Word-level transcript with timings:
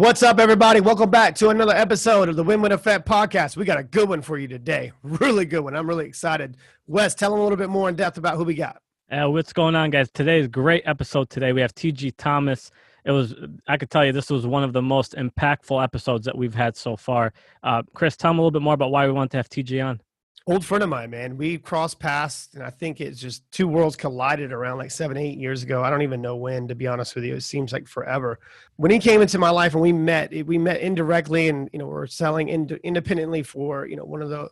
What's 0.00 0.22
up, 0.22 0.40
everybody? 0.40 0.80
Welcome 0.80 1.10
back 1.10 1.34
to 1.34 1.50
another 1.50 1.74
episode 1.74 2.30
of 2.30 2.36
the 2.36 2.42
Win 2.42 2.62
Win 2.62 2.72
Effect 2.72 3.06
podcast. 3.06 3.58
We 3.58 3.66
got 3.66 3.78
a 3.78 3.82
good 3.82 4.08
one 4.08 4.22
for 4.22 4.38
you 4.38 4.48
today. 4.48 4.92
Really 5.02 5.44
good 5.44 5.60
one. 5.60 5.76
I'm 5.76 5.86
really 5.86 6.06
excited. 6.06 6.56
Wes, 6.86 7.14
tell 7.14 7.32
them 7.32 7.40
a 7.40 7.42
little 7.42 7.58
bit 7.58 7.68
more 7.68 7.86
in 7.90 7.96
depth 7.96 8.16
about 8.16 8.38
who 8.38 8.44
we 8.44 8.54
got. 8.54 8.80
Uh, 9.12 9.28
what's 9.28 9.52
going 9.52 9.74
on, 9.74 9.90
guys? 9.90 10.10
Today's 10.10 10.48
great 10.48 10.84
episode. 10.86 11.28
Today 11.28 11.52
we 11.52 11.60
have 11.60 11.74
Tiji 11.74 12.14
Thomas. 12.16 12.70
It 13.04 13.10
was, 13.10 13.34
I 13.68 13.76
could 13.76 13.90
tell 13.90 14.02
you, 14.02 14.12
this 14.12 14.30
was 14.30 14.46
one 14.46 14.64
of 14.64 14.72
the 14.72 14.80
most 14.80 15.16
impactful 15.16 15.84
episodes 15.84 16.24
that 16.24 16.38
we've 16.38 16.54
had 16.54 16.78
so 16.78 16.96
far. 16.96 17.34
Uh, 17.62 17.82
Chris, 17.92 18.16
tell 18.16 18.30
them 18.30 18.38
a 18.38 18.40
little 18.40 18.52
bit 18.52 18.62
more 18.62 18.72
about 18.72 18.90
why 18.90 19.06
we 19.06 19.12
want 19.12 19.30
to 19.32 19.36
have 19.36 19.50
Tiji 19.50 19.84
on 19.84 20.00
old 20.46 20.64
friend 20.64 20.82
of 20.82 20.88
mine, 20.88 21.10
man. 21.10 21.36
We 21.36 21.58
crossed 21.58 21.98
paths, 21.98 22.48
and 22.54 22.62
I 22.62 22.70
think 22.70 23.00
it's 23.00 23.20
just 23.20 23.50
two 23.50 23.68
worlds 23.68 23.96
collided 23.96 24.52
around 24.52 24.78
like 24.78 24.90
seven, 24.90 25.16
eight 25.16 25.38
years 25.38 25.62
ago. 25.62 25.82
I 25.82 25.90
don't 25.90 26.02
even 26.02 26.22
know 26.22 26.36
when, 26.36 26.68
to 26.68 26.74
be 26.74 26.86
honest 26.86 27.14
with 27.14 27.24
you. 27.24 27.34
It 27.34 27.42
seems 27.42 27.72
like 27.72 27.86
forever. 27.86 28.38
When 28.76 28.90
he 28.90 28.98
came 28.98 29.22
into 29.22 29.38
my 29.38 29.50
life 29.50 29.74
and 29.74 29.82
we 29.82 29.92
met, 29.92 30.32
we 30.46 30.58
met 30.58 30.80
indirectly, 30.80 31.48
and 31.48 31.68
you 31.72 31.78
know, 31.78 31.86
we're 31.86 32.06
selling 32.06 32.48
ind- 32.48 32.80
independently 32.82 33.42
for 33.42 33.86
you 33.86 33.96
know 33.96 34.04
one 34.04 34.22
of 34.22 34.30
the 34.30 34.48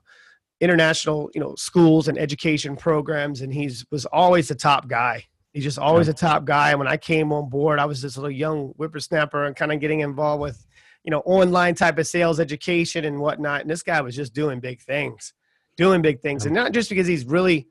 international 0.60 1.30
you 1.34 1.40
know 1.40 1.54
schools 1.56 2.08
and 2.08 2.18
education 2.18 2.76
programs, 2.76 3.40
and 3.40 3.52
he's 3.52 3.84
was 3.90 4.06
always 4.06 4.48
the 4.48 4.54
top 4.54 4.88
guy. 4.88 5.24
He's 5.54 5.64
just 5.64 5.78
always 5.78 6.06
yeah. 6.06 6.12
a 6.12 6.14
top 6.14 6.44
guy. 6.44 6.70
And 6.70 6.78
when 6.78 6.88
I 6.88 6.98
came 6.98 7.32
on 7.32 7.48
board, 7.48 7.78
I 7.78 7.86
was 7.86 8.02
this 8.02 8.16
little 8.16 8.30
young 8.30 8.68
whippersnapper 8.76 9.46
and 9.46 9.56
kind 9.56 9.72
of 9.72 9.80
getting 9.80 10.00
involved 10.00 10.42
with 10.42 10.64
you 11.02 11.10
know 11.10 11.20
online 11.20 11.74
type 11.74 11.98
of 11.98 12.06
sales 12.06 12.38
education 12.38 13.06
and 13.06 13.18
whatnot. 13.18 13.62
And 13.62 13.70
this 13.70 13.82
guy 13.82 14.00
was 14.02 14.14
just 14.14 14.34
doing 14.34 14.60
big 14.60 14.82
things 14.82 15.32
doing 15.78 16.02
big 16.02 16.20
things. 16.20 16.44
And 16.44 16.54
mm-hmm. 16.54 16.64
not 16.64 16.72
just 16.72 16.90
because 16.90 17.06
he's 17.06 17.24
really 17.24 17.68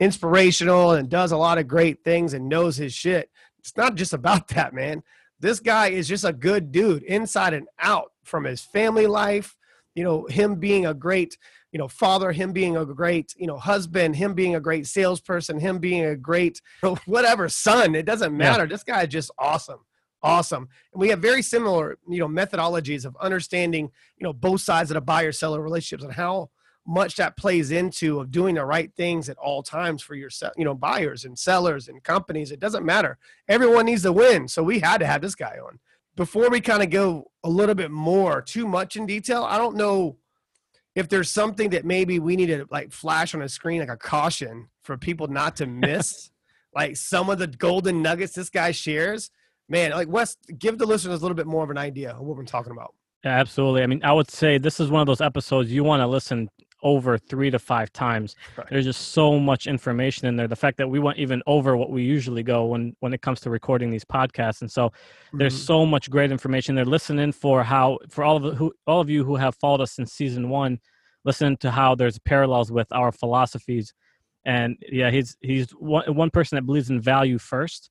inspirational 0.00 0.92
and 0.92 1.10
does 1.10 1.32
a 1.32 1.36
lot 1.36 1.58
of 1.58 1.68
great 1.68 2.02
things 2.02 2.32
and 2.32 2.48
knows 2.48 2.76
his 2.76 2.94
shit. 2.94 3.30
It's 3.58 3.76
not 3.76 3.96
just 3.96 4.14
about 4.14 4.48
that, 4.54 4.72
man. 4.72 5.02
This 5.38 5.60
guy 5.60 5.88
is 5.88 6.08
just 6.08 6.24
a 6.24 6.32
good 6.32 6.72
dude 6.72 7.02
inside 7.02 7.52
and 7.52 7.68
out 7.78 8.12
from 8.24 8.44
his 8.44 8.60
family 8.60 9.06
life, 9.06 9.56
you 9.94 10.04
know, 10.04 10.26
him 10.26 10.56
being 10.56 10.86
a 10.86 10.94
great, 10.94 11.36
you 11.72 11.78
know, 11.78 11.88
father, 11.88 12.32
him 12.32 12.52
being 12.52 12.76
a 12.76 12.84
great, 12.84 13.34
you 13.38 13.46
know, 13.46 13.56
husband, 13.56 14.16
him 14.16 14.34
being 14.34 14.54
a 14.54 14.60
great 14.60 14.86
salesperson, 14.86 15.58
him 15.58 15.78
being 15.78 16.04
a 16.04 16.16
great 16.16 16.60
whatever 17.06 17.48
son. 17.48 17.94
It 17.94 18.06
doesn't 18.06 18.36
matter. 18.36 18.64
Yeah. 18.64 18.68
This 18.68 18.84
guy 18.84 19.02
is 19.02 19.08
just 19.08 19.30
awesome 19.38 19.80
awesome 20.22 20.68
and 20.92 21.00
we 21.00 21.08
have 21.08 21.18
very 21.18 21.40
similar 21.40 21.96
you 22.06 22.18
know 22.18 22.28
methodologies 22.28 23.06
of 23.06 23.16
understanding 23.22 23.90
you 24.18 24.24
know 24.24 24.34
both 24.34 24.60
sides 24.60 24.90
of 24.90 24.94
the 24.94 25.00
buyer 25.00 25.32
seller 25.32 25.62
relationships 25.62 26.04
and 26.04 26.12
how 26.12 26.50
much 26.86 27.16
that 27.16 27.36
plays 27.36 27.70
into 27.70 28.20
of 28.20 28.30
doing 28.30 28.54
the 28.54 28.64
right 28.64 28.92
things 28.96 29.28
at 29.28 29.36
all 29.38 29.62
times 29.62 30.02
for 30.02 30.14
your 30.14 30.30
you 30.56 30.64
know 30.64 30.74
buyers 30.74 31.24
and 31.24 31.38
sellers 31.38 31.88
and 31.88 32.02
companies 32.02 32.50
it 32.50 32.60
doesn't 32.60 32.84
matter. 32.84 33.18
Everyone 33.48 33.86
needs 33.86 34.02
to 34.02 34.12
win 34.12 34.48
so 34.48 34.62
we 34.62 34.80
had 34.80 34.98
to 34.98 35.06
have 35.06 35.22
this 35.22 35.34
guy 35.34 35.58
on. 35.64 35.78
Before 36.16 36.50
we 36.50 36.60
kind 36.60 36.82
of 36.82 36.90
go 36.90 37.30
a 37.44 37.48
little 37.48 37.74
bit 37.74 37.90
more 37.90 38.42
too 38.42 38.66
much 38.66 38.96
in 38.96 39.06
detail 39.06 39.44
i 39.44 39.56
don't 39.56 39.76
know 39.76 40.18
if 40.94 41.08
there's 41.08 41.30
something 41.30 41.70
that 41.70 41.84
maybe 41.84 42.18
we 42.18 42.36
need 42.36 42.46
to 42.46 42.66
like 42.70 42.92
flash 42.92 43.34
on 43.34 43.42
a 43.42 43.48
screen 43.48 43.80
like 43.80 43.88
a 43.88 43.96
caution 43.96 44.68
for 44.82 44.96
people 44.96 45.28
not 45.28 45.56
to 45.56 45.66
miss 45.66 46.30
like 46.74 46.96
some 46.96 47.30
of 47.30 47.38
the 47.38 47.46
golden 47.46 48.02
nuggets 48.02 48.34
this 48.34 48.50
guy 48.50 48.70
shares. 48.70 49.30
Man 49.68 49.92
like 49.92 50.08
wes 50.08 50.36
give 50.58 50.78
the 50.78 50.86
listeners 50.86 51.20
a 51.20 51.22
little 51.22 51.36
bit 51.36 51.46
more 51.46 51.62
of 51.62 51.70
an 51.70 51.78
idea 51.78 52.10
of 52.10 52.20
what 52.20 52.36
we're 52.36 52.44
talking 52.44 52.72
about. 52.72 52.94
Yeah, 53.24 53.38
absolutely. 53.38 53.82
I 53.82 53.86
mean, 53.86 54.02
I 54.02 54.12
would 54.12 54.30
say 54.30 54.58
this 54.58 54.80
is 54.80 54.90
one 54.90 55.00
of 55.00 55.06
those 55.06 55.20
episodes 55.20 55.70
you 55.70 55.84
want 55.84 56.00
to 56.00 56.06
listen 56.06 56.48
over 56.82 57.18
three 57.18 57.50
to 57.50 57.58
five 57.58 57.92
times. 57.92 58.36
Right. 58.56 58.66
There's 58.70 58.84
just 58.84 59.12
so 59.12 59.38
much 59.38 59.66
information 59.66 60.26
in 60.28 60.36
there. 60.36 60.48
The 60.48 60.56
fact 60.56 60.78
that 60.78 60.88
we 60.88 60.98
went 60.98 61.18
even 61.18 61.42
over 61.46 61.76
what 61.76 61.90
we 61.90 62.02
usually 62.02 62.42
go 62.42 62.66
when 62.66 62.94
when 63.00 63.12
it 63.12 63.22
comes 63.22 63.40
to 63.40 63.50
recording 63.50 63.90
these 63.90 64.04
podcasts, 64.04 64.60
and 64.60 64.70
so 64.70 64.88
mm-hmm. 64.88 65.38
there's 65.38 65.60
so 65.60 65.84
much 65.86 66.10
great 66.10 66.32
information 66.32 66.74
there. 66.74 66.84
Listening 66.84 67.32
for 67.32 67.62
how 67.62 67.98
for 68.08 68.24
all 68.24 68.44
of 68.44 68.56
who 68.56 68.72
all 68.86 69.00
of 69.00 69.10
you 69.10 69.24
who 69.24 69.36
have 69.36 69.54
followed 69.56 69.80
us 69.80 69.92
since 69.92 70.12
season 70.12 70.48
one, 70.48 70.78
listen 71.24 71.56
to 71.58 71.70
how 71.70 71.94
there's 71.94 72.18
parallels 72.18 72.70
with 72.70 72.88
our 72.92 73.12
philosophies. 73.12 73.92
And 74.44 74.76
yeah, 74.90 75.10
he's 75.10 75.36
he's 75.40 75.70
one, 75.72 76.14
one 76.14 76.30
person 76.30 76.56
that 76.56 76.62
believes 76.62 76.90
in 76.90 77.00
value 77.00 77.38
first 77.38 77.90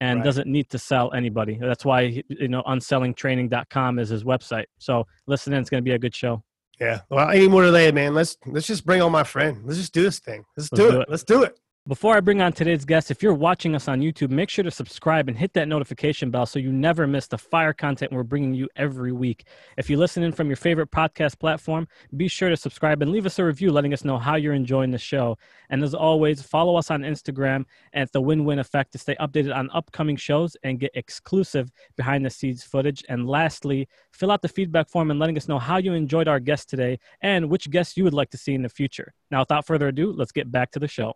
and 0.00 0.18
right. 0.18 0.24
doesn't 0.24 0.46
need 0.46 0.70
to 0.70 0.78
sell 0.78 1.12
anybody. 1.12 1.58
That's 1.60 1.84
why 1.84 2.22
you 2.28 2.48
know 2.48 2.62
unsellingtraining.com 2.62 3.98
is 3.98 4.08
his 4.08 4.24
website. 4.24 4.66
So 4.78 5.06
listen 5.26 5.52
in, 5.52 5.60
it's 5.60 5.70
going 5.70 5.82
to 5.82 5.88
be 5.88 5.94
a 5.94 5.98
good 5.98 6.14
show. 6.14 6.42
Yeah. 6.80 7.00
Well, 7.10 7.28
any 7.30 7.48
more 7.48 7.62
delay, 7.62 7.90
man. 7.92 8.14
Let's 8.14 8.36
let's 8.46 8.66
just 8.66 8.86
bring 8.86 9.02
on 9.02 9.10
my 9.12 9.24
friend. 9.24 9.62
Let's 9.64 9.78
just 9.78 9.92
do 9.92 10.02
this 10.02 10.20
thing. 10.20 10.44
Let's, 10.56 10.70
let's 10.72 10.82
do, 10.82 10.90
do 10.90 10.98
it. 10.98 11.02
it. 11.02 11.10
Let's 11.10 11.24
do 11.24 11.42
it. 11.42 11.58
Before 11.88 12.14
I 12.14 12.20
bring 12.20 12.42
on 12.42 12.52
today's 12.52 12.84
guest, 12.84 13.10
if 13.10 13.22
you're 13.22 13.32
watching 13.32 13.74
us 13.74 13.88
on 13.88 14.02
YouTube, 14.02 14.28
make 14.28 14.50
sure 14.50 14.62
to 14.62 14.70
subscribe 14.70 15.26
and 15.26 15.38
hit 15.38 15.54
that 15.54 15.68
notification 15.68 16.30
bell 16.30 16.44
so 16.44 16.58
you 16.58 16.70
never 16.70 17.06
miss 17.06 17.26
the 17.26 17.38
fire 17.38 17.72
content 17.72 18.12
we're 18.12 18.24
bringing 18.24 18.52
you 18.52 18.68
every 18.76 19.10
week. 19.10 19.46
If 19.78 19.88
you 19.88 19.96
listen 19.96 20.22
in 20.22 20.32
from 20.32 20.48
your 20.48 20.56
favorite 20.56 20.90
podcast 20.90 21.38
platform, 21.38 21.88
be 22.14 22.28
sure 22.28 22.50
to 22.50 22.58
subscribe 22.58 23.00
and 23.00 23.10
leave 23.10 23.24
us 23.24 23.38
a 23.38 23.44
review 23.44 23.72
letting 23.72 23.94
us 23.94 24.04
know 24.04 24.18
how 24.18 24.34
you're 24.34 24.52
enjoying 24.52 24.90
the 24.90 24.98
show. 24.98 25.38
And 25.70 25.82
as 25.82 25.94
always, 25.94 26.42
follow 26.42 26.76
us 26.76 26.90
on 26.90 27.04
Instagram 27.04 27.64
at 27.94 28.12
the 28.12 28.20
Win 28.20 28.44
Win 28.44 28.58
Effect 28.58 28.92
to 28.92 28.98
stay 28.98 29.16
updated 29.18 29.56
on 29.56 29.70
upcoming 29.72 30.16
shows 30.16 30.58
and 30.64 30.78
get 30.78 30.90
exclusive 30.92 31.72
behind 31.96 32.22
the 32.22 32.28
scenes 32.28 32.62
footage. 32.62 33.02
And 33.08 33.26
lastly, 33.26 33.88
fill 34.12 34.30
out 34.30 34.42
the 34.42 34.48
feedback 34.48 34.90
form 34.90 35.10
and 35.10 35.18
letting 35.18 35.38
us 35.38 35.48
know 35.48 35.58
how 35.58 35.78
you 35.78 35.94
enjoyed 35.94 36.28
our 36.28 36.38
guest 36.38 36.68
today 36.68 36.98
and 37.22 37.48
which 37.48 37.70
guests 37.70 37.96
you 37.96 38.04
would 38.04 38.12
like 38.12 38.28
to 38.32 38.36
see 38.36 38.52
in 38.52 38.60
the 38.60 38.68
future. 38.68 39.14
Now, 39.30 39.40
without 39.40 39.66
further 39.66 39.88
ado, 39.88 40.12
let's 40.12 40.32
get 40.32 40.52
back 40.52 40.70
to 40.72 40.78
the 40.78 40.86
show. 40.86 41.14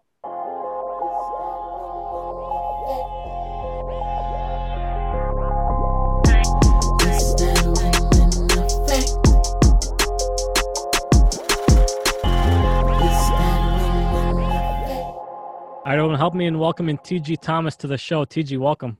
All 16.12 16.17
right, 16.17 16.21
help 16.21 16.34
me 16.34 16.45
in 16.45 16.59
welcoming 16.59 16.99
Tiji 16.99 17.41
Thomas 17.41 17.75
to 17.77 17.87
the 17.87 17.97
show. 17.97 18.27
Tiji, 18.27 18.59
welcome. 18.59 18.99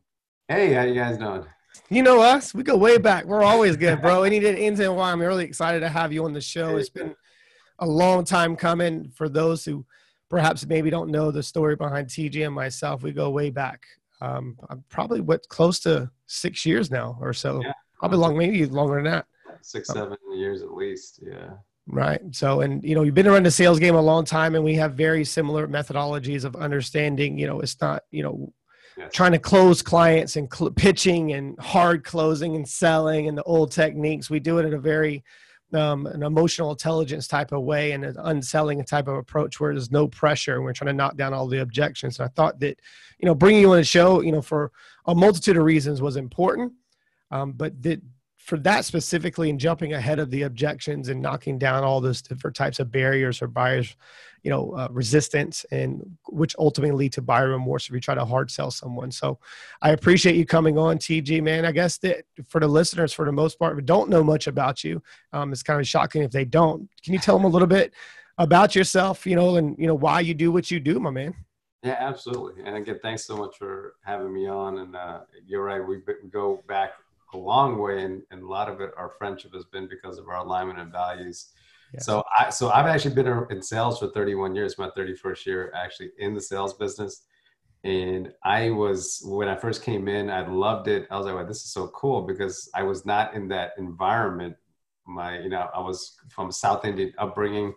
Hey, 0.49 0.73
how 0.73 0.85
you 0.85 0.95
guys 0.95 1.19
doing? 1.19 1.45
You 1.91 2.03
know 2.03 2.23
us. 2.23 2.55
We 2.55 2.63
go 2.63 2.75
way 2.75 2.97
back. 2.97 3.27
We're 3.27 3.43
always 3.43 3.77
good, 3.77 4.01
bro. 4.01 4.23
Any 4.23 4.41
reason 4.41 4.95
why 4.95 5.13
I'm 5.13 5.21
really 5.21 5.45
excited 5.45 5.81
to 5.81 5.91
have 5.91 6.11
you 6.11 6.25
on 6.25 6.33
the 6.33 6.41
show. 6.41 6.79
It's 6.79 6.89
been 6.89 7.15
a 7.81 7.87
long 7.87 8.25
time 8.25 8.57
coming. 8.57 9.11
For 9.15 9.29
those 9.29 9.63
who 9.63 9.85
perhaps 10.31 10.65
maybe 10.65 10.89
don't 10.89 11.11
know 11.11 11.31
the 11.31 11.43
story 11.43 11.77
behind 11.77 12.09
Tiji 12.09 12.47
and 12.47 12.55
myself, 12.55 13.03
we 13.03 13.13
go 13.13 13.29
way 13.29 13.51
back. 13.51 13.83
Um, 14.23 14.57
I'm 14.71 14.83
probably 14.89 15.21
what 15.21 15.47
close 15.51 15.81
to 15.81 16.11
six 16.29 16.65
years 16.65 16.91
now 16.91 17.19
or 17.21 17.35
so. 17.35 17.61
Yeah. 17.63 17.73
Probably 17.99 18.17
long, 18.17 18.39
maybe 18.39 18.65
longer 18.65 18.95
than 18.95 19.13
that. 19.13 19.27
Six, 19.61 19.89
seven 19.89 20.17
years 20.35 20.63
at 20.63 20.73
least. 20.73 21.21
Yeah. 21.23 21.51
Right. 21.87 22.21
So, 22.31 22.61
and 22.61 22.83
you 22.85 22.95
know, 22.95 23.03
you've 23.03 23.15
been 23.15 23.27
around 23.27 23.45
the 23.45 23.51
sales 23.51 23.79
game 23.79 23.95
a 23.95 24.01
long 24.01 24.25
time, 24.25 24.55
and 24.55 24.65
we 24.65 24.75
have 24.77 24.95
very 24.95 25.25
similar 25.25 25.67
methodologies 25.67 26.45
of 26.45 26.55
understanding. 26.55 27.37
You 27.39 27.49
know, 27.49 27.61
it's 27.61 27.81
not 27.81 28.05
you 28.11 28.23
know 28.23 28.53
yes. 28.97 29.13
trying 29.13 29.33
to 29.33 29.39
close 29.39 29.83
clients 29.83 30.37
and 30.37 30.53
cl- 30.53 30.71
pitching 30.71 31.33
and 31.33 31.59
hard 31.59 32.05
closing 32.05 32.55
and 32.55 32.69
selling 32.69 33.29
and 33.29 33.37
the 33.37 33.43
old 33.43 33.73
techniques. 33.73 34.31
We 34.31 34.39
do 34.39 34.59
it 34.59 34.67
in 34.67 34.75
a 34.75 34.79
very 34.79 35.25
um, 35.75 36.07
an 36.07 36.23
emotional 36.23 36.71
intelligence 36.71 37.27
type 37.27 37.53
of 37.53 37.63
way 37.63 37.93
and 37.93 38.05
an 38.05 38.17
unselling 38.19 38.85
type 38.85 39.09
of 39.09 39.17
approach 39.17 39.59
where 39.59 39.73
there's 39.73 39.91
no 39.91 40.07
pressure 40.07 40.57
and 40.57 40.65
we're 40.65 40.73
trying 40.73 40.89
to 40.89 40.93
knock 40.93 41.17
down 41.17 41.33
all 41.33 41.47
the 41.47 41.61
objections. 41.61 42.19
And 42.19 42.27
I 42.27 42.29
thought 42.29 42.61
that, 42.61 42.79
you 43.19 43.27
know, 43.27 43.35
bringing 43.35 43.63
you 43.63 43.71
on 43.71 43.79
the 43.79 43.85
show, 43.85 44.21
you 44.21 44.33
know, 44.33 44.43
for 44.43 44.71
a 45.07 45.15
multitude 45.15 45.57
of 45.57 45.65
reasons 45.65 46.03
was 46.03 46.17
important, 46.17 46.73
um, 47.31 47.53
but 47.53 47.83
that 47.83 48.03
for 48.43 48.59
that 48.59 48.85
specifically 48.85 49.51
and 49.51 49.61
jumping 49.61 49.93
ahead 49.93 50.19
of 50.19 50.29
the 50.31 50.43
objections 50.43 51.09
and 51.09 51.23
knocking 51.23 51.59
down 51.59 51.85
all 51.85 52.01
those 52.01 52.21
different 52.21 52.57
types 52.57 52.81
of 52.81 52.91
barriers 52.91 53.41
or 53.41 53.47
buyers 53.47 53.97
you 54.43 54.51
know 54.51 54.73
uh, 54.73 54.89
resistance 54.91 55.65
and 55.71 56.03
which 56.29 56.57
ultimately 56.59 56.97
lead 56.97 57.13
to 57.13 57.23
buyer 57.23 57.51
remorse 57.51 57.87
if 57.87 57.95
you 57.95 58.01
try 58.01 58.17
to 58.17 58.25
hard 58.25 58.51
sell 58.51 58.71
someone 58.71 59.13
so 59.13 59.39
i 59.81 59.91
appreciate 59.91 60.35
you 60.35 60.45
coming 60.45 60.77
on 60.77 60.99
Tiji 60.99 61.41
man 61.41 61.65
i 61.65 61.71
guess 61.71 61.99
that 61.99 62.25
for 62.49 62.61
the 62.61 62.67
listeners 62.67 63.13
for 63.13 63.25
the 63.25 63.33
most 63.33 63.59
part 63.61 63.77
who 63.77 63.81
don't 63.81 64.11
know 64.11 64.25
much 64.25 64.49
about 64.49 64.83
you 64.83 65.01
um, 65.33 65.53
it's 65.53 65.63
kind 65.63 65.79
of 65.79 65.87
shocking 65.87 66.23
if 66.23 66.33
they 66.33 66.45
don't 66.45 66.89
can 67.05 67.13
you 67.13 67.21
tell 67.21 67.37
them 67.37 67.45
a 67.45 67.49
little 67.49 67.69
bit 67.69 67.93
about 68.39 68.75
yourself 68.75 69.25
you 69.25 69.37
know 69.37 69.57
and 69.57 69.77
you 69.79 69.87
know 69.87 69.95
why 69.95 70.19
you 70.19 70.35
do 70.35 70.51
what 70.51 70.71
you 70.71 70.81
do 70.81 70.99
my 70.99 71.11
man 71.11 71.33
yeah, 71.85 71.97
absolutely. 71.99 72.63
And 72.65 72.77
again, 72.77 73.01
thanks 73.03 73.25
so 73.25 73.37
much 73.37 73.57
for 73.59 73.95
having 74.05 74.33
me 74.33 74.47
on. 74.47 74.79
And 74.79 74.95
uh, 74.95 75.23
you're 75.45 75.65
right, 75.65 75.85
we 75.85 75.99
go 76.31 76.63
back 76.69 76.93
a 77.35 77.39
long 77.39 77.79
way, 77.79 78.05
and, 78.05 78.23
and 78.31 78.43
a 78.43 78.47
lot 78.47 78.69
of 78.69 78.81
it, 78.81 78.91
our 78.97 79.11
friendship 79.11 79.55
has 79.55 79.65
been 79.65 79.89
because 79.89 80.19
of 80.19 80.29
our 80.29 80.37
alignment 80.37 80.79
and 80.79 80.93
values. 80.93 81.53
So 82.01 82.23
I 82.37 82.51
so 82.51 82.71
I've 82.71 82.87
actually 82.87 83.15
been 83.15 83.47
in 83.51 83.63
sales 83.63 83.99
for 83.99 84.09
31 84.09 84.55
years. 84.55 84.79
My 84.79 84.89
31st 84.97 85.47
year 85.47 85.73
actually 85.77 86.11
in 86.19 86.35
the 86.35 86.41
sales 86.41 86.75
business, 86.75 87.23
and 87.85 88.33
I 88.45 88.71
was 88.71 89.23
when 89.27 89.49
I 89.49 89.57
first 89.57 89.83
came 89.83 90.09
in, 90.09 90.31
I 90.31 90.47
loved 90.47 90.89
it. 90.89 91.07
I 91.11 91.19
was 91.19 91.27
like, 91.27 91.35
"Wow, 91.35 91.45
this 91.45 91.65
is 91.65 91.73
so 91.73 91.89
cool!" 91.89 92.23
Because 92.23 92.71
I 92.75 92.83
was 92.83 93.05
not 93.05 93.35
in 93.35 93.49
that 93.49 93.73
environment. 93.77 94.57
My 95.07 95.39
you 95.41 95.51
know 95.51 95.69
I 95.75 95.81
was 95.81 96.17
from 96.31 96.51
South 96.51 96.85
Indian 96.87 97.13
upbringing, 97.19 97.75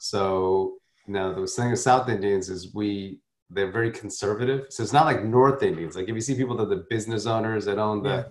so 0.00 0.78
you 1.06 1.12
know 1.12 1.40
the 1.40 1.46
thing 1.46 1.70
with 1.70 1.78
South 1.78 2.08
Indians 2.08 2.48
is 2.48 2.74
we 2.74 3.20
they're 3.50 3.70
very 3.70 3.92
conservative. 3.92 4.66
So 4.70 4.82
it's 4.82 4.92
not 4.92 5.04
like 5.04 5.22
North 5.22 5.62
Indians. 5.62 5.94
Like 5.94 6.08
if 6.08 6.14
you 6.14 6.20
see 6.20 6.34
people 6.34 6.56
that 6.56 6.64
are 6.64 6.74
the 6.74 6.86
business 6.90 7.26
owners 7.26 7.66
that 7.66 7.78
own 7.78 8.02
the 8.02 8.08
yeah 8.08 8.24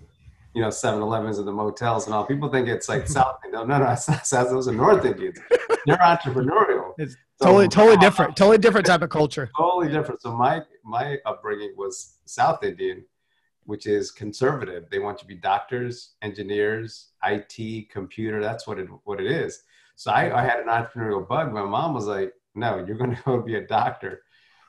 you 0.53 0.61
know 0.61 0.67
7-Elevens 0.67 1.39
and 1.39 1.47
the 1.47 1.51
motels 1.51 2.05
and 2.05 2.13
all. 2.13 2.25
People 2.25 2.50
think 2.50 2.67
it's 2.67 2.88
like 2.88 3.07
South. 3.07 3.39
Indian. 3.45 3.67
No, 3.67 3.77
no, 3.77 3.83
no. 3.83 4.44
Those 4.50 4.67
are 4.67 4.73
North 4.73 5.05
Indians. 5.05 5.39
They're 5.85 5.97
entrepreneurial. 5.97 6.94
It's 7.00 7.15
so, 7.41 7.45
totally, 7.47 7.67
totally 7.67 7.97
different. 7.97 8.38
Totally 8.38 8.59
different 8.59 8.85
type 8.85 9.01
of 9.01 9.09
culture. 9.09 9.50
Totally 9.57 9.91
different. 9.91 10.21
So 10.21 10.35
my 10.35 10.61
my 10.83 11.17
upbringing 11.25 11.73
was 11.75 12.19
South 12.25 12.63
Indian, 12.63 13.03
which 13.65 13.88
is 13.88 14.11
conservative. 14.11 14.85
They 14.91 15.00
want 15.00 15.17
you 15.17 15.21
to 15.21 15.27
be 15.27 15.35
doctors, 15.35 16.11
engineers, 16.21 17.09
IT, 17.25 17.89
computer. 17.89 18.41
That's 18.41 18.67
what 18.67 18.77
it 18.77 18.88
what 19.05 19.19
it 19.19 19.25
is. 19.25 19.63
So 19.95 20.11
I, 20.11 20.39
I 20.39 20.44
had 20.44 20.59
an 20.59 20.67
entrepreneurial 20.67 21.27
bug. 21.27 21.51
My 21.51 21.63
mom 21.63 21.95
was 21.95 22.05
like, 22.05 22.33
"No, 22.53 22.83
you're 22.85 22.97
going 22.97 23.15
to 23.15 23.21
go 23.23 23.41
be 23.41 23.55
a 23.55 23.65
doctor." 23.65 24.21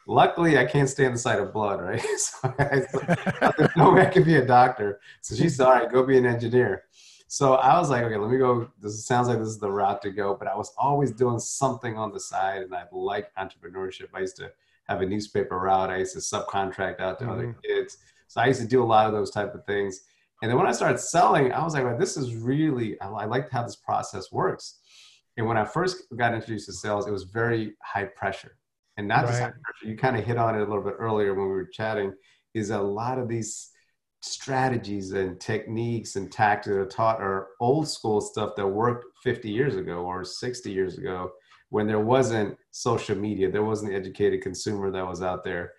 Luckily, 0.06 0.58
I 0.58 0.66
can't 0.66 0.88
stand 0.88 1.14
the 1.14 1.18
sight 1.18 1.38
of 1.38 1.52
blood, 1.52 1.80
right? 1.80 2.00
so 2.16 2.54
I, 2.58 2.82
like, 3.58 3.76
no, 3.76 3.92
way 3.92 4.02
I 4.02 4.10
can 4.10 4.22
be 4.22 4.36
a 4.36 4.44
doctor. 4.44 5.00
So 5.22 5.34
she 5.34 5.48
said, 5.48 5.66
"All 5.66 5.72
right, 5.72 5.90
go 5.90 6.02
be 6.04 6.18
an 6.18 6.26
engineer." 6.26 6.84
So 7.28 7.54
I 7.54 7.78
was 7.78 7.90
like, 7.90 8.04
"Okay, 8.04 8.16
let 8.16 8.30
me 8.30 8.38
go." 8.38 8.68
This 8.80 9.06
sounds 9.06 9.28
like 9.28 9.38
this 9.38 9.48
is 9.48 9.58
the 9.58 9.70
route 9.70 10.02
to 10.02 10.10
go. 10.10 10.34
But 10.34 10.48
I 10.48 10.56
was 10.56 10.72
always 10.76 11.10
doing 11.10 11.38
something 11.38 11.96
on 11.96 12.12
the 12.12 12.20
side, 12.20 12.62
and 12.62 12.74
I 12.74 12.84
like 12.92 13.34
entrepreneurship. 13.36 14.08
I 14.14 14.20
used 14.20 14.36
to 14.36 14.50
have 14.88 15.00
a 15.00 15.06
newspaper 15.06 15.58
route. 15.58 15.90
I 15.90 15.98
used 15.98 16.14
to 16.14 16.20
subcontract 16.20 17.00
out 17.00 17.18
to 17.18 17.24
mm-hmm. 17.24 17.32
other 17.32 17.56
kids. 17.64 17.98
So 18.28 18.40
I 18.40 18.46
used 18.46 18.60
to 18.60 18.66
do 18.66 18.82
a 18.82 18.84
lot 18.84 19.06
of 19.06 19.12
those 19.12 19.30
type 19.30 19.54
of 19.54 19.64
things. 19.64 20.00
And 20.42 20.50
then 20.50 20.58
when 20.58 20.66
I 20.66 20.72
started 20.72 20.98
selling, 20.98 21.52
I 21.52 21.64
was 21.64 21.74
like, 21.74 21.84
well, 21.84 21.96
this 21.96 22.16
is 22.16 22.34
really, 22.34 23.00
I, 23.00 23.08
I 23.08 23.24
like 23.24 23.50
how 23.50 23.62
this 23.62 23.76
process 23.76 24.30
works. 24.32 24.80
And 25.36 25.46
when 25.46 25.56
I 25.56 25.64
first 25.64 26.04
got 26.16 26.34
introduced 26.34 26.66
to 26.66 26.72
sales, 26.72 27.06
it 27.06 27.12
was 27.12 27.24
very 27.24 27.74
high 27.82 28.04
pressure. 28.04 28.56
And 28.96 29.08
not 29.08 29.24
right. 29.24 29.28
just 29.28 29.40
pressure, 29.40 29.86
you 29.86 29.96
kind 29.96 30.16
of 30.16 30.24
hit 30.24 30.36
on 30.36 30.54
it 30.54 30.62
a 30.62 30.64
little 30.64 30.82
bit 30.82 30.94
earlier 30.98 31.34
when 31.34 31.46
we 31.46 31.54
were 31.54 31.66
chatting, 31.66 32.12
is 32.54 32.70
a 32.70 32.80
lot 32.80 33.18
of 33.18 33.28
these 33.28 33.70
strategies 34.20 35.12
and 35.12 35.40
techniques 35.40 36.16
and 36.16 36.32
tactics 36.32 36.68
that 36.68 36.80
are 36.80 36.86
taught 36.86 37.20
are 37.20 37.48
old 37.60 37.88
school 37.88 38.20
stuff 38.20 38.54
that 38.56 38.66
worked 38.66 39.04
50 39.22 39.50
years 39.50 39.76
ago 39.76 40.04
or 40.04 40.24
60 40.24 40.70
years 40.70 40.96
ago 40.96 41.32
when 41.70 41.86
there 41.86 42.00
wasn't 42.00 42.56
social 42.70 43.16
media, 43.16 43.50
there 43.50 43.64
wasn't 43.64 43.90
the 43.90 43.96
educated 43.96 44.40
consumer 44.40 44.90
that 44.90 45.06
was 45.06 45.22
out 45.22 45.44
there 45.44 45.72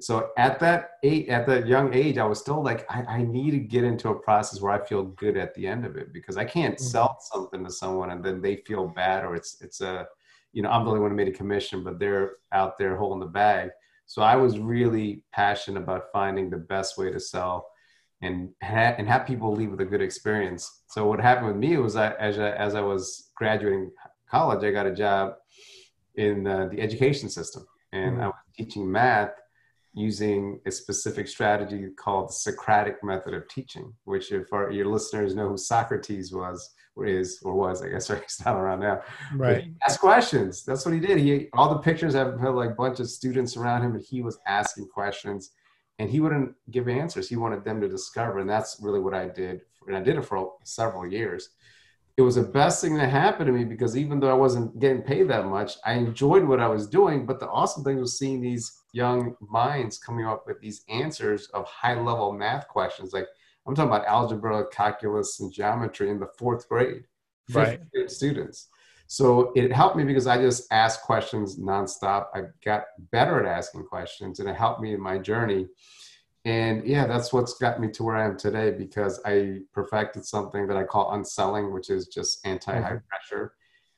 so 0.00 0.30
at 0.38 0.58
that 0.58 0.92
eight 1.02 1.28
at 1.28 1.46
that 1.46 1.66
young 1.66 1.92
age 1.94 2.18
i 2.18 2.24
was 2.24 2.38
still 2.38 2.62
like 2.62 2.90
I, 2.90 3.02
I, 3.02 3.22
need 3.22 3.50
to 3.52 3.58
get 3.58 3.84
into 3.84 4.08
a 4.08 4.18
process 4.18 4.60
where 4.60 4.72
i 4.72 4.84
feel 4.84 5.04
good 5.04 5.36
at 5.36 5.54
the 5.54 5.66
end 5.66 5.84
of 5.84 5.96
it 5.96 6.12
because 6.12 6.36
i 6.36 6.44
can't 6.44 6.74
mm-hmm. 6.74 6.84
sell 6.84 7.18
something 7.20 7.64
to 7.64 7.70
someone 7.70 8.10
and 8.10 8.24
then 8.24 8.40
they 8.40 8.56
feel 8.56 8.88
bad 8.88 9.24
or 9.24 9.34
it's 9.36 9.60
it's 9.60 9.80
a 9.80 10.06
you 10.52 10.62
know 10.62 10.70
i'm 10.70 10.84
the 10.84 10.90
only 10.90 11.00
one 11.00 11.10
who 11.10 11.16
made 11.16 11.28
a 11.28 11.32
commission 11.32 11.84
but 11.84 11.98
they're 11.98 12.32
out 12.52 12.78
there 12.78 12.96
holding 12.96 13.20
the 13.20 13.26
bag. 13.26 13.70
So 14.06 14.22
i 14.22 14.36
was 14.36 14.58
really 14.58 15.22
passionate 15.32 15.80
about 15.82 16.12
finding 16.12 16.50
the 16.50 16.58
best 16.58 16.98
way 16.98 17.10
to 17.10 17.20
sell 17.20 17.66
and 18.22 18.50
ha- 18.62 18.94
and 18.98 19.08
have 19.08 19.26
people 19.26 19.54
leave 19.54 19.70
with 19.70 19.80
a 19.80 19.84
good 19.84 20.02
experience. 20.02 20.82
So 20.88 21.06
what 21.06 21.20
happened 21.20 21.46
with 21.48 21.56
me 21.56 21.76
was 21.78 21.94
that 21.94 22.16
as 22.18 22.38
I, 22.38 22.50
as 22.50 22.74
I 22.74 22.82
was 22.82 23.30
graduating 23.34 23.90
college 24.30 24.62
i 24.62 24.70
got 24.70 24.86
a 24.86 24.94
job 24.94 25.34
in 26.14 26.46
uh, 26.46 26.68
the 26.70 26.80
education 26.80 27.28
system. 27.28 27.66
And 27.92 28.12
mm-hmm. 28.12 28.22
i 28.22 28.26
was 28.26 28.34
teaching 28.56 28.90
math 28.90 29.32
using 29.92 30.60
a 30.66 30.70
specific 30.70 31.26
strategy 31.26 31.88
called 31.98 32.28
the 32.28 32.32
Socratic 32.32 33.02
method 33.02 33.34
of 33.34 33.48
teaching, 33.48 33.92
which 34.04 34.30
if 34.30 34.52
our, 34.52 34.70
your 34.70 34.86
listeners 34.86 35.34
know 35.34 35.48
who 35.48 35.56
Socrates 35.56 36.32
was 36.32 36.74
or 36.96 37.06
is 37.06 37.40
or 37.42 37.54
was, 37.54 37.82
I 37.82 37.88
guess, 37.88 38.10
or 38.10 38.16
he's 38.16 38.42
not 38.44 38.56
around 38.56 38.80
now. 38.80 39.02
Right. 39.34 39.70
Ask 39.86 40.00
questions. 40.00 40.64
That's 40.64 40.84
what 40.84 40.94
he 40.94 41.00
did. 41.00 41.18
He 41.18 41.48
all 41.52 41.74
the 41.74 41.80
pictures 41.80 42.14
have 42.14 42.38
had 42.40 42.50
like 42.50 42.70
a 42.70 42.74
bunch 42.74 43.00
of 43.00 43.08
students 43.08 43.56
around 43.56 43.82
him, 43.82 43.94
and 43.94 44.04
he 44.04 44.22
was 44.22 44.38
asking 44.46 44.88
questions, 44.88 45.50
and 45.98 46.10
he 46.10 46.20
wouldn't 46.20 46.54
give 46.70 46.88
answers. 46.88 47.28
He 47.28 47.36
wanted 47.36 47.64
them 47.64 47.80
to 47.80 47.88
discover, 47.88 48.38
and 48.38 48.48
that's 48.48 48.78
really 48.80 49.00
what 49.00 49.14
I 49.14 49.28
did. 49.28 49.62
And 49.86 49.96
I 49.96 50.00
did 50.00 50.16
it 50.16 50.24
for 50.24 50.52
several 50.64 51.06
years 51.06 51.50
it 52.20 52.22
was 52.22 52.34
the 52.34 52.42
best 52.42 52.82
thing 52.82 52.96
that 52.96 53.08
happened 53.08 53.46
to 53.46 53.52
me 53.52 53.64
because 53.64 53.96
even 53.96 54.20
though 54.20 54.28
I 54.28 54.34
wasn't 54.34 54.78
getting 54.78 55.00
paid 55.00 55.28
that 55.28 55.46
much, 55.46 55.78
I 55.86 55.94
enjoyed 55.94 56.44
what 56.44 56.60
I 56.60 56.68
was 56.68 56.86
doing. 56.86 57.24
But 57.24 57.40
the 57.40 57.48
awesome 57.48 57.82
thing 57.82 57.98
was 57.98 58.18
seeing 58.18 58.42
these 58.42 58.82
young 58.92 59.36
minds 59.40 59.98
coming 59.98 60.26
up 60.26 60.44
with 60.46 60.60
these 60.60 60.84
answers 60.90 61.46
of 61.54 61.64
high 61.64 61.98
level 61.98 62.32
math 62.32 62.68
questions. 62.68 63.14
Like 63.14 63.26
I'm 63.66 63.74
talking 63.74 63.90
about 63.90 64.06
algebra, 64.06 64.66
calculus, 64.72 65.40
and 65.40 65.52
geometry 65.52 66.10
in 66.10 66.18
the 66.18 66.28
fourth 66.38 66.68
grade, 66.68 67.04
fifth 67.48 67.80
right? 67.94 68.10
Students. 68.10 68.68
So 69.06 69.52
it 69.56 69.72
helped 69.72 69.96
me 69.96 70.04
because 70.04 70.26
I 70.26 70.38
just 70.38 70.72
asked 70.72 71.02
questions 71.02 71.58
nonstop. 71.58 72.26
I 72.34 72.42
got 72.64 72.84
better 73.10 73.44
at 73.44 73.58
asking 73.58 73.84
questions, 73.84 74.40
and 74.40 74.48
it 74.48 74.56
helped 74.56 74.80
me 74.80 74.94
in 74.94 75.00
my 75.00 75.18
journey 75.18 75.66
and 76.44 76.86
yeah 76.86 77.06
that's 77.06 77.32
what's 77.32 77.54
got 77.54 77.80
me 77.80 77.90
to 77.90 78.02
where 78.02 78.16
i 78.16 78.24
am 78.24 78.36
today 78.36 78.70
because 78.70 79.20
i 79.26 79.58
perfected 79.72 80.24
something 80.24 80.66
that 80.66 80.76
i 80.76 80.82
call 80.82 81.12
unselling 81.12 81.72
which 81.72 81.90
is 81.90 82.06
just 82.06 82.44
anti-high 82.46 82.80
mm-hmm. 82.80 83.08
pressure 83.08 83.52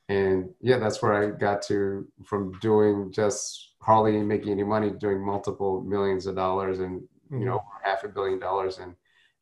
and 0.09 0.49
yeah 0.59 0.77
that's 0.77 1.01
where 1.01 1.13
i 1.13 1.29
got 1.37 1.61
to 1.61 2.05
from 2.25 2.51
doing 2.59 3.11
just 3.11 3.71
hardly 3.81 4.21
making 4.21 4.51
any 4.51 4.63
money 4.63 4.89
doing 4.89 5.25
multiple 5.25 5.81
millions 5.83 6.25
of 6.25 6.35
dollars 6.35 6.79
and 6.79 7.01
you 7.31 7.45
know 7.45 7.59
mm-hmm. 7.59 7.89
half 7.89 8.03
a 8.03 8.09
billion 8.09 8.39
dollars 8.39 8.79
in 8.79 8.93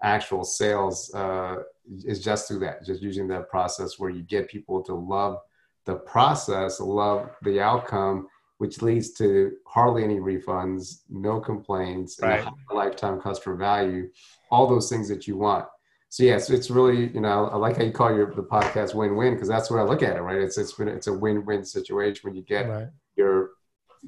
actual 0.04 0.44
sales 0.44 1.14
uh, 1.14 1.58
is 2.06 2.24
just 2.24 2.48
through 2.48 2.60
that 2.60 2.86
just 2.86 3.02
using 3.02 3.28
that 3.28 3.50
process 3.50 4.00
where 4.00 4.10
you 4.10 4.22
get 4.24 4.50
people 4.50 4.82
to 4.82 4.94
love 4.94 5.38
the 5.86 5.96
process 5.96 6.80
love 6.80 7.30
the 7.44 7.60
outcome 7.60 8.28
which 8.62 8.84
leads 8.84 9.14
to 9.14 9.54
hardly 9.66 10.04
any 10.04 10.20
refunds, 10.20 11.02
no 11.10 11.40
complaints, 11.40 12.20
right. 12.22 12.46
and 12.46 12.56
a 12.70 12.76
lifetime 12.76 13.20
customer 13.20 13.56
value, 13.56 14.08
all 14.52 14.68
those 14.68 14.88
things 14.88 15.10
that 15.10 15.26
you 15.26 15.36
want. 15.36 15.66
So 16.10 16.22
yes, 16.26 16.52
it's 16.52 16.70
really 16.70 17.12
you 17.12 17.22
know 17.22 17.48
I 17.48 17.56
like 17.56 17.78
how 17.78 17.84
you 17.84 17.92
call 17.92 18.16
your 18.16 18.32
the 18.32 18.44
podcast 18.44 18.94
win-win 18.94 19.34
because 19.34 19.48
that's 19.48 19.72
what 19.72 19.80
I 19.80 19.84
look 19.84 20.04
at 20.04 20.16
it 20.16 20.22
right. 20.22 20.38
It's 20.38 20.60
it's 20.60 20.80
it's 20.80 21.08
a 21.08 21.14
win-win 21.14 21.66
situation 21.66 22.22
when 22.22 22.36
you 22.36 22.44
get 22.44 22.70
right. 22.70 22.88
your 23.16 23.50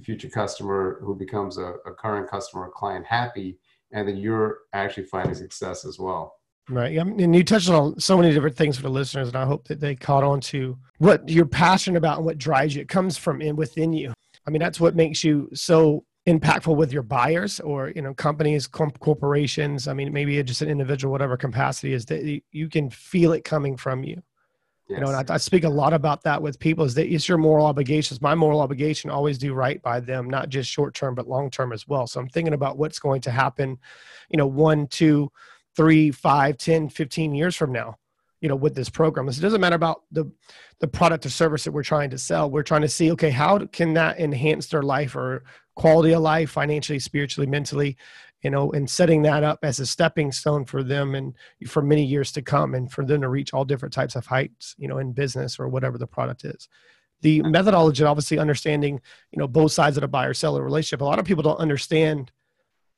future 0.03 0.29
customer 0.29 0.99
who 1.01 1.15
becomes 1.15 1.57
a, 1.57 1.77
a 1.87 1.91
current 1.91 2.29
customer 2.29 2.67
or 2.67 2.71
client 2.71 3.07
happy, 3.07 3.57
and 3.93 4.07
then 4.07 4.17
you're 4.17 4.59
actually 4.73 5.05
finding 5.05 5.35
success 5.35 5.85
as 5.85 5.97
well. 5.97 6.35
Right. 6.69 6.97
And 6.97 7.35
you 7.35 7.43
touched 7.43 7.69
on 7.69 7.99
so 7.99 8.17
many 8.17 8.33
different 8.33 8.55
things 8.55 8.77
for 8.77 8.83
the 8.83 8.89
listeners, 8.89 9.27
and 9.27 9.37
I 9.37 9.45
hope 9.45 9.67
that 9.67 9.79
they 9.79 9.95
caught 9.95 10.23
on 10.23 10.39
to 10.41 10.77
what 10.97 11.27
you're 11.27 11.45
passionate 11.45 11.97
about 11.97 12.17
and 12.17 12.25
what 12.25 12.37
drives 12.37 12.75
you. 12.75 12.81
It 12.81 12.87
comes 12.87 13.17
from 13.17 13.41
in 13.41 13.55
within 13.55 13.91
you. 13.91 14.13
I 14.47 14.49
mean, 14.49 14.61
that's 14.61 14.79
what 14.79 14.95
makes 14.95 15.23
you 15.23 15.49
so 15.53 16.05
impactful 16.27 16.75
with 16.75 16.93
your 16.93 17.03
buyers 17.03 17.59
or 17.59 17.91
you 17.93 18.01
know 18.01 18.13
companies 18.13 18.65
corporations 18.65 19.89
i 19.89 19.93
mean 19.93 20.13
maybe 20.13 20.41
just 20.41 20.61
an 20.61 20.69
individual 20.69 21.11
whatever 21.11 21.35
capacity 21.35 21.91
is 21.91 22.05
that 22.05 22.41
you 22.51 22.69
can 22.69 22.89
feel 22.89 23.33
it 23.33 23.43
coming 23.43 23.75
from 23.75 24.05
you 24.05 24.21
yes. 24.87 24.97
you 24.97 25.03
know 25.03 25.11
and 25.11 25.29
I, 25.29 25.33
I, 25.33 25.37
speak 25.37 25.63
a 25.63 25.69
lot 25.69 25.93
about 25.93 26.23
that 26.23 26.41
with 26.41 26.59
people 26.59 26.85
is 26.85 26.93
that 26.95 27.11
it's 27.11 27.27
your 27.27 27.37
moral 27.37 27.65
obligations. 27.65 28.21
My 28.21 28.35
moral 28.35 28.61
obligation 28.61 29.09
always 29.09 29.37
do 29.37 29.53
right 29.53 29.81
by 29.81 29.99
them 29.99 30.29
not 30.29 30.49
just 30.49 30.69
short 30.69 30.93
term 30.93 31.15
but 31.15 31.27
long 31.27 31.49
term 31.49 31.73
as 31.73 31.87
well. 31.87 32.07
So 32.07 32.19
i'm 32.19 32.29
thinking 32.29 32.53
about 32.53 32.77
what's 32.77 32.99
going 32.99 33.21
to 33.21 33.31
happen 33.31 33.77
you 34.29 34.37
know 34.37 34.47
one 34.47 34.87
two 34.87 35.31
three 35.75 36.11
five 36.11 36.57
ten 36.57 36.89
fifteen 36.89 37.33
years 37.33 37.55
from 37.55 37.71
now 37.71 37.97
you 38.43 38.49
know 38.49 38.57
with 38.57 38.75
this 38.75 38.89
program. 38.89 39.27
It 39.29 39.39
doesn't 39.39 39.61
matter 39.61 39.77
about 39.77 40.03
the 40.11 40.29
the 40.79 40.87
product 40.87 41.25
or 41.25 41.29
service 41.29 41.63
that 41.63 41.71
we're 41.71 41.81
trying 41.81 42.09
to 42.09 42.17
sell. 42.17 42.51
We're 42.51 42.61
trying 42.61 42.81
to 42.81 42.89
see 42.89 43.11
okay 43.13 43.29
how 43.29 43.57
can 43.67 43.93
that 43.93 44.19
enhance 44.19 44.67
their 44.67 44.83
life 44.83 45.15
or 45.15 45.45
quality 45.75 46.13
of 46.13 46.21
life 46.21 46.51
financially 46.51 46.99
spiritually 46.99 47.47
mentally 47.47 47.97
you 48.43 48.49
know 48.49 48.71
and 48.71 48.89
setting 48.89 49.21
that 49.23 49.43
up 49.43 49.59
as 49.63 49.79
a 49.79 49.85
stepping 49.85 50.31
stone 50.31 50.65
for 50.65 50.83
them 50.83 51.15
and 51.15 51.33
for 51.67 51.81
many 51.81 52.03
years 52.03 52.31
to 52.31 52.41
come 52.41 52.75
and 52.75 52.91
for 52.91 53.05
them 53.05 53.21
to 53.21 53.29
reach 53.29 53.53
all 53.53 53.65
different 53.65 53.93
types 53.93 54.15
of 54.15 54.25
heights 54.25 54.75
you 54.77 54.87
know 54.87 54.97
in 54.97 55.11
business 55.11 55.59
or 55.59 55.67
whatever 55.67 55.97
the 55.97 56.07
product 56.07 56.45
is. 56.45 56.67
The 57.21 57.41
methodology 57.43 58.03
obviously 58.03 58.37
understanding 58.37 59.01
you 59.31 59.39
know 59.39 59.47
both 59.47 59.71
sides 59.71 59.97
of 59.97 60.01
the 60.01 60.07
buyer 60.07 60.33
seller 60.33 60.63
relationship. 60.63 61.01
A 61.01 61.05
lot 61.05 61.19
of 61.19 61.25
people 61.25 61.43
don't 61.43 61.59
understand 61.59 62.31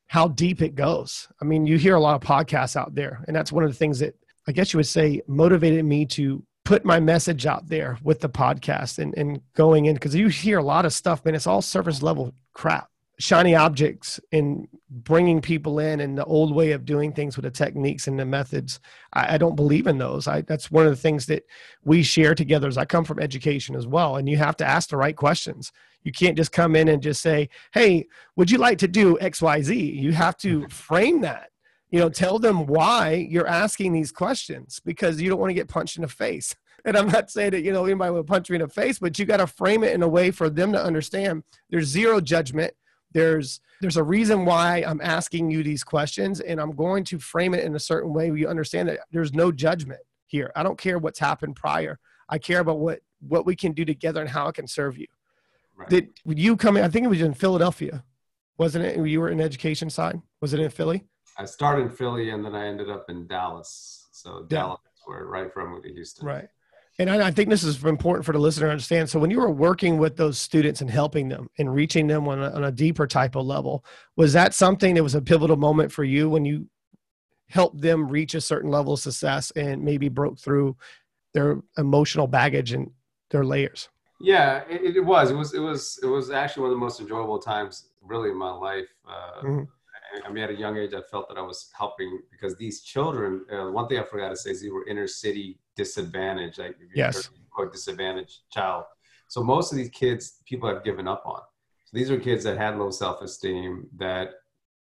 how 0.08 0.28
deep 0.28 0.62
it 0.62 0.74
goes. 0.74 1.28
I 1.40 1.44
mean 1.44 1.66
you 1.66 1.78
hear 1.78 1.94
a 1.94 2.00
lot 2.00 2.20
of 2.20 2.26
podcasts 2.26 2.76
out 2.76 2.94
there 2.94 3.24
and 3.26 3.34
that's 3.34 3.52
one 3.52 3.64
of 3.64 3.70
the 3.70 3.76
things 3.76 3.98
that 4.00 4.14
I 4.48 4.52
guess 4.52 4.72
you 4.72 4.78
would 4.78 4.86
say, 4.86 5.22
motivated 5.26 5.84
me 5.84 6.06
to 6.06 6.42
put 6.64 6.84
my 6.84 7.00
message 7.00 7.46
out 7.46 7.68
there 7.68 7.98
with 8.02 8.20
the 8.20 8.28
podcast 8.28 8.98
and, 8.98 9.16
and 9.16 9.40
going 9.54 9.86
in 9.86 9.94
because 9.94 10.14
you 10.14 10.28
hear 10.28 10.58
a 10.58 10.64
lot 10.64 10.84
of 10.84 10.92
stuff, 10.92 11.24
man. 11.24 11.34
It's 11.34 11.46
all 11.46 11.62
surface 11.62 12.02
level 12.02 12.34
crap, 12.52 12.88
shiny 13.18 13.54
objects, 13.54 14.20
and 14.32 14.68
bringing 14.90 15.40
people 15.40 15.78
in 15.78 16.00
and 16.00 16.16
the 16.16 16.24
old 16.24 16.54
way 16.54 16.72
of 16.72 16.84
doing 16.84 17.12
things 17.12 17.36
with 17.36 17.44
the 17.44 17.50
techniques 17.50 18.06
and 18.06 18.18
the 18.18 18.24
methods. 18.24 18.80
I, 19.12 19.34
I 19.34 19.38
don't 19.38 19.56
believe 19.56 19.86
in 19.86 19.98
those. 19.98 20.28
I, 20.28 20.42
that's 20.42 20.70
one 20.70 20.84
of 20.86 20.90
the 20.90 21.00
things 21.00 21.26
that 21.26 21.44
we 21.84 22.02
share 22.02 22.34
together. 22.34 22.68
As 22.68 22.78
I 22.78 22.84
come 22.84 23.04
from 23.04 23.20
education 23.20 23.74
as 23.74 23.86
well, 23.86 24.16
and 24.16 24.28
you 24.28 24.36
have 24.36 24.56
to 24.58 24.66
ask 24.66 24.90
the 24.90 24.96
right 24.96 25.16
questions. 25.16 25.72
You 26.04 26.12
can't 26.12 26.36
just 26.36 26.52
come 26.52 26.76
in 26.76 26.88
and 26.88 27.02
just 27.02 27.22
say, 27.22 27.48
"Hey, 27.72 28.06
would 28.36 28.50
you 28.50 28.58
like 28.58 28.78
to 28.78 28.88
do 28.88 29.18
X, 29.20 29.42
Y, 29.42 29.62
Z?" 29.62 29.74
You 29.74 30.12
have 30.12 30.36
to 30.38 30.68
frame 30.68 31.20
that 31.22 31.50
you 31.90 32.00
know 32.00 32.08
tell 32.08 32.38
them 32.38 32.66
why 32.66 33.26
you're 33.30 33.46
asking 33.46 33.92
these 33.92 34.12
questions 34.12 34.80
because 34.84 35.20
you 35.20 35.28
don't 35.28 35.38
want 35.38 35.50
to 35.50 35.54
get 35.54 35.68
punched 35.68 35.96
in 35.96 36.02
the 36.02 36.08
face 36.08 36.54
and 36.84 36.96
i'm 36.96 37.08
not 37.08 37.30
saying 37.30 37.50
that 37.50 37.62
you 37.62 37.72
know 37.72 37.84
anybody 37.84 38.12
will 38.12 38.24
punch 38.24 38.50
me 38.50 38.56
in 38.56 38.62
the 38.62 38.68
face 38.68 38.98
but 38.98 39.18
you 39.18 39.24
got 39.24 39.38
to 39.38 39.46
frame 39.46 39.84
it 39.84 39.94
in 39.94 40.02
a 40.02 40.08
way 40.08 40.30
for 40.30 40.50
them 40.50 40.72
to 40.72 40.82
understand 40.82 41.42
there's 41.70 41.86
zero 41.86 42.20
judgment 42.20 42.72
there's 43.16 43.60
there's 43.80 43.96
a 43.96 44.02
reason 44.02 44.44
why 44.44 44.84
i'm 44.86 45.00
asking 45.00 45.50
you 45.50 45.62
these 45.62 45.82
questions 45.82 46.40
and 46.40 46.60
i'm 46.60 46.72
going 46.72 47.02
to 47.02 47.18
frame 47.18 47.54
it 47.54 47.64
in 47.64 47.74
a 47.74 47.78
certain 47.78 48.12
way 48.12 48.30
where 48.30 48.38
you 48.38 48.48
understand 48.48 48.88
that 48.88 49.00
there's 49.10 49.32
no 49.32 49.50
judgment 49.50 50.00
here. 50.26 50.50
I 50.56 50.62
don't 50.62 50.78
care 50.78 50.98
what's 50.98 51.18
happened 51.18 51.56
prior. 51.56 51.98
I 52.28 52.38
care 52.38 52.60
about 52.60 52.78
what 52.78 53.00
what 53.20 53.46
we 53.46 53.56
can 53.56 53.72
do 53.72 53.84
together 53.84 54.20
and 54.20 54.28
how 54.28 54.48
it 54.48 54.54
can 54.54 54.66
serve 54.66 54.98
you. 54.98 55.06
Right. 55.76 55.88
did 55.88 56.08
you 56.24 56.56
come 56.56 56.76
in 56.76 56.84
i 56.84 56.88
think 56.88 57.04
it 57.04 57.08
was 57.08 57.20
in 57.20 57.34
philadelphia 57.34 58.02
wasn't 58.58 58.86
it? 58.86 59.06
You 59.06 59.20
were 59.20 59.28
in 59.28 59.42
education 59.42 59.90
side. 59.90 60.18
Was 60.40 60.54
it 60.54 60.60
in 60.60 60.70
philly? 60.70 61.04
I 61.36 61.44
started 61.44 61.82
in 61.82 61.90
philly 61.90 62.30
and 62.30 62.42
then 62.42 62.54
i 62.54 62.66
ended 62.66 62.88
up 62.88 63.10
in 63.10 63.26
dallas. 63.26 64.08
So 64.12 64.46
dallas 64.48 64.80
where 65.04 65.26
right 65.26 65.52
from 65.52 65.82
to 65.82 65.92
houston. 65.92 66.26
Right 66.26 66.48
and 66.98 67.10
I, 67.10 67.28
I, 67.28 67.30
think 67.30 67.50
this 67.50 67.62
is 67.62 67.82
important 67.84 68.24
for 68.24 68.32
the 68.32 68.38
listener 68.38 68.66
to 68.66 68.72
understand. 68.72 69.10
So 69.10 69.18
when 69.18 69.30
you 69.30 69.38
were 69.38 69.50
working 69.50 69.98
with 69.98 70.16
those 70.16 70.38
students 70.38 70.80
and 70.80 70.90
helping 70.90 71.28
them 71.28 71.48
and 71.58 71.74
reaching 71.74 72.06
them 72.06 72.26
on 72.26 72.42
a, 72.42 72.50
on 72.50 72.64
a 72.64 72.72
deeper 72.72 73.06
type 73.06 73.36
of 73.36 73.44
level, 73.44 73.84
was 74.16 74.32
that 74.32 74.54
something 74.54 74.94
that 74.94 75.02
was 75.02 75.14
a 75.14 75.20
pivotal 75.20 75.56
moment 75.56 75.92
for 75.92 76.04
you 76.04 76.30
when 76.30 76.44
you 76.44 76.66
helped 77.48 77.80
them 77.80 78.08
reach 78.08 78.34
a 78.34 78.40
certain 78.40 78.70
level 78.70 78.94
of 78.94 79.00
success 79.00 79.50
and 79.56 79.82
maybe 79.82 80.08
broke 80.08 80.38
through 80.38 80.76
their 81.34 81.60
emotional 81.76 82.26
baggage 82.26 82.72
and 82.72 82.90
their 83.30 83.44
layers? 83.44 83.88
Yeah, 84.20 84.62
it, 84.68 84.96
it 84.96 85.04
was. 85.04 85.30
It 85.30 85.34
was. 85.34 85.52
It 85.52 85.58
was. 85.58 86.00
It 86.02 86.06
was 86.06 86.30
actually 86.30 86.62
one 86.62 86.70
of 86.70 86.76
the 86.76 86.80
most 86.80 87.00
enjoyable 87.00 87.38
times, 87.38 87.88
really, 88.00 88.30
in 88.30 88.38
my 88.38 88.50
life. 88.50 88.86
Uh, 89.06 89.42
mm-hmm. 89.42 89.62
I 90.24 90.30
mean, 90.30 90.44
at 90.44 90.50
a 90.50 90.54
young 90.54 90.76
age, 90.76 90.94
I 90.94 91.00
felt 91.10 91.28
that 91.28 91.38
I 91.38 91.42
was 91.42 91.70
helping 91.76 92.20
because 92.30 92.56
these 92.56 92.82
children. 92.82 93.44
Uh, 93.52 93.70
one 93.70 93.88
thing 93.88 93.98
I 93.98 94.04
forgot 94.04 94.30
to 94.30 94.36
say 94.36 94.50
is 94.50 94.62
they 94.62 94.70
were 94.70 94.86
inner 94.86 95.06
city 95.06 95.58
disadvantaged. 95.76 96.58
Like 96.58 96.76
yes, 96.94 97.30
quote 97.50 97.72
disadvantaged 97.72 98.40
child. 98.50 98.84
So 99.28 99.42
most 99.42 99.72
of 99.72 99.78
these 99.78 99.90
kids, 99.90 100.38
people 100.44 100.68
have 100.68 100.84
given 100.84 101.08
up 101.08 101.22
on. 101.26 101.40
So 101.84 101.96
these 101.96 102.10
are 102.10 102.18
kids 102.18 102.44
that 102.44 102.56
had 102.56 102.78
low 102.78 102.90
self 102.90 103.22
esteem. 103.22 103.88
That 103.96 104.30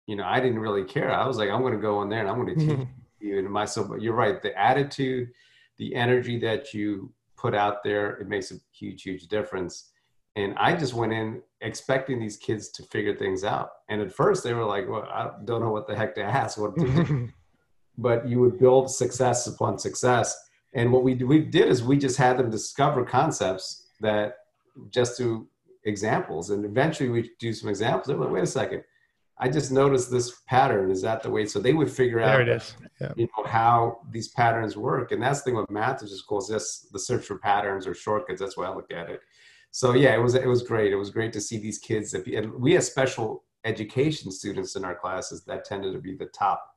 you 0.06 0.16
know, 0.16 0.24
I 0.24 0.40
didn't 0.40 0.58
really 0.58 0.84
care. 0.84 1.10
I 1.10 1.26
was 1.26 1.38
like, 1.38 1.50
I'm 1.50 1.60
going 1.60 1.74
to 1.74 1.78
go 1.78 2.02
in 2.02 2.08
there 2.08 2.20
and 2.20 2.28
I'm 2.28 2.44
going 2.44 2.58
to 2.58 2.66
teach 2.66 2.88
you. 3.20 3.38
And 3.38 3.48
myself, 3.48 3.88
but 3.88 4.02
you're 4.02 4.14
right. 4.14 4.42
The 4.42 4.58
attitude, 4.58 5.30
the 5.78 5.94
energy 5.94 6.38
that 6.40 6.74
you 6.74 7.12
put 7.36 7.54
out 7.54 7.84
there, 7.84 8.16
it 8.16 8.28
makes 8.28 8.50
a 8.50 8.56
huge, 8.72 9.02
huge 9.02 9.28
difference. 9.28 9.91
And 10.34 10.54
I 10.56 10.74
just 10.74 10.94
went 10.94 11.12
in 11.12 11.42
expecting 11.60 12.18
these 12.18 12.36
kids 12.36 12.68
to 12.70 12.82
figure 12.84 13.14
things 13.14 13.44
out. 13.44 13.70
And 13.88 14.00
at 14.00 14.12
first 14.12 14.42
they 14.42 14.54
were 14.54 14.64
like, 14.64 14.88
well, 14.88 15.02
I 15.02 15.30
don't 15.44 15.60
know 15.60 15.70
what 15.70 15.86
the 15.86 15.94
heck 15.94 16.14
to 16.14 16.22
ask. 16.22 16.58
What 16.58 16.74
to 16.76 17.28
but 17.98 18.26
you 18.26 18.40
would 18.40 18.58
build 18.58 18.90
success 18.90 19.46
upon 19.46 19.78
success. 19.78 20.34
And 20.74 20.90
what 20.90 21.02
we, 21.02 21.14
we 21.14 21.40
did 21.40 21.68
is 21.68 21.82
we 21.82 21.98
just 21.98 22.16
had 22.16 22.38
them 22.38 22.50
discover 22.50 23.04
concepts 23.04 23.88
that 24.00 24.36
just 24.90 25.18
through 25.18 25.46
examples. 25.84 26.48
And 26.48 26.64
eventually 26.64 27.10
we 27.10 27.30
do 27.38 27.52
some 27.52 27.68
examples. 27.68 28.06
They're 28.06 28.16
like, 28.16 28.30
wait 28.30 28.44
a 28.44 28.46
second. 28.46 28.84
I 29.38 29.50
just 29.50 29.70
noticed 29.70 30.10
this 30.10 30.40
pattern. 30.46 30.90
Is 30.90 31.02
that 31.02 31.22
the 31.22 31.30
way? 31.30 31.44
So 31.44 31.58
they 31.58 31.74
would 31.74 31.90
figure 31.90 32.20
out, 32.20 32.40
it 32.40 32.48
is. 32.48 32.74
Yeah. 33.00 33.12
you 33.16 33.28
know, 33.36 33.44
how 33.44 33.98
these 34.10 34.28
patterns 34.28 34.76
work. 34.76 35.12
And 35.12 35.22
that's 35.22 35.40
the 35.40 35.50
thing 35.50 35.56
with 35.56 35.70
math 35.70 36.02
is 36.02 36.10
just 36.10 36.26
cool. 36.26 36.38
It's 36.38 36.48
just 36.48 36.92
the 36.92 36.98
search 36.98 37.24
for 37.24 37.38
patterns 37.38 37.86
or 37.86 37.92
shortcuts. 37.92 38.40
That's 38.40 38.56
why 38.56 38.66
I 38.66 38.74
look 38.74 38.90
at 38.92 39.10
it 39.10 39.20
so 39.72 39.94
yeah, 39.94 40.14
it 40.14 40.18
was 40.18 40.34
it 40.34 40.46
was 40.46 40.62
great. 40.62 40.92
It 40.92 40.96
was 40.96 41.10
great 41.10 41.32
to 41.32 41.40
see 41.40 41.58
these 41.58 41.78
kids. 41.78 42.12
And 42.12 42.52
we 42.54 42.74
had 42.74 42.84
special 42.84 43.42
education 43.64 44.30
students 44.30 44.76
in 44.76 44.84
our 44.84 44.94
classes 44.94 45.44
that 45.44 45.64
tended 45.64 45.94
to 45.94 45.98
be 45.98 46.14
the 46.14 46.26
top 46.26 46.76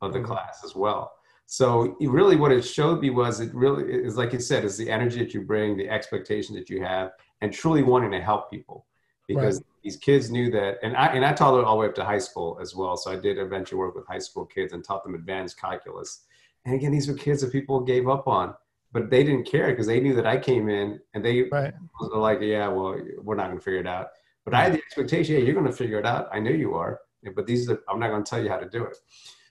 of 0.00 0.12
the 0.12 0.18
mm-hmm. 0.18 0.32
class 0.32 0.62
as 0.64 0.74
well. 0.74 1.12
So 1.46 1.96
really, 2.00 2.34
what 2.34 2.50
it 2.50 2.62
showed 2.62 3.00
me 3.00 3.10
was 3.10 3.38
it 3.38 3.54
really 3.54 3.84
is 3.84 4.16
like 4.16 4.32
you 4.32 4.40
said, 4.40 4.64
is 4.64 4.76
the 4.76 4.90
energy 4.90 5.20
that 5.20 5.32
you 5.32 5.42
bring, 5.42 5.76
the 5.76 5.88
expectation 5.88 6.56
that 6.56 6.68
you 6.68 6.82
have, 6.82 7.12
and 7.42 7.52
truly 7.52 7.84
wanting 7.84 8.10
to 8.10 8.20
help 8.20 8.50
people. 8.50 8.86
Because 9.28 9.58
right. 9.58 9.66
these 9.84 9.96
kids 9.96 10.30
knew 10.32 10.50
that, 10.50 10.78
and 10.82 10.96
I 10.96 11.06
and 11.06 11.24
I 11.24 11.32
taught 11.32 11.56
them 11.56 11.64
all 11.64 11.76
the 11.76 11.82
way 11.82 11.86
up 11.86 11.94
to 11.94 12.04
high 12.04 12.18
school 12.18 12.58
as 12.60 12.74
well. 12.74 12.96
So 12.96 13.12
I 13.12 13.16
did 13.16 13.38
eventually 13.38 13.78
work 13.78 13.94
with 13.94 14.06
high 14.08 14.18
school 14.18 14.46
kids 14.46 14.72
and 14.72 14.82
taught 14.82 15.04
them 15.04 15.14
advanced 15.14 15.60
calculus. 15.60 16.24
And 16.64 16.74
again, 16.74 16.90
these 16.90 17.06
were 17.06 17.14
kids 17.14 17.40
that 17.42 17.52
people 17.52 17.80
gave 17.80 18.08
up 18.08 18.26
on 18.26 18.54
but 18.92 19.10
they 19.10 19.24
didn't 19.24 19.44
care 19.44 19.68
because 19.68 19.86
they 19.86 20.00
knew 20.00 20.14
that 20.14 20.26
I 20.26 20.36
came 20.36 20.68
in 20.68 21.00
and 21.14 21.24
they 21.24 21.42
right. 21.50 21.72
were 22.00 22.18
like, 22.18 22.40
yeah, 22.40 22.68
well, 22.68 22.98
we're 23.22 23.34
not 23.34 23.46
going 23.46 23.58
to 23.58 23.64
figure 23.64 23.80
it 23.80 23.86
out. 23.86 24.08
But 24.44 24.54
I 24.54 24.62
had 24.64 24.72
mm. 24.72 24.76
the 24.76 24.82
expectation, 24.82 25.34
yeah, 25.36 25.40
you're 25.40 25.54
going 25.54 25.66
to 25.66 25.72
figure 25.72 25.98
it 25.98 26.06
out. 26.06 26.28
I 26.32 26.40
know 26.40 26.50
you 26.50 26.74
are, 26.74 27.00
but 27.34 27.46
these 27.46 27.68
are, 27.70 27.80
I'm 27.88 27.98
not 27.98 28.08
going 28.08 28.22
to 28.22 28.28
tell 28.28 28.42
you 28.42 28.50
how 28.50 28.58
to 28.58 28.68
do 28.68 28.84
it. 28.84 28.96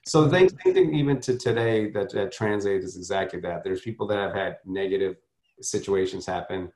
So 0.06 0.26
the 0.26 0.36
mm. 0.36 0.50
same 0.64 0.74
thing 0.74 0.94
even 0.94 1.20
to 1.22 1.36
today 1.36 1.90
that, 1.90 2.12
that 2.12 2.32
translates 2.32 2.84
is 2.84 2.96
exactly 2.96 3.40
that. 3.40 3.64
There's 3.64 3.80
people 3.80 4.06
that 4.08 4.18
have 4.18 4.34
had 4.34 4.58
negative 4.64 5.16
situations 5.60 6.24
happen. 6.24 6.70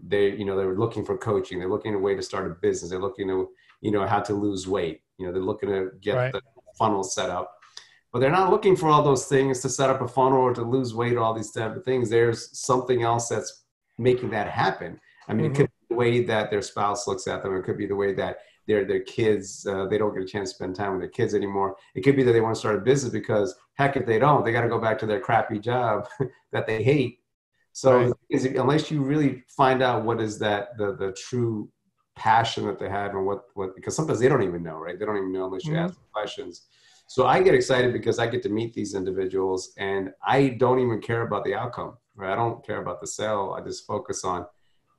They, 0.00 0.30
you 0.30 0.44
know, 0.44 0.56
they're 0.56 0.78
looking 0.78 1.04
for 1.04 1.18
coaching. 1.18 1.58
They're 1.58 1.68
looking 1.68 1.94
a 1.94 1.98
way 1.98 2.14
to 2.14 2.22
start 2.22 2.46
a 2.46 2.54
business. 2.54 2.90
They're 2.90 3.00
looking 3.00 3.28
to, 3.28 3.48
you 3.80 3.90
know, 3.90 4.06
how 4.06 4.20
to 4.20 4.34
lose 4.34 4.68
weight. 4.68 5.00
You 5.18 5.26
know, 5.26 5.32
they're 5.32 5.42
looking 5.42 5.70
to 5.70 5.90
get 6.00 6.14
right. 6.14 6.32
the 6.32 6.40
funnel 6.78 7.02
set 7.02 7.30
up 7.30 7.56
but 8.12 8.18
they're 8.18 8.30
not 8.30 8.50
looking 8.50 8.76
for 8.76 8.88
all 8.88 9.02
those 9.02 9.26
things 9.26 9.60
to 9.60 9.68
set 9.68 9.88
up 9.88 10.02
a 10.02 10.08
funnel 10.08 10.38
or 10.38 10.54
to 10.54 10.62
lose 10.62 10.94
weight 10.94 11.14
or 11.14 11.20
all 11.20 11.34
these 11.34 11.50
type 11.50 11.74
of 11.74 11.84
things. 11.84 12.10
There's 12.10 12.56
something 12.58 13.02
else 13.02 13.28
that's 13.28 13.64
making 13.98 14.30
that 14.30 14.48
happen. 14.48 15.00
I 15.28 15.34
mean 15.34 15.46
mm-hmm. 15.46 15.54
it 15.54 15.56
could 15.56 15.66
be 15.66 15.86
the 15.88 15.96
way 15.96 16.24
that 16.24 16.50
their 16.50 16.62
spouse 16.62 17.06
looks 17.06 17.26
at 17.26 17.42
them. 17.42 17.56
It 17.56 17.62
could 17.62 17.78
be 17.78 17.86
the 17.86 17.96
way 17.96 18.12
that 18.14 18.38
their 18.68 18.84
their 18.84 19.00
kids 19.00 19.66
uh, 19.66 19.86
they 19.86 19.98
don't 19.98 20.14
get 20.14 20.22
a 20.22 20.26
chance 20.26 20.50
to 20.50 20.56
spend 20.56 20.76
time 20.76 20.92
with 20.92 21.00
their 21.00 21.08
kids 21.08 21.34
anymore. 21.34 21.76
It 21.94 22.02
could 22.02 22.16
be 22.16 22.22
that 22.22 22.32
they 22.32 22.40
want 22.40 22.54
to 22.54 22.60
start 22.60 22.76
a 22.76 22.80
business 22.80 23.12
because 23.12 23.54
heck 23.74 23.96
if 23.96 24.06
they 24.06 24.18
don't 24.18 24.44
they 24.44 24.52
got 24.52 24.62
to 24.62 24.68
go 24.68 24.78
back 24.78 24.98
to 24.98 25.06
their 25.06 25.20
crappy 25.20 25.58
job 25.58 26.06
that 26.52 26.66
they 26.66 26.82
hate. 26.82 27.20
So 27.72 28.04
right. 28.04 28.12
is, 28.28 28.44
unless 28.44 28.90
you 28.90 29.02
really 29.02 29.42
find 29.48 29.82
out 29.82 30.04
what 30.04 30.20
is 30.20 30.38
that 30.40 30.76
the 30.76 30.94
the 30.96 31.12
true 31.12 31.70
passion 32.14 32.66
that 32.66 32.78
they 32.78 32.90
have 32.90 33.14
and 33.14 33.24
what 33.24 33.44
what 33.54 33.74
because 33.74 33.96
sometimes 33.96 34.20
they 34.20 34.28
don't 34.28 34.42
even 34.42 34.62
know 34.62 34.76
right? 34.76 34.98
They 34.98 35.06
don't 35.06 35.16
even 35.16 35.32
know 35.32 35.46
unless 35.46 35.64
you 35.64 35.72
mm-hmm. 35.72 35.86
ask 35.86 35.98
questions 36.12 36.66
so 37.06 37.26
I 37.26 37.42
get 37.42 37.54
excited 37.54 37.92
because 37.92 38.18
I 38.18 38.26
get 38.26 38.42
to 38.44 38.48
meet 38.48 38.74
these 38.74 38.94
individuals 38.94 39.72
and 39.76 40.10
I 40.26 40.50
don't 40.50 40.78
even 40.78 41.00
care 41.00 41.22
about 41.22 41.44
the 41.44 41.54
outcome. 41.54 41.96
Right? 42.14 42.32
I 42.32 42.36
don't 42.36 42.64
care 42.66 42.80
about 42.80 43.00
the 43.00 43.06
sale. 43.06 43.56
I 43.58 43.64
just 43.64 43.86
focus 43.86 44.24
on 44.24 44.46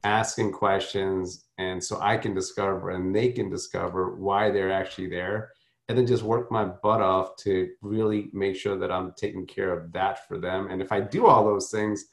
asking 0.03 0.51
questions 0.51 1.45
and 1.57 1.83
so 1.83 1.99
I 2.01 2.17
can 2.17 2.33
discover 2.33 2.89
and 2.89 3.15
they 3.15 3.31
can 3.31 3.49
discover 3.49 4.15
why 4.15 4.51
they're 4.51 4.71
actually 4.71 5.09
there 5.09 5.51
and 5.89 5.97
then 5.97 6.07
just 6.07 6.23
work 6.23 6.51
my 6.51 6.65
butt 6.65 7.01
off 7.01 7.35
to 7.37 7.69
really 7.81 8.29
make 8.33 8.55
sure 8.55 8.77
that 8.77 8.91
I'm 8.91 9.13
taking 9.17 9.45
care 9.45 9.77
of 9.77 9.91
that 9.93 10.27
for 10.27 10.37
them. 10.37 10.67
And 10.69 10.81
if 10.81 10.91
I 10.91 11.01
do 11.01 11.25
all 11.25 11.45
those 11.45 11.69
things, 11.69 12.05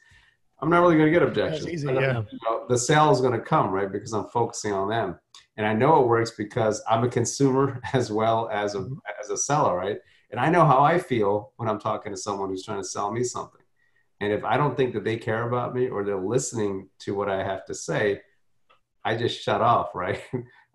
I'm 0.61 0.69
not 0.69 0.81
really 0.81 0.95
going 0.95 1.11
to 1.11 1.11
get 1.11 1.23
objections. 1.23 1.67
Easy, 1.67 1.87
yeah. 1.87 2.21
You 2.31 2.39
know, 2.45 2.65
the 2.69 2.77
sale 2.77 3.11
is 3.11 3.19
going 3.19 3.33
to 3.33 3.39
come, 3.39 3.71
right? 3.71 3.91
Because 3.91 4.13
I'm 4.13 4.27
focusing 4.29 4.73
on 4.73 4.89
them 4.89 5.17
and 5.57 5.65
I 5.65 5.73
know 5.73 6.01
it 6.01 6.07
works 6.07 6.31
because 6.31 6.81
I'm 6.89 7.03
a 7.03 7.09
consumer 7.09 7.79
as 7.93 8.11
well 8.11 8.49
as 8.51 8.75
a 8.75 8.79
mm-hmm. 8.79 8.95
as 9.19 9.29
a 9.29 9.37
seller, 9.37 9.75
right? 9.75 9.97
And 10.31 10.39
I 10.39 10.49
know 10.49 10.65
how 10.65 10.83
I 10.83 10.97
feel 10.97 11.51
when 11.57 11.67
I'm 11.67 11.79
talking 11.79 12.11
to 12.11 12.17
someone 12.17 12.49
who's 12.49 12.63
trying 12.63 12.81
to 12.81 12.87
sell 12.87 13.11
me 13.11 13.23
something. 13.23 13.61
And 14.21 14.31
if 14.31 14.43
I 14.43 14.55
don't 14.55 14.77
think 14.77 14.93
that 14.93 15.03
they 15.03 15.17
care 15.17 15.47
about 15.47 15.75
me 15.75 15.89
or 15.89 16.03
they're 16.03 16.15
listening 16.15 16.87
to 16.99 17.13
what 17.13 17.29
I 17.29 17.43
have 17.43 17.65
to 17.65 17.75
say, 17.75 18.21
I 19.03 19.15
just 19.15 19.41
shut 19.41 19.61
off, 19.61 19.89
right? 19.95 20.21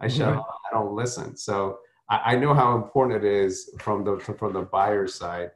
I 0.00 0.08
shut 0.08 0.28
mm-hmm. 0.28 0.38
off. 0.38 0.54
I 0.70 0.74
don't 0.74 0.94
listen. 0.94 1.36
So 1.36 1.78
I, 2.10 2.32
I, 2.32 2.36
know 2.36 2.54
how 2.54 2.76
important 2.76 3.24
it 3.24 3.28
is 3.28 3.74
from 3.80 4.04
the 4.04 4.18
from 4.38 4.52
the 4.52 4.62
buyer 4.62 5.06
side. 5.06 5.50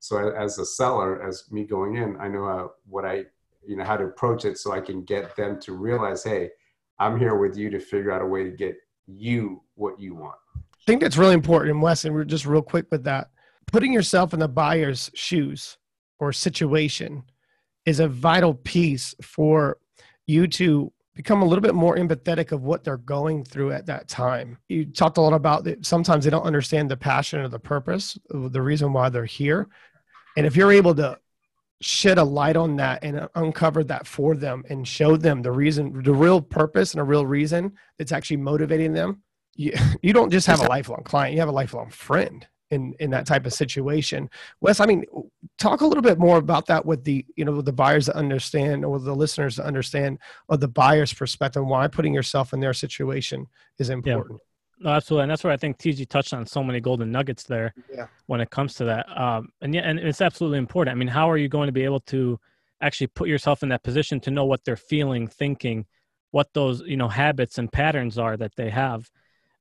So 0.00 0.30
as 0.30 0.58
a 0.58 0.66
seller, 0.66 1.22
as 1.22 1.50
me 1.50 1.64
going 1.64 1.96
in, 1.96 2.18
I 2.20 2.28
know 2.28 2.44
how, 2.44 2.72
what 2.86 3.06
I 3.06 3.24
you 3.66 3.76
know 3.76 3.84
how 3.84 3.96
to 3.96 4.04
approach 4.04 4.44
it 4.44 4.58
so 4.58 4.72
I 4.72 4.80
can 4.80 5.02
get 5.04 5.34
them 5.36 5.60
to 5.60 5.72
realize, 5.72 6.24
hey, 6.24 6.50
I'm 6.98 7.18
here 7.18 7.36
with 7.36 7.56
you 7.56 7.70
to 7.70 7.80
figure 7.80 8.12
out 8.12 8.22
a 8.22 8.26
way 8.26 8.44
to 8.44 8.50
get 8.50 8.76
you 9.06 9.62
what 9.74 10.00
you 10.00 10.14
want. 10.14 10.36
I 10.56 10.84
think 10.86 11.00
that's 11.00 11.16
really 11.16 11.34
important. 11.34 11.72
And 11.72 11.82
Wes, 11.82 12.04
and 12.04 12.14
we're 12.14 12.24
just 12.24 12.46
real 12.46 12.62
quick 12.62 12.86
with 12.90 13.04
that. 13.04 13.30
Putting 13.66 13.92
yourself 13.92 14.34
in 14.34 14.40
the 14.40 14.48
buyer's 14.48 15.10
shoes 15.14 15.78
or 16.18 16.32
situation 16.32 17.24
is 17.86 18.00
a 18.00 18.08
vital 18.08 18.54
piece 18.54 19.14
for 19.22 19.78
you 20.26 20.46
to 20.46 20.92
become 21.14 21.42
a 21.42 21.44
little 21.44 21.62
bit 21.62 21.74
more 21.74 21.96
empathetic 21.96 22.52
of 22.52 22.62
what 22.62 22.82
they're 22.82 22.96
going 22.96 23.44
through 23.44 23.72
at 23.72 23.86
that 23.86 24.08
time. 24.08 24.58
You 24.68 24.84
talked 24.84 25.16
a 25.16 25.20
lot 25.20 25.32
about 25.32 25.64
that 25.64 25.86
sometimes 25.86 26.24
they 26.24 26.30
don't 26.30 26.42
understand 26.42 26.90
the 26.90 26.96
passion 26.96 27.40
or 27.40 27.48
the 27.48 27.58
purpose, 27.58 28.18
the 28.30 28.62
reason 28.62 28.92
why 28.92 29.08
they're 29.08 29.24
here. 29.24 29.68
And 30.36 30.44
if 30.44 30.56
you're 30.56 30.72
able 30.72 30.94
to 30.96 31.18
shed 31.80 32.18
a 32.18 32.24
light 32.24 32.56
on 32.56 32.76
that 32.76 33.02
and 33.02 33.18
uh, 33.18 33.28
uncover 33.34 33.84
that 33.84 34.06
for 34.06 34.34
them 34.36 34.64
and 34.68 34.86
show 34.86 35.16
them 35.16 35.42
the 35.42 35.52
reason 35.52 36.02
the 36.02 36.14
real 36.14 36.40
purpose 36.40 36.92
and 36.92 37.00
a 37.00 37.04
real 37.04 37.26
reason 37.26 37.72
that's 37.98 38.12
actually 38.12 38.38
motivating 38.38 38.92
them. 38.92 39.22
You, 39.54 39.72
you 40.02 40.12
don't 40.12 40.30
just 40.30 40.46
have 40.46 40.60
a 40.60 40.68
lifelong 40.68 41.02
client 41.04 41.34
you 41.34 41.40
have 41.40 41.48
a 41.48 41.52
lifelong 41.52 41.90
friend 41.90 42.46
in 42.70 42.94
in 43.00 43.10
that 43.10 43.26
type 43.26 43.46
of 43.46 43.52
situation. 43.52 44.30
Wes 44.60 44.80
i 44.80 44.86
mean 44.86 45.04
talk 45.58 45.80
a 45.80 45.86
little 45.86 46.02
bit 46.02 46.18
more 46.18 46.38
about 46.38 46.66
that 46.66 46.84
with 46.86 47.04
the 47.04 47.24
you 47.36 47.44
know 47.44 47.52
with 47.52 47.66
the 47.66 47.72
buyers 47.72 48.06
that 48.06 48.16
understand 48.16 48.84
or 48.84 48.98
the 48.98 49.14
listeners 49.14 49.56
to 49.56 49.66
understand 49.66 50.18
of 50.48 50.60
the 50.60 50.68
buyer's 50.68 51.12
perspective 51.12 51.64
why 51.64 51.86
putting 51.88 52.14
yourself 52.14 52.52
in 52.52 52.60
their 52.60 52.74
situation 52.74 53.46
is 53.78 53.90
important. 53.90 54.40
yeah. 54.40 54.53
No, 54.80 54.90
absolutely, 54.90 55.24
and 55.24 55.30
that's 55.30 55.44
where 55.44 55.52
I 55.52 55.56
think 55.56 55.78
Tiji 55.78 56.08
touched 56.08 56.34
on 56.34 56.46
so 56.46 56.62
many 56.62 56.80
golden 56.80 57.10
nuggets 57.12 57.44
there. 57.44 57.72
Yeah. 57.92 58.06
When 58.26 58.40
it 58.40 58.50
comes 58.50 58.74
to 58.74 58.84
that, 58.84 59.06
um, 59.18 59.50
and 59.60 59.74
yeah, 59.74 59.82
and 59.82 59.98
it's 59.98 60.20
absolutely 60.20 60.58
important. 60.58 60.94
I 60.94 60.98
mean, 60.98 61.08
how 61.08 61.30
are 61.30 61.36
you 61.36 61.48
going 61.48 61.68
to 61.68 61.72
be 61.72 61.84
able 61.84 62.00
to 62.00 62.38
actually 62.80 63.06
put 63.08 63.28
yourself 63.28 63.62
in 63.62 63.68
that 63.70 63.82
position 63.82 64.20
to 64.20 64.30
know 64.30 64.44
what 64.44 64.64
they're 64.64 64.76
feeling, 64.76 65.28
thinking, 65.28 65.86
what 66.32 66.48
those 66.54 66.82
you 66.86 66.96
know 66.96 67.08
habits 67.08 67.58
and 67.58 67.70
patterns 67.70 68.18
are 68.18 68.36
that 68.36 68.56
they 68.56 68.70
have? 68.70 69.08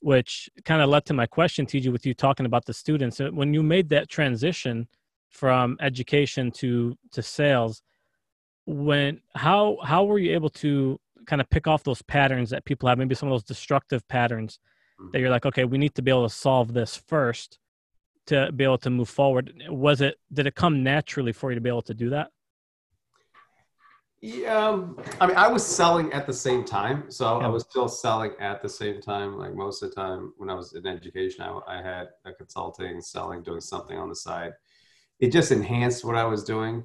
which 0.04 0.50
kind 0.66 0.82
of 0.82 0.90
led 0.90 1.06
to 1.06 1.14
my 1.14 1.26
question, 1.26 1.66
Tiji, 1.66 1.90
with 1.90 2.06
you 2.06 2.14
talking 2.14 2.46
about 2.46 2.66
the 2.66 2.74
students. 2.74 3.20
When 3.20 3.54
you 3.54 3.64
made 3.64 3.88
that 3.90 4.10
transition 4.10 4.90
from 5.30 5.78
education 5.80 6.52
to 6.52 6.98
to 7.14 7.24
sales, 7.24 7.82
when 8.66 9.22
how 9.34 9.78
how 9.82 10.04
were 10.04 10.20
you 10.20 10.34
able 10.34 10.50
to 10.50 11.00
kind 11.26 11.42
of 11.42 11.50
pick 11.50 11.68
off 11.68 11.86
those 11.86 12.02
patterns 12.02 12.50
that 12.50 12.66
people 12.66 12.90
have, 12.90 12.98
maybe 12.98 13.16
some 13.16 13.30
of 13.30 13.34
those 13.34 13.46
destructive 13.46 14.06
patterns 14.10 14.60
that 15.12 15.20
Mm-hmm. 15.20 15.20
you're 15.20 15.30
like, 15.30 15.46
okay, 15.46 15.66
we 15.66 15.78
need 15.78 15.96
to 15.96 16.02
be 16.02 16.12
able 16.12 16.28
to 16.28 16.34
solve 16.36 16.74
this 16.74 16.96
first 16.96 17.60
to 18.28 18.52
be 18.54 18.64
able 18.64 18.78
to 18.80 18.90
move 18.90 19.10
forward. 19.10 19.54
Was 19.70 20.02
it 20.02 20.18
did 20.32 20.48
it 20.48 20.56
come 20.56 20.84
naturally 20.84 21.34
for 21.34 21.52
you 21.52 21.56
to 21.56 21.62
be 21.62 21.70
able 21.70 21.82
to 21.84 21.94
do 21.94 22.10
that? 22.12 22.32
Yeah, 24.22 24.70
um, 24.70 24.98
I 25.20 25.28
mean, 25.28 25.36
I 25.36 25.50
was 25.50 25.66
selling 25.66 26.14
at 26.14 26.26
the 26.26 26.34
same 26.34 26.64
time, 26.64 27.12
so 27.12 27.42
Yeah. 27.42 27.46
I 27.46 27.50
was 27.50 27.64
still 27.70 27.90
selling 27.90 28.32
at 28.40 28.62
the 28.62 28.70
same 28.70 29.02
time. 29.02 29.38
Like 29.38 29.54
most 29.54 29.84
of 29.84 29.90
the 29.90 29.96
time, 29.96 30.34
when 30.38 30.50
I 30.50 30.54
was 30.54 30.74
in 30.76 30.88
education, 30.88 31.44
I, 31.44 31.60
I 31.68 31.82
had 31.82 32.08
a 32.24 32.32
consulting, 32.32 33.02
selling, 33.02 33.44
doing 33.44 33.60
something 33.60 33.98
on 33.98 34.08
the 34.08 34.16
side. 34.16 34.54
It 35.20 35.32
just 35.32 35.52
enhanced 35.52 36.06
what 36.06 36.16
I 36.16 36.26
was 36.26 36.44
doing. 36.44 36.84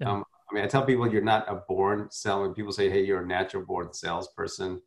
Yeah. 0.00 0.12
Um, 0.12 0.24
I 0.50 0.54
mean, 0.54 0.64
I 0.64 0.68
tell 0.68 0.84
people 0.84 1.10
you're 1.12 1.22
not 1.22 1.48
a 1.48 1.56
born 1.68 2.08
selling. 2.10 2.54
People 2.54 2.72
say, 2.72 2.90
"Hey, 2.90 3.04
you're 3.04 3.22
a 3.22 3.26
natural 3.26 3.64
born 3.64 3.92
salesperson," 3.94 4.82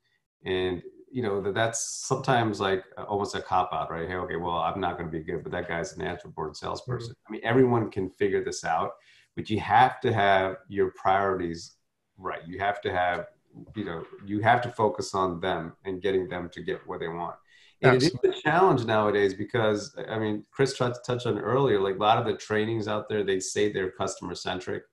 and 0.46 0.84
you 1.14 1.22
know 1.22 1.40
that 1.42 1.54
that's 1.54 2.06
sometimes 2.08 2.60
like 2.60 2.84
almost 3.08 3.36
a 3.36 3.42
cop 3.42 3.72
out, 3.72 3.92
right? 3.92 4.10
Hey, 4.10 4.16
okay, 4.16 4.36
well, 4.36 4.58
I'm 4.58 4.82
not 4.82 4.98
going 4.98 5.10
to 5.10 5.16
be 5.16 5.24
good, 5.24 5.44
but 5.44 5.52
that 5.52 5.68
guy's 5.68 5.94
a 5.94 6.00
natural 6.00 6.34
born 6.34 6.50
mm-hmm. 6.50 6.66
salesperson. 6.66 7.14
I 7.28 7.32
mean, 7.32 7.42
everyone 7.44 7.92
can 7.92 8.10
figure 8.10 8.44
this 8.44 8.66
out, 8.66 8.94
but 9.36 9.48
you 9.48 9.60
have 9.60 10.02
to 10.02 10.12
have 10.12 10.58
your 10.68 10.92
priorities 10.92 11.76
right. 12.18 12.42
You 12.48 12.58
have 12.60 12.82
to 12.82 12.92
have, 12.92 13.28
you 13.76 13.86
know, 13.86 14.04
you 14.26 14.40
have 14.40 14.62
to 14.64 14.70
focus 14.70 15.14
on 15.14 15.40
them 15.40 15.74
and 15.86 16.02
getting 16.02 16.28
them 16.28 16.50
to 16.52 16.64
get 16.64 16.86
what 16.88 17.00
they 17.00 17.08
want. 17.08 17.36
And 17.84 18.02
it 18.02 18.04
is 18.04 18.16
a 18.24 18.42
challenge 18.42 18.86
nowadays 18.86 19.36
because 19.36 19.96
I 20.10 20.18
mean, 20.18 20.46
Chris 20.50 20.76
tried 20.76 20.96
to 20.96 21.02
touch 21.06 21.28
on 21.28 21.38
earlier. 21.38 21.80
Like 21.80 21.96
a 21.96 22.00
lot 22.00 22.18
of 22.18 22.26
the 22.26 22.36
trainings 22.38 22.88
out 22.88 23.08
there, 23.08 23.24
they 23.24 23.40
say 23.40 23.72
they're 23.72 23.92
customer 23.92 24.34
centric, 24.34 24.84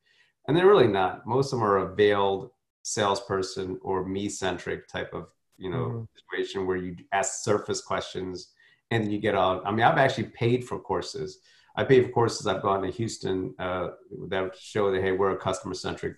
and 0.46 0.56
they're 0.56 0.66
really 0.66 0.88
not. 0.88 1.26
Most 1.26 1.52
of 1.52 1.60
them 1.60 1.66
are 1.66 1.78
a 1.78 1.94
veiled 1.94 2.50
salesperson 2.82 3.78
or 3.80 4.04
me 4.04 4.28
centric 4.28 4.86
type 4.86 5.14
of 5.14 5.28
you 5.60 5.70
know 5.70 5.84
Mhm. 5.86 6.06
situation 6.20 6.66
where 6.66 6.76
you 6.84 6.96
ask 7.12 7.44
surface 7.44 7.80
questions 7.92 8.34
and 8.90 9.04
then 9.04 9.10
you 9.14 9.20
get 9.28 9.36
on. 9.36 9.54
I 9.66 9.70
mean, 9.70 9.84
I've 9.88 9.98
actually 10.04 10.28
paid 10.44 10.60
for 10.68 10.76
courses. 10.90 11.30
I 11.76 11.84
paid 11.84 12.02
for 12.06 12.10
courses. 12.20 12.46
I've 12.48 12.62
gone 12.68 12.82
to 12.82 12.90
Houston 12.90 13.54
uh, 13.66 13.86
that 14.32 14.56
show 14.56 14.90
that 14.90 15.00
hey, 15.04 15.12
we're 15.12 15.30
a 15.30 15.36
customer 15.48 15.74
centric 15.74 16.14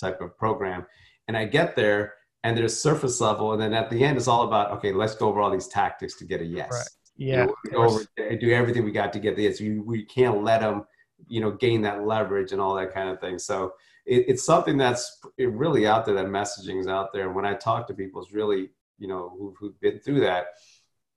type 0.00 0.20
of 0.20 0.36
program, 0.44 0.80
and 1.28 1.36
I 1.36 1.44
get 1.58 1.76
there 1.76 2.14
and 2.42 2.56
there's 2.56 2.76
surface 2.88 3.20
level, 3.20 3.52
and 3.52 3.60
then 3.62 3.72
at 3.74 3.90
the 3.90 4.02
end 4.06 4.16
it's 4.16 4.28
all 4.32 4.44
about 4.48 4.66
okay, 4.76 4.92
let's 4.92 5.14
go 5.14 5.28
over 5.28 5.40
all 5.42 5.50
these 5.50 5.68
tactics 5.68 6.14
to 6.18 6.24
get 6.24 6.40
a 6.40 6.44
yes. 6.44 6.70
Right. 6.72 6.88
You 7.16 7.26
Yeah. 7.32 7.44
know, 7.46 7.54
we 7.64 7.70
go 7.70 7.82
over, 7.84 8.00
do 8.46 8.50
everything 8.60 8.84
we 8.84 8.92
got 9.02 9.12
to 9.14 9.18
get 9.18 9.36
the 9.36 9.42
yes. 9.44 9.60
You, 9.60 9.82
we 9.92 10.04
can't 10.04 10.42
let 10.42 10.60
them, 10.60 10.84
you 11.28 11.40
know, 11.40 11.52
gain 11.52 11.80
that 11.82 12.04
leverage 12.06 12.52
and 12.52 12.60
all 12.60 12.74
that 12.76 12.92
kind 12.92 13.08
of 13.08 13.20
thing. 13.20 13.38
So 13.38 13.72
it, 14.04 14.20
it's 14.30 14.44
something 14.44 14.76
that's 14.76 15.04
really 15.38 15.86
out 15.86 16.04
there. 16.04 16.14
That 16.14 16.26
messaging 16.26 16.78
is 16.78 16.88
out 16.88 17.12
there. 17.12 17.26
And 17.26 17.34
when 17.34 17.46
I 17.46 17.54
talk 17.54 17.86
to 17.86 17.94
people, 17.94 18.20
it's 18.22 18.32
really, 18.32 18.70
you 18.98 19.08
know, 19.08 19.34
who, 19.38 19.54
who've 19.58 19.80
been 19.80 19.98
through 20.00 20.20
that. 20.20 20.46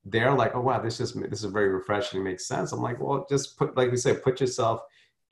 They're 0.05 0.33
like, 0.33 0.55
oh 0.55 0.61
wow, 0.61 0.79
this 0.79 0.99
is 0.99 1.13
this 1.13 1.43
is 1.43 1.51
very 1.51 1.69
refreshing. 1.69 2.21
It 2.21 2.23
makes 2.23 2.47
sense. 2.47 2.71
I'm 2.71 2.81
like, 2.81 2.99
well, 2.99 3.25
just 3.29 3.57
put, 3.57 3.75
like 3.75 3.91
we 3.91 3.97
said, 3.97 4.23
put 4.23 4.39
yourself 4.39 4.81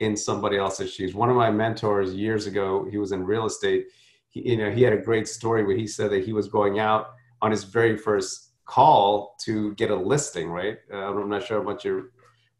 in 0.00 0.16
somebody 0.16 0.58
else's 0.58 0.92
shoes. 0.92 1.14
One 1.14 1.30
of 1.30 1.36
my 1.36 1.50
mentors 1.50 2.14
years 2.14 2.46
ago, 2.46 2.86
he 2.90 2.98
was 2.98 3.12
in 3.12 3.24
real 3.24 3.46
estate. 3.46 3.86
He, 4.28 4.50
you 4.50 4.56
know, 4.56 4.70
he 4.70 4.82
had 4.82 4.92
a 4.92 4.98
great 4.98 5.26
story 5.26 5.64
where 5.64 5.76
he 5.76 5.86
said 5.86 6.10
that 6.10 6.24
he 6.24 6.32
was 6.32 6.48
going 6.48 6.78
out 6.78 7.12
on 7.40 7.50
his 7.50 7.64
very 7.64 7.96
first 7.96 8.52
call 8.66 9.36
to 9.44 9.74
get 9.74 9.90
a 9.90 9.96
listing, 9.96 10.50
right? 10.50 10.76
Uh, 10.92 10.98
I'm 10.98 11.28
not 11.30 11.42
sure 11.42 11.58
how 11.58 11.64
much 11.64 11.84
you 11.84 12.10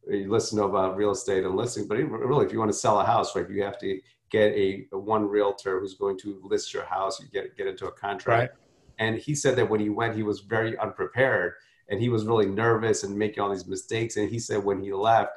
listen 0.07 0.59
to 0.59 0.65
about 0.65 0.97
real 0.97 1.11
estate 1.11 1.45
and 1.45 1.55
listing, 1.55 1.87
but 1.87 1.99
really, 1.99 2.47
if 2.47 2.53
you 2.53 2.59
want 2.59 2.73
to 2.73 2.77
sell 2.77 2.99
a 2.99 3.05
house, 3.05 3.37
right, 3.37 3.49
you 3.49 3.63
have 3.63 3.79
to 3.81 4.01
get 4.31 4.53
a, 4.55 4.87
a 4.93 4.99
one 4.99 5.27
realtor 5.29 5.79
who's 5.81 5.95
going 5.95 6.19
to 6.19 6.41
list 6.43 6.73
your 6.73 6.85
house. 6.85 7.21
You 7.21 7.29
get 7.29 7.57
get 7.57 7.67
into 7.67 7.87
a 7.87 7.93
contract. 7.93 8.53
Right. 8.53 8.68
And 8.99 9.17
he 9.17 9.35
said 9.35 9.57
that 9.57 9.69
when 9.71 9.81
he 9.81 9.89
went, 9.91 10.17
he 10.17 10.23
was 10.23 10.41
very 10.41 10.77
unprepared, 10.79 11.53
and 11.89 12.01
he 12.01 12.09
was 12.09 12.25
really 12.27 12.47
nervous 12.47 13.05
and 13.05 13.17
making 13.17 13.41
all 13.43 13.51
these 13.51 13.67
mistakes. 13.67 14.17
And 14.17 14.29
he 14.29 14.39
said 14.39 14.63
when 14.65 14.83
he 14.83 14.93
left, 14.93 15.33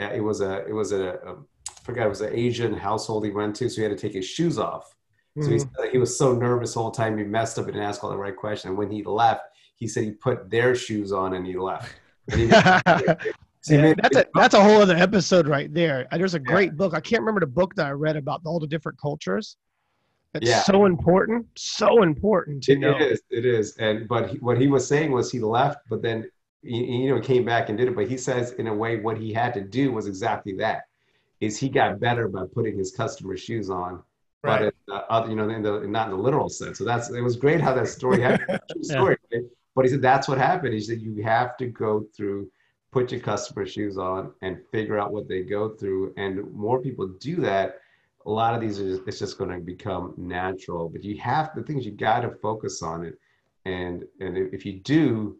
uh, 0.00 0.10
it 0.14 0.20
was 0.20 0.40
a 0.40 0.64
it 0.66 0.72
was 0.74 0.92
a, 0.92 1.02
a 1.26 1.32
I 1.34 1.80
forgot 1.82 2.06
it 2.06 2.10
was 2.10 2.20
an 2.20 2.34
Asian 2.34 2.74
household 2.74 3.24
he 3.24 3.30
went 3.30 3.56
to, 3.56 3.68
so 3.70 3.76
he 3.76 3.82
had 3.82 3.96
to 3.96 4.00
take 4.00 4.14
his 4.14 4.26
shoes 4.26 4.58
off. 4.58 4.94
So 5.40 5.50
he, 5.50 5.56
Mhm. 5.56 5.60
said 5.60 5.70
that 5.78 5.90
he 5.92 5.98
was 5.98 6.16
so 6.18 6.34
nervous 6.34 6.74
the 6.74 6.80
whole 6.80 6.90
time 6.90 7.16
he 7.18 7.24
messed 7.24 7.58
up 7.58 7.66
and 7.66 7.74
didn't 7.74 7.86
ask 7.88 8.02
all 8.02 8.10
the 8.10 8.16
right 8.16 8.34
questions. 8.36 8.70
And 8.70 8.78
when 8.78 8.90
he 8.90 9.02
left, 9.04 9.42
he 9.76 9.86
said 9.86 10.04
he 10.04 10.10
put 10.12 10.50
their 10.50 10.74
shoes 10.74 11.12
on 11.12 11.34
and 11.34 11.46
he 11.46 11.56
left. 11.56 11.92
And 12.32 12.40
he- 12.40 12.46
Yeah, 13.68 13.94
that's 14.00 14.16
a 14.16 14.26
that's 14.34 14.54
a 14.54 14.62
whole 14.62 14.80
other 14.80 14.94
episode 14.96 15.48
right 15.48 15.72
there. 15.74 16.06
Uh, 16.12 16.18
There's 16.18 16.34
a 16.34 16.38
great 16.38 16.76
book. 16.76 16.94
I 16.94 17.00
can't 17.00 17.20
remember 17.20 17.40
the 17.40 17.48
book 17.48 17.74
that 17.74 17.86
I 17.86 17.90
read 17.90 18.16
about 18.16 18.42
all 18.44 18.60
the 18.60 18.66
different 18.68 18.96
cultures. 19.00 19.56
It's 20.36 20.50
Yeah. 20.50 20.62
so 20.62 20.84
important, 20.86 21.46
so 21.56 22.02
important 22.02 22.62
to 22.64 22.72
It- 22.72 22.78
know. 22.80 22.96
it 22.96 23.02
is, 23.12 23.22
it 23.30 23.44
is. 23.46 23.76
And 23.78 24.06
but 24.08 24.28
he, 24.30 24.38
what 24.38 24.58
he 24.60 24.68
was 24.68 24.86
saying 24.86 25.10
was 25.12 25.30
he 25.30 25.40
left, 25.40 25.80
but 25.88 26.02
then 26.02 26.28
you, 26.62 26.82
you 26.82 27.14
know 27.14 27.20
came 27.20 27.44
back 27.44 27.68
and 27.68 27.78
did 27.78 27.88
it. 27.88 27.94
But 27.96 28.08
he 28.08 28.16
says 28.16 28.52
in 28.52 28.66
a 28.66 28.74
way 28.74 29.00
what 29.00 29.16
he 29.18 29.32
had 29.32 29.54
to 29.54 29.60
do 29.60 29.92
was 29.92 30.06
exactly 30.06 30.54
that. 30.56 30.82
Is 31.40 31.58
he 31.58 31.68
got 31.68 32.00
better 32.00 32.28
by 32.28 32.44
putting 32.54 32.76
his 32.78 32.92
customer's 32.92 33.40
shoes 33.40 33.68
on, 33.70 34.02
Right. 34.42 34.60
but 34.60 34.62
in 34.62 34.72
the 34.88 34.94
other, 35.10 35.28
you 35.30 35.36
know, 35.36 35.48
in 35.48 35.62
the 35.62 35.80
not 35.86 36.08
in 36.10 36.16
the 36.16 36.22
literal 36.22 36.48
sense. 36.48 36.78
So 36.78 36.84
that's 36.84 37.10
it 37.10 37.20
was 37.20 37.36
great 37.36 37.60
how 37.60 37.74
that 37.74 37.88
story 37.88 38.20
happened. 38.20 38.58
Yeah. 38.76 38.82
story. 38.96 39.16
right? 39.32 39.42
But 39.74 39.84
he 39.84 39.90
said 39.90 40.02
that's 40.02 40.26
what 40.28 40.38
happened. 40.38 40.72
He 40.74 40.80
said 40.80 41.00
you 41.00 41.22
have 41.22 41.56
to 41.58 41.66
go 41.66 42.06
through, 42.16 42.50
put 42.92 43.12
your 43.12 43.20
customer's 43.20 43.70
shoes 43.72 43.98
on, 43.98 44.32
and 44.40 44.58
figure 44.72 44.98
out 44.98 45.12
what 45.12 45.28
they 45.28 45.42
go 45.42 45.68
through. 45.78 46.14
And 46.16 46.50
more 46.54 46.80
people 46.80 47.06
do 47.20 47.36
that. 47.42 47.80
A 48.26 48.30
lot 48.30 48.54
of 48.54 48.60
these 48.60 48.80
are 48.80 48.84
just, 48.88 49.02
it's 49.06 49.18
just 49.18 49.38
going 49.38 49.50
to 49.50 49.58
become 49.58 50.12
natural. 50.16 50.88
But 50.88 51.04
you 51.04 51.16
have 51.20 51.50
the 51.54 51.62
things 51.62 51.86
you 51.86 51.92
got 51.92 52.20
to 52.20 52.30
focus 52.42 52.82
on 52.82 53.04
it, 53.04 53.18
and 53.64 54.04
and 54.20 54.36
if 54.36 54.66
you 54.66 54.80
do, 54.80 55.36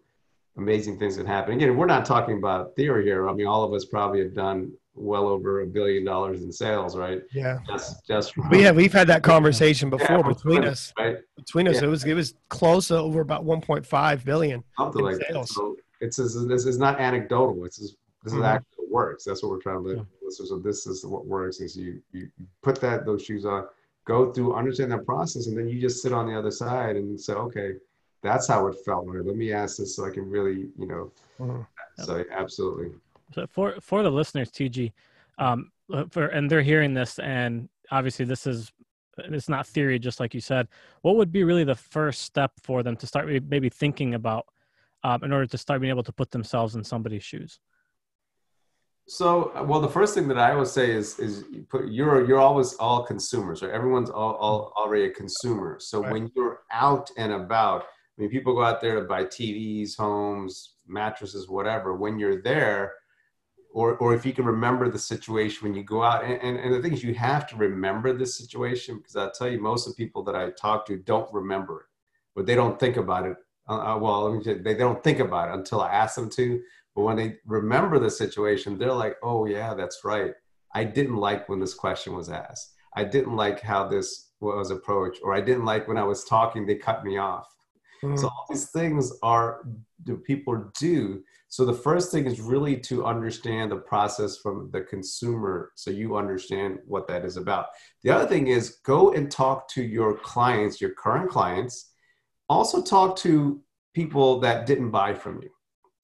amazing 0.56 0.98
things 0.98 1.16
can 1.16 1.26
happen. 1.26 1.54
Again, 1.54 1.76
we're 1.76 1.86
not 1.86 2.04
talking 2.04 2.38
about 2.38 2.74
theory 2.76 3.04
here. 3.04 3.28
I 3.28 3.32
mean, 3.32 3.46
all 3.46 3.64
of 3.64 3.72
us 3.72 3.84
probably 3.84 4.20
have 4.20 4.34
done 4.34 4.72
well 4.94 5.26
over 5.28 5.60
a 5.60 5.66
billion 5.66 6.04
dollars 6.04 6.42
in 6.42 6.50
sales, 6.50 6.96
right? 6.96 7.20
Yeah. 7.34 7.58
Just 7.66 8.06
just 8.06 8.34
from- 8.34 8.48
We 8.50 8.62
have 8.62 8.76
we've 8.76 8.92
had 8.92 9.08
that 9.08 9.22
conversation 9.22 9.90
before 9.90 10.22
from 10.22 10.32
between 10.32 10.56
Twitter, 10.58 10.70
us. 10.70 10.92
right? 10.98 11.16
Between 11.36 11.68
us, 11.68 11.76
Yeah. 11.80 11.88
it 11.88 11.90
was 11.90 12.04
it 12.04 12.14
was 12.14 12.34
close 12.48 12.88
to 12.88 12.96
over 12.98 13.20
about 13.20 13.44
1.5 13.44 14.24
billion. 14.24 14.62
something 14.78 15.00
in 15.00 15.04
like 15.04 15.18
that. 15.18 15.32
sales. 15.32 15.54
So 15.54 15.76
it's 16.00 16.16
this 16.16 16.64
is 16.66 16.78
not 16.78 16.98
anecdotal. 17.00 17.64
It's 17.64 17.94
just, 18.26 18.34
this 18.34 18.40
is 18.40 18.44
Mhm. 18.44 18.54
actually 18.54 18.84
what 18.86 18.90
works. 18.90 19.24
That's 19.24 19.42
what 19.42 19.50
we're 19.50 19.60
trying 19.60 19.82
to 19.82 19.90
Yeah. 19.90 19.96
live. 19.96 20.06
So, 20.32 20.44
so 20.44 20.58
this 20.58 20.86
is 20.86 21.04
what 21.04 21.26
works 21.26 21.60
is 21.60 21.76
you, 21.76 22.02
you 22.12 22.30
you 22.36 22.46
put 22.62 22.80
that 22.80 23.04
those 23.06 23.22
shoes 23.22 23.44
on, 23.44 23.66
go 24.04 24.32
through, 24.32 24.54
understand 24.54 24.92
that 24.92 25.06
process, 25.06 25.46
and 25.46 25.56
then 25.56 25.68
you 25.68 25.80
just 25.80 26.02
sit 26.02 26.12
on 26.12 26.26
the 26.26 26.36
other 26.36 26.50
side 26.50 26.96
and 26.96 27.20
say, 27.20 27.32
okay, 27.34 27.74
that's 28.22 28.48
how 28.48 28.66
it 28.66 28.76
felt. 28.84 29.06
Right? 29.06 29.24
Let 29.24 29.36
me 29.36 29.52
ask 29.52 29.78
this 29.78 29.96
so 29.96 30.04
I 30.04 30.10
can 30.10 30.28
really, 30.28 30.68
you 30.76 30.86
know. 30.86 31.12
Mhm. 31.38 31.66
So 31.96 32.24
absolutely. 32.30 32.92
So 33.32 33.46
for 33.46 33.80
for 33.80 34.02
the 34.02 34.10
listeners, 34.10 34.50
Tiji, 34.50 34.92
um, 35.38 35.70
for 36.10 36.26
and 36.26 36.50
they're 36.50 36.62
hearing 36.62 36.94
this, 36.94 37.18
and 37.18 37.68
obviously 37.90 38.24
this 38.24 38.46
is 38.46 38.72
it's 39.18 39.48
not 39.48 39.66
theory, 39.66 39.98
just 39.98 40.20
like 40.20 40.34
you 40.34 40.40
said. 40.42 40.68
What 41.00 41.16
would 41.16 41.32
be 41.32 41.42
really 41.42 41.64
the 41.64 41.74
first 41.74 42.22
step 42.22 42.52
for 42.62 42.82
them 42.82 42.96
to 42.96 43.06
start 43.06 43.26
maybe 43.48 43.70
thinking 43.70 44.14
about 44.14 44.46
um, 45.04 45.24
in 45.24 45.32
order 45.32 45.46
to 45.46 45.56
start 45.56 45.80
being 45.80 45.90
able 45.90 46.02
to 46.02 46.12
put 46.12 46.30
themselves 46.30 46.74
in 46.74 46.84
somebody's 46.84 47.24
shoes? 47.24 47.58
So, 49.08 49.52
uh, 49.56 49.62
well, 49.62 49.80
the 49.80 49.88
first 49.88 50.14
thing 50.14 50.26
that 50.28 50.38
I 50.38 50.52
always 50.52 50.72
say 50.72 50.90
is, 50.90 51.18
is 51.20 51.44
you 51.52 51.62
put, 51.62 51.88
you're, 51.88 52.26
you're 52.26 52.40
always 52.40 52.74
all 52.74 53.04
consumers, 53.04 53.62
right? 53.62 53.70
Everyone's 53.70 54.10
all, 54.10 54.34
all 54.34 54.72
already 54.76 55.04
a 55.04 55.10
consumer. 55.10 55.78
So 55.78 56.00
Right. 56.00 56.12
when 56.12 56.32
you're 56.34 56.62
out 56.72 57.10
and 57.16 57.32
about, 57.32 57.82
I 57.82 58.22
mean, 58.22 58.30
people 58.30 58.54
go 58.54 58.64
out 58.64 58.80
there 58.80 58.96
to 58.96 59.02
buy 59.02 59.24
TVs, 59.24 59.96
homes, 59.96 60.74
mattresses, 60.88 61.48
whatever. 61.48 61.94
When 61.94 62.18
you're 62.18 62.42
there, 62.42 62.94
or, 63.72 63.96
or 63.98 64.14
if 64.14 64.26
you 64.26 64.32
can 64.32 64.44
remember 64.44 64.88
the 64.88 64.98
situation 64.98 65.62
when 65.62 65.74
you 65.74 65.84
go 65.84 66.02
out, 66.02 66.24
and, 66.24 66.40
and, 66.42 66.58
and 66.58 66.74
the 66.74 66.82
thing 66.82 66.94
is, 66.94 67.04
you 67.04 67.14
have 67.14 67.46
to 67.48 67.56
remember 67.56 68.12
this 68.12 68.36
situation 68.36 68.96
because 68.96 69.14
I'll 69.14 69.30
tell 69.30 69.48
you, 69.48 69.60
most 69.60 69.86
of 69.86 69.94
the 69.94 70.02
people 70.02 70.24
that 70.24 70.34
I 70.34 70.50
talk 70.50 70.86
to 70.86 70.96
don't 70.96 71.32
remember 71.32 71.82
it, 71.82 71.86
but 72.34 72.46
they 72.46 72.54
don't 72.56 72.80
think 72.80 72.96
about 72.96 73.26
it. 73.26 73.36
Uh, 73.68 73.94
uh, 73.94 73.98
well, 73.98 74.30
let 74.30 74.38
me 74.38 74.42
say, 74.44 74.58
they 74.58 74.74
don't 74.74 75.04
think 75.04 75.20
about 75.20 75.50
it 75.50 75.54
until 75.54 75.80
I 75.80 75.90
ask 75.92 76.16
them 76.16 76.30
to. 76.30 76.60
But 76.96 77.02
when 77.02 77.16
they 77.16 77.36
remember 77.44 77.98
the 77.98 78.10
situation, 78.10 78.78
they're 78.78 78.92
like, 78.92 79.16
oh, 79.22 79.44
yeah, 79.44 79.74
that's 79.74 80.00
right. 80.02 80.32
I 80.74 80.84
didn't 80.84 81.16
like 81.16 81.48
when 81.48 81.60
this 81.60 81.74
question 81.74 82.16
was 82.16 82.30
asked. 82.30 82.72
I 82.96 83.04
didn't 83.04 83.36
like 83.36 83.60
how 83.60 83.86
this 83.86 84.32
was 84.40 84.70
approached, 84.70 85.20
or 85.22 85.34
I 85.34 85.42
didn't 85.42 85.66
like 85.66 85.86
when 85.86 85.98
I 85.98 86.02
was 86.04 86.24
talking, 86.24 86.66
they 86.66 86.76
cut 86.76 87.04
me 87.04 87.18
off. 87.18 87.46
Mhm. 88.02 88.18
So 88.18 88.28
all 88.28 88.46
these 88.48 88.70
things 88.70 89.12
are 89.22 89.62
do 90.04 90.16
people 90.16 90.70
do. 90.78 91.22
So 91.48 91.64
the 91.64 91.74
first 91.74 92.10
thing 92.10 92.26
is 92.26 92.40
really 92.40 92.76
to 92.80 93.04
understand 93.04 93.70
the 93.70 93.76
process 93.76 94.38
from 94.38 94.70
the 94.70 94.82
consumer 94.82 95.72
so 95.74 95.90
you 95.90 96.16
understand 96.16 96.80
what 96.86 97.06
that 97.08 97.24
is 97.24 97.36
about. 97.36 97.66
The 98.02 98.10
other 98.10 98.26
thing 98.26 98.48
is 98.48 98.78
go 98.84 99.12
and 99.12 99.30
talk 99.30 99.68
to 99.70 99.82
your 99.82 100.14
clients, 100.18 100.80
your 100.80 100.94
current 100.94 101.30
clients. 101.30 101.92
Also 102.48 102.82
talk 102.82 103.16
to 103.16 103.62
people 103.94 104.40
that 104.40 104.66
didn't 104.66 104.90
buy 104.90 105.14
from 105.14 105.42
you. 105.42 105.50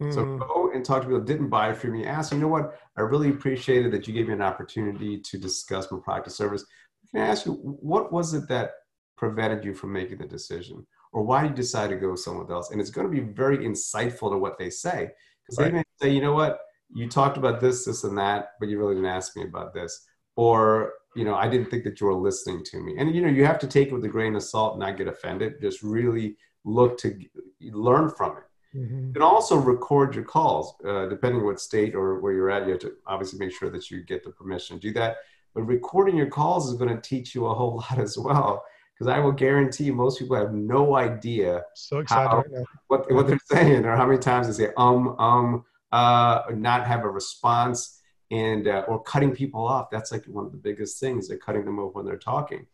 Mm. 0.02 0.14
So 0.14 0.36
go 0.38 0.70
and 0.72 0.84
talk 0.84 1.02
to 1.02 1.08
people 1.08 1.20
that 1.20 1.26
didn't 1.26 1.48
buy 1.48 1.70
it 1.70 1.76
from 1.76 1.94
you. 1.94 2.04
Ask, 2.04 2.32
you 2.32 2.38
know 2.38 2.48
what? 2.48 2.78
I 2.96 3.02
really 3.02 3.30
appreciated 3.30 3.92
that 3.92 4.06
you 4.06 4.14
gave 4.14 4.28
me 4.28 4.34
an 4.34 4.42
opportunity 4.42 5.20
to 5.20 5.38
discuss 5.38 5.90
my 5.90 5.98
product 5.98 6.28
or 6.28 6.30
service. 6.30 6.64
Can 7.10 7.22
I 7.22 7.26
ask 7.26 7.46
you, 7.46 7.52
what 7.52 8.12
was 8.12 8.34
it 8.34 8.48
that 8.48 8.72
prevented 9.16 9.64
you 9.64 9.74
from 9.74 9.92
making 9.92 10.18
the 10.18 10.26
decision? 10.26 10.86
Or 11.12 11.22
why 11.22 11.42
did 11.42 11.50
you 11.50 11.56
decide 11.56 11.90
to 11.90 11.96
go 11.96 12.14
somewhere 12.14 12.50
else? 12.50 12.70
And 12.70 12.80
it's 12.80 12.90
going 12.90 13.06
to 13.06 13.12
be 13.12 13.20
very 13.20 13.58
insightful 13.58 14.30
to 14.30 14.38
what 14.38 14.58
they 14.58 14.70
say. 14.70 15.10
Because 15.46 15.58
right. 15.58 15.70
they 15.70 15.76
may 15.78 15.84
say, 16.00 16.14
you 16.14 16.22
know 16.22 16.32
what? 16.32 16.60
You 16.94 17.08
talked 17.08 17.36
about 17.36 17.60
this, 17.60 17.84
this, 17.84 18.04
and 18.04 18.16
that, 18.18 18.50
but 18.58 18.68
you 18.68 18.78
really 18.78 18.94
didn't 18.94 19.10
ask 19.10 19.36
me 19.36 19.44
about 19.44 19.74
this. 19.74 20.06
Or, 20.36 20.92
you 21.14 21.24
know, 21.24 21.34
I 21.34 21.48
didn't 21.48 21.70
think 21.70 21.84
that 21.84 22.00
you 22.00 22.06
were 22.06 22.14
listening 22.14 22.64
to 22.64 22.80
me. 22.80 22.96
And, 22.98 23.14
you 23.14 23.20
know, 23.20 23.28
you 23.28 23.44
have 23.44 23.58
to 23.60 23.66
take 23.66 23.88
it 23.88 23.94
with 23.94 24.04
a 24.04 24.08
grain 24.08 24.34
of 24.34 24.42
salt 24.42 24.74
and 24.74 24.80
not 24.80 24.96
get 24.96 25.08
offended. 25.08 25.60
Just 25.60 25.82
really 25.82 26.36
look 26.64 26.96
to 26.98 27.18
learn 27.60 28.08
from 28.08 28.38
it 28.38 28.44
Mm-hmm. 28.74 29.08
You 29.08 29.12
can 29.12 29.22
also 29.22 29.56
record 29.56 30.14
your 30.14 30.24
calls, 30.24 30.74
uh, 30.86 31.06
depending 31.06 31.44
what 31.44 31.60
state 31.60 31.94
or 31.94 32.20
where 32.20 32.32
you're 32.32 32.50
at. 32.50 32.66
You 32.66 32.72
have 32.72 32.80
to 32.80 32.94
obviously 33.06 33.38
make 33.38 33.52
sure 33.52 33.70
that 33.70 33.90
you 33.90 34.02
get 34.02 34.24
the 34.24 34.30
permission 34.30 34.78
to 34.78 34.88
do 34.88 34.92
that. 34.94 35.16
But 35.54 35.62
recording 35.62 36.16
your 36.16 36.28
calls 36.28 36.70
is 36.70 36.78
going 36.78 36.94
to 36.94 37.00
teach 37.00 37.34
you 37.34 37.46
a 37.46 37.54
whole 37.54 37.76
lot 37.90 37.98
as 37.98 38.16
well. 38.16 38.64
Because 38.94 39.08
I 39.08 39.18
will 39.18 39.32
guarantee 39.32 39.90
most 39.90 40.18
people 40.18 40.36
have 40.36 40.52
no 40.52 40.96
idea 40.96 41.62
so 41.74 42.04
how, 42.06 42.36
right 42.36 42.64
what, 42.86 43.10
what 43.12 43.26
they're 43.26 43.38
saying 43.50 43.84
or 43.84 43.96
how 43.96 44.06
many 44.06 44.18
times 44.18 44.46
they 44.46 44.66
say 44.66 44.72
um, 44.76 45.18
um, 45.18 45.64
uh, 45.90 46.42
not 46.54 46.86
have 46.86 47.04
a 47.04 47.08
response 47.08 48.00
and 48.30 48.68
uh, 48.68 48.84
or 48.88 49.02
cutting 49.02 49.32
people 49.32 49.66
off. 49.66 49.90
That's 49.90 50.12
like 50.12 50.24
one 50.26 50.46
of 50.46 50.52
the 50.52 50.58
biggest 50.58 51.00
things. 51.00 51.28
They're 51.28 51.38
cutting 51.38 51.64
them 51.64 51.78
off 51.78 51.94
when 51.94 52.04
they're 52.04 52.16
talking. 52.16 52.66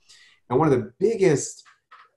And 0.50 0.58
one 0.58 0.72
of 0.72 0.78
the 0.78 0.92
biggest 0.98 1.64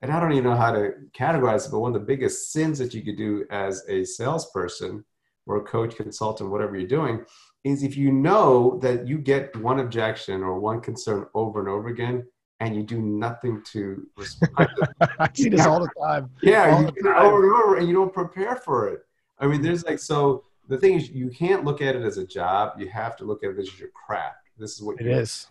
and 0.01 0.11
I 0.11 0.19
don't 0.19 0.31
even 0.31 0.45
know 0.45 0.55
how 0.55 0.71
to 0.71 0.93
categorize 1.13 1.67
it, 1.67 1.71
but 1.71 1.79
one 1.79 1.95
of 1.95 2.01
the 2.01 2.05
biggest 2.05 2.51
sins 2.51 2.79
that 2.79 2.93
you 2.93 3.03
could 3.03 3.17
do 3.17 3.45
as 3.51 3.83
a 3.87 4.03
salesperson 4.03 5.05
or 5.45 5.57
a 5.57 5.61
coach, 5.61 5.95
consultant, 5.95 6.49
whatever 6.49 6.75
you're 6.77 6.87
doing, 6.87 7.23
is 7.63 7.83
if 7.83 7.95
you 7.95 8.11
know 8.11 8.79
that 8.81 9.07
you 9.07 9.17
get 9.19 9.55
one 9.57 9.79
objection 9.79 10.41
or 10.41 10.59
one 10.59 10.81
concern 10.81 11.27
over 11.35 11.59
and 11.59 11.69
over 11.69 11.89
again, 11.89 12.25
and 12.59 12.75
you 12.75 12.83
do 12.83 13.01
nothing 13.01 13.61
to 13.71 14.07
respond. 14.17 14.69
I 15.19 15.29
see 15.33 15.49
this 15.49 15.65
all 15.65 15.79
the 15.79 15.89
time. 15.99 16.29
Yeah, 16.43 16.75
all 16.75 16.83
you 16.83 16.91
do 16.91 17.09
over 17.09 17.43
and 17.43 17.63
over, 17.63 17.75
and 17.77 17.87
you 17.87 17.93
don't 17.93 18.13
prepare 18.13 18.55
for 18.55 18.87
it. 18.89 19.01
I 19.39 19.47
mean, 19.47 19.61
there's 19.61 19.83
like 19.83 19.99
so. 19.99 20.43
The 20.67 20.77
thing 20.77 20.93
is, 20.93 21.09
you 21.09 21.29
can't 21.29 21.65
look 21.65 21.81
at 21.81 21.95
it 21.95 22.03
as 22.03 22.17
a 22.17 22.25
job. 22.25 22.79
You 22.79 22.87
have 22.89 23.17
to 23.17 23.25
look 23.25 23.43
at 23.43 23.51
it 23.51 23.59
as 23.59 23.79
your 23.79 23.89
craft. 23.89 24.37
This 24.57 24.73
is 24.73 24.83
what 24.83 25.01
it 25.01 25.07
is 25.07 25.47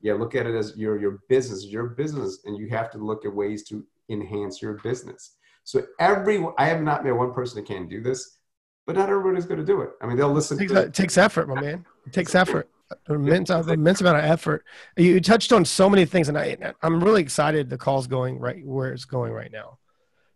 yeah 0.00 0.14
look 0.14 0.34
at 0.34 0.46
it 0.46 0.54
as 0.54 0.76
your 0.76 1.00
your 1.00 1.20
business 1.28 1.64
your 1.66 1.88
business 1.88 2.40
and 2.44 2.56
you 2.56 2.68
have 2.68 2.90
to 2.90 2.98
look 2.98 3.24
at 3.24 3.34
ways 3.34 3.62
to 3.64 3.84
enhance 4.08 4.60
your 4.60 4.74
business. 4.82 5.36
So 5.64 5.84
every 5.98 6.44
i 6.58 6.66
have 6.66 6.82
not 6.82 7.04
met 7.04 7.14
one 7.14 7.32
person 7.32 7.56
that 7.56 7.66
can 7.66 7.88
do 7.88 8.02
this 8.02 8.38
but 8.86 8.96
not 8.96 9.08
everybody's 9.08 9.44
going 9.44 9.60
to 9.60 9.66
do 9.66 9.82
it. 9.82 9.90
I 10.00 10.06
mean 10.06 10.16
they'll 10.16 10.32
listen 10.32 10.56
it 10.56 10.60
takes, 10.60 10.72
to 10.72 10.80
it. 10.82 10.94
takes 10.94 11.18
effort 11.18 11.48
my 11.48 11.60
man. 11.60 11.84
It 12.06 12.12
takes 12.12 12.34
effort. 12.34 12.68
Immense, 13.08 13.50
immense 13.50 14.00
amount 14.00 14.18
of 14.18 14.24
effort. 14.24 14.64
You 14.96 15.20
touched 15.20 15.52
on 15.52 15.64
so 15.64 15.88
many 15.88 16.04
things 16.04 16.28
and 16.28 16.36
I, 16.36 16.56
i'm 16.82 17.02
really 17.02 17.22
excited 17.22 17.70
the 17.70 17.78
call's 17.78 18.06
going 18.06 18.38
right 18.38 18.64
where 18.66 18.92
it's 18.92 19.04
going 19.04 19.32
right 19.32 19.52
now. 19.52 19.78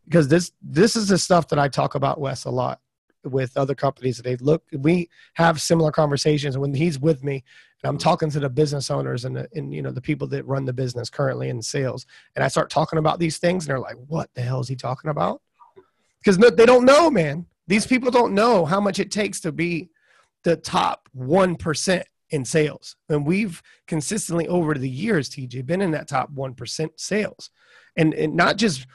Because 0.04 0.28
this 0.28 0.52
this 0.62 0.96
is 0.96 1.08
the 1.08 1.18
stuff 1.18 1.48
that 1.48 1.58
i 1.58 1.68
talk 1.68 1.94
about 1.94 2.20
wes 2.20 2.44
a 2.44 2.50
lot 2.50 2.80
with 3.24 3.56
other 3.56 3.74
companies 3.74 4.18
they 4.18 4.36
look 4.36 4.64
we 4.78 5.08
have 5.34 5.60
similar 5.60 5.90
conversations 5.90 6.56
when 6.58 6.74
he's 6.74 6.98
with 6.98 7.22
me 7.24 7.42
and 7.82 7.88
i'm 7.88 7.98
talking 7.98 8.30
to 8.30 8.40
the 8.40 8.48
business 8.48 8.90
owners 8.90 9.24
and, 9.24 9.36
the, 9.36 9.48
and 9.54 9.72
you 9.74 9.82
know 9.82 9.90
the 9.90 10.00
people 10.00 10.26
that 10.26 10.46
run 10.46 10.64
the 10.64 10.72
business 10.72 11.10
currently 11.10 11.48
in 11.48 11.60
sales 11.60 12.06
and 12.36 12.44
i 12.44 12.48
start 12.48 12.70
talking 12.70 12.98
about 12.98 13.18
these 13.18 13.38
things 13.38 13.64
and 13.64 13.70
they're 13.70 13.80
like 13.80 13.96
what 14.06 14.30
the 14.34 14.42
hell 14.42 14.60
is 14.60 14.68
he 14.68 14.76
talking 14.76 15.10
about? 15.10 15.40
Because 16.22 16.38
they 16.38 16.66
don't 16.66 16.84
know 16.84 17.10
man. 17.10 17.46
These 17.66 17.86
people 17.86 18.10
don't 18.10 18.34
know 18.34 18.64
how 18.64 18.80
much 18.80 18.98
it 18.98 19.10
takes 19.10 19.40
to 19.40 19.52
be 19.52 19.90
the 20.42 20.56
top 20.56 21.08
1% 21.16 22.02
in 22.30 22.44
sales 22.44 22.96
and 23.08 23.26
we've 23.26 23.62
consistently 23.86 24.46
over 24.48 24.74
the 24.74 24.88
years 24.88 25.30
Tiji 25.30 25.64
been 25.64 25.80
in 25.80 25.90
that 25.92 26.08
top 26.08 26.32
1% 26.32 26.88
sales 26.96 27.50
and, 27.96 28.12
and 28.14 28.34
not 28.34 28.56
just 28.56 28.86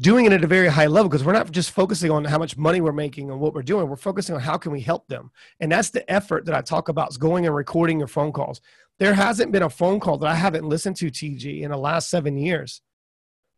doing 0.00 0.26
it 0.26 0.32
at 0.32 0.44
a 0.44 0.46
very 0.46 0.68
high 0.68 0.86
level 0.86 1.08
because 1.08 1.24
we're 1.24 1.32
not 1.32 1.50
just 1.50 1.70
focusing 1.70 2.10
on 2.10 2.24
how 2.24 2.38
much 2.38 2.56
money 2.56 2.80
we're 2.80 2.92
making 2.92 3.30
and 3.30 3.40
what 3.40 3.54
we're 3.54 3.62
doing. 3.62 3.88
We're 3.88 3.96
focusing 3.96 4.34
on 4.34 4.40
how 4.40 4.58
can 4.58 4.72
we 4.72 4.80
help 4.80 5.06
them. 5.08 5.30
And 5.60 5.72
that's 5.72 5.90
the 5.90 6.10
effort 6.10 6.44
that 6.46 6.54
i 6.54 6.60
talk 6.60 6.88
about 6.88 7.10
is 7.10 7.16
going 7.16 7.46
and 7.46 7.54
recording 7.54 7.98
your 7.98 8.08
phone 8.08 8.32
calls. 8.32 8.60
There 8.98 9.14
hasn't 9.14 9.52
been 9.52 9.62
a 9.62 9.70
phone 9.70 10.00
call 10.00 10.18
that 10.18 10.28
i 10.28 10.34
haven't 10.34 10.68
listened 10.68 10.96
to 10.96 11.10
Tiji 11.10 11.62
in 11.62 11.70
the 11.70 11.76
last 11.76 12.10
seven 12.10 12.36
years 12.36 12.82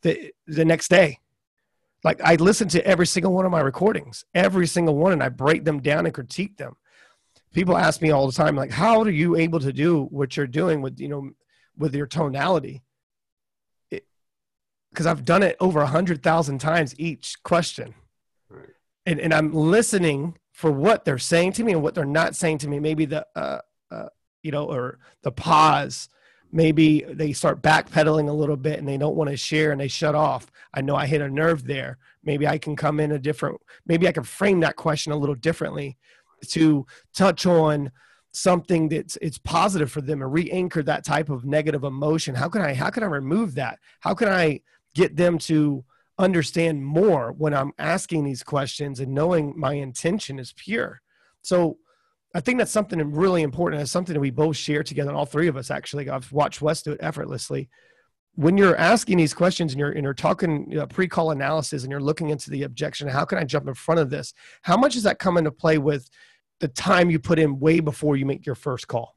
the, 0.02 0.32
the 0.46 0.64
next 0.64 0.88
day. 0.88 1.18
Like 2.04 2.20
i 2.22 2.36
listen 2.36 2.68
to 2.68 2.86
every 2.86 3.06
single 3.06 3.32
one 3.32 3.44
of 3.44 3.50
my 3.50 3.60
recordings 3.60 4.24
every 4.34 4.68
single 4.68 4.94
one 4.94 5.12
and 5.12 5.22
i 5.22 5.28
break 5.28 5.64
them 5.64 5.80
down 5.80 6.06
and 6.06 6.14
critique 6.14 6.56
them. 6.56 6.76
People 7.52 7.76
ask 7.76 8.00
me 8.00 8.10
all 8.10 8.26
the 8.26 8.32
time 8.32 8.54
like 8.54 8.70
how 8.70 9.00
are 9.02 9.10
you 9.10 9.34
able 9.34 9.58
to 9.58 9.72
do 9.72 10.04
what 10.04 10.36
you're 10.36 10.46
doing 10.46 10.82
with 10.82 11.00
you 11.00 11.08
know 11.08 11.30
with 11.76 11.94
your 11.94 12.06
tonality 12.06 12.82
because 14.90 15.06
I've 15.06 15.24
done 15.24 15.42
it 15.42 15.56
over 15.60 15.80
a 15.80 15.86
hundred 15.86 16.22
thousand 16.22 16.58
times 16.58 16.94
each 16.98 17.42
question. 17.42 17.94
Right. 18.48 18.68
And, 19.06 19.20
and 19.20 19.32
I'm 19.32 19.52
listening 19.52 20.36
for 20.52 20.70
what 20.70 21.04
they're 21.04 21.18
saying 21.18 21.52
to 21.52 21.64
me 21.64 21.72
and 21.72 21.82
what 21.82 21.94
they're 21.94 22.04
not 22.04 22.34
saying 22.34 22.58
to 22.58 22.68
me. 22.68 22.80
Maybe 22.80 23.04
the, 23.04 23.26
uh, 23.36 23.60
uh, 23.90 24.08
you 24.42 24.50
know, 24.50 24.64
or 24.64 24.98
the 25.22 25.32
pause. 25.32 26.08
Maybe 26.50 27.04
they 27.06 27.32
start 27.32 27.62
backpedaling 27.62 28.28
a 28.28 28.32
little 28.32 28.56
bit 28.56 28.78
and 28.78 28.88
they 28.88 28.96
don't 28.96 29.16
want 29.16 29.30
to 29.30 29.36
share 29.36 29.70
and 29.70 29.80
they 29.80 29.88
shut 29.88 30.14
off. 30.14 30.50
I 30.72 30.80
know 30.80 30.96
I 30.96 31.06
hit 31.06 31.20
a 31.20 31.28
nerve 31.28 31.66
there. 31.66 31.98
Maybe 32.24 32.46
I 32.46 32.56
can 32.58 32.74
come 32.74 33.00
in 33.00 33.12
a 33.12 33.18
different, 33.18 33.60
maybe 33.86 34.08
I 34.08 34.12
can 34.12 34.24
frame 34.24 34.60
that 34.60 34.76
question 34.76 35.12
a 35.12 35.16
little 35.16 35.34
differently 35.34 35.98
to 36.46 36.86
touch 37.14 37.46
on 37.46 37.90
something 38.32 38.88
that's 38.88 39.16
it's 39.20 39.38
positive 39.38 39.90
for 39.90 40.00
them 40.00 40.22
and 40.22 40.32
re-anchor 40.32 40.82
that 40.82 41.04
type 41.04 41.30
of 41.30 41.44
negative 41.44 41.82
emotion 41.82 42.34
how 42.34 42.48
can 42.48 42.60
i 42.60 42.74
how 42.74 42.90
can 42.90 43.02
i 43.02 43.06
remove 43.06 43.54
that 43.54 43.78
how 44.00 44.14
can 44.14 44.28
i 44.28 44.60
get 44.98 45.14
them 45.14 45.38
to 45.38 45.84
understand 46.18 46.84
more 46.84 47.30
when 47.30 47.54
I'm 47.54 47.70
asking 47.78 48.24
these 48.24 48.42
questions 48.42 48.98
and 48.98 49.14
knowing 49.14 49.54
my 49.56 49.74
intention 49.74 50.40
is 50.40 50.52
pure. 50.56 51.00
So 51.42 51.78
I 52.34 52.40
think 52.40 52.58
that's 52.58 52.72
something 52.72 52.98
really 53.12 53.42
important. 53.42 53.80
It's 53.80 53.92
something 53.92 54.14
that 54.14 54.20
we 54.20 54.30
both 54.30 54.56
share 54.56 54.82
together, 54.82 55.12
all 55.12 55.24
three 55.24 55.46
of 55.46 55.56
us 55.56 55.70
actually. 55.70 56.10
I've 56.10 56.32
watched 56.32 56.60
Wes 56.60 56.82
do 56.82 56.92
it 56.92 57.00
effortlessly. 57.00 57.68
When 58.34 58.58
you're 58.58 58.76
asking 58.76 59.18
these 59.18 59.34
questions 59.34 59.72
and 59.72 59.78
you're, 59.78 59.92
and 59.92 60.02
you're 60.02 60.14
talking 60.14 60.68
you 60.68 60.78
know, 60.78 60.86
pre-call 60.86 61.30
analysis 61.30 61.84
and 61.84 61.92
you're 61.92 62.00
looking 62.00 62.30
into 62.30 62.50
the 62.50 62.64
objection, 62.64 63.06
how 63.06 63.24
can 63.24 63.38
I 63.38 63.44
jump 63.44 63.68
in 63.68 63.74
front 63.74 64.00
of 64.00 64.10
this? 64.10 64.34
How 64.62 64.76
much 64.76 64.94
does 64.94 65.04
that 65.04 65.20
come 65.20 65.36
into 65.36 65.52
play 65.52 65.78
with 65.78 66.10
the 66.58 66.68
time 66.68 67.08
you 67.08 67.20
put 67.20 67.38
in 67.38 67.60
way 67.60 67.78
before 67.78 68.16
you 68.16 68.26
make 68.26 68.44
your 68.44 68.56
first 68.56 68.88
call? 68.88 69.14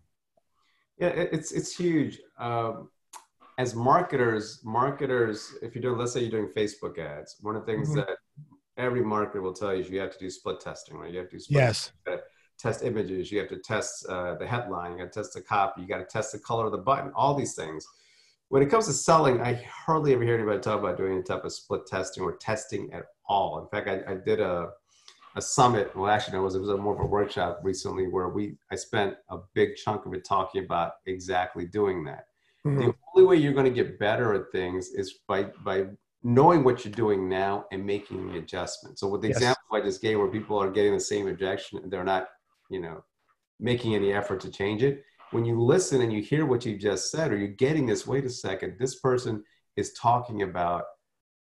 Yeah, 1.00 1.08
it's 1.08 1.52
it's 1.52 1.76
huge. 1.76 2.20
Um, 2.38 2.90
as 3.62 3.76
marketers, 3.76 4.60
marketers, 4.64 5.54
if 5.62 5.76
you're 5.76 5.84
doing, 5.84 6.00
let's 6.00 6.14
say 6.14 6.22
you're 6.22 6.32
doing 6.32 6.48
Facebook 6.48 6.98
ads, 6.98 7.36
one 7.42 7.56
of 7.56 7.64
the 7.64 7.72
things 7.72 7.90
mm-hmm. 7.90 8.00
that 8.00 8.18
every 8.76 9.02
marketer 9.02 9.40
will 9.40 9.54
tell 9.54 9.72
you 9.72 9.82
is 9.82 9.90
you 9.90 10.00
have 10.00 10.12
to 10.12 10.18
do 10.18 10.32
split 10.32 10.60
testing, 10.60 10.98
right? 10.98 11.12
You 11.12 11.20
have 11.20 11.30
to 11.30 11.36
do 11.36 11.40
split 11.40 11.60
yes. 11.60 11.92
test 12.58 12.84
images, 12.84 13.32
you 13.32 13.38
have 13.38 13.50
to 13.50 13.60
test 13.60 14.08
uh, 14.08 14.34
the 14.36 14.48
headline, 14.48 14.94
you 14.94 14.98
got 14.98 15.14
to 15.14 15.20
test 15.20 15.36
the 15.36 15.42
copy, 15.42 15.82
you 15.82 15.88
got 15.88 16.00
to 16.00 16.06
test 16.06 16.32
the 16.32 16.40
color 16.40 16.66
of 16.66 16.72
the 16.72 16.80
button, 16.80 17.12
all 17.16 17.36
these 17.36 17.54
things. 17.54 17.86
When 18.50 18.64
it 18.64 18.70
comes 18.72 18.88
to 18.88 18.94
selling, 18.94 19.40
I 19.42 19.64
hardly 19.86 20.14
ever 20.14 20.24
hear 20.24 20.34
anybody 20.34 20.60
talk 20.60 20.80
about 20.80 20.98
doing 20.98 21.20
a 21.20 21.22
type 21.22 21.46
of 21.46 21.54
split 21.54 21.86
testing 21.86 22.24
or 22.24 22.38
testing 22.38 22.92
at 22.92 23.04
all. 23.28 23.60
In 23.60 23.68
fact, 23.68 23.88
I, 23.88 24.12
I 24.12 24.16
did 24.16 24.40
a, 24.40 24.72
a 25.36 25.42
summit. 25.42 25.96
Well, 25.96 26.10
actually, 26.10 26.34
no, 26.34 26.42
it 26.42 26.46
was, 26.46 26.56
it 26.56 26.62
was 26.62 26.70
a 26.70 26.78
more 26.78 26.96
of 26.96 27.00
a 27.00 27.06
workshop 27.06 27.60
recently 27.64 28.08
where 28.08 28.30
we 28.30 28.58
I 28.72 28.76
spent 28.76 29.18
a 29.30 29.38
big 29.54 29.76
chunk 29.76 30.08
of 30.08 30.14
it 30.16 30.26
talking 30.26 30.66
about 30.66 30.94
exactly 31.06 31.66
doing 31.68 32.04
that. 32.06 32.26
Mm-hmm. 32.66 32.80
The 32.80 32.94
only 33.16 33.28
way 33.28 33.36
you're 33.38 33.54
going 33.54 33.66
to 33.66 33.72
get 33.72 34.00
better 34.00 34.34
at 34.34 34.52
things 34.52 34.90
is 34.90 35.20
by 35.28 35.46
by 35.64 35.88
knowing 36.24 36.64
what 36.64 36.86
you're 36.86 36.94
doing 36.94 37.28
now 37.28 37.66
and 37.72 37.86
making 37.86 38.32
the 38.32 38.38
adjustment. 38.38 39.00
So 39.00 39.08
with 39.08 39.22
the 39.22 39.30
yes. 39.30 39.38
example 39.38 39.64
I 39.74 39.82
just 39.82 40.02
gave, 40.02 40.20
where 40.20 40.28
people 40.28 40.62
are 40.62 40.70
getting 40.70 40.94
the 40.94 41.00
same 41.00 41.28
objection 41.28 41.80
and 41.80 41.92
they're 41.92 42.04
not, 42.04 42.28
you 42.70 42.80
know, 42.80 43.04
making 43.60 43.96
any 43.96 44.14
effort 44.14 44.40
to 44.42 44.52
change 44.52 44.84
it. 44.84 45.04
When 45.32 45.46
you 45.46 45.60
listen 45.60 46.02
and 46.02 46.12
you 46.12 46.22
hear 46.22 46.46
what 46.46 46.66
you 46.66 46.78
just 46.78 47.10
said, 47.10 47.32
or 47.32 47.38
you're 47.38 47.48
getting 47.48 47.86
this, 47.86 48.06
wait 48.06 48.26
a 48.26 48.30
second, 48.30 48.76
this 48.78 49.00
person 49.00 49.44
is 49.78 49.94
talking 49.94 50.42
about 50.42 50.84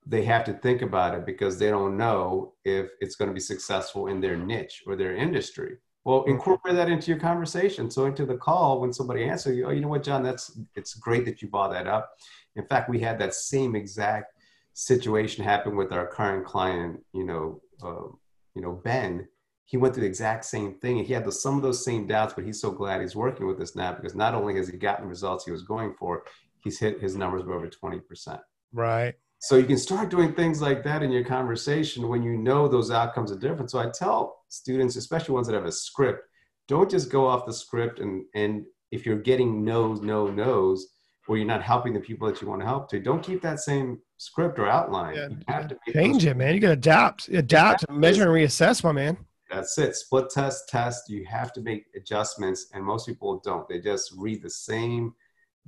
they 0.07 0.23
have 0.25 0.45
to 0.45 0.55
think 0.55 0.83
about 0.83 1.15
it 1.15 1.27
because 1.27 1.59
they 1.59 1.71
don't 1.71 1.97
know 1.97 2.55
if 2.65 2.91
it's 3.01 3.17
going 3.17 3.29
to 3.29 3.35
be 3.35 3.41
successful 3.41 4.07
in 4.07 4.21
their 4.21 4.37
niche 4.37 4.83
or 4.87 4.97
their 4.97 5.15
industry. 5.15 5.77
Well, 6.05 6.25
incorporate 6.25 6.77
that 6.77 6.89
into 6.89 7.11
your 7.11 7.21
conversation. 7.21 7.91
So 7.91 8.07
into 8.07 8.25
the 8.25 8.37
call, 8.37 8.81
when 8.81 8.93
somebody 8.93 9.25
answers 9.25 9.57
you, 9.57 9.67
oh, 9.67 9.71
you 9.71 9.81
know 9.81 9.89
what, 9.89 10.03
John, 10.03 10.23
that's 10.23 10.59
it's 10.75 10.95
great 10.95 11.27
that 11.27 11.43
you 11.43 11.49
brought 11.49 11.73
that 11.73 11.87
up. 11.87 12.11
In 12.57 12.65
fact, 12.67 12.89
we 12.89 13.01
had 13.01 13.19
that 13.19 13.35
same 13.35 13.77
exact 13.77 14.33
situation 14.73 15.45
happen 15.45 15.77
with 15.77 15.93
our 15.93 16.07
current 16.07 16.47
client. 16.47 17.01
You 17.13 17.25
know, 17.25 17.61
uh, 17.83 18.09
you 18.55 18.63
know, 18.63 18.81
Ben. 18.83 19.29
He 19.67 19.77
went 19.77 19.95
through 19.95 20.03
the 20.03 20.09
exact 20.09 20.47
same 20.47 20.75
thing, 20.81 20.99
and 20.99 21.07
he 21.07 21.13
had 21.13 21.25
the, 21.25 21.31
some 21.31 21.55
of 21.57 21.63
those 21.63 21.85
same 21.85 22.07
doubts. 22.07 22.33
But 22.35 22.45
he's 22.45 22.61
so 22.61 22.73
glad 22.73 23.03
he's 23.03 23.15
working 23.15 23.47
with 23.47 23.61
us 23.61 23.77
now 23.77 23.93
because 23.93 24.15
not 24.15 24.35
only 24.35 24.57
has 24.57 24.69
he 24.69 24.77
gotten 24.77 25.05
the 25.05 25.09
results 25.09 25.45
he 25.45 25.53
was 25.53 25.63
going 25.63 25.95
for, 25.99 26.25
he's 26.65 26.81
hit 26.81 27.01
his 27.01 27.15
numbers 27.15 27.43
by 27.43 27.53
over 27.53 27.69
twenty 27.69 28.01
percent. 28.01 28.41
Right. 28.73 29.15
So 29.41 29.57
you 29.57 29.65
can 29.65 29.79
start 29.79 30.11
doing 30.11 30.35
things 30.35 30.61
like 30.61 30.85
that 30.85 31.03
in 31.03 31.11
your 31.11 31.25
conversation 31.25 32.09
when 32.09 32.23
you 32.23 32.37
know 32.37 32.69
those 32.69 32.91
outcomes 32.91 33.33
are 33.33 33.39
different. 33.39 33.71
So 33.71 33.79
I 33.79 33.89
tell 33.89 34.43
students, 34.49 34.97
especially 34.97 35.35
ones 35.35 35.47
that 35.47 35.55
have 35.55 35.65
a 35.65 35.73
script, 35.73 36.29
don't 36.69 36.91
just 36.91 37.11
go 37.11 37.27
off 37.27 37.47
the 37.47 37.53
script 37.53 38.01
and 38.01 38.25
and 38.35 38.65
if 38.91 39.07
you're 39.07 39.17
getting 39.17 39.65
no's, 39.65 40.01
no, 40.01 40.27
no's, 40.27 40.89
or 41.29 41.37
you're 41.37 41.47
not 41.47 41.63
helping 41.63 41.93
the 41.93 42.01
people 42.01 42.27
that 42.27 42.43
you 42.43 42.49
want 42.49 42.61
to 42.61 42.67
help 42.67 42.91
to, 42.91 42.99
don't 42.99 43.23
keep 43.23 43.41
that 43.41 43.61
same 43.61 44.01
script 44.17 44.59
or 44.59 44.67
outline. 44.67 45.15
Yeah, 45.15 45.29
you 45.29 45.37
have 45.47 45.69
to 45.69 45.79
change 45.93 46.27
it, 46.27 46.37
man. 46.37 46.55
You 46.55 46.61
got 46.61 46.69
to 46.69 46.73
adapt, 46.73 47.29
adapt, 47.29 47.89
measure 47.89 48.23
and 48.23 48.33
reassess, 48.33 48.83
my 48.83 48.91
man. 48.91 49.17
That's 49.49 49.79
it. 49.79 49.95
Split 49.97 50.31
test, 50.31 50.69
test. 50.69 51.09
You 51.09 51.25
have 51.27 51.53
to 51.53 51.61
make 51.61 51.87
adjustments, 51.95 52.67
and 52.75 52.85
most 52.85 53.07
people 53.07 53.41
don't. 53.45 53.69
They 53.69 53.81
just 53.81 54.13
read 54.17 54.43
the 54.43 54.51
same 54.51 55.15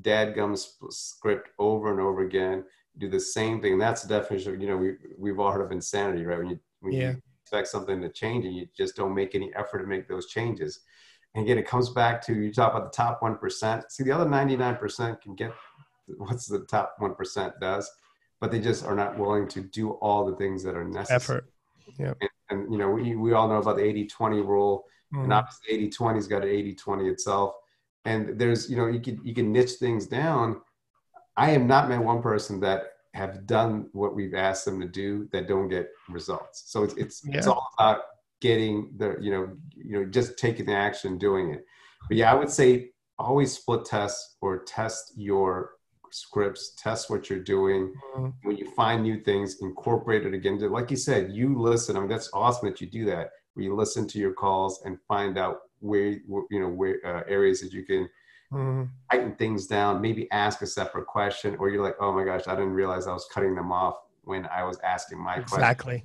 dadgum 0.03 0.59
script 0.91 1.51
over 1.59 1.93
and 1.93 2.01
over 2.01 2.23
again. 2.23 2.65
Do 2.99 3.09
the 3.09 3.21
same 3.21 3.61
thing. 3.61 3.73
And 3.73 3.81
that's 3.81 4.03
the 4.03 4.09
definition 4.09 4.55
of 4.55 4.61
you 4.61 4.69
know 4.69 4.77
we 4.77 4.95
we've 5.19 5.41
all 5.41 5.51
heard 5.51 5.65
of 5.65 5.73
insanity, 5.73 6.25
right? 6.25 6.39
When 6.39 6.51
you 6.51 6.61
when 6.81 6.93
yeah. 6.93 7.11
you 7.13 7.23
expect 7.43 7.69
something 7.69 8.01
to 8.01 8.09
change 8.09 8.45
and 8.45 8.55
you 8.55 8.67
just 8.77 8.97
don't 8.97 9.15
make 9.15 9.35
any 9.35 9.51
effort 9.55 9.79
to 9.79 9.87
make 9.87 10.09
those 10.09 10.27
changes. 10.27 10.81
And 11.35 11.45
again, 11.45 11.59
it 11.59 11.67
comes 11.67 11.91
back 11.91 12.21
to 12.27 12.35
you 12.35 12.53
talk 12.53 12.75
about 12.75 12.93
the 12.93 12.97
top 12.97 13.23
one 13.23 13.39
percent. 13.39 13.91
See, 13.91 14.05
the 14.05 14.13
other 14.13 14.29
ninety 14.29 14.57
nine 14.57 14.77
percent 14.77 15.21
can 15.23 15.35
get 15.35 15.53
what's 16.19 16.47
the 16.47 16.61
top 16.61 16.97
one 16.99 17.15
percent 17.15 17.55
does, 17.61 17.91
but 18.41 18.51
they 18.51 18.61
just 18.61 18.85
are 18.85 18.97
not 18.97 19.19
willing 19.19 19.49
to 19.49 19.61
do 19.61 19.93
all 19.93 20.27
the 20.27 20.37
things 20.37 20.63
that 20.65 20.77
are 20.77 20.85
necessary. 20.85 21.17
Effort. 21.17 21.53
Yeah. 21.99 22.15
And, 22.21 22.31
and, 22.51 22.73
you 22.73 22.79
know, 22.79 22.91
we, 22.91 23.17
we 23.17 23.33
all 23.33 23.49
know 23.49 23.57
about 23.57 23.77
the 23.77 23.85
80 23.85 24.07
20 24.07 24.41
rule. 24.41 24.85
Mm. 25.15 25.25
And 25.25 25.33
obviously 25.33 25.75
80 25.75 25.91
20's 25.91 26.27
got 26.27 26.43
an 26.43 26.49
80 26.49 26.75
20 26.75 27.09
itself. 27.09 27.55
And 28.05 28.39
there's, 28.39 28.71
you 28.71 28.77
know, 28.77 28.87
you 28.87 29.01
can 29.01 29.21
you 29.25 29.35
can 29.35 29.53
niche 29.53 29.73
things 29.73 30.07
down. 30.07 30.61
I 31.37 31.51
am 31.51 31.67
not 31.67 31.89
met 31.89 32.03
one 32.03 32.23
person 32.23 32.61
that 32.61 32.85
have 33.15 33.47
done 33.47 33.89
what 33.93 34.15
we've 34.15 34.35
asked 34.35 34.65
them 34.65 34.81
to 34.81 34.89
do 34.89 35.29
that 35.33 35.49
don't 35.49 35.69
get 35.69 35.91
results. 36.09 36.65
So 36.67 36.85
it's 36.85 36.95
it's, 36.95 37.23
yeah. 37.25 37.39
it's 37.39 37.47
all 37.47 37.69
about 37.79 38.03
getting 38.41 38.93
the, 38.97 39.17
you 39.21 39.31
know, 39.31 39.57
you 39.75 40.01
know, 40.01 40.05
just 40.05 40.39
taking 40.39 40.67
the 40.67 40.75
action, 40.75 41.19
doing 41.19 41.53
it. 41.53 41.65
But 42.09 42.17
yeah, 42.17 42.33
I 42.33 42.35
would 42.35 42.51
say 42.51 42.91
always 43.19 43.53
split 43.53 43.85
test 43.85 44.37
or 44.41 44.65
test 44.65 45.13
your 45.17 45.73
scripts, 46.11 46.75
test 46.77 47.11
what 47.11 47.31
you're 47.31 47.39
doing. 47.39 47.95
Mm-hmm. 48.17 48.29
When 48.43 48.57
you 48.57 48.71
find 48.73 49.03
new 49.03 49.21
things, 49.21 49.63
incorporate 49.63 50.27
it 50.27 50.35
again. 50.35 50.59
Like 50.59 50.91
you 50.91 50.97
said, 50.97 51.33
you 51.33 51.59
listen. 51.59 51.97
I 51.97 52.01
mean, 52.01 52.09
that's 52.09 52.31
awesome 52.33 52.69
that 52.69 52.81
you 52.81 52.89
do 52.89 53.05
that. 53.07 53.31
Where 53.55 53.65
you 53.65 53.75
listen 53.75 54.09
to 54.09 54.19
your 54.19 54.33
calls 54.33 54.83
and 54.85 54.99
find 55.07 55.39
out 55.39 55.61
where 55.81 56.07
you 56.07 56.61
know 56.61 56.69
where 56.69 56.97
uh, 57.05 57.23
areas 57.29 57.61
that 57.61 57.73
you 57.73 57.85
can 57.85 58.09
mm-hmm. 58.53 58.85
tighten 59.11 59.35
things 59.37 59.67
down. 59.67 60.01
Maybe 60.01 60.31
ask 60.31 60.63
a 60.63 60.67
separate 60.67 61.07
question, 61.07 61.57
or 61.59 61.71
you're 61.71 61.83
like, 61.83 61.97
oh 62.01 62.13
my 62.13 62.25
gosh, 62.25 62.43
I 62.47 62.55
didn't 62.55 62.75
realize 62.75 63.07
I 63.07 63.13
was 63.13 63.29
cutting 63.33 63.55
them 63.55 63.73
off 63.73 63.97
when 64.25 64.47
I 64.47 64.65
was 64.65 64.79
asking 64.85 65.19
my 65.19 65.35
question. 65.35 65.59
Exactly. 65.59 66.05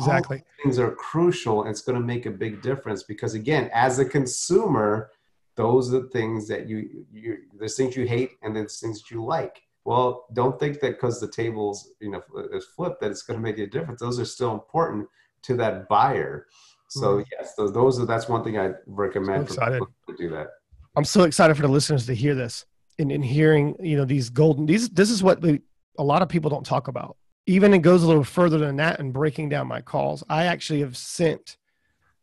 Exactly. 0.00 0.42
things 0.60 0.80
are 0.80 0.90
crucial. 0.90 1.62
And 1.62 1.70
it's 1.70 1.82
going 1.82 1.98
to 1.98 2.04
make 2.04 2.26
a 2.26 2.30
big 2.30 2.62
difference 2.62 3.04
because, 3.04 3.34
again, 3.34 3.70
as 3.72 4.00
a 4.00 4.04
consumer, 4.04 5.10
those 5.56 5.92
are 5.92 6.00
the 6.00 6.08
things 6.08 6.48
that 6.48 6.68
you 6.68 7.06
you 7.12 7.38
there's 7.58 7.76
things 7.76 7.96
you 7.96 8.06
hate 8.06 8.32
and 8.42 8.54
there's 8.54 8.80
things 8.80 9.02
that 9.02 9.10
you 9.10 9.24
like 9.24 9.62
well 9.84 10.26
don't 10.32 10.58
think 10.58 10.80
that 10.80 10.92
because 10.92 11.20
the 11.20 11.28
tables 11.28 11.90
you 12.00 12.10
know 12.10 12.22
is 12.52 12.64
flipped 12.64 13.00
that 13.00 13.10
it's 13.10 13.22
going 13.22 13.38
to 13.38 13.42
make 13.42 13.58
a 13.58 13.66
difference 13.66 14.00
those 14.00 14.18
are 14.18 14.24
still 14.24 14.52
important 14.52 15.06
to 15.42 15.54
that 15.56 15.88
buyer 15.88 16.46
so 16.88 17.18
mm. 17.18 17.24
yes 17.32 17.54
those, 17.54 17.72
those 17.72 18.00
are 18.00 18.06
that's 18.06 18.28
one 18.28 18.42
thing 18.42 18.58
i 18.58 18.70
recommend 18.86 19.48
so 19.48 19.64
to 20.08 20.16
do 20.16 20.28
that 20.28 20.48
i'm 20.96 21.04
so 21.04 21.22
excited 21.22 21.54
for 21.54 21.62
the 21.62 21.68
listeners 21.68 22.06
to 22.06 22.14
hear 22.14 22.34
this 22.34 22.66
and 22.98 23.10
in 23.10 23.22
hearing 23.22 23.74
you 23.80 23.96
know 23.96 24.04
these 24.04 24.30
golden 24.30 24.66
these 24.66 24.88
this 24.90 25.10
is 25.10 25.22
what 25.22 25.40
we, 25.40 25.60
a 25.98 26.04
lot 26.04 26.22
of 26.22 26.28
people 26.28 26.50
don't 26.50 26.66
talk 26.66 26.88
about. 26.88 27.16
Even 27.46 27.74
it 27.74 27.80
goes 27.80 28.02
a 28.02 28.06
little 28.06 28.24
further 28.24 28.58
than 28.58 28.76
that 28.76 29.00
and 29.00 29.12
breaking 29.12 29.48
down 29.50 29.66
my 29.66 29.80
calls. 29.80 30.24
I 30.28 30.46
actually 30.46 30.80
have 30.80 30.96
sent 30.96 31.56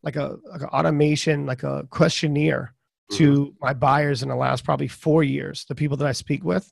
like 0.03 0.15
a 0.15 0.37
like 0.49 0.61
an 0.61 0.67
automation 0.67 1.45
like 1.45 1.63
a 1.63 1.87
questionnaire 1.89 2.73
to 3.11 3.45
mm-hmm. 3.45 3.55
my 3.61 3.73
buyers 3.73 4.23
in 4.23 4.29
the 4.29 4.35
last 4.35 4.63
probably 4.63 4.87
four 4.87 5.23
years 5.23 5.65
the 5.65 5.75
people 5.75 5.97
that 5.97 6.07
i 6.07 6.11
speak 6.11 6.43
with. 6.43 6.71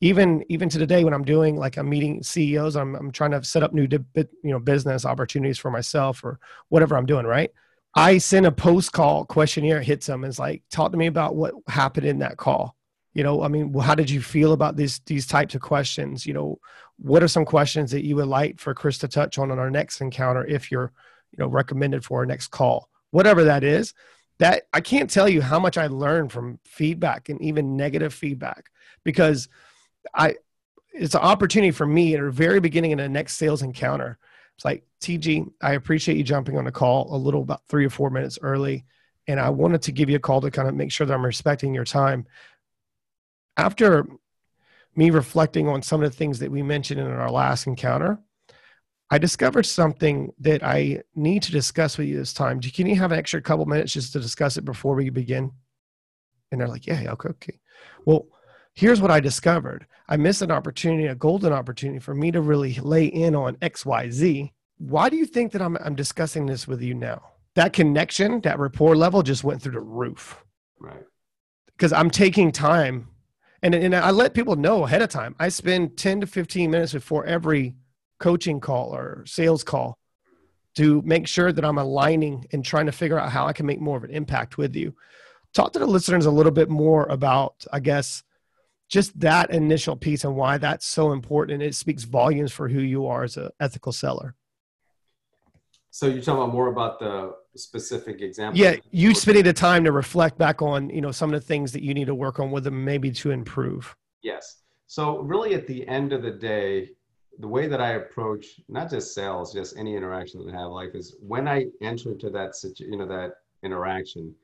Even 0.00 0.42
even 0.48 0.70
to 0.70 0.78
today 0.78 1.04
when 1.04 1.12
i'm 1.12 1.24
doing 1.24 1.56
like 1.56 1.76
i'm 1.76 1.90
meeting 1.90 2.22
ceos 2.22 2.74
i'm, 2.74 2.94
I'm 2.94 3.10
trying 3.10 3.32
to 3.32 3.44
set 3.44 3.62
up 3.62 3.74
new 3.74 3.86
you 3.86 4.26
know 4.44 4.58
business 4.58 5.04
opportunities 5.04 5.58
for 5.58 5.70
myself 5.70 6.24
or 6.24 6.38
whatever 6.70 6.96
i'm 6.96 7.04
doing 7.04 7.26
right 7.26 7.50
i 7.94 8.18
send 8.18 8.46
a 8.46 8.52
post 8.52 8.92
call 8.92 9.24
questionnaire 9.24 9.80
hits 9.80 10.06
them. 10.06 10.24
And 10.24 10.30
it's 10.30 10.38
like 10.38 10.62
talk 10.70 10.92
to 10.92 10.98
me 10.98 11.06
about 11.06 11.36
what 11.36 11.54
happened 11.68 12.06
in 12.06 12.18
that 12.20 12.36
call. 12.36 12.76
You 13.12 13.24
know 13.24 13.42
i 13.42 13.48
mean 13.48 13.74
how 13.74 13.94
did 13.94 14.08
you 14.08 14.20
feel 14.22 14.52
about 14.52 14.76
these 14.76 15.00
these 15.06 15.26
types 15.26 15.54
of 15.54 15.60
questions? 15.60 16.24
You 16.24 16.34
know 16.34 16.58
what 16.98 17.22
are 17.22 17.28
some 17.28 17.44
questions 17.44 17.90
that 17.90 18.04
you 18.04 18.16
would 18.16 18.28
like 18.28 18.60
for 18.60 18.74
chris 18.74 18.98
to 18.98 19.08
touch 19.08 19.38
on 19.38 19.50
on 19.50 19.58
our 19.58 19.70
next 19.70 20.00
encounter 20.00 20.44
if 20.44 20.70
you're 20.70 20.92
you 21.32 21.38
know 21.38 21.48
recommended 21.48 22.04
for 22.04 22.20
our 22.20 22.26
next 22.26 22.48
call? 22.48 22.88
Whatever 23.10 23.44
that 23.44 23.64
is 23.64 23.94
that 24.38 24.62
I 24.72 24.80
can't 24.80 25.10
tell 25.10 25.28
you 25.28 25.42
how 25.42 25.58
much 25.58 25.76
I 25.76 25.88
learned 25.88 26.32
from 26.32 26.58
feedback 26.64 27.28
and 27.28 27.40
even 27.42 27.76
negative 27.76 28.14
feedback 28.14 28.70
because 29.04 29.48
I 30.14 30.36
it's 30.92 31.14
an 31.14 31.20
opportunity 31.20 31.70
for 31.70 31.86
me 31.86 32.14
at 32.14 32.22
the 32.22 32.30
very 32.30 32.58
beginning 32.58 32.90
in 32.90 32.98
the 32.98 33.08
next 33.08 33.36
sales 33.36 33.62
encounter. 33.62 34.18
It's 34.60 34.64
like 34.66 34.84
Tiji, 35.00 35.50
I 35.62 35.72
appreciate 35.72 36.18
you 36.18 36.22
jumping 36.22 36.58
on 36.58 36.66
the 36.66 36.70
call 36.70 37.14
a 37.14 37.16
little 37.16 37.40
about 37.40 37.66
three 37.66 37.86
or 37.86 37.88
four 37.88 38.10
minutes 38.10 38.38
early. 38.42 38.84
And 39.26 39.40
I 39.40 39.48
wanted 39.48 39.80
to 39.82 39.92
give 39.92 40.10
you 40.10 40.16
a 40.16 40.20
call 40.20 40.42
to 40.42 40.50
kind 40.50 40.68
of 40.68 40.74
make 40.74 40.92
sure 40.92 41.06
that 41.06 41.14
I'm 41.14 41.24
respecting 41.24 41.72
your 41.72 41.86
time. 41.86 42.26
After 43.56 44.06
me 44.94 45.08
reflecting 45.08 45.66
on 45.66 45.80
some 45.80 46.02
of 46.02 46.10
the 46.10 46.14
things 46.14 46.40
that 46.40 46.50
we 46.50 46.62
mentioned 46.62 47.00
in 47.00 47.06
our 47.06 47.30
last 47.30 47.66
encounter, 47.66 48.18
I 49.10 49.16
discovered 49.16 49.64
something 49.64 50.30
that 50.40 50.62
I 50.62 51.04
need 51.14 51.42
to 51.44 51.52
discuss 51.52 51.96
with 51.96 52.08
you 52.08 52.18
this 52.18 52.34
time. 52.34 52.60
Can 52.60 52.86
you 52.86 52.96
have 52.96 53.12
an 53.12 53.18
extra 53.18 53.40
couple 53.40 53.64
minutes 53.64 53.94
just 53.94 54.12
to 54.12 54.20
discuss 54.20 54.58
it 54.58 54.66
before 54.66 54.94
we 54.94 55.08
begin? 55.08 55.52
And 56.52 56.60
they're 56.60 56.68
like, 56.68 56.86
yeah, 56.86 57.00
yeah, 57.00 57.12
okay, 57.12 57.30
okay. 57.30 57.58
Well, 58.04 58.26
here's 58.74 59.00
what 59.00 59.10
I 59.10 59.20
discovered. 59.20 59.86
I 60.08 60.16
missed 60.16 60.42
an 60.42 60.50
opportunity, 60.50 61.06
a 61.06 61.14
golden 61.14 61.52
opportunity 61.52 62.00
for 62.00 62.14
me 62.14 62.30
to 62.32 62.40
really 62.40 62.74
lay 62.74 63.06
in 63.06 63.34
on 63.34 63.56
XYZ. 63.56 64.50
Why 64.78 65.08
do 65.08 65.16
you 65.16 65.26
think 65.26 65.52
that 65.52 65.62
I'm, 65.62 65.76
I'm 65.84 65.94
discussing 65.94 66.46
this 66.46 66.66
with 66.66 66.82
you 66.82 66.94
now? 66.94 67.22
That 67.54 67.72
connection, 67.72 68.40
that 68.42 68.58
rapport 68.58 68.96
level 68.96 69.22
just 69.22 69.44
went 69.44 69.62
through 69.62 69.72
the 69.72 69.80
roof. 69.80 70.42
Right. 70.78 71.04
Because 71.66 71.92
I'm 71.92 72.10
taking 72.10 72.52
time 72.52 73.08
and, 73.62 73.74
and 73.74 73.94
I 73.94 74.10
let 74.10 74.34
people 74.34 74.56
know 74.56 74.84
ahead 74.84 75.02
of 75.02 75.10
time. 75.10 75.34
I 75.38 75.48
spend 75.48 75.96
10 75.96 76.22
to 76.22 76.26
15 76.26 76.70
minutes 76.70 76.92
before 76.92 77.26
every 77.26 77.76
coaching 78.18 78.60
call 78.60 78.94
or 78.94 79.24
sales 79.26 79.62
call 79.64 79.98
to 80.76 81.02
make 81.02 81.26
sure 81.26 81.52
that 81.52 81.64
I'm 81.64 81.78
aligning 81.78 82.46
and 82.52 82.64
trying 82.64 82.86
to 82.86 82.92
figure 82.92 83.18
out 83.18 83.30
how 83.30 83.46
I 83.46 83.52
can 83.52 83.66
make 83.66 83.80
more 83.80 83.96
of 83.96 84.04
an 84.04 84.10
impact 84.10 84.56
with 84.56 84.74
you. 84.76 84.94
Talk 85.52 85.72
to 85.72 85.78
the 85.78 85.86
listeners 85.86 86.26
a 86.26 86.30
little 86.30 86.52
bit 86.52 86.70
more 86.70 87.06
about, 87.06 87.64
I 87.72 87.80
guess, 87.80 88.22
just 88.90 89.18
that 89.20 89.50
initial 89.50 89.96
piece 89.96 90.24
and 90.24 90.34
why 90.34 90.58
that's 90.58 90.84
so 90.84 91.12
important 91.12 91.62
it 91.62 91.74
speaks 91.74 92.02
volumes 92.02 92.52
for 92.52 92.68
who 92.68 92.80
you 92.80 93.06
are 93.06 93.22
as 93.22 93.36
an 93.36 93.48
ethical 93.60 93.92
seller. 93.92 94.34
So 95.92 96.06
you're 96.06 96.22
talking 96.22 96.42
about 96.42 96.52
more 96.52 96.68
about 96.68 96.98
the 96.98 97.34
specific 97.56 98.20
example. 98.20 98.60
Yeah, 98.60 98.76
you 98.90 99.14
spending 99.14 99.44
the 99.44 99.52
time 99.52 99.84
to 99.84 99.92
reflect 99.92 100.38
back 100.38 100.60
on, 100.60 100.90
you 100.90 101.00
know, 101.00 101.10
some 101.10 101.32
of 101.32 101.40
the 101.40 101.46
things 101.46 101.72
that 101.72 101.82
you 101.82 101.94
need 101.94 102.06
to 102.06 102.14
work 102.14 102.38
on 102.38 102.50
with 102.50 102.64
them, 102.64 102.84
maybe 102.84 103.10
to 103.12 103.30
improve. 103.30 103.96
Yes. 104.22 104.58
So 104.86 105.18
really, 105.18 105.54
at 105.54 105.66
the 105.66 105.86
end 105.88 106.12
of 106.12 106.22
the 106.22 106.30
day, 106.30 106.90
the 107.38 107.48
way 107.48 107.66
that 107.66 107.80
I 107.80 107.92
approach 107.92 108.60
not 108.68 108.90
just 108.90 109.14
sales, 109.14 109.52
just 109.52 109.76
any 109.76 109.96
interaction 109.96 110.44
that 110.44 110.54
I 110.54 110.60
have 110.60 110.70
life 110.70 110.94
is 110.94 111.16
when 111.20 111.48
I 111.48 111.66
enter 111.80 112.12
into 112.12 112.30
that 112.30 112.52
you 112.78 112.96
know 112.96 113.06
that 113.06 113.34
interaction, 113.62 114.34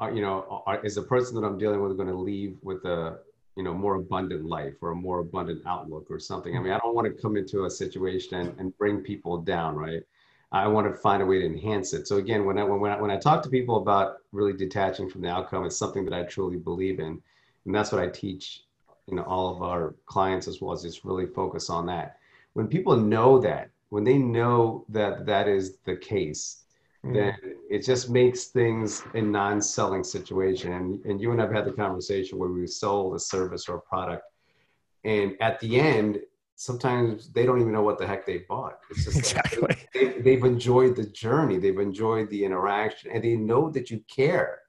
uh, 0.00 0.08
you 0.08 0.20
know, 0.22 0.62
uh, 0.66 0.76
is 0.84 0.94
the 0.94 1.02
person 1.02 1.34
that 1.40 1.46
I'm 1.46 1.58
dealing 1.58 1.82
with 1.82 1.96
going 1.96 2.08
to 2.08 2.14
leave 2.14 2.56
with 2.62 2.84
a 2.84 3.18
you 3.56 3.62
know 3.62 3.74
more 3.74 3.96
abundant 3.96 4.44
life 4.44 4.74
or 4.80 4.90
a 4.90 4.94
more 4.94 5.20
abundant 5.20 5.62
outlook 5.66 6.06
or 6.10 6.18
something? 6.18 6.56
I 6.56 6.60
mean, 6.60 6.72
I 6.72 6.76
mm-hmm. 6.76 6.86
don't 6.86 6.94
want 6.94 7.06
to 7.06 7.22
come 7.22 7.36
into 7.36 7.64
a 7.64 7.70
situation 7.70 8.38
and, 8.38 8.58
and 8.58 8.76
bring 8.78 9.00
people 9.00 9.38
down, 9.38 9.76
right? 9.76 10.02
I 10.52 10.68
want 10.68 10.86
to 10.86 10.98
find 11.00 11.22
a 11.22 11.26
way 11.26 11.40
to 11.40 11.46
enhance 11.46 11.92
it. 11.92 12.06
So 12.06 12.16
again, 12.16 12.44
when 12.44 12.58
I 12.58 12.64
when 12.64 12.90
I, 12.90 13.00
when 13.00 13.10
I 13.10 13.16
talk 13.16 13.42
to 13.42 13.50
people 13.50 13.76
about 13.76 14.18
really 14.32 14.52
detaching 14.52 15.08
from 15.08 15.22
the 15.22 15.28
outcome, 15.28 15.64
it's 15.64 15.76
something 15.76 16.04
that 16.04 16.14
I 16.14 16.22
truly 16.22 16.56
believe 16.56 17.00
in, 17.00 17.20
and 17.64 17.74
that's 17.74 17.90
what 17.90 18.02
I 18.02 18.08
teach 18.08 18.62
you 19.06 19.16
know 19.16 19.22
all 19.22 19.54
of 19.54 19.62
our 19.62 19.94
clients 20.06 20.48
as 20.48 20.60
well 20.60 20.72
as 20.72 20.82
just 20.82 21.04
really 21.04 21.26
focus 21.26 21.70
on 21.70 21.86
that 21.86 22.18
when 22.54 22.66
people 22.66 22.96
know 22.96 23.38
that 23.38 23.70
when 23.90 24.04
they 24.04 24.18
know 24.18 24.84
that 24.88 25.26
that 25.26 25.48
is 25.48 25.78
the 25.84 25.96
case 25.96 26.64
mm. 27.06 27.14
then 27.14 27.36
it 27.70 27.84
just 27.84 28.10
makes 28.10 28.44
things 28.46 29.02
a 29.14 29.20
non-selling 29.20 30.04
situation. 30.04 30.72
And, 30.72 31.04
and 31.04 31.20
you 31.20 31.32
and 31.32 31.40
i've 31.40 31.52
had 31.52 31.64
the 31.64 31.72
conversation 31.72 32.38
where 32.38 32.50
we 32.50 32.66
sold 32.66 33.14
a 33.14 33.18
service 33.18 33.68
or 33.68 33.76
a 33.76 33.80
product 33.80 34.24
and 35.04 35.36
at 35.40 35.60
the 35.60 35.78
end 35.78 36.20
sometimes 36.56 37.28
they 37.28 37.46
don't 37.46 37.60
even 37.60 37.72
know 37.72 37.82
what 37.82 37.98
the 37.98 38.06
heck 38.06 38.26
they 38.26 38.38
bought. 38.48 38.80
It's 38.90 39.04
just 39.04 39.18
exactly. 39.18 39.60
like 39.60 39.88
they, 39.92 40.20
they've 40.20 40.44
enjoyed 40.44 40.96
the 40.96 41.04
journey. 41.04 41.58
They've 41.58 41.78
enjoyed 41.78 42.28
the 42.30 42.44
interaction 42.44 43.12
and 43.12 43.22
they 43.22 43.36
know 43.36 43.70
that 43.70 43.90
you 43.90 44.02
care. 44.08 44.60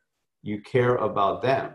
You 0.44 0.62
care 0.62 0.98
about 0.98 1.42
them. 1.42 1.72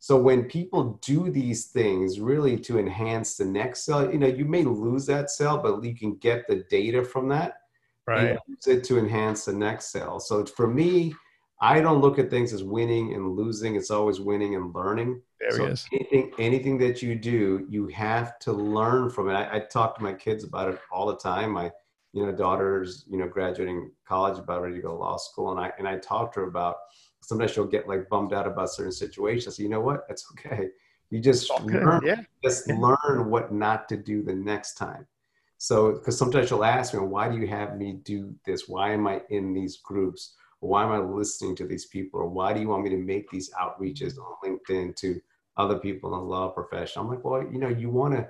So 0.00 0.16
when 0.16 0.44
people 0.44 0.98
do 1.04 1.30
these 1.30 1.66
things 1.66 2.18
really 2.18 2.58
to 2.58 2.78
enhance 2.78 3.36
the 3.36 3.44
next 3.44 3.84
cell, 3.84 4.10
you 4.10 4.18
know, 4.18 4.26
you 4.26 4.44
may 4.44 4.64
lose 4.64 5.06
that 5.06 5.30
cell, 5.30 5.58
but 5.58 5.82
you 5.84 5.94
can 5.94 6.16
get 6.16 6.46
the 6.48 6.64
data 6.68 7.04
from 7.04 7.28
that 7.28 7.58
right. 8.06 8.38
use 8.46 8.66
it 8.66 8.84
to 8.84 8.98
enhance 8.98 9.44
the 9.44 9.52
next 9.52 9.92
sale. 9.92 10.20
So 10.20 10.44
for 10.44 10.66
me, 10.66 11.14
I 11.60 11.80
don't 11.80 12.00
look 12.00 12.18
at 12.18 12.28
things 12.28 12.52
as 12.52 12.64
winning 12.64 13.14
and 13.14 13.36
losing. 13.36 13.76
It's 13.76 13.90
always 13.90 14.20
winning 14.20 14.56
and 14.56 14.74
learning. 14.74 15.22
There 15.40 15.52
so 15.52 15.66
is. 15.66 15.86
Anything, 15.92 16.32
anything 16.38 16.78
that 16.78 17.02
you 17.02 17.14
do, 17.14 17.66
you 17.70 17.86
have 17.88 18.38
to 18.40 18.52
learn 18.52 19.10
from 19.10 19.28
it. 19.28 19.34
I, 19.34 19.56
I 19.56 19.58
talk 19.60 19.96
to 19.96 20.02
my 20.02 20.12
kids 20.12 20.42
about 20.42 20.74
it 20.74 20.80
all 20.90 21.06
the 21.06 21.16
time. 21.16 21.52
My, 21.52 21.70
you 22.12 22.26
know, 22.26 22.32
daughter's, 22.32 23.04
you 23.08 23.16
know, 23.16 23.28
graduating 23.28 23.92
college, 24.06 24.38
about 24.38 24.62
ready 24.62 24.74
to 24.74 24.82
go 24.82 24.88
to 24.88 24.94
law 24.94 25.16
school, 25.16 25.52
and 25.52 25.60
I 25.60 25.72
and 25.78 25.88
I 25.88 25.98
talk 25.98 26.34
to 26.34 26.40
her 26.40 26.46
about 26.46 26.76
sometimes 27.22 27.52
she'll 27.52 27.64
get 27.64 27.88
like 27.88 28.08
bummed 28.08 28.32
out 28.32 28.46
about 28.46 28.70
certain 28.70 28.92
situations. 28.92 29.56
So 29.56 29.62
you 29.62 29.68
know 29.68 29.80
what? 29.80 30.06
That's 30.08 30.26
okay. 30.32 30.68
You 31.10 31.20
just 31.20 31.50
learn, 31.60 32.00
yeah. 32.04 32.22
just 32.42 32.68
learn 32.68 33.30
what 33.30 33.52
not 33.52 33.88
to 33.90 33.96
do 33.96 34.22
the 34.22 34.34
next 34.34 34.74
time. 34.74 35.06
So 35.62 35.92
because 35.92 36.18
sometimes 36.18 36.50
you'll 36.50 36.64
ask 36.64 36.92
me, 36.92 36.98
why 36.98 37.28
do 37.28 37.38
you 37.38 37.46
have 37.46 37.76
me 37.76 37.92
do 38.02 38.34
this? 38.44 38.68
Why 38.68 38.92
am 38.92 39.06
I 39.06 39.22
in 39.30 39.54
these 39.54 39.76
groups? 39.76 40.34
Why 40.58 40.82
am 40.82 40.90
I 40.90 40.98
listening 40.98 41.54
to 41.54 41.68
these 41.68 41.86
people? 41.86 42.18
Or 42.18 42.26
why 42.28 42.52
do 42.52 42.58
you 42.58 42.66
want 42.66 42.82
me 42.82 42.90
to 42.90 42.96
make 42.96 43.30
these 43.30 43.48
outreaches 43.52 44.14
on 44.18 44.34
LinkedIn 44.44 44.96
to 44.96 45.20
other 45.56 45.78
people 45.78 46.12
in 46.12 46.18
the 46.18 46.24
law 46.26 46.48
profession? 46.48 47.00
I'm 47.00 47.08
like, 47.08 47.24
well, 47.24 47.44
you 47.44 47.60
know, 47.60 47.68
you 47.68 47.90
want 47.90 48.14
to, 48.14 48.28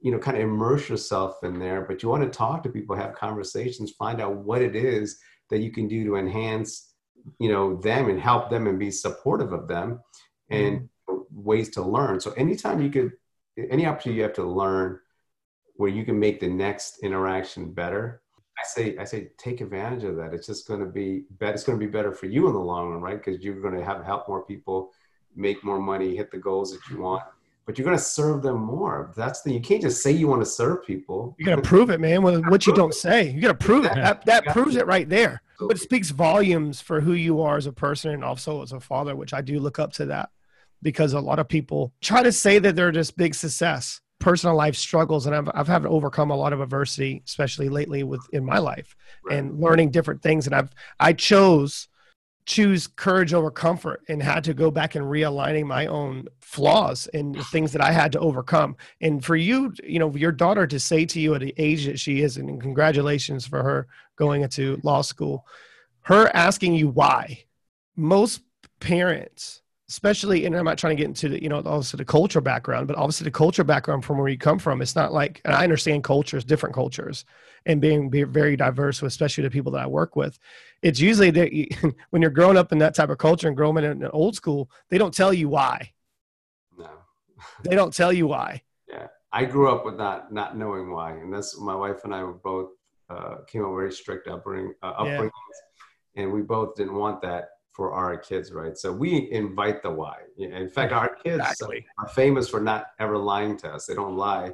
you 0.00 0.12
know, 0.12 0.20
kind 0.20 0.36
of 0.36 0.44
immerse 0.44 0.88
yourself 0.88 1.42
in 1.42 1.58
there, 1.58 1.80
but 1.82 2.04
you 2.04 2.08
want 2.08 2.22
to 2.22 2.38
talk 2.38 2.62
to 2.62 2.68
people, 2.68 2.94
have 2.94 3.16
conversations, 3.16 3.90
find 3.90 4.20
out 4.20 4.36
what 4.36 4.62
it 4.62 4.76
is 4.76 5.18
that 5.50 5.58
you 5.58 5.72
can 5.72 5.88
do 5.88 6.04
to 6.04 6.14
enhance, 6.14 6.92
you 7.40 7.50
know, 7.50 7.80
them 7.80 8.08
and 8.08 8.20
help 8.20 8.48
them 8.48 8.68
and 8.68 8.78
be 8.78 8.92
supportive 8.92 9.52
of 9.52 9.66
them 9.66 9.98
and 10.50 10.88
mm-hmm. 11.08 11.22
ways 11.32 11.70
to 11.70 11.82
learn. 11.82 12.20
So 12.20 12.30
anytime 12.34 12.80
you 12.80 12.90
could, 12.90 13.10
any 13.58 13.86
opportunity 13.86 14.18
you 14.18 14.22
have 14.22 14.34
to 14.34 14.44
learn 14.44 15.00
where 15.80 15.88
you 15.88 16.04
can 16.04 16.18
make 16.20 16.40
the 16.40 16.46
next 16.46 16.98
interaction 16.98 17.72
better, 17.72 18.20
I 18.58 18.66
say, 18.66 18.98
I 18.98 19.04
say, 19.04 19.30
take 19.38 19.62
advantage 19.62 20.04
of 20.04 20.14
that. 20.16 20.34
It's 20.34 20.46
just 20.46 20.68
going 20.68 20.80
to 20.80 20.86
be 20.86 21.24
better. 21.38 21.54
It's 21.54 21.64
going 21.64 21.80
to 21.80 21.86
be 21.86 21.90
better 21.90 22.12
for 22.12 22.26
you 22.26 22.46
in 22.48 22.52
the 22.52 22.58
long 22.58 22.90
run, 22.90 23.00
right? 23.00 23.16
Because 23.16 23.40
you're 23.42 23.62
going 23.62 23.72
to 23.78 23.82
have 23.82 24.04
help 24.04 24.28
more 24.28 24.44
people, 24.44 24.90
make 25.34 25.64
more 25.64 25.80
money, 25.80 26.14
hit 26.14 26.30
the 26.30 26.36
goals 26.36 26.72
that 26.72 26.80
you 26.90 27.00
want. 27.00 27.22
But 27.64 27.78
you're 27.78 27.86
going 27.86 27.96
to 27.96 28.02
serve 28.02 28.42
them 28.42 28.60
more. 28.60 29.14
That's 29.16 29.40
the. 29.40 29.54
You 29.54 29.60
can't 29.60 29.80
just 29.80 30.02
say 30.02 30.10
you 30.10 30.28
want 30.28 30.42
to 30.42 30.46
serve 30.46 30.84
people. 30.84 31.34
You 31.38 31.46
got 31.46 31.56
to 31.56 31.62
prove 31.62 31.88
it, 31.88 31.98
man. 31.98 32.22
With 32.22 32.44
what 32.48 32.66
you 32.66 32.74
don't 32.74 32.92
say, 32.94 33.30
you 33.30 33.40
got 33.40 33.58
to 33.58 33.66
prove 33.66 33.86
it. 33.86 33.94
That, 33.94 34.26
that 34.26 34.44
Yeah. 34.44 34.52
proves 34.52 34.76
it 34.76 34.86
right 34.86 35.08
there. 35.08 35.40
But 35.58 35.78
it 35.78 35.80
speaks 35.80 36.10
volumes 36.10 36.82
for 36.82 37.00
who 37.00 37.14
you 37.14 37.40
are 37.40 37.56
as 37.56 37.64
a 37.64 37.72
person 37.72 38.10
and 38.10 38.22
also 38.22 38.60
as 38.62 38.72
a 38.72 38.80
father, 38.80 39.16
which 39.16 39.32
I 39.32 39.40
do 39.40 39.58
look 39.58 39.78
up 39.78 39.94
to 39.94 40.04
that 40.06 40.28
because 40.82 41.14
a 41.14 41.20
lot 41.20 41.38
of 41.38 41.48
people 41.48 41.94
try 42.02 42.22
to 42.22 42.32
say 42.32 42.58
that 42.58 42.76
they're 42.76 42.92
just 42.92 43.16
big 43.16 43.34
success, 43.34 44.00
personal 44.20 44.54
life 44.54 44.76
struggles, 44.76 45.26
and 45.26 45.34
I've 45.34 45.50
I've 45.54 45.66
had 45.68 45.82
to 45.82 45.88
overcome 45.88 46.30
a 46.30 46.36
lot 46.36 46.52
of 46.52 46.60
adversity, 46.60 47.22
especially 47.26 47.68
lately 47.68 48.04
with 48.04 48.22
in 48.32 48.44
my 48.44 48.58
life 48.58 48.94
Right. 49.24 49.38
and 49.38 49.60
learning 49.60 49.90
different 49.90 50.22
things. 50.22 50.46
And 50.46 50.54
I've 50.54 50.70
I 51.00 51.12
chose 51.14 51.88
choose 52.46 52.86
courage 52.88 53.32
over 53.34 53.50
comfort 53.50 54.02
and 54.08 54.22
had 54.22 54.42
to 54.44 54.54
go 54.54 54.70
back 54.70 54.94
and 54.96 55.04
realigning 55.04 55.66
my 55.66 55.86
own 55.86 56.26
flaws 56.40 57.06
and 57.14 57.34
the 57.34 57.44
things 57.52 57.72
that 57.72 57.82
I 57.82 57.92
had 57.92 58.12
to 58.12 58.18
overcome. 58.18 58.76
And 59.00 59.24
for 59.24 59.36
you, 59.36 59.72
you 59.84 59.98
know, 59.98 60.14
your 60.16 60.32
daughter 60.32 60.66
to 60.66 60.80
say 60.80 61.04
to 61.06 61.20
you 61.20 61.34
at 61.34 61.42
the 61.42 61.54
age 61.58 61.86
that 61.86 62.00
she 62.00 62.22
is, 62.22 62.36
and 62.38 62.60
congratulations 62.60 63.46
for 63.46 63.62
her 63.62 63.86
going 64.16 64.42
into 64.42 64.80
law 64.82 65.02
school, 65.02 65.46
her 66.02 66.30
asking 66.34 66.74
you 66.74 66.88
why. 66.88 67.44
Most 67.94 68.40
parents, 68.80 69.62
especially, 69.90 70.46
and 70.46 70.56
I'm 70.56 70.64
not 70.64 70.78
trying 70.78 70.96
to 70.96 71.00
get 71.02 71.08
into 71.08 71.28
the, 71.28 71.42
you 71.42 71.48
know, 71.48 71.56
obviously 71.58 71.98
the 71.98 72.04
culture 72.04 72.40
background, 72.40 72.86
but 72.86 72.96
obviously 72.96 73.24
the 73.24 73.32
culture 73.32 73.64
background 73.64 74.04
from 74.04 74.18
where 74.18 74.28
you 74.28 74.38
come 74.38 74.60
from, 74.60 74.80
it's 74.80 74.94
not 74.94 75.12
like, 75.12 75.40
and 75.44 75.52
I 75.52 75.64
understand 75.64 76.04
cultures, 76.04 76.44
different 76.44 76.76
cultures, 76.76 77.24
and 77.66 77.80
being 77.80 78.08
be 78.08 78.22
very 78.22 78.56
diverse, 78.56 79.02
with 79.02 79.08
especially 79.08 79.42
the 79.42 79.50
people 79.50 79.72
that 79.72 79.82
I 79.82 79.88
work 79.88 80.14
with. 80.14 80.38
It's 80.82 81.00
usually 81.00 81.32
that 81.32 81.52
you, 81.52 81.66
when 82.10 82.22
you're 82.22 82.30
growing 82.30 82.56
up 82.56 82.70
in 82.70 82.78
that 82.78 82.94
type 82.94 83.10
of 83.10 83.18
culture 83.18 83.48
and 83.48 83.56
growing 83.56 83.78
up 83.78 83.84
in 83.84 84.02
an 84.04 84.10
old 84.12 84.36
school, 84.36 84.70
they 84.90 84.96
don't 84.98 85.12
tell 85.12 85.34
you 85.34 85.48
why. 85.48 85.92
No. 86.78 86.88
They 87.64 87.74
don't 87.74 87.92
tell 87.92 88.12
you 88.12 88.28
why. 88.28 88.62
Yeah, 88.88 89.08
I 89.32 89.44
grew 89.44 89.74
up 89.74 89.84
with 89.84 89.96
not 89.96 90.32
not 90.32 90.56
knowing 90.56 90.92
why, 90.92 91.12
and 91.12 91.32
that's 91.34 91.58
my 91.58 91.74
wife 91.74 92.04
and 92.04 92.14
I 92.14 92.22
were 92.22 92.34
both 92.34 92.70
uh, 93.08 93.38
came 93.48 93.64
up 93.64 93.70
very 93.72 93.92
strict 93.92 94.28
upbringing, 94.28 94.74
uh, 94.82 94.92
Yeah. 95.04 95.28
and 96.16 96.32
we 96.32 96.42
both 96.42 96.76
didn't 96.76 96.94
want 96.94 97.20
that 97.22 97.48
for 97.80 97.94
our 97.94 98.14
kids, 98.18 98.52
right? 98.52 98.76
So 98.76 98.92
we 98.92 99.30
invite 99.32 99.82
the 99.82 99.90
why. 99.90 100.16
In 100.36 100.68
fact, 100.68 100.92
our 100.92 101.14
kids 101.24 101.42
are 101.98 102.08
famous 102.08 102.46
for 102.46 102.60
not 102.60 102.88
ever 102.98 103.16
lying 103.16 103.56
to 103.62 103.68
us. 103.74 103.86
They 103.86 103.94
don't 103.94 104.16
lie, 104.28 104.50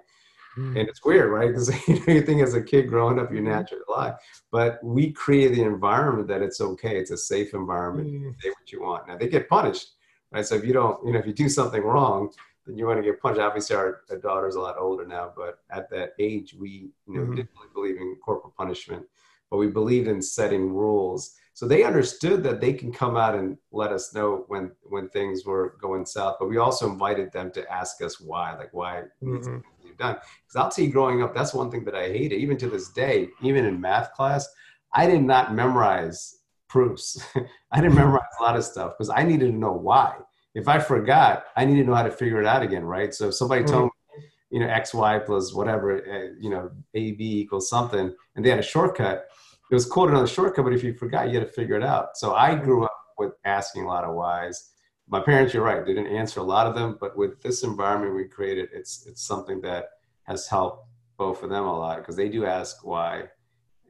Mm. 0.57 0.79
and 0.79 0.89
it's 0.89 1.05
weird, 1.05 1.29
right? 1.39 1.49
Because 1.53 1.69
you, 1.89 1.95
know, 1.97 2.13
you 2.19 2.23
think 2.23 2.41
as 2.41 2.55
a 2.55 2.63
kid 2.63 2.85
growing 2.89 3.19
up, 3.19 3.31
you 3.35 3.41
naturally 3.43 3.83
lie, 3.89 4.15
but 4.57 4.73
we 4.97 5.05
create 5.25 5.51
the 5.57 5.63
environment 5.75 6.29
that 6.29 6.41
it's 6.47 6.61
okay. 6.71 6.95
It's 7.03 7.11
a 7.11 7.23
safe 7.33 7.51
environment. 7.63 8.09
Mm. 8.09 8.41
Say 8.43 8.51
what 8.59 8.73
you 8.73 8.81
want. 8.87 9.03
Now 9.09 9.17
they 9.19 9.29
get 9.37 9.51
punished, 9.57 9.87
right? 10.33 10.47
So 10.49 10.55
if 10.55 10.65
you 10.65 10.73
don't, 10.73 10.97
you 11.05 11.13
know, 11.13 11.19
if 11.19 11.27
you 11.27 11.35
do 11.45 11.49
something 11.59 11.83
wrong, 11.83 12.31
then 12.65 12.79
you 12.79 12.87
want 12.87 12.99
to 13.03 13.07
get 13.11 13.21
punished. 13.21 13.41
Obviously, 13.49 13.77
our, 13.81 13.91
our 14.11 14.17
daughter's 14.29 14.55
a 14.61 14.61
lot 14.67 14.77
older 14.87 15.07
now, 15.19 15.27
but 15.41 15.53
at 15.79 15.91
that 15.95 16.09
age, 16.29 16.49
we 16.63 16.71
you 17.09 17.15
know 17.15 17.25
Mhm. 17.27 17.37
didn't 17.37 17.51
really 17.57 17.73
believe 17.79 17.97
in 18.05 18.09
corporal 18.25 18.55
punishment, 18.63 19.05
but 19.51 19.59
we 19.63 19.67
believed 19.81 20.09
in 20.15 20.23
setting 20.23 20.65
rules. 20.85 21.23
So 21.57 21.67
they 21.67 21.85
understood 21.85 22.43
that 22.43 22.61
they 22.61 22.75
can 22.75 22.93
come 22.93 23.17
out 23.17 23.35
and 23.35 23.57
let 23.73 23.91
us 23.91 24.13
know 24.13 24.45
when 24.49 24.73
when 24.83 25.09
things 25.09 25.47
were 25.47 25.79
going 25.81 26.05
south. 26.05 26.37
But 26.39 26.51
we 26.51 26.59
also 26.59 26.87
invited 26.87 27.33
them 27.33 27.51
to 27.53 27.67
ask 27.73 28.03
us 28.03 28.21
why, 28.21 28.55
like 28.59 28.75
why 28.75 29.05
Mhm. 29.23 29.63
you've 29.83 29.97
done. 29.97 30.17
Because 30.17 30.57
I'll 30.57 30.71
tell 30.71 30.85
you, 30.85 30.93
growing 30.93 31.23
up, 31.23 31.35
that's 31.35 31.55
one 31.55 31.71
thing 31.71 31.83
that 31.87 31.95
I 31.95 32.09
hated. 32.09 32.37
Even 32.37 32.59
to 32.59 32.69
this 32.69 32.91
day, 32.91 33.31
even 33.41 33.65
in 33.65 33.81
math 33.81 34.13
class, 34.13 34.47
I 34.93 35.07
did 35.07 35.23
not 35.23 35.55
memorize 35.55 36.41
proofs. 36.69 37.19
I 37.73 37.81
didn't 37.81 37.95
memorize 37.95 38.37
a 38.39 38.43
lot 38.43 38.57
of 38.57 38.63
stuff 38.63 38.93
because 38.93 39.09
I 39.09 39.23
needed 39.23 39.51
to 39.51 39.59
know 39.59 39.73
why. 39.73 40.15
If 40.55 40.69
I 40.69 40.79
forgot, 40.79 41.47
I 41.57 41.65
needed 41.65 41.85
to 41.85 41.89
know 41.89 41.97
how 41.97 42.03
to 42.03 42.11
figure 42.11 42.39
it 42.39 42.47
out 42.47 42.61
again, 42.61 42.85
right? 42.85 43.15
So 43.15 43.29
if 43.29 43.35
somebody 43.35 43.65
told 43.65 43.85
me, 43.85 44.25
you 44.51 44.61
know, 44.61 44.69
x 44.69 44.93
y 44.93 45.19
plus 45.21 45.55
whatever, 45.55 45.89
uh, 45.97 46.35
you 46.39 46.51
know, 46.51 46.71
a 46.93 47.13
b 47.13 47.41
equals 47.41 47.71
something, 47.71 48.15
and 48.35 48.45
they 48.45 48.51
had 48.51 48.59
a 48.59 48.63
shortcut, 48.75 49.29
it 49.71 49.75
was 49.75 49.87
cool 49.87 50.07
to 50.07 50.13
know 50.13 50.21
the 50.21 50.27
shortcut. 50.27 50.65
But 50.65 50.75
if 50.75 50.85
you 50.85 50.95
forgot, 50.95 51.29
you 51.29 51.39
had 51.39 51.47
to 51.47 51.53
figure 51.53 51.77
it 51.77 51.83
out. 51.83 52.17
So 52.17 52.35
I 52.35 52.51
mm-hmm. 52.51 52.65
grew 52.65 52.85
up 52.85 52.97
with 53.19 53.33
asking 53.45 53.85
a 53.85 53.89
lot 53.89 54.05
of 54.05 54.15
whys. 54.15 54.73
My 55.09 55.21
parents, 55.21 55.55
you're 55.55 55.63
right, 55.63 55.87
they 55.87 55.95
didn't 55.95 56.15
answer 56.15 56.41
a 56.41 56.43
lot 56.43 56.67
of 56.67 56.75
them, 56.75 56.99
but 57.01 57.17
with 57.17 57.41
this 57.41 57.63
environment 57.63 58.17
we 58.17 58.25
created, 58.25 58.71
it's 58.73 59.07
it's 59.07 59.23
something 59.23 59.61
that 59.61 59.85
has 60.25 60.49
helped 60.49 60.89
both 61.17 61.43
of 61.43 61.51
them 61.51 61.65
a 61.65 61.79
lot 61.79 61.99
because 61.99 62.17
they 62.17 62.29
do 62.29 62.45
ask 62.45 62.85
why, 62.85 63.25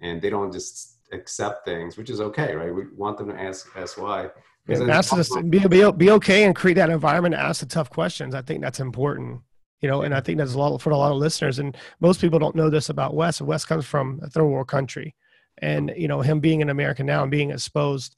and 0.02 0.20
they 0.20 0.30
don't 0.30 0.52
just 0.52 0.98
accept 1.12 1.64
things, 1.64 1.96
which 1.96 2.10
is 2.10 2.20
okay, 2.20 2.54
right? 2.54 2.74
We 2.74 2.84
want 2.94 3.16
them 3.18 3.28
to 3.28 3.40
ask 3.40 3.68
ask 3.76 4.00
why. 4.00 4.28
Yeah, 4.68 4.82
ask 4.90 5.12
us, 5.12 5.30
be, 5.48 5.60
be, 5.60 5.90
be 5.92 6.10
okay 6.10 6.42
and 6.42 6.54
create 6.54 6.74
that 6.74 6.90
environment 6.90 7.36
to 7.36 7.40
ask 7.40 7.60
the 7.60 7.66
tough 7.66 7.88
questions. 7.88 8.34
I 8.34 8.42
think 8.42 8.62
that's 8.62 8.80
important, 8.80 9.40
you 9.80 9.88
know, 9.88 10.02
and 10.02 10.12
I 10.12 10.20
think 10.20 10.38
that's 10.38 10.54
a 10.54 10.58
lot 10.58 10.76
for 10.82 10.90
a 10.90 10.96
lot 10.96 11.12
of 11.12 11.18
listeners. 11.18 11.60
And 11.60 11.76
most 12.00 12.20
people 12.20 12.40
don't 12.40 12.56
know 12.56 12.68
this 12.68 12.88
about 12.88 13.14
Wes. 13.14 13.40
Wes 13.40 13.64
comes 13.64 13.86
from 13.86 14.18
a 14.24 14.28
third 14.28 14.44
world 14.44 14.66
country, 14.66 15.14
and 15.58 15.92
you 15.96 16.08
know 16.08 16.20
him 16.20 16.40
being 16.40 16.62
an 16.62 16.70
American 16.70 17.06
now 17.06 17.22
and 17.22 17.30
being 17.30 17.50
exposed, 17.50 18.16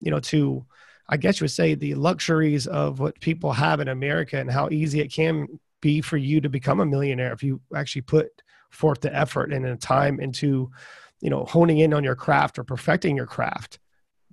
you 0.00 0.10
know, 0.10 0.20
to 0.20 0.64
I 1.08 1.16
guess 1.16 1.40
you 1.40 1.44
would 1.44 1.50
say 1.50 1.74
the 1.74 1.94
luxuries 1.94 2.66
of 2.66 3.00
what 3.00 3.20
people 3.20 3.52
have 3.52 3.80
in 3.80 3.88
America 3.88 4.38
and 4.38 4.50
how 4.50 4.68
easy 4.70 5.00
it 5.00 5.12
can 5.12 5.48
be 5.80 6.00
for 6.00 6.16
you 6.16 6.40
to 6.40 6.48
become 6.48 6.80
a 6.80 6.86
millionaire 6.86 7.32
if 7.32 7.42
you 7.42 7.60
actually 7.74 8.02
put 8.02 8.28
forth 8.70 9.00
the 9.00 9.14
effort 9.14 9.52
and 9.52 9.64
the 9.64 9.76
time 9.76 10.20
into, 10.20 10.70
you 11.20 11.30
know, 11.30 11.44
honing 11.44 11.78
in 11.78 11.92
on 11.92 12.04
your 12.04 12.14
craft 12.14 12.58
or 12.58 12.64
perfecting 12.64 13.16
your 13.16 13.26
craft 13.26 13.80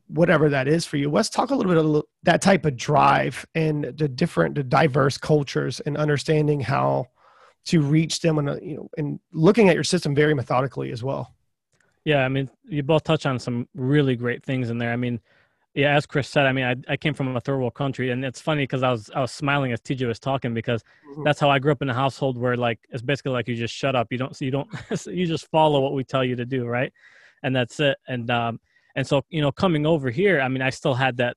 whatever 0.08 0.50
that 0.50 0.68
is 0.68 0.86
for 0.86 0.98
you. 0.98 1.10
Let's 1.10 1.30
talk 1.30 1.50
a 1.50 1.56
little 1.56 1.72
bit 1.72 1.84
of 1.84 2.04
that 2.24 2.42
type 2.42 2.66
of 2.66 2.78
drive 2.78 3.46
and 3.56 3.84
the 3.84 4.08
different, 4.08 4.56
the 4.56 4.64
diverse 4.64 5.18
cultures 5.18 5.80
and 5.82 5.98
understanding 5.98 6.62
how 6.62 7.08
to 7.66 7.82
reach 7.82 8.22
them 8.22 8.38
and, 8.38 8.50
uh, 8.50 8.58
you 8.62 8.78
know, 8.78 8.90
and 8.98 9.20
looking 9.34 9.68
at 9.70 9.76
your 9.76 9.84
system 9.84 10.16
very 10.16 10.34
methodically 10.34 10.92
as 10.92 11.04
well. 11.04 11.36
Yeah, 12.08 12.24
I 12.24 12.30
mean, 12.30 12.50
you 12.64 12.84
both 12.84 13.04
touch 13.04 13.26
on 13.26 13.38
some 13.38 13.68
really 13.76 14.16
great 14.16 14.42
things 14.42 14.70
in 14.70 14.78
there. 14.78 14.94
I 14.94 14.96
mean, 14.96 15.20
yeah, 15.74 15.94
as 15.94 16.06
Chris 16.06 16.30
said, 16.30 16.46
I 16.46 16.54
mean, 16.54 16.64
I, 16.64 16.94
I 16.94 16.96
came 16.96 17.14
from 17.14 17.36
a 17.36 17.42
third 17.42 17.58
world 17.58 17.74
country, 17.74 18.12
and 18.12 18.24
it's 18.24 18.40
funny 18.40 18.64
because 18.64 18.82
I 18.82 18.92
was 18.92 19.10
I 19.14 19.20
was 19.20 19.34
smiling 19.34 19.74
as 19.74 19.82
Tiji 19.82 20.08
was 20.08 20.18
talking 20.18 20.54
because 20.54 20.82
Mhm. 21.06 21.26
that's 21.26 21.38
how 21.38 21.50
I 21.50 21.60
grew 21.60 21.74
up 21.74 21.82
in 21.82 21.90
a 21.90 21.94
household 21.94 22.38
where 22.38 22.56
like 22.56 22.80
it's 22.92 23.02
basically 23.02 23.34
like 23.34 23.50
you 23.50 23.56
just 23.56 23.74
shut 23.76 23.94
up, 23.94 24.08
you 24.10 24.18
don't 24.18 24.40
you 24.40 24.52
don't 24.52 24.70
you 25.08 25.28
just 25.28 25.52
follow 25.52 25.82
what 25.82 25.92
we 25.96 26.06
tell 26.06 26.24
you 26.24 26.38
to 26.38 26.46
do, 26.46 26.66
right? 26.66 26.94
And 27.44 27.54
that's 27.54 27.78
it. 27.82 27.98
And 28.08 28.32
um 28.32 28.62
and 28.96 29.06
so 29.06 29.24
you 29.28 29.42
know, 29.42 29.52
coming 29.52 29.86
over 29.86 30.10
here, 30.10 30.40
I 30.40 30.48
mean, 30.48 30.62
I 30.62 30.70
still 30.70 30.94
had 30.94 31.18
that 31.18 31.36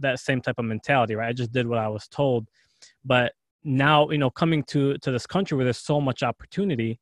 that 0.00 0.20
same 0.20 0.42
type 0.42 0.56
of 0.58 0.66
mentality, 0.66 1.14
right? 1.14 1.30
I 1.30 1.32
just 1.32 1.50
did 1.50 1.66
what 1.66 1.78
I 1.78 1.88
was 1.88 2.08
told, 2.08 2.46
but 3.06 3.32
now 3.64 4.10
you 4.10 4.18
know, 4.18 4.28
coming 4.28 4.64
to 4.64 4.98
to 4.98 5.10
this 5.10 5.26
country 5.26 5.56
where 5.56 5.64
there's 5.64 5.78
so 5.78 5.98
much 5.98 6.22
opportunity, 6.22 7.00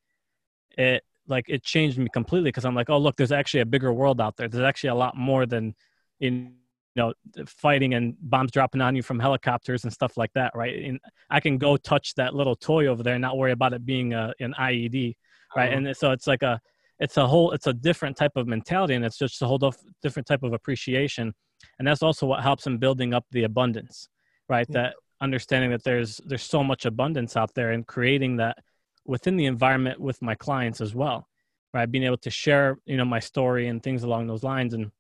it 0.78 1.03
like 1.33 1.47
it 1.49 1.64
changed 1.64 1.99
me 1.99 2.07
completely 2.12 2.49
because 2.49 2.64
I'm 2.64 2.74
like, 2.74 2.91
oh 2.91 2.99
look, 2.99 3.16
there's 3.16 3.33
actually 3.33 3.61
a 3.61 3.66
bigger 3.66 3.93
world 3.93 4.20
out 4.20 4.37
there. 4.37 4.49
There's 4.49 4.64
actually 4.64 4.91
a 4.91 4.95
lot 4.95 5.16
more 5.16 5.47
than 5.47 5.74
in 6.20 6.55
you 6.95 7.03
know 7.03 7.12
fighting 7.47 7.95
and 7.95 8.14
bombs 8.20 8.51
dropping 8.51 8.80
on 8.80 8.95
you 8.95 9.03
from 9.03 9.18
helicopters 9.18 9.85
and 9.85 9.93
stuff 9.93 10.16
like 10.16 10.30
that 10.35 10.53
right 10.55 10.78
and 10.85 11.01
i 11.30 11.41
can 11.41 11.57
go 11.57 11.76
touch 11.76 12.14
that 12.16 12.35
little 12.35 12.55
toy 12.55 12.87
over 12.87 13.03
there 13.03 13.14
and 13.14 13.22
not 13.22 13.39
worry 13.39 13.53
about 13.53 13.72
it 13.72 13.87
being 13.87 14.12
a, 14.12 14.33
an 14.41 14.55
ied 14.59 15.14
right 15.57 15.72
uh-huh. 15.72 15.87
and 15.87 15.97
so 15.97 16.11
it's 16.11 16.26
like 16.26 16.43
a 16.43 16.61
it's 17.01 17.16
a 17.16 17.26
whole 17.26 17.53
it's 17.53 17.66
a 17.66 17.72
different 17.72 18.16
type 18.16 18.33
of 18.37 18.47
mentality 18.47 18.95
and 18.95 19.05
it's 19.05 19.18
just 19.18 19.41
a 19.43 19.47
whole 19.47 19.59
different 20.03 20.26
type 20.26 20.43
of 20.43 20.53
appreciation 20.53 21.33
and 21.78 21.89
that's 21.89 22.03
also 22.03 22.26
what 22.26 22.43
helps 22.43 22.66
in 22.66 22.76
building 22.76 23.14
up 23.14 23.24
the 23.30 23.45
abundance 23.45 24.09
right 24.49 24.66
yeah. 24.68 24.83
that 24.83 24.95
understanding 25.20 25.70
that 25.70 25.85
there's 25.85 26.20
there's 26.26 26.43
so 26.43 26.62
much 26.62 26.85
abundance 26.85 27.37
out 27.37 27.55
there 27.55 27.70
and 27.70 27.87
creating 27.87 28.37
that 28.37 28.59
within 29.05 29.36
the 29.36 29.46
environment 29.46 30.00
with 30.00 30.20
my 30.22 30.34
clients 30.34 30.80
as 30.80 30.94
well 30.94 31.28
right? 31.74 31.90
Being 31.90 32.05
able 32.05 32.18
to 32.18 32.30
share 32.30 32.78
you 32.86 32.96
know 32.96 33.05
my 33.05 33.20
story 33.20 33.68
and 33.68 33.82
things 33.82 34.03
along 34.03 34.26
those 34.26 34.42
lines. 34.42 34.74
And 34.74 34.90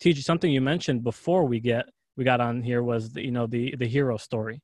Tiji 0.00 0.16
you 0.16 0.22
something 0.22 0.50
you 0.50 0.60
mentioned 0.60 1.02
before 1.02 1.44
we 1.44 1.60
get 1.60 1.86
we 2.16 2.24
got 2.24 2.40
on 2.40 2.62
here 2.62 2.82
was 2.82 3.12
the, 3.12 3.24
you 3.24 3.30
know 3.30 3.46
the 3.46 3.74
the 3.78 3.86
hero 3.86 4.16
story 4.16 4.62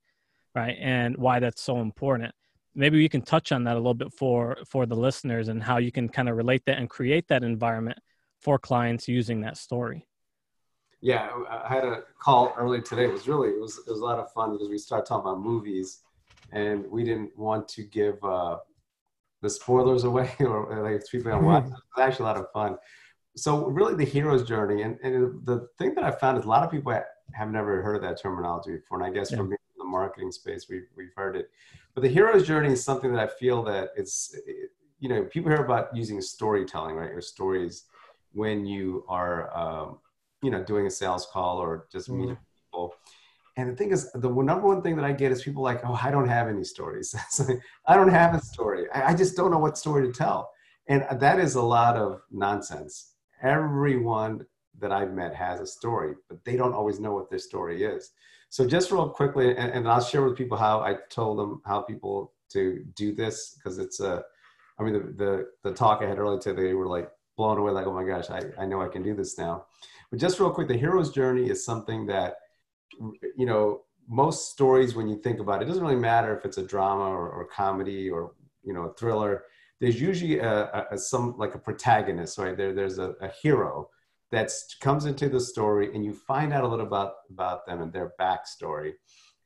right? 0.52 0.76
And 0.80 1.16
why 1.16 1.38
that's 1.38 1.62
so 1.62 1.78
important. 1.78 2.34
Maybe 2.74 2.98
we 2.98 3.08
can 3.08 3.22
touch 3.22 3.52
on 3.52 3.62
that 3.64 3.74
a 3.74 3.78
little 3.78 3.94
bit 3.94 4.12
for 4.12 4.58
for 4.66 4.84
the 4.86 4.96
listeners 4.96 5.48
and 5.48 5.62
how 5.62 5.78
you 5.78 5.92
can 5.92 6.08
kind 6.08 6.28
of 6.28 6.36
relate 6.36 6.62
that 6.66 6.78
and 6.78 6.90
create 6.90 7.28
that 7.28 7.44
environment 7.44 7.98
for 8.40 8.58
clients 8.58 9.06
using 9.06 9.42
that 9.42 9.56
story. 9.56 10.06
Yeah 11.02 11.30
i 11.48 11.68
had 11.68 11.84
a 11.84 12.02
call 12.18 12.52
earlier 12.58 12.82
today. 12.82 13.04
It 13.04 13.12
was 13.12 13.26
really 13.26 13.48
it 13.48 13.60
was, 13.60 13.78
it 13.78 13.90
was 13.90 14.00
a 14.00 14.04
lot 14.04 14.18
of 14.18 14.30
fun 14.32 14.52
because 14.52 14.68
we 14.68 14.78
started 14.78 15.06
talking 15.06 15.30
about 15.30 15.40
movies 15.40 16.00
and 16.52 16.84
we 16.90 17.04
didn't 17.04 17.36
want 17.38 17.68
to 17.68 17.82
give 17.82 18.22
uh, 18.24 18.56
the 19.42 19.50
spoilers 19.50 20.04
away 20.04 20.30
or 20.40 20.82
like 20.82 21.02
people 21.10 21.30
don't 21.30 21.44
watch 21.44 21.64
it 21.66 21.70
was 21.70 21.80
actually 21.98 22.24
a 22.24 22.26
lot 22.26 22.36
of 22.36 22.50
fun 22.52 22.76
so 23.36 23.66
really 23.66 23.94
the 23.94 24.04
hero's 24.04 24.46
journey 24.46 24.82
and, 24.82 24.98
and 25.02 25.44
the 25.46 25.68
thing 25.78 25.94
that 25.94 26.04
i 26.04 26.10
found 26.10 26.38
is 26.38 26.44
a 26.44 26.48
lot 26.48 26.64
of 26.64 26.70
people 26.70 26.92
have 27.32 27.50
never 27.50 27.82
heard 27.82 27.96
of 27.96 28.02
that 28.02 28.20
terminology 28.20 28.72
before 28.72 28.98
and 28.98 29.06
i 29.06 29.10
guess 29.10 29.30
yeah. 29.30 29.36
from 29.36 29.50
the 29.50 29.56
marketing 29.84 30.30
space 30.30 30.66
we've, 30.68 30.86
we've 30.96 31.14
heard 31.16 31.36
it 31.36 31.50
but 31.94 32.02
the 32.02 32.08
hero's 32.08 32.46
journey 32.46 32.72
is 32.72 32.84
something 32.84 33.12
that 33.12 33.20
i 33.20 33.26
feel 33.26 33.62
that 33.62 33.90
it's 33.96 34.36
you 34.98 35.08
know 35.08 35.24
people 35.24 35.50
hear 35.50 35.64
about 35.64 35.94
using 35.96 36.20
storytelling 36.20 36.96
right 36.96 37.10
or 37.10 37.20
stories 37.20 37.84
when 38.32 38.64
you 38.64 39.04
are 39.08 39.56
um, 39.56 39.98
you 40.42 40.50
know 40.50 40.62
doing 40.62 40.86
a 40.86 40.90
sales 40.90 41.26
call 41.32 41.58
or 41.58 41.86
just 41.90 42.08
mm. 42.08 42.18
meeting 42.18 42.38
people 42.54 42.94
and 43.56 43.70
the 43.70 43.76
thing 43.76 43.90
is 43.90 44.10
the 44.12 44.28
number 44.28 44.66
one 44.66 44.82
thing 44.82 44.96
that 44.96 45.04
i 45.04 45.12
get 45.12 45.32
is 45.32 45.42
people 45.42 45.62
like 45.62 45.80
oh 45.84 45.98
i 46.02 46.10
don't 46.10 46.28
have 46.28 46.48
any 46.48 46.64
stories 46.64 47.14
i 47.86 47.94
don't 47.94 48.10
have 48.10 48.34
a 48.34 48.40
story 48.40 48.86
I, 48.94 49.12
I 49.12 49.14
just 49.14 49.36
don't 49.36 49.50
know 49.50 49.58
what 49.58 49.78
story 49.78 50.06
to 50.06 50.12
tell 50.12 50.50
and 50.88 51.02
uh, 51.04 51.14
that 51.16 51.38
is 51.38 51.54
a 51.54 51.62
lot 51.62 51.96
of 51.96 52.20
nonsense 52.30 53.14
everyone 53.42 54.44
that 54.80 54.92
I've 54.92 55.12
met 55.12 55.34
has 55.34 55.60
a 55.60 55.66
story, 55.66 56.14
but 56.28 56.44
they 56.44 56.56
don't 56.56 56.74
always 56.74 57.00
know 57.00 57.12
what 57.12 57.30
their 57.30 57.38
story 57.38 57.84
is. 57.84 58.12
So 58.48 58.66
just 58.66 58.90
real 58.90 59.08
quickly, 59.08 59.50
and, 59.56 59.72
and 59.72 59.88
I'll 59.88 60.02
share 60.02 60.22
with 60.22 60.36
people 60.36 60.56
how 60.56 60.80
I 60.80 60.96
told 61.10 61.38
them 61.38 61.62
how 61.64 61.82
people 61.82 62.32
to 62.52 62.84
do 62.96 63.14
this 63.14 63.54
because 63.54 63.78
it's 63.78 64.00
a, 64.00 64.22
I 64.78 64.82
mean 64.82 64.94
the, 64.94 65.00
the 65.00 65.46
the 65.62 65.74
talk 65.74 66.02
I 66.02 66.08
had 66.08 66.18
earlier 66.18 66.40
today, 66.40 66.62
they 66.62 66.74
were 66.74 66.86
like 66.86 67.10
blown 67.36 67.58
away, 67.58 67.70
like 67.70 67.86
oh 67.86 67.92
my 67.92 68.04
gosh, 68.04 68.30
I 68.30 68.42
I 68.58 68.66
know 68.66 68.82
I 68.82 68.88
can 68.88 69.02
do 69.02 69.14
this 69.14 69.38
now. 69.38 69.66
But 70.10 70.18
just 70.18 70.40
real 70.40 70.50
quick, 70.50 70.66
the 70.66 70.76
hero's 70.76 71.12
journey 71.12 71.48
is 71.48 71.64
something 71.64 72.06
that 72.06 72.36
you 73.36 73.46
know 73.46 73.82
most 74.08 74.50
stories 74.50 74.94
when 74.94 75.08
you 75.08 75.16
think 75.16 75.38
about 75.38 75.60
it, 75.60 75.64
it 75.64 75.68
doesn't 75.68 75.82
really 75.82 75.94
matter 75.94 76.36
if 76.36 76.44
it's 76.44 76.58
a 76.58 76.64
drama 76.64 77.04
or, 77.04 77.28
or 77.30 77.44
comedy 77.46 78.10
or 78.10 78.32
you 78.62 78.72
know 78.72 78.84
a 78.84 78.94
thriller 78.94 79.44
there's 79.80 80.00
usually 80.00 80.38
a, 80.38 80.86
a, 80.90 80.98
some 80.98 81.36
like 81.38 81.54
a 81.54 81.58
protagonist, 81.58 82.38
right? 82.38 82.56
There, 82.56 82.74
there's 82.74 82.98
a, 82.98 83.14
a 83.20 83.28
hero 83.42 83.88
that 84.30 84.52
comes 84.80 85.06
into 85.06 85.28
the 85.28 85.40
story, 85.40 85.92
and 85.94 86.04
you 86.04 86.12
find 86.12 86.52
out 86.52 86.64
a 86.64 86.68
little 86.68 86.86
about 86.86 87.14
about 87.30 87.66
them 87.66 87.80
and 87.80 87.92
their 87.92 88.12
backstory, 88.20 88.92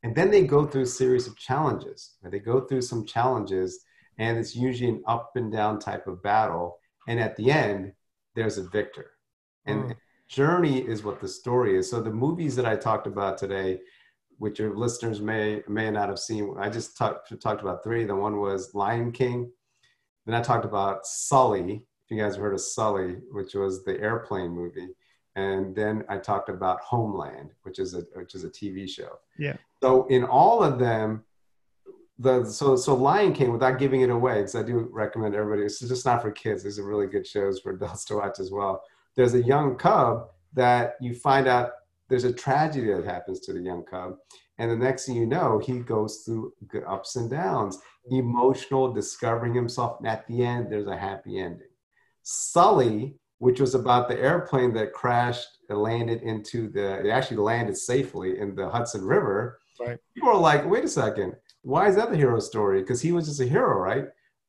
and 0.02 0.14
then 0.14 0.30
they 0.30 0.44
go 0.44 0.66
through 0.66 0.82
a 0.82 0.86
series 0.86 1.26
of 1.26 1.38
challenges. 1.38 2.16
Right? 2.20 2.32
They 2.32 2.40
go 2.40 2.60
through 2.60 2.82
some 2.82 3.06
challenges, 3.06 3.84
and 4.18 4.36
it's 4.36 4.56
usually 4.56 4.90
an 4.90 5.02
up 5.06 5.32
and 5.36 5.52
down 5.52 5.78
type 5.78 6.06
of 6.08 6.22
battle, 6.22 6.78
and 7.06 7.20
at 7.20 7.36
the 7.36 7.50
end, 7.50 7.92
there's 8.34 8.58
a 8.58 8.68
victor, 8.68 9.12
and 9.66 9.84
mm. 9.84 9.96
Journey 10.28 10.78
is 10.78 11.04
what 11.04 11.20
the 11.20 11.28
story 11.28 11.76
is. 11.76 11.90
So 11.90 12.00
the 12.00 12.10
movies 12.10 12.56
that 12.56 12.66
I 12.66 12.76
talked 12.76 13.06
about 13.06 13.38
today 13.38 13.80
which 14.38 14.58
your 14.58 14.76
listeners 14.76 15.20
may 15.20 15.62
may 15.68 15.90
not 15.90 16.08
have 16.08 16.18
seen. 16.18 16.54
I 16.58 16.68
just 16.68 16.96
talked 16.96 17.40
talked 17.40 17.62
about 17.62 17.84
three. 17.84 18.04
The 18.04 18.16
one 18.16 18.40
was 18.40 18.74
Lion 18.74 19.12
King, 19.12 19.50
then 20.26 20.34
I 20.34 20.42
talked 20.42 20.64
about 20.64 21.06
Sully, 21.06 21.82
if 22.04 22.10
you 22.10 22.18
guys 22.18 22.36
heard 22.36 22.54
of 22.54 22.60
Sully, 22.60 23.16
which 23.30 23.54
was 23.54 23.84
the 23.84 24.00
airplane 24.00 24.50
movie. 24.50 24.88
And 25.36 25.74
then 25.74 26.04
I 26.08 26.18
talked 26.18 26.48
about 26.48 26.80
Homeland, 26.80 27.50
which 27.62 27.78
is 27.78 27.94
a 27.94 28.02
which 28.14 28.34
is 28.34 28.44
a 28.44 28.50
TV 28.50 28.88
show. 28.88 29.18
Yeah. 29.38 29.56
So 29.82 30.06
in 30.06 30.24
all 30.24 30.62
of 30.62 30.78
them, 30.78 31.24
the 32.18 32.44
so 32.44 32.76
so 32.76 32.94
Lion 32.94 33.32
King, 33.32 33.52
without 33.52 33.78
giving 33.78 34.02
it 34.02 34.10
away, 34.10 34.36
because 34.36 34.54
I 34.54 34.62
do 34.62 34.88
recommend 34.92 35.34
everybody. 35.34 35.66
It's 35.66 35.80
just 35.80 36.06
not 36.06 36.22
for 36.22 36.30
kids. 36.30 36.62
These 36.62 36.78
are 36.78 36.84
really 36.84 37.08
good 37.08 37.26
shows 37.26 37.60
for 37.60 37.72
adults 37.72 38.04
to 38.06 38.16
watch 38.16 38.38
as 38.38 38.52
well. 38.52 38.82
There's 39.16 39.34
a 39.34 39.42
young 39.42 39.76
cub 39.76 40.28
that 40.54 40.94
you 41.00 41.14
find 41.14 41.46
out 41.46 41.70
there's 42.08 42.24
a 42.24 42.32
tragedy 42.32 42.92
that 42.92 43.04
happens 43.04 43.40
to 43.40 43.52
the 43.52 43.60
young 43.60 43.84
cub, 43.84 44.16
and 44.58 44.70
the 44.70 44.76
next 44.76 45.06
thing 45.06 45.16
you 45.16 45.26
know, 45.26 45.58
he 45.58 45.80
goes 45.80 46.22
through 46.24 46.52
ups 46.86 47.16
and 47.16 47.30
downs, 47.30 47.78
emotional, 48.10 48.92
discovering 48.92 49.54
himself. 49.54 49.98
And 49.98 50.08
at 50.08 50.26
the 50.28 50.44
end, 50.44 50.70
there's 50.70 50.86
a 50.86 50.96
happy 50.96 51.40
ending. 51.40 51.68
Sully, 52.22 53.16
which 53.38 53.60
was 53.60 53.74
about 53.74 54.08
the 54.08 54.18
airplane 54.18 54.72
that 54.74 54.92
crashed 54.92 55.48
and 55.68 55.78
landed 55.78 56.22
into 56.22 56.68
the, 56.68 57.04
it 57.04 57.10
actually 57.10 57.38
landed 57.38 57.76
safely 57.76 58.38
in 58.38 58.54
the 58.54 58.68
Hudson 58.68 59.04
River. 59.04 59.58
Right. 59.80 59.98
People 60.14 60.30
are 60.30 60.38
like, 60.38 60.68
wait 60.68 60.84
a 60.84 60.88
second, 60.88 61.34
why 61.62 61.88
is 61.88 61.96
that 61.96 62.10
the 62.10 62.16
hero 62.16 62.38
story? 62.38 62.80
Because 62.80 63.02
he 63.02 63.10
was 63.10 63.26
just 63.26 63.40
a 63.40 63.46
hero, 63.46 63.76
right? 63.76 64.06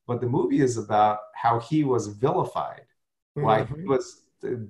But 0.07 0.21
the 0.21 0.27
movie 0.27 0.61
is 0.61 0.77
about 0.77 1.19
how 1.33 1.59
he 1.59 1.83
was 1.83 2.07
vilified, 2.07 2.85
mm-hmm. 3.35 3.41
why 3.41 3.63
he 3.63 3.73
mm-hmm. 3.73 3.89
was 3.89 4.21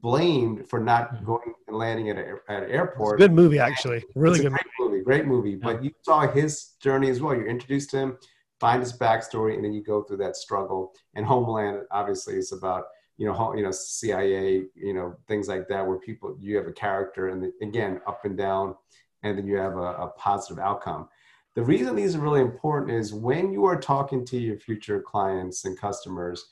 blamed 0.01 0.67
for 0.67 0.79
not 0.79 1.13
mm-hmm. 1.13 1.25
going 1.25 1.53
and 1.67 1.77
landing 1.77 2.09
at, 2.09 2.17
a, 2.17 2.37
at 2.47 2.63
an 2.63 2.71
airport. 2.71 3.19
good 3.19 3.33
movie, 3.33 3.59
actually. 3.59 4.03
Really 4.15 4.39
good 4.39 4.51
great 4.51 4.65
movie. 4.79 5.01
Great 5.03 5.25
movie. 5.25 5.51
Yeah. 5.51 5.57
But 5.61 5.83
you 5.83 5.91
saw 6.01 6.27
his 6.27 6.73
journey 6.81 7.09
as 7.09 7.21
well. 7.21 7.35
You 7.35 7.45
introduced 7.45 7.91
him, 7.91 8.17
find 8.59 8.81
his 8.81 8.97
backstory, 8.97 9.55
and 9.55 9.63
then 9.63 9.73
you 9.73 9.83
go 9.83 10.03
through 10.03 10.17
that 10.17 10.35
struggle. 10.35 10.93
And 11.15 11.25
Homeland, 11.25 11.83
obviously, 11.91 12.35
is 12.35 12.51
about 12.51 12.85
you 13.17 13.25
know, 13.25 13.53
you 13.55 13.63
know, 13.63 13.71
CIA, 13.71 14.65
you 14.75 14.93
know, 14.93 15.15
things 15.27 15.47
like 15.47 15.67
that, 15.69 15.85
where 15.87 15.97
people 15.99 16.35
you 16.39 16.57
have 16.57 16.67
a 16.67 16.73
character, 16.73 17.29
and 17.29 17.41
the, 17.43 17.53
again, 17.65 18.01
up 18.07 18.25
and 18.25 18.37
down, 18.37 18.75
and 19.23 19.37
then 19.37 19.47
you 19.47 19.55
have 19.57 19.77
a, 19.77 19.93
a 19.93 20.11
positive 20.17 20.59
outcome. 20.59 21.07
The 21.55 21.63
reason 21.63 21.95
these 21.95 22.15
are 22.15 22.19
really 22.19 22.41
important 22.41 22.91
is 22.91 23.13
when 23.13 23.53
you 23.53 23.63
are 23.63 23.79
talking 23.79 24.25
to 24.25 24.37
your 24.37 24.57
future 24.57 25.01
clients 25.01 25.63
and 25.63 25.79
customers, 25.79 26.45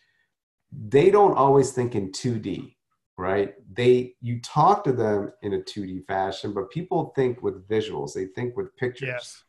they 0.72 1.12
don't 1.12 1.36
always 1.36 1.72
think 1.72 1.96
in 1.96 2.12
2D 2.12 2.76
right? 3.18 3.54
They 3.74 4.16
you 4.22 4.40
talk 4.42 4.84
to 4.86 4.92
them 4.92 5.32
in 5.42 5.54
a 5.54 5.60
2d 5.60 6.06
fashion 6.06 6.54
but 6.54 6.72
people 6.72 7.14
think 7.16 7.42
with 7.42 7.68
visuals 7.68 8.14
they 8.14 8.28
think 8.28 8.56
with 8.58 8.76
pictures. 8.78 9.08
Yes. 9.08 9.44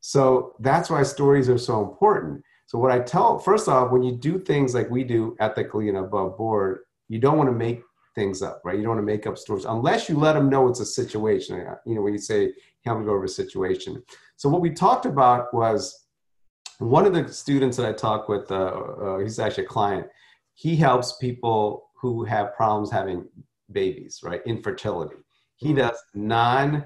so 0.00 0.54
that's 0.60 0.90
why 0.90 1.02
stories 1.02 1.48
are 1.48 1.58
so 1.58 1.82
important. 1.82 2.42
So 2.66 2.78
what 2.78 2.90
i 2.90 2.98
tell 2.98 3.38
first 3.38 3.68
off 3.68 3.90
when 3.90 4.02
you 4.02 4.12
do 4.16 4.38
things 4.38 4.74
like 4.74 4.90
we 4.90 5.04
do 5.04 5.36
ethically 5.40 5.88
and 5.88 5.98
above 5.98 6.36
board 6.36 6.80
you 7.08 7.18
don't 7.18 7.38
want 7.38 7.48
to 7.48 7.56
make 7.56 7.80
things 8.14 8.42
up 8.42 8.60
right? 8.64 8.76
You 8.76 8.82
don't 8.82 8.96
want 8.96 9.06
to 9.06 9.12
make 9.14 9.26
up 9.26 9.38
stories 9.38 9.64
unless 9.64 10.08
you 10.08 10.16
let 10.16 10.34
them 10.34 10.50
know 10.50 10.68
it's 10.68 10.80
a 10.80 10.86
situation 10.86 11.64
you 11.86 11.94
know 11.94 12.02
when 12.02 12.12
you 12.12 12.18
say 12.18 12.52
help 12.84 13.00
me 13.00 13.04
go 13.04 13.12
over 13.12 13.24
a 13.24 13.28
situation. 13.28 14.02
So 14.36 14.48
what 14.48 14.60
we 14.60 14.70
talked 14.70 15.06
about 15.06 15.52
was 15.52 16.06
one 16.78 17.06
of 17.06 17.12
the 17.12 17.28
students 17.32 17.76
that 17.76 17.86
i 17.86 17.92
talked 17.92 18.28
with 18.28 18.50
uh, 18.50 18.54
uh, 18.54 19.18
he's 19.18 19.38
actually 19.38 19.64
a 19.64 19.68
client. 19.68 20.06
He 20.54 20.76
helps 20.76 21.16
people 21.18 21.87
who 22.00 22.24
have 22.24 22.54
problems 22.54 22.90
having 22.90 23.26
babies, 23.72 24.20
right? 24.22 24.40
Infertility. 24.46 25.16
He 25.56 25.68
mm-hmm. 25.68 25.78
does 25.78 25.98
non 26.14 26.84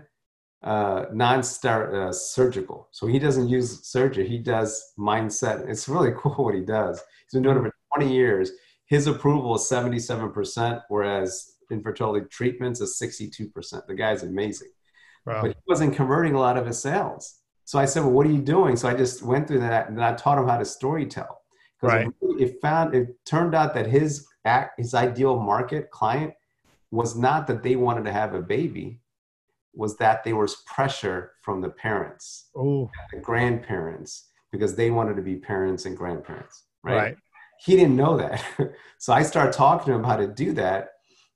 uh, 0.62 1.06
non-start 1.12 1.92
uh, 1.92 2.12
surgical. 2.12 2.88
So 2.92 3.08
he 3.08 3.18
doesn't 3.18 3.48
use 3.48 3.84
surgery. 3.84 4.28
He 4.28 4.38
does 4.38 4.92
mindset. 4.98 5.68
It's 5.68 5.88
really 5.88 6.12
cool 6.16 6.44
what 6.44 6.54
he 6.54 6.60
does. 6.60 7.00
He's 7.24 7.32
been 7.32 7.42
doing 7.42 7.56
it 7.56 7.60
mm-hmm. 7.60 7.68
for 7.94 7.98
20 7.98 8.14
years. 8.14 8.52
His 8.86 9.06
approval 9.06 9.56
is 9.56 9.62
77%, 9.62 10.82
whereas 10.88 11.54
infertility 11.70 12.26
treatments 12.30 12.80
is 12.80 12.98
62%. 13.00 13.86
The 13.86 13.94
guy's 13.94 14.22
amazing. 14.22 14.68
Wow. 15.26 15.42
But 15.42 15.50
he 15.52 15.56
wasn't 15.66 15.96
converting 15.96 16.34
a 16.34 16.38
lot 16.40 16.56
of 16.56 16.66
his 16.66 16.78
sales. 16.80 17.38
So 17.64 17.78
I 17.78 17.84
said, 17.84 18.04
well, 18.04 18.12
what 18.12 18.26
are 18.26 18.32
you 18.32 18.42
doing? 18.42 18.76
So 18.76 18.88
I 18.88 18.94
just 18.94 19.22
went 19.22 19.48
through 19.48 19.60
that 19.60 19.88
and 19.88 20.02
I 20.02 20.14
taught 20.14 20.38
him 20.38 20.46
how 20.46 20.58
to 20.58 20.64
story 20.64 21.06
tell. 21.06 21.40
Right. 21.80 22.08
It 22.38 22.60
found, 22.60 22.94
it 22.94 23.16
turned 23.24 23.54
out 23.54 23.74
that 23.74 23.86
his 23.86 24.26
his 24.76 24.94
ideal 24.94 25.38
market 25.38 25.90
client 25.90 26.34
was 26.90 27.16
not 27.16 27.46
that 27.46 27.62
they 27.62 27.76
wanted 27.76 28.04
to 28.04 28.12
have 28.12 28.34
a 28.34 28.40
baby 28.40 29.00
was 29.74 29.96
that 29.96 30.22
there 30.22 30.36
was 30.36 30.56
pressure 30.66 31.32
from 31.40 31.60
the 31.60 31.70
parents 31.70 32.50
oh 32.56 32.90
the 33.12 33.18
grandparents 33.18 34.28
because 34.50 34.74
they 34.74 34.90
wanted 34.90 35.16
to 35.16 35.22
be 35.22 35.36
parents 35.36 35.86
and 35.86 35.96
grandparents 35.96 36.64
right, 36.82 36.96
right. 36.96 37.16
he 37.64 37.74
didn't 37.76 37.96
know 37.96 38.16
that 38.16 38.44
so 38.98 39.12
i 39.12 39.22
started 39.22 39.52
talking 39.52 39.86
to 39.86 39.98
him 39.98 40.04
how 40.04 40.16
to 40.16 40.26
do 40.26 40.52
that 40.52 40.90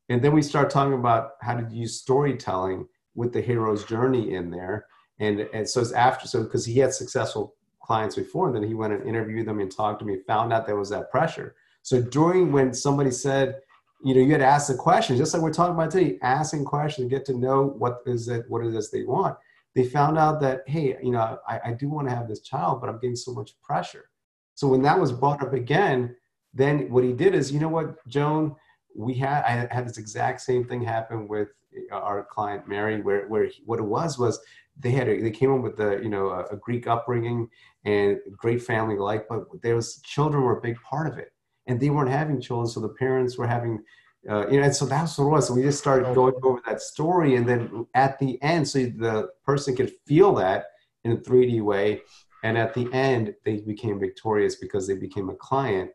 and 0.09 0.23
then 0.23 0.33
we 0.33 0.43
start 0.43 0.71
talking 0.71 0.95
about 0.95 1.33
how 1.41 1.55
to 1.55 1.75
use 1.75 2.01
storytelling 2.01 2.87
with 3.15 3.33
the 3.33 3.41
hero's 3.41 3.85
journey 3.85 4.35
in 4.35 4.51
there. 4.51 4.87
And, 5.19 5.41
and 5.53 5.69
so 5.69 5.81
it's 5.81 5.93
after, 5.93 6.29
so 6.29 6.45
because 6.45 6.65
he 6.65 6.79
had 6.79 6.93
successful 6.93 7.55
clients 7.83 8.15
before, 8.15 8.47
and 8.47 8.57
then 8.57 8.63
he 8.63 8.75
went 8.75 8.93
and 8.93 9.09
interviewed 9.09 9.47
them 9.47 9.61
and 9.61 9.75
talked 9.75 10.01
to 10.01 10.05
me, 10.05 10.19
found 10.27 10.53
out 10.53 10.67
there 10.67 10.77
was 10.77 10.91
that 10.91 11.11
pressure. 11.11 11.55
So 11.87 12.03
during 12.03 12.51
when 12.51 12.75
somebody 12.75 13.13
said, 13.13 13.61
you 14.03 14.13
know, 14.13 14.21
you 14.21 14.33
had 14.33 14.39
to 14.39 14.45
ask 14.45 14.67
the 14.67 14.75
questions, 14.75 15.21
just 15.21 15.33
like 15.33 15.41
we're 15.41 15.53
talking 15.53 15.77
about 15.77 15.93
today, 15.93 16.19
asking 16.21 16.65
questions, 16.65 17.09
get 17.09 17.25
to 17.27 17.39
know 17.39 17.77
what 17.79 17.99
is 18.07 18.27
it, 18.27 18.45
what 18.49 18.67
it 18.67 18.75
is 18.75 18.91
they 18.91 19.05
want. 19.05 19.37
They 19.77 19.85
found 19.85 20.19
out 20.19 20.41
that, 20.41 20.63
hey, 20.67 20.97
you 21.01 21.13
know, 21.13 21.39
I, 21.47 21.61
I 21.67 21.73
do 21.75 21.89
want 21.89 22.09
to 22.09 22.15
have 22.17 22.27
this 22.27 22.41
child, 22.41 22.81
but 22.81 22.91
I'm 22.91 22.99
getting 22.99 23.15
so 23.15 23.33
much 23.33 23.53
pressure. 23.63 24.11
So 24.57 24.67
when 24.67 24.83
that 24.83 24.99
was 24.99 25.13
brought 25.13 25.45
up 25.45 25.53
again, 25.53 26.17
then 26.53 26.91
what 26.91 27.05
he 27.05 27.13
did 27.13 27.37
is, 27.37 27.53
you 27.53 27.61
know 27.61 27.69
what, 27.69 28.05
Joan, 28.09 28.57
we 28.97 29.15
had 29.15 29.45
I 29.45 29.73
had 29.73 29.87
this 29.87 29.99
exact 29.99 30.41
same 30.41 30.65
thing 30.65 30.83
happen 30.83 31.29
with 31.29 31.51
uh, 31.93 31.95
our 31.95 32.25
client 32.25 32.67
Mary, 32.67 33.01
where 33.01 33.29
where 33.29 33.49
what 33.65 33.79
it 33.79 33.85
was 33.85 34.19
was 34.19 34.41
they 34.77 34.91
had 34.91 35.09
a, 35.09 35.21
they 35.21 35.31
came 35.31 35.53
up 35.53 35.63
with 35.63 35.77
the 35.77 36.01
you 36.03 36.09
know 36.09 36.31
a, 36.31 36.47
a 36.47 36.57
Greek 36.57 36.89
upbringing 36.89 37.49
and 37.85 38.19
great 38.33 38.61
family 38.61 38.97
life, 38.97 39.23
but 39.29 39.45
there 39.63 39.77
was 39.77 40.01
children 40.03 40.43
were 40.43 40.59
a 40.59 40.63
big 40.63 40.81
part 40.81 41.07
of 41.07 41.19
it, 41.19 41.31
and 41.67 41.81
they 41.81 41.91
weren't 41.91 42.11
having 42.11 42.41
children, 42.41 42.69
so 42.69 42.81
the 42.81 42.89
parents 42.89 43.37
were 43.37 43.47
having. 43.47 43.83
Uh, 44.29 44.49
you 44.49 44.59
know, 44.59 44.65
and 44.65 44.75
so 44.75 44.85
that's 44.85 45.17
what 45.17 45.27
it 45.27 45.29
was. 45.29 45.47
So 45.47 45.55
we 45.55 45.63
just 45.63 45.79
started 45.79 46.13
going 46.13 46.35
over 46.43 46.61
that 46.67 46.83
story, 46.83 47.37
and 47.37 47.49
then 47.49 47.87
at 47.95 48.19
the 48.19 48.43
end, 48.43 48.67
so 48.67 48.81
the 48.81 49.29
person 49.45 49.77
could 49.77 49.93
feel 50.05 50.35
that 50.35 50.65
in 51.05 51.13
a 51.13 51.17
3D 51.17 51.63
way, 51.63 52.03
and 52.43 52.59
at 52.59 52.75
the 52.75 52.93
end, 52.93 53.35
they 53.45 53.59
became 53.59 54.01
victorious 54.01 54.57
because 54.57 54.89
they 54.89 54.95
became 54.95 55.29
a 55.29 55.35
client 55.37 55.91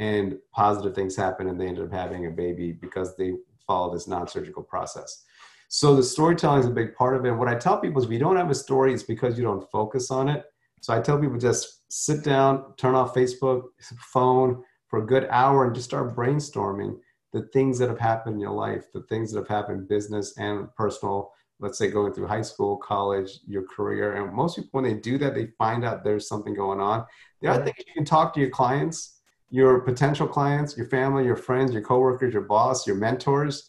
and 0.00 0.38
positive 0.52 0.94
things 0.94 1.14
happened 1.14 1.48
and 1.48 1.60
they 1.60 1.68
ended 1.68 1.84
up 1.84 1.92
having 1.92 2.26
a 2.26 2.30
baby 2.30 2.72
because 2.72 3.16
they 3.16 3.34
followed 3.66 3.94
this 3.94 4.08
non-surgical 4.08 4.62
process 4.62 5.24
so 5.68 5.94
the 5.94 6.02
storytelling 6.02 6.60
is 6.60 6.66
a 6.66 6.70
big 6.70 6.94
part 6.94 7.14
of 7.14 7.24
it 7.24 7.28
and 7.28 7.38
what 7.38 7.46
i 7.46 7.54
tell 7.54 7.78
people 7.78 8.00
is 8.00 8.06
if 8.06 8.10
you 8.10 8.18
don't 8.18 8.36
have 8.36 8.50
a 8.50 8.54
story 8.54 8.92
it's 8.92 9.04
because 9.04 9.38
you 9.38 9.44
don't 9.44 9.70
focus 9.70 10.10
on 10.10 10.28
it 10.28 10.44
so 10.80 10.92
i 10.92 11.00
tell 11.00 11.18
people 11.18 11.38
just 11.38 11.82
sit 11.92 12.24
down 12.24 12.74
turn 12.76 12.94
off 12.94 13.14
facebook 13.14 13.64
phone 14.12 14.64
for 14.90 15.02
a 15.02 15.06
good 15.06 15.26
hour 15.30 15.64
and 15.64 15.74
just 15.74 15.88
start 15.88 16.14
brainstorming 16.14 16.98
the 17.32 17.42
things 17.52 17.78
that 17.78 17.88
have 17.88 17.98
happened 17.98 18.34
in 18.34 18.40
your 18.40 18.50
life 18.50 18.84
the 18.92 19.02
things 19.02 19.32
that 19.32 19.38
have 19.38 19.48
happened 19.48 19.88
business 19.88 20.36
and 20.36 20.68
personal 20.74 21.32
let's 21.60 21.78
say 21.78 21.90
going 21.90 22.12
through 22.12 22.26
high 22.26 22.42
school 22.42 22.76
college 22.76 23.38
your 23.46 23.66
career 23.66 24.16
and 24.16 24.34
most 24.34 24.56
people 24.56 24.70
when 24.72 24.84
they 24.84 24.94
do 24.94 25.16
that 25.16 25.34
they 25.34 25.46
find 25.58 25.84
out 25.84 26.04
there's 26.04 26.28
something 26.28 26.54
going 26.54 26.80
on 26.80 27.04
the 27.40 27.48
other 27.48 27.64
thing 27.64 27.74
is 27.78 27.84
you 27.86 27.94
can 27.94 28.04
talk 28.04 28.34
to 28.34 28.40
your 28.40 28.50
clients 28.50 29.20
your 29.50 29.80
potential 29.80 30.28
clients, 30.28 30.76
your 30.76 30.86
family, 30.86 31.24
your 31.24 31.36
friends, 31.36 31.72
your 31.72 31.82
coworkers, 31.82 32.32
your 32.32 32.42
boss, 32.42 32.86
your 32.86 32.96
mentors, 32.96 33.68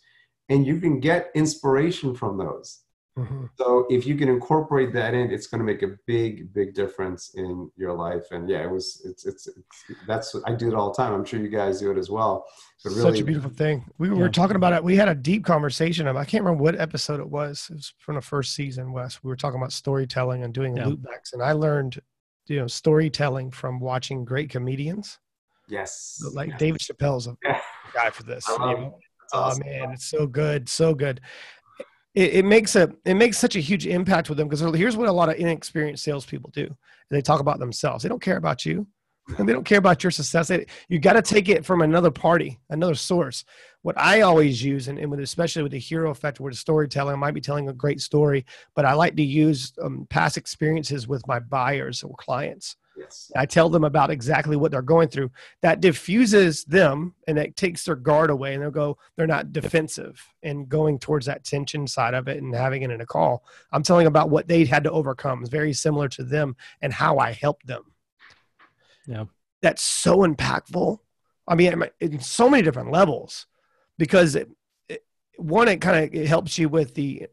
and 0.50 0.66
you 0.66 0.80
can 0.80 1.00
get 1.00 1.32
inspiration 1.34 2.14
from 2.14 2.38
those. 2.38 2.81
Mm-hmm. 3.18 3.46
So 3.58 3.86
if 3.90 4.08
you 4.08 4.16
can 4.16 4.30
incorporate 4.30 4.94
that 4.94 5.14
in, 5.14 5.32
it's 5.32 5.48
going 5.48 5.60
to 5.60 5.66
make 5.66 5.84
a 5.84 5.98
big, 6.08 6.54
big 6.54 6.74
difference 6.74 7.32
in 7.36 7.70
your 7.76 7.94
life. 7.94 8.24
And 8.32 8.50
yeah, 8.50 8.64
it 8.64 8.72
was, 8.72 9.02
it's, 9.04 9.26
it's, 9.26 9.48
it's 9.48 9.60
that's, 10.08 10.36
I 10.46 10.54
do 10.54 10.70
it 10.70 10.74
all 10.74 10.92
the 10.92 10.96
time. 10.96 11.14
I'm 11.14 11.26
sure 11.26 11.40
you 11.40 11.50
guys 11.50 11.80
do 11.80 11.92
it 11.92 11.98
as 11.98 12.10
well. 12.10 12.46
But 12.84 12.92
really, 12.92 13.02
Such 13.02 13.20
a 13.20 13.26
beautiful 13.26 13.52
thing. 13.52 13.86
We 13.98 14.10
yeah. 14.10 14.16
were 14.16 14.30
talking 14.30 14.56
about 14.56 14.74
it. 14.74 14.84
We 14.84 14.96
had 14.96 15.10
a 15.10 15.16
deep 15.16 15.44
conversation. 15.44 16.08
I 16.08 16.26
can't 16.26 16.44
remember 16.44 16.64
what 16.64 16.80
episode 16.80 17.20
it 17.20 17.30
was. 17.30 17.68
It 17.70 17.76
was 17.76 17.94
from 18.00 18.16
the 18.16 18.22
first 18.22 18.56
season, 18.56 18.94
Wes. 18.94 19.20
We 19.24 19.28
were 19.28 19.36
talking 19.36 19.60
about 19.60 19.74
storytelling 19.74 20.44
and 20.44 20.54
doing 20.54 20.78
yeah. 20.78 20.86
loopbacks. 20.86 21.34
And 21.34 21.44
I 21.44 21.52
learned, 21.52 22.00
you 22.48 22.60
know, 22.60 22.68
storytelling 22.68 23.52
from 23.52 23.80
watching 23.80 24.24
great 24.24 24.50
comedians 24.50 25.20
Yes. 25.72 26.22
Like 26.34 26.50
yeah. 26.50 26.58
David 26.58 26.82
Chappelle's 26.82 27.28
a 27.28 27.38
yeah. 27.44 27.60
guy 27.94 28.10
for 28.10 28.24
this. 28.24 28.48
You 28.48 28.60
know? 28.60 29.00
Oh 29.34 29.40
awesome. 29.40 29.64
man, 29.66 29.92
it's 29.92 30.06
so 30.06 30.28
good, 30.28 30.68
so 30.68 30.94
good. 30.94 31.22
It, 32.14 32.34
it, 32.34 32.46
makes 32.46 32.76
a 32.76 32.92
it 33.06 33.14
makes 33.14 33.38
such 33.38 33.56
a 33.56 33.60
huge 33.60 33.88
impact 33.88 34.28
with 34.28 34.38
them 34.38 34.50
because 34.50 34.62
here's 34.76 34.98
what 34.98 35.08
a 35.08 35.12
lot 35.12 35.30
of 35.30 35.36
inexperienced 35.36 36.04
salespeople 36.04 36.50
do. 36.52 36.76
They 37.10 37.22
talk 37.22 37.40
about 37.40 37.60
themselves. 37.60 38.04
They 38.04 38.10
don't 38.10 38.22
care 38.22 38.38
about 38.38 38.66
you. 38.66 38.88
And 39.38 39.48
they 39.48 39.54
don't 39.54 39.64
care 39.64 39.78
about 39.78 40.04
your 40.04 40.12
success. 40.12 40.48
They, 40.48 40.66
you 40.90 41.00
got 41.00 41.14
to 41.14 41.22
take 41.22 41.48
it 41.48 41.64
from 41.64 41.82
another 41.82 42.12
party, 42.12 42.60
another 42.70 42.96
source. 42.96 43.46
What 43.82 43.98
I 43.98 44.22
always 44.22 44.64
use, 44.64 44.88
and, 44.88 44.98
and 45.00 45.10
with, 45.10 45.20
especially 45.20 45.64
with 45.64 45.72
the 45.72 45.80
hero 45.80 46.10
effect, 46.10 46.40
where 46.40 46.52
the 46.52 46.58
storytelling, 46.58 47.14
I 47.14 47.18
might 47.18 47.34
be 47.34 47.42
telling 47.42 47.70
a 47.70 47.74
great 47.74 48.02
story, 48.02 48.46
but 48.76 48.84
I 48.84 48.94
like 48.94 49.16
to 49.16 49.24
use 49.24 49.74
um, 49.82 50.08
past 50.10 50.38
experiences 50.38 51.08
with 51.08 51.26
my 51.28 51.40
buyers 51.40 52.04
or 52.04 52.16
clients 52.18 52.76
Yes. 53.02 53.32
I 53.36 53.46
tell 53.46 53.70
them 53.70 53.84
about 53.84 54.12
exactly 54.12 54.56
what 54.56 54.72
they're 54.72 54.82
going 54.82 55.10
through. 55.10 55.32
That 55.62 55.82
diffuses 55.82 56.64
them 56.66 57.16
and 57.28 57.38
it 57.38 57.56
takes 57.56 57.84
their 57.84 57.96
guard 57.96 58.30
away 58.30 58.54
and 58.54 58.62
they'll 58.62 58.72
go, 58.72 58.98
they're 59.16 59.28
not 59.28 59.52
defensive 59.52 60.24
and 60.44 60.70
going 60.70 61.00
towards 61.00 61.26
that 61.26 61.44
tension 61.44 61.88
side 61.88 62.14
of 62.14 62.28
it 62.28 62.42
and 62.42 62.54
having 62.54 62.84
it 62.84 62.92
in 62.92 63.02
a 63.02 63.06
call. 63.06 63.44
I'm 63.72 63.84
telling 63.84 64.08
about 64.08 64.30
what 64.30 64.48
they 64.48 64.66
had 64.66 64.84
to 64.84 64.92
overcome. 64.92 65.42
It's 65.42 65.50
very 65.50 65.74
similar 65.74 66.08
to 66.10 66.24
them 66.24 66.56
and 66.82 66.94
how 66.94 67.18
I 67.18 67.32
helped 67.32 67.66
them. 67.66 67.84
Yeah. 69.08 69.26
That's 69.62 69.82
so 69.82 70.20
impactful. 70.20 71.00
I 71.48 71.56
mean, 71.56 71.84
in 72.00 72.20
so 72.20 72.50
many 72.50 72.64
different 72.64 72.92
levels 72.92 73.48
because 73.98 74.36
it, 74.36 74.50
it, 74.88 75.04
one, 75.38 75.68
it 75.68 75.82
kind 75.82 76.14
of 76.14 76.28
helps 76.28 76.58
you 76.58 76.70
with 76.70 76.94
the 76.94 77.28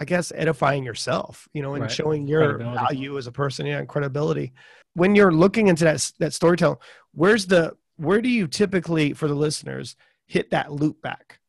I 0.00 0.04
guess 0.04 0.32
edifying 0.34 0.84
yourself, 0.84 1.48
you 1.52 1.62
know, 1.62 1.74
and 1.74 1.82
right. 1.82 1.90
showing 1.90 2.28
your 2.28 2.58
value 2.58 3.18
as 3.18 3.26
a 3.26 3.32
person, 3.32 3.66
yeah, 3.66 3.78
and 3.78 3.88
credibility. 3.88 4.52
When 4.94 5.14
you're 5.14 5.32
looking 5.32 5.68
into 5.68 5.84
that 5.84 6.12
that 6.18 6.32
storytelling, 6.32 6.78
where's 7.12 7.46
the 7.46 7.76
where 7.96 8.22
do 8.22 8.28
you 8.28 8.46
typically 8.46 9.12
for 9.12 9.28
the 9.28 9.34
listeners 9.34 9.96
hit 10.26 10.50
that 10.50 10.72
loop 10.72 11.02
back? 11.02 11.40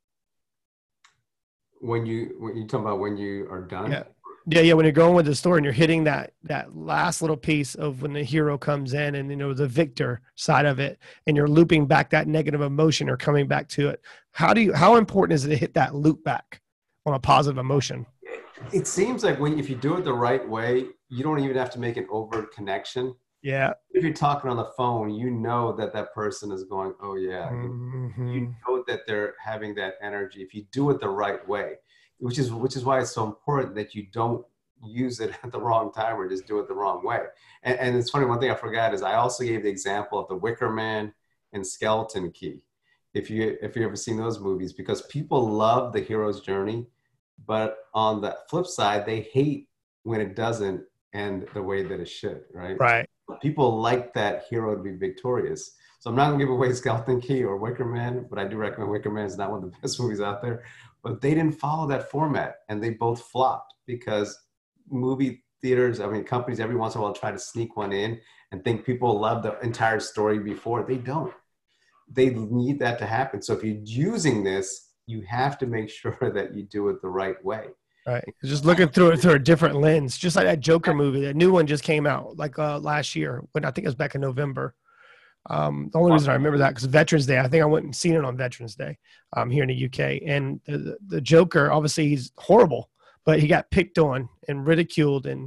When 1.81 2.05
you 2.05 2.35
when 2.39 2.57
you 2.57 2.67
talk 2.67 2.81
about 2.81 2.99
when 2.99 3.17
you 3.17 3.47
are 3.49 3.61
done. 3.61 3.91
Yeah. 3.91 4.03
Yeah, 4.51 4.61
yeah. 4.61 4.73
When 4.73 4.85
you're 4.85 4.93
going 4.93 5.13
with 5.13 5.27
the 5.27 5.35
story 5.35 5.57
and 5.57 5.63
you're 5.63 5.73
hitting 5.73 6.05
that 6.05 6.33
that 6.43 6.75
last 6.75 7.21
little 7.21 7.37
piece 7.37 7.75
of 7.75 8.01
when 8.01 8.13
the 8.13 8.23
hero 8.23 8.57
comes 8.57 8.93
in 8.93 9.13
and 9.13 9.29
you 9.29 9.35
know 9.35 9.53
the 9.53 9.67
victor 9.67 10.21
side 10.35 10.65
of 10.65 10.79
it, 10.79 10.97
and 11.27 11.37
you're 11.37 11.47
looping 11.47 11.85
back 11.85 12.09
that 12.09 12.27
negative 12.27 12.61
emotion 12.61 13.09
or 13.09 13.17
coming 13.17 13.47
back 13.47 13.67
to 13.69 13.89
it. 13.89 14.01
How 14.31 14.53
do 14.53 14.61
you? 14.61 14.73
How 14.73 14.95
important 14.95 15.35
is 15.35 15.45
it 15.45 15.49
to 15.49 15.55
hit 15.55 15.75
that 15.75 15.93
loop 15.93 16.23
back 16.23 16.61
on 17.05 17.13
a 17.13 17.19
positive 17.19 17.59
emotion? 17.59 18.07
It 18.71 18.87
seems 18.87 19.23
like 19.23 19.39
when 19.39 19.57
if 19.59 19.69
you 19.69 19.75
do 19.75 19.97
it 19.97 20.03
the 20.03 20.13
right 20.13 20.47
way, 20.47 20.85
you 21.09 21.23
don't 21.23 21.39
even 21.39 21.57
have 21.57 21.71
to 21.71 21.79
make 21.79 21.97
an 21.97 22.07
overt 22.09 22.53
connection. 22.53 23.15
Yeah. 23.41 23.73
If 23.91 24.03
you're 24.03 24.13
talking 24.13 24.49
on 24.49 24.57
the 24.57 24.71
phone, 24.77 25.11
you 25.11 25.31
know 25.31 25.71
that 25.73 25.93
that 25.93 26.13
person 26.13 26.51
is 26.51 26.65
going, 26.65 26.93
"Oh 27.01 27.15
yeah." 27.15 27.49
Mm-hmm. 27.49 28.27
You 28.27 28.55
know 28.67 28.83
that 28.87 29.01
they're 29.07 29.35
having 29.43 29.75
that 29.75 29.95
energy 30.01 30.41
if 30.41 30.53
you 30.53 30.65
do 30.71 30.89
it 30.89 30.99
the 30.99 31.09
right 31.09 31.45
way, 31.47 31.75
which 32.17 32.37
is 32.37 32.51
which 32.51 32.75
is 32.75 32.83
why 32.83 32.99
it's 32.99 33.11
so 33.11 33.25
important 33.25 33.75
that 33.75 33.95
you 33.95 34.07
don't 34.11 34.45
use 34.83 35.19
it 35.19 35.31
at 35.43 35.51
the 35.51 35.59
wrong 35.59 35.91
time 35.91 36.17
or 36.19 36.27
just 36.27 36.47
do 36.47 36.59
it 36.59 36.67
the 36.67 36.73
wrong 36.73 37.05
way. 37.05 37.21
And, 37.63 37.79
and 37.79 37.95
it's 37.95 38.09
funny. 38.09 38.25
One 38.25 38.39
thing 38.39 38.51
I 38.51 38.55
forgot 38.55 38.93
is 38.93 39.01
I 39.01 39.15
also 39.15 39.43
gave 39.43 39.63
the 39.63 39.69
example 39.69 40.19
of 40.19 40.27
the 40.27 40.35
Wicker 40.35 40.69
Man 40.69 41.13
and 41.53 41.65
Skeleton 41.65 42.31
Key. 42.31 42.63
If 43.13 43.29
you 43.29 43.57
if 43.61 43.75
you 43.75 43.85
ever 43.85 43.95
seen 43.95 44.17
those 44.17 44.39
movies, 44.39 44.73
because 44.73 45.01
people 45.03 45.49
love 45.49 45.93
the 45.93 46.01
hero's 46.01 46.41
journey 46.41 46.87
but 47.45 47.77
on 47.93 48.21
the 48.21 48.37
flip 48.49 48.65
side, 48.65 49.05
they 49.05 49.21
hate 49.21 49.67
when 50.03 50.21
it 50.21 50.35
doesn't 50.35 50.83
end 51.13 51.47
the 51.53 51.61
way 51.61 51.83
that 51.83 51.99
it 51.99 52.07
should, 52.07 52.43
right? 52.53 52.77
Right. 52.79 53.09
People 53.41 53.79
like 53.79 54.13
that 54.13 54.45
hero 54.49 54.75
to 54.75 54.81
be 54.81 54.95
victorious. 54.95 55.71
So 55.99 56.09
I'm 56.09 56.15
not 56.15 56.27
gonna 56.27 56.39
give 56.39 56.49
away 56.49 56.73
Skeleton 56.73 57.21
Key 57.21 57.43
or 57.43 57.57
Wicker 57.57 57.85
Man, 57.85 58.25
but 58.29 58.39
I 58.39 58.45
do 58.45 58.57
recommend 58.57 58.91
Wicker 58.91 59.11
Man. 59.11 59.25
It's 59.25 59.37
not 59.37 59.51
one 59.51 59.63
of 59.63 59.71
the 59.71 59.77
best 59.81 59.99
movies 59.99 60.21
out 60.21 60.41
there. 60.41 60.63
But 61.03 61.21
they 61.21 61.33
didn't 61.33 61.59
follow 61.59 61.87
that 61.87 62.11
format, 62.11 62.57
and 62.67 62.83
they 62.83 62.91
both 62.91 63.21
flopped 63.21 63.73
because 63.85 64.37
movie 64.89 65.43
theaters, 65.61 65.99
I 65.99 66.07
mean, 66.07 66.23
companies 66.23 66.59
every 66.59 66.75
once 66.75 66.95
in 66.95 67.01
a 67.01 67.03
while 67.03 67.13
try 67.13 67.31
to 67.31 67.39
sneak 67.39 67.77
one 67.77 67.91
in 67.91 68.19
and 68.51 68.63
think 68.63 68.85
people 68.85 69.19
love 69.19 69.43
the 69.43 69.59
entire 69.59 69.99
story 69.99 70.39
before. 70.39 70.83
They 70.83 70.97
don't. 70.97 71.33
They 72.11 72.29
need 72.31 72.79
that 72.79 72.97
to 72.99 73.05
happen. 73.05 73.41
So 73.41 73.53
if 73.53 73.63
you're 73.63 73.77
using 73.83 74.43
this 74.43 74.88
you 75.09 75.21
have 75.27 75.57
to 75.57 75.67
make 75.67 75.89
sure 76.01 76.17
that 76.21 76.55
you 76.55 76.63
do 76.63 76.89
it 76.89 77.01
the 77.01 77.09
right 77.09 77.43
way. 77.43 77.67
Right. 78.07 78.23
Just 78.43 78.65
looking 78.65 78.87
through 78.87 79.11
it 79.11 79.17
through 79.17 79.33
a 79.33 79.39
different 79.39 79.75
lens, 79.75 80.17
just 80.17 80.35
like 80.35 80.45
that 80.45 80.61
Joker 80.61 80.93
movie. 80.93 81.21
That 81.21 81.35
new 81.35 81.51
one 81.51 81.67
just 81.67 81.83
came 81.83 82.07
out 82.07 82.37
like 82.37 82.57
uh, 82.57 82.79
last 82.79 83.15
year, 83.15 83.43
when 83.51 83.65
I 83.65 83.71
think 83.71 83.85
it 83.85 83.89
was 83.89 83.95
back 83.95 84.15
in 84.15 84.21
November. 84.21 84.73
Um, 85.49 85.89
the 85.91 85.99
only 85.99 86.13
reason 86.13 86.29
I 86.29 86.33
remember 86.33 86.57
that 86.59 86.69
because 86.69 86.85
Veterans 86.85 87.25
Day, 87.25 87.39
I 87.39 87.47
think 87.47 87.61
I 87.61 87.67
went 87.67 87.85
and 87.85 87.95
seen 87.95 88.15
it 88.15 88.25
on 88.25 88.37
Veterans 88.37 88.75
Day 88.75 88.97
um, 89.35 89.49
here 89.49 89.63
in 89.63 89.69
the 89.69 89.85
UK. 89.85 90.21
And 90.25 90.59
the, 90.65 90.97
the 91.07 91.21
Joker, 91.21 91.71
obviously, 91.71 92.07
he's 92.07 92.31
horrible, 92.37 92.89
but 93.25 93.39
he 93.39 93.47
got 93.47 93.69
picked 93.69 93.99
on 93.99 94.27
and 94.47 94.65
ridiculed 94.65 95.27
and 95.27 95.41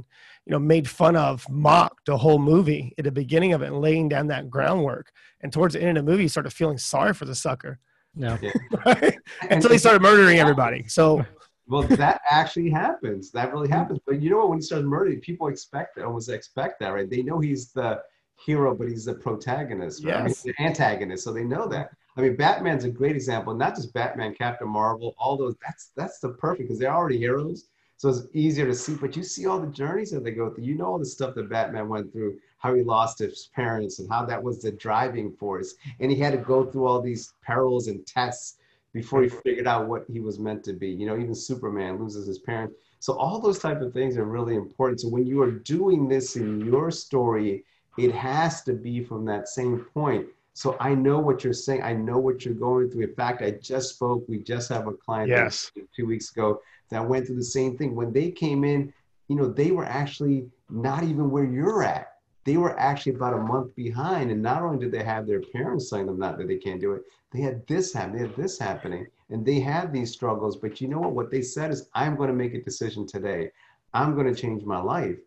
you 0.45 0.51
know 0.51 0.59
made 0.59 0.89
fun 0.89 1.15
of, 1.15 1.45
mocked 1.49 2.05
the 2.05 2.17
whole 2.17 2.39
movie 2.39 2.93
at 2.97 3.03
the 3.03 3.11
beginning 3.11 3.53
of 3.53 3.61
it, 3.61 3.67
and 3.67 3.81
laying 3.81 4.07
down 4.07 4.27
that 4.27 4.49
groundwork. 4.49 5.11
And 5.41 5.51
towards 5.51 5.73
the 5.73 5.81
end 5.81 5.97
of 5.97 6.05
the 6.05 6.11
movie, 6.11 6.23
he 6.23 6.29
started 6.29 6.53
feeling 6.53 6.77
sorry 6.77 7.13
for 7.13 7.25
the 7.25 7.35
sucker 7.35 7.79
no. 8.15 8.37
Yeah. 8.41 8.51
right? 8.85 9.17
Until 9.49 9.71
he 9.71 9.77
started 9.77 10.01
murdering 10.01 10.39
everybody. 10.39 10.87
So 10.87 11.25
well, 11.67 11.83
that 11.83 12.21
actually 12.29 12.69
happens. 12.69 13.31
That 13.31 13.53
really 13.53 13.69
happens. 13.69 13.99
But 14.05 14.21
you 14.21 14.29
know 14.29 14.37
what? 14.37 14.49
When 14.49 14.57
he 14.59 14.63
starts 14.63 14.85
murdering, 14.85 15.19
people 15.21 15.47
expect 15.47 15.95
that, 15.95 16.05
almost 16.05 16.29
expect 16.29 16.79
that, 16.79 16.89
right? 16.89 17.09
They 17.09 17.23
know 17.23 17.39
he's 17.39 17.71
the 17.71 18.01
hero, 18.45 18.75
but 18.75 18.89
he's 18.89 19.05
the 19.05 19.15
protagonist, 19.15 20.03
right? 20.03 20.25
Yes. 20.25 20.43
I 20.43 20.47
mean, 20.47 20.55
the 20.57 20.63
antagonist, 20.63 21.23
so 21.23 21.31
they 21.31 21.43
know 21.43 21.67
that. 21.69 21.91
I 22.17 22.21
mean, 22.21 22.35
Batman's 22.35 22.83
a 22.83 22.91
great 22.91 23.15
example. 23.15 23.55
Not 23.55 23.75
just 23.75 23.93
Batman, 23.93 24.35
Captain 24.35 24.67
Marvel, 24.67 25.15
all 25.17 25.37
those. 25.37 25.55
That's 25.65 25.91
that's 25.95 26.19
the 26.19 26.29
perfect 26.29 26.67
because 26.67 26.79
they're 26.79 26.93
already 26.93 27.17
heroes. 27.17 27.65
So 28.03 28.09
it's 28.09 28.27
easier 28.33 28.65
to 28.65 28.75
see, 28.75 28.95
but 28.95 29.15
you 29.15 29.23
see 29.23 29.45
all 29.45 29.61
the 29.61 29.67
journeys 29.67 30.11
that 30.11 30.25
they 30.25 30.31
go 30.31 30.49
through. 30.49 30.65
You 30.65 30.75
know 30.75 30.87
all 30.87 30.99
the 30.99 31.05
stuff 31.05 31.35
that 31.35 31.49
Batman 31.49 31.87
went 31.87 32.11
through, 32.11 32.37
how 32.57 32.75
he 32.75 32.83
lost 32.83 33.19
his 33.19 33.49
parents 33.55 33.99
and 33.99 34.11
how 34.11 34.25
that 34.25 34.43
was 34.43 34.61
the 34.61 34.73
driving 34.73 35.31
force. 35.31 35.75
And 36.01 36.11
he 36.11 36.19
had 36.19 36.33
to 36.33 36.37
go 36.37 36.65
through 36.65 36.85
all 36.85 37.01
these 37.01 37.31
perils 37.43 37.87
and 37.87 38.05
tests 38.05 38.57
before 38.91 39.23
he 39.23 39.29
figured 39.29 39.67
out 39.67 39.87
what 39.87 40.03
he 40.11 40.19
was 40.19 40.37
meant 40.37 40.65
to 40.65 40.73
be. 40.73 40.89
You 40.89 41.05
know, 41.05 41.17
even 41.17 41.33
Superman 41.33 41.97
loses 41.97 42.27
his 42.27 42.39
parents. 42.39 42.75
So 42.99 43.13
all 43.13 43.39
those 43.39 43.59
type 43.59 43.79
of 43.79 43.93
things 43.93 44.17
are 44.17 44.25
really 44.25 44.55
important. 44.55 44.99
So 44.99 45.07
when 45.07 45.25
you 45.25 45.41
are 45.41 45.51
doing 45.51 46.09
this 46.09 46.35
in 46.35 46.59
your 46.59 46.91
story, 46.91 47.63
it 47.97 48.13
has 48.13 48.63
to 48.63 48.73
be 48.73 49.01
from 49.01 49.23
that 49.27 49.47
same 49.47 49.85
point. 49.93 50.27
So 50.55 50.75
I 50.81 50.93
know 50.93 51.19
what 51.19 51.45
you're 51.45 51.53
saying. 51.53 51.83
I 51.83 51.93
know 51.93 52.17
what 52.17 52.43
you're 52.43 52.53
going 52.53 52.91
through. 52.91 53.03
In 53.03 53.15
fact, 53.15 53.41
I 53.41 53.51
just 53.51 53.95
spoke. 53.95 54.25
We 54.27 54.39
just 54.39 54.67
have 54.67 54.87
a 54.87 54.93
client 54.93 55.29
yes. 55.29 55.71
two 55.95 56.05
weeks 56.05 56.31
ago 56.31 56.59
that 56.93 57.07
went 57.07 57.27
through 57.27 57.37
the 57.37 57.43
same 57.43 57.77
thing. 57.77 57.95
When 57.95 58.13
they 58.13 58.31
came 58.31 58.63
in, 58.63 58.93
you 59.27 59.35
know, 59.35 59.47
they 59.47 59.71
were 59.71 59.85
actually 59.85 60.47
not 60.69 61.03
even 61.03 61.29
where 61.29 61.45
you're 61.45 61.83
at 61.83 62.13
they 62.45 62.57
were 62.57 62.77
actually 62.79 63.15
about 63.15 63.33
a 63.33 63.37
month 63.37 63.75
behind. 63.75 64.31
And 64.31 64.41
not 64.41 64.61
only 64.61 64.79
did 64.79 64.91
they 64.91 65.03
have 65.03 65.25
their 65.25 65.41
parents 65.41 65.89
telling 65.89 66.07
them 66.07 66.19
not 66.19 66.37
that 66.37 66.47
they 66.47 66.57
can't 66.57 66.81
do 66.81 66.93
it, 66.93 67.03
they 67.31 67.41
had 67.41 67.65
this 67.67 67.93
happen, 67.93 68.13
they 68.13 68.27
had 68.27 68.35
this 68.35 68.59
happening, 68.59 69.07
and 69.29 69.45
they 69.45 69.59
had 69.59 69.91
these 69.91 70.11
struggles. 70.11 70.57
But 70.57 70.81
you 70.81 70.87
know 70.87 70.99
what? 70.99 71.13
What 71.13 71.31
they 71.31 71.41
said 71.41 71.71
is, 71.71 71.89
I'm 71.95 72.15
going 72.15 72.29
to 72.29 72.35
make 72.35 72.53
a 72.53 72.61
decision 72.61 73.07
today. 73.07 73.49
I'm 73.93 74.13
going 74.13 74.33
to 74.33 74.39
change 74.39 74.63
my 74.63 74.79
life. 74.79 75.17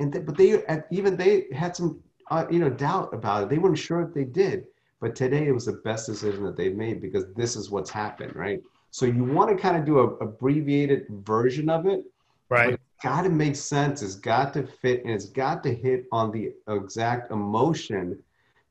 And 0.00 0.12
th- 0.12 0.26
but 0.26 0.36
they 0.36 0.62
even 0.90 1.16
they 1.16 1.46
had 1.54 1.74
some 1.74 2.00
uh, 2.30 2.44
you 2.50 2.58
know 2.58 2.68
doubt 2.68 3.14
about 3.14 3.44
it. 3.44 3.48
They 3.48 3.58
weren't 3.58 3.78
sure 3.78 4.02
if 4.02 4.12
they 4.12 4.24
did. 4.24 4.66
But 5.00 5.14
today 5.14 5.46
it 5.46 5.52
was 5.52 5.66
the 5.66 5.80
best 5.84 6.06
decision 6.06 6.44
that 6.44 6.56
they 6.56 6.70
made 6.70 7.00
because 7.00 7.26
this 7.34 7.56
is 7.56 7.70
what's 7.70 7.90
happened, 7.90 8.34
right? 8.34 8.60
So 8.96 9.04
you 9.04 9.24
want 9.24 9.50
to 9.50 9.62
kind 9.62 9.76
of 9.76 9.84
do 9.84 9.98
a 9.98 10.06
abbreviated 10.24 11.04
version 11.10 11.68
of 11.68 11.84
it, 11.84 12.06
right? 12.48 12.72
It 12.72 12.80
got 13.02 13.24
to 13.24 13.28
make 13.28 13.54
sense. 13.54 14.00
It's 14.00 14.14
got 14.14 14.54
to 14.54 14.62
fit 14.62 15.04
and 15.04 15.12
it's 15.12 15.26
got 15.26 15.62
to 15.64 15.74
hit 15.74 16.06
on 16.12 16.30
the 16.30 16.54
exact 16.66 17.30
emotion 17.30 18.18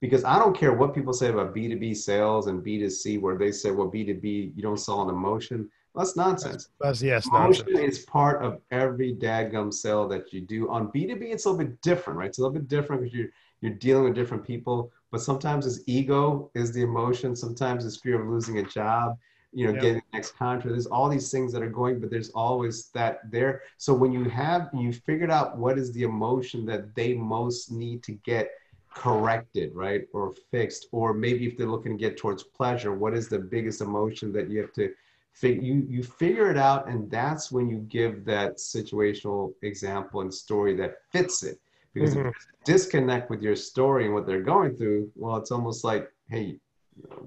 because 0.01 0.23
I 0.23 0.39
don't 0.39 0.57
care 0.57 0.73
what 0.73 0.95
people 0.95 1.13
say 1.13 1.29
about 1.29 1.53
B2B 1.53 1.95
sales 1.95 2.47
and 2.47 2.65
B2C, 2.65 3.21
where 3.21 3.37
they 3.37 3.51
say, 3.51 3.69
well, 3.69 3.87
B2B, 3.87 4.53
you 4.55 4.63
don't 4.63 4.79
sell 4.79 5.03
an 5.03 5.09
emotion. 5.09 5.69
That's 5.93 6.15
nonsense. 6.15 6.69
That's, 6.79 6.99
that's 6.99 7.01
yes, 7.03 7.27
emotion 7.27 7.67
nonsense. 7.73 7.97
is 7.99 8.05
part 8.05 8.41
of 8.41 8.61
every 8.71 9.13
dadgum 9.13 9.71
sale 9.71 10.07
that 10.07 10.33
you 10.33 10.41
do. 10.41 10.71
On 10.71 10.87
B2B, 10.87 11.21
it's 11.21 11.45
a 11.45 11.51
little 11.51 11.67
bit 11.67 11.79
different, 11.83 12.17
right? 12.17 12.29
It's 12.29 12.39
a 12.39 12.41
little 12.41 12.55
bit 12.55 12.67
different 12.67 13.03
because 13.03 13.15
you're, 13.15 13.29
you're 13.61 13.73
dealing 13.73 14.05
with 14.05 14.15
different 14.15 14.43
people, 14.43 14.91
but 15.11 15.21
sometimes 15.21 15.67
it's 15.67 15.81
ego 15.85 16.49
is 16.55 16.71
the 16.71 16.81
emotion. 16.81 17.35
Sometimes 17.35 17.85
it's 17.85 17.97
fear 17.97 18.19
of 18.19 18.27
losing 18.27 18.57
a 18.57 18.63
job 18.63 19.19
you 19.55 19.65
know, 19.65 19.73
yep. 19.73 19.81
getting 19.81 19.97
the 20.11 20.17
next 20.17 20.35
contract. 20.37 20.69
There's 20.69 20.85
all 20.85 21.09
these 21.09 21.31
things 21.31 21.53
that 21.53 21.63
are 21.63 21.69
going, 21.69 21.99
but 21.99 22.11
there's 22.11 22.29
always 22.31 22.89
that 22.89 23.31
there. 23.31 23.61
So 23.77 23.93
when 23.93 24.11
you 24.11 24.25
have 24.25 24.69
you 24.73 24.91
figured 24.91 25.31
out 25.31 25.57
what 25.57 25.79
is 25.79 25.93
the 25.93 26.03
emotion 26.03 26.65
that 26.65 26.93
they 26.93 27.13
most 27.13 27.71
need 27.71 28.03
to 28.03 28.11
get 28.11 28.51
corrected, 28.93 29.73
right, 29.73 30.07
or 30.13 30.33
fixed, 30.51 30.87
or 30.91 31.13
maybe 31.13 31.47
if 31.47 31.57
they're 31.57 31.67
looking 31.67 31.97
to 31.97 31.97
get 31.97 32.17
towards 32.17 32.43
pleasure, 32.43 32.93
what 32.93 33.13
is 33.13 33.29
the 33.29 33.39
biggest 33.39 33.81
emotion 33.81 34.33
that 34.33 34.49
you 34.49 34.59
have 34.59 34.73
to 34.73 34.93
fig- 35.31 35.63
you 35.63 35.85
you 35.87 36.03
figure 36.03 36.51
it 36.51 36.57
out, 36.57 36.89
and 36.89 37.09
that's 37.09 37.51
when 37.51 37.69
you 37.69 37.77
give 37.89 38.25
that 38.25 38.57
situational 38.57 39.53
example 39.61 40.21
and 40.21 40.33
story 40.33 40.75
that 40.75 40.95
fits 41.11 41.43
it. 41.43 41.59
Because 41.93 42.15
mm-hmm. 42.15 42.27
if 42.27 42.35
disconnect 42.65 43.29
with 43.29 43.41
your 43.41 43.55
story 43.55 44.05
and 44.05 44.13
what 44.13 44.27
they're 44.27 44.41
going 44.41 44.75
through, 44.75 45.09
well, 45.15 45.37
it's 45.37 45.51
almost 45.51 45.85
like, 45.85 46.11
hey, 46.29 46.59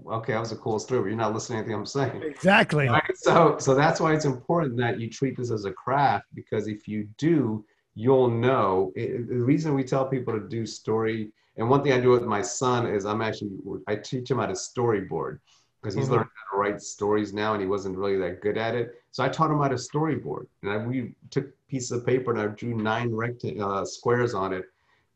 okay, 0.07 0.33
that 0.33 0.41
was 0.41 0.53
a 0.53 0.57
cool 0.57 0.79
story, 0.79 1.01
but 1.01 1.07
you're 1.09 1.17
not 1.17 1.35
listening 1.35 1.59
to 1.59 1.65
anything 1.65 1.79
I'm 1.79 1.87
saying. 1.87 2.23
Exactly. 2.23 2.89
Right? 2.89 3.17
So, 3.17 3.57
so 3.59 3.75
that's 3.75 4.01
why 4.01 4.15
it's 4.15 4.25
important 4.25 4.77
that 4.79 4.99
you 4.99 5.11
treat 5.11 5.37
this 5.37 5.51
as 5.51 5.65
a 5.65 5.73
craft 5.73 6.27
because 6.35 6.69
if 6.69 6.89
you 6.89 7.09
do, 7.19 7.65
you'll 7.95 8.31
know. 8.31 8.93
It, 8.97 9.29
the 9.29 9.37
reason 9.37 9.75
we 9.75 9.85
tell 9.85 10.07
people 10.07 10.33
to 10.35 10.49
do 10.49 10.65
story, 10.65 11.33
and 11.57 11.69
one 11.69 11.83
thing 11.83 11.93
I 11.93 12.01
do 12.01 12.11
with 12.11 12.25
my 12.25 12.43
son 12.43 12.87
is 12.87 13.05
I'm 13.05 13.21
actually 13.21 13.51
I 13.87 13.97
teach 13.97 14.31
him 14.31 14.39
how 14.39 14.47
to 14.47 14.53
storyboard 14.53 15.41
because 15.81 15.95
he's 15.95 16.05
mm-hmm. 16.05 16.15
learning 16.15 16.29
how 16.51 16.57
to 16.57 16.61
write 16.61 16.81
stories 16.81 17.33
now, 17.33 17.55
and 17.55 17.61
he 17.61 17.69
wasn't 17.69 17.97
really 17.97 18.17
that 18.19 18.41
good 18.41 18.57
at 18.57 18.75
it. 18.75 18.95
So 19.11 19.25
I 19.25 19.29
taught 19.29 19.51
him 19.51 19.59
how 19.59 19.69
to 19.69 19.75
storyboard, 19.75 20.47
and 20.63 20.71
I, 20.71 20.77
we 20.79 21.13
took 21.31 21.47
pieces 21.69 21.93
of 21.93 22.07
paper 22.07 22.31
and 22.31 22.41
I 22.41 22.47
drew 22.47 22.75
nine 22.75 23.13
rectangles 23.13 23.73
uh, 23.73 23.85
squares 23.85 24.33
on 24.33 24.53
it, 24.53 24.65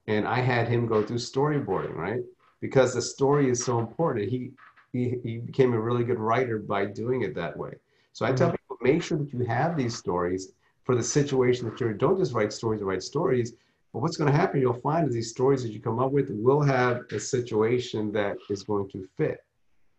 and 0.07 0.27
I 0.27 0.41
had 0.41 0.69
him 0.69 0.87
go 0.87 1.03
through 1.03 1.19
storyboarding, 1.19 1.95
right? 1.95 2.21
Because 2.63 2.95
the 2.95 3.03
story 3.03 3.51
is 3.51 3.63
so 3.63 3.79
important. 3.79 4.31
He, 4.31 4.53
he, 4.93 5.19
he 5.23 5.39
became 5.39 5.75
a 5.75 5.81
really 5.81 6.05
good 6.05 6.19
writer 6.19 6.59
by 6.59 6.87
doing 6.87 7.23
it 7.23 7.35
that 7.35 7.55
way. 7.55 7.75
So 8.13 8.25
I 8.25 8.29
mm-hmm. 8.29 8.37
tell 8.37 8.51
people, 8.53 8.79
make 8.81 9.03
sure 9.03 9.19
that 9.19 9.33
you 9.33 9.41
have 9.41 9.77
these 9.77 9.97
stories 9.97 10.53
for 10.85 10.95
the 10.95 11.03
situation 11.03 11.69
that 11.69 11.79
you're, 11.79 11.91
in. 11.91 11.99
don't 11.99 12.19
just 12.19 12.33
write 12.33 12.53
stories 12.53 12.81
to 12.81 12.87
write 12.87 13.03
stories, 13.03 13.53
but 13.93 14.01
what's 14.01 14.17
going 14.17 14.31
to 14.31 14.37
happen, 14.37 14.61
you'll 14.61 14.81
find 14.81 15.07
is 15.07 15.15
these 15.15 15.31
stories 15.31 15.63
that 15.63 15.73
you 15.73 15.81
come 15.81 15.99
up 15.99 16.13
with 16.13 16.31
will 16.31 16.63
have 16.63 17.03
a 17.11 17.21
situation 17.21 18.11
that 18.13 18.37
is 18.49 18.63
going 18.63 18.89
to 18.91 19.07
fit. 19.17 19.45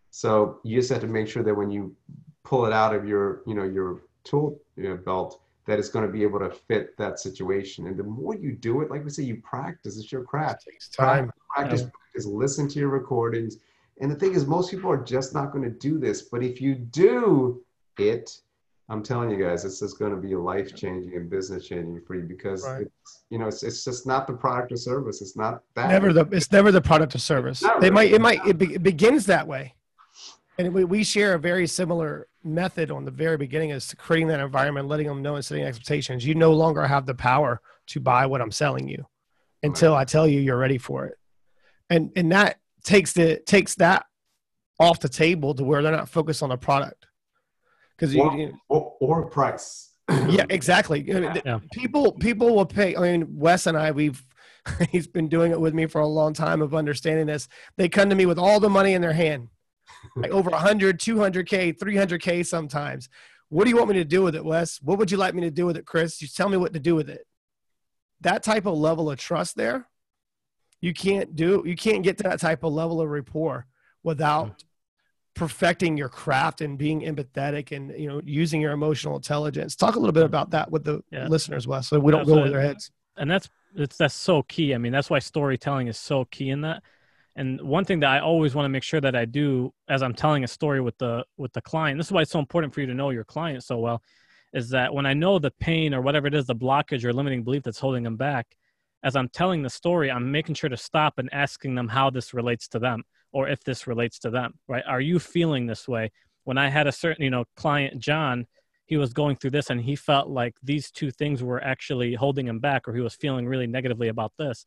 So 0.09 0.59
you 0.63 0.77
just 0.77 0.89
have 0.89 1.01
to 1.01 1.07
make 1.07 1.27
sure 1.27 1.43
that 1.43 1.53
when 1.53 1.69
you 1.69 1.95
pull 2.43 2.65
it 2.65 2.73
out 2.73 2.95
of 2.95 3.07
your, 3.07 3.41
you 3.45 3.55
know, 3.55 3.63
your 3.63 4.01
tool 4.23 4.59
you 4.77 4.89
know, 4.89 4.97
belt, 4.97 5.41
that 5.65 5.79
it's 5.79 5.89
going 5.89 6.05
to 6.05 6.11
be 6.11 6.23
able 6.23 6.39
to 6.39 6.49
fit 6.49 6.97
that 6.97 7.19
situation. 7.19 7.87
And 7.87 7.97
the 7.97 8.03
more 8.03 8.35
you 8.35 8.51
do 8.51 8.81
it, 8.81 8.89
like 8.89 9.03
we 9.03 9.09
say, 9.09 9.23
you 9.23 9.37
practice. 9.37 9.97
It's 9.97 10.11
your 10.11 10.23
craft. 10.23 10.65
It 10.67 10.71
takes 10.71 10.89
time. 10.89 11.31
Practice, 11.49 11.81
yeah. 11.81 11.89
practice, 11.93 12.25
listen 12.25 12.67
to 12.69 12.79
your 12.79 12.89
recordings. 12.89 13.57
And 14.01 14.11
the 14.11 14.15
thing 14.15 14.33
is, 14.33 14.45
most 14.45 14.71
people 14.71 14.91
are 14.91 15.03
just 15.03 15.33
not 15.33 15.51
going 15.51 15.63
to 15.63 15.69
do 15.69 15.99
this. 15.99 16.23
But 16.23 16.43
if 16.43 16.59
you 16.59 16.75
do 16.75 17.63
it, 17.97 18.39
I'm 18.89 19.01
telling 19.01 19.29
you 19.29 19.41
guys, 19.41 19.63
this 19.63 19.81
is 19.81 19.93
going 19.93 20.11
to 20.11 20.17
be 20.17 20.35
life 20.35 20.75
changing 20.75 21.15
and 21.15 21.29
business 21.29 21.67
changing 21.67 22.01
for 22.05 22.15
you 22.15 22.23
because 22.23 22.65
right. 22.65 22.81
it's, 22.81 23.23
you 23.29 23.39
know 23.39 23.47
it's, 23.47 23.63
it's 23.63 23.85
just 23.85 24.05
not 24.05 24.27
the 24.27 24.33
product 24.33 24.73
or 24.73 24.77
service. 24.77 25.21
It's 25.21 25.37
not 25.37 25.63
that. 25.75 25.89
Never 25.89 26.11
the 26.11 26.27
it's 26.31 26.51
never 26.51 26.71
the 26.71 26.81
product 26.81 27.15
or 27.15 27.19
service. 27.19 27.61
They 27.61 27.67
really. 27.69 27.91
might 27.91 28.11
it 28.11 28.21
might 28.21 28.45
it, 28.45 28.57
be, 28.57 28.75
it 28.75 28.83
begins 28.83 29.25
that 29.27 29.47
way, 29.47 29.73
and 30.57 30.73
we, 30.73 30.83
we 30.83 31.03
share 31.05 31.33
a 31.33 31.39
very 31.39 31.65
similar 31.65 32.27
method 32.43 32.91
on 32.91 33.05
the 33.05 33.11
very 33.11 33.37
beginning 33.37 33.71
is 33.71 33.93
creating 33.97 34.27
that 34.27 34.39
environment, 34.39 34.87
letting 34.87 35.07
them 35.07 35.21
know 35.21 35.35
and 35.35 35.45
setting 35.45 35.63
expectations. 35.63 36.25
You 36.25 36.35
no 36.35 36.53
longer 36.53 36.85
have 36.85 37.05
the 37.05 37.15
power 37.15 37.61
to 37.87 37.99
buy 37.99 38.25
what 38.25 38.41
I'm 38.41 38.51
selling 38.51 38.87
you 38.87 39.05
until 39.61 39.95
I 39.95 40.05
tell 40.05 40.27
you 40.27 40.39
you're 40.39 40.57
ready 40.57 40.77
for 40.77 41.05
it. 41.05 41.17
And 41.89 42.11
and 42.15 42.31
that 42.31 42.59
takes 42.83 43.13
the 43.13 43.39
takes 43.45 43.75
that 43.75 44.05
off 44.79 44.99
the 44.99 45.09
table 45.09 45.53
to 45.55 45.63
where 45.63 45.81
they're 45.81 45.91
not 45.91 46.09
focused 46.09 46.43
on 46.43 46.49
the 46.49 46.57
product. 46.57 47.05
Because 47.95 48.15
or, 48.15 48.35
you, 48.35 48.53
or, 48.69 48.95
or 48.99 49.29
price. 49.29 49.91
yeah, 50.27 50.45
exactly. 50.49 51.03
Yeah. 51.05 51.59
People 51.71 52.13
people 52.13 52.55
will 52.55 52.65
pay. 52.65 52.95
I 52.95 52.99
mean, 52.99 53.37
Wes 53.37 53.67
and 53.67 53.77
I, 53.77 53.91
we've 53.91 54.23
he's 54.91 55.07
been 55.07 55.29
doing 55.29 55.51
it 55.51 55.59
with 55.59 55.73
me 55.73 55.85
for 55.85 56.01
a 56.01 56.07
long 56.07 56.33
time 56.33 56.61
of 56.61 56.73
understanding 56.73 57.27
this. 57.27 57.47
They 57.77 57.89
come 57.89 58.09
to 58.09 58.15
me 58.15 58.25
with 58.25 58.39
all 58.39 58.59
the 58.59 58.69
money 58.69 58.93
in 58.93 59.01
their 59.01 59.13
hand 59.13 59.49
like 60.15 60.31
over 60.31 60.49
100, 60.49 60.99
200K, 60.99 61.77
300K 61.77 62.45
sometimes. 62.45 63.09
What 63.49 63.65
do 63.65 63.69
you 63.69 63.77
want 63.77 63.89
me 63.89 63.95
to 63.95 64.05
do 64.05 64.23
with 64.23 64.35
it, 64.35 64.43
Wes? 64.43 64.79
What 64.81 64.97
would 64.97 65.11
you 65.11 65.17
like 65.17 65.35
me 65.35 65.41
to 65.41 65.51
do 65.51 65.65
with 65.65 65.77
it, 65.77 65.85
Chris? 65.85 66.21
You 66.21 66.27
tell 66.27 66.49
me 66.49 66.57
what 66.57 66.73
to 66.73 66.79
do 66.79 66.95
with 66.95 67.09
it. 67.09 67.25
That 68.21 68.43
type 68.43 68.65
of 68.65 68.77
level 68.77 69.11
of 69.11 69.19
trust 69.19 69.55
there, 69.55 69.87
you 70.81 70.93
can't 70.93 71.35
do, 71.35 71.63
you 71.65 71.75
can't 71.75 72.03
get 72.03 72.17
to 72.17 72.23
that 72.23 72.39
type 72.39 72.63
of 72.63 72.73
level 72.73 72.99
of 73.01 73.09
rapport 73.09 73.67
without 74.01 74.47
mm-hmm. 74.47 74.63
perfecting 75.35 75.97
your 75.97 76.09
craft 76.09 76.61
and 76.61 76.77
being 76.77 77.01
empathetic 77.01 77.75
and 77.75 77.91
you 77.97 78.07
know 78.07 78.21
using 78.23 78.59
your 78.59 78.71
emotional 78.71 79.15
intelligence. 79.15 79.75
Talk 79.75 79.95
a 79.95 79.99
little 79.99 80.13
bit 80.13 80.21
mm-hmm. 80.21 80.27
about 80.27 80.51
that 80.51 80.71
with 80.71 80.83
the 80.83 81.03
yeah. 81.11 81.27
listeners, 81.27 81.67
Wes, 81.67 81.87
so 81.87 81.99
we 81.99 82.11
don't 82.11 82.25
go 82.25 82.39
over 82.39 82.49
their 82.49 82.61
heads. 82.61 82.91
And 83.17 83.29
that's 83.29 83.49
it's 83.75 83.97
that's 83.97 84.15
so 84.15 84.43
key. 84.43 84.73
I 84.73 84.77
mean, 84.77 84.91
that's 84.91 85.09
why 85.09 85.19
storytelling 85.19 85.87
is 85.87 85.97
so 85.97 86.25
key 86.25 86.49
in 86.49 86.61
that 86.61 86.81
and 87.35 87.59
one 87.61 87.83
thing 87.83 87.99
that 88.01 88.09
I 88.09 88.19
always 88.19 88.53
want 88.53 88.65
to 88.65 88.69
make 88.69 88.83
sure 88.83 89.01
that 89.01 89.15
I 89.15 89.25
do 89.25 89.73
as 89.87 90.03
I'm 90.03 90.13
telling 90.13 90.43
a 90.43 90.47
story 90.47 90.81
with 90.81 90.97
the 90.99 91.25
with 91.37 91.51
the 91.53 91.61
client, 91.61 91.97
this 91.97 92.07
is 92.07 92.11
why 92.11 92.21
it's 92.21 92.31
so 92.31 92.39
important 92.39 92.73
for 92.73 92.81
you 92.81 92.87
to 92.87 92.93
know 92.93 93.09
your 93.09 93.23
client 93.23 93.63
so 93.63 93.77
well, 93.79 94.01
is 94.53 94.69
that 94.69 94.93
when 94.93 95.05
I 95.05 95.13
know 95.13 95.39
the 95.39 95.51
pain 95.59 95.93
or 95.93 96.01
whatever 96.01 96.27
it 96.27 96.35
is, 96.35 96.45
the 96.45 96.55
blockage 96.55 97.03
or 97.03 97.13
limiting 97.13 97.43
belief 97.43 97.63
that's 97.63 97.79
holding 97.79 98.03
them 98.03 98.17
back, 98.17 98.55
as 99.03 99.15
I'm 99.15 99.29
telling 99.29 99.63
the 99.63 99.69
story, 99.69 100.11
I'm 100.11 100.31
making 100.31 100.55
sure 100.55 100.69
to 100.69 100.77
stop 100.77 101.17
and 101.17 101.29
asking 101.33 101.75
them 101.75 101.87
how 101.87 102.09
this 102.09 102.33
relates 102.33 102.67
to 102.69 102.79
them 102.79 103.03
or 103.31 103.49
if 103.49 103.63
this 103.63 103.87
relates 103.87 104.19
to 104.19 104.29
them, 104.29 104.53
right? 104.67 104.83
Are 104.87 105.01
you 105.01 105.17
feeling 105.17 105.65
this 105.65 105.87
way? 105.87 106.11
When 106.43 106.57
I 106.57 106.69
had 106.69 106.87
a 106.87 106.91
certain, 106.91 107.23
you 107.23 107.31
know, 107.31 107.45
client, 107.55 107.99
John, 107.99 108.45
he 108.85 108.97
was 108.97 109.11
going 109.11 109.37
through 109.37 109.51
this 109.51 109.69
and 109.71 109.81
he 109.81 109.95
felt 109.95 110.29
like 110.29 110.55
these 110.61 110.91
two 110.91 111.09
things 111.09 111.41
were 111.41 111.63
actually 111.63 112.13
holding 112.13 112.47
him 112.47 112.59
back 112.59 112.87
or 112.87 112.93
he 112.93 113.01
was 113.01 113.15
feeling 113.15 113.47
really 113.47 113.65
negatively 113.65 114.09
about 114.09 114.33
this 114.37 114.65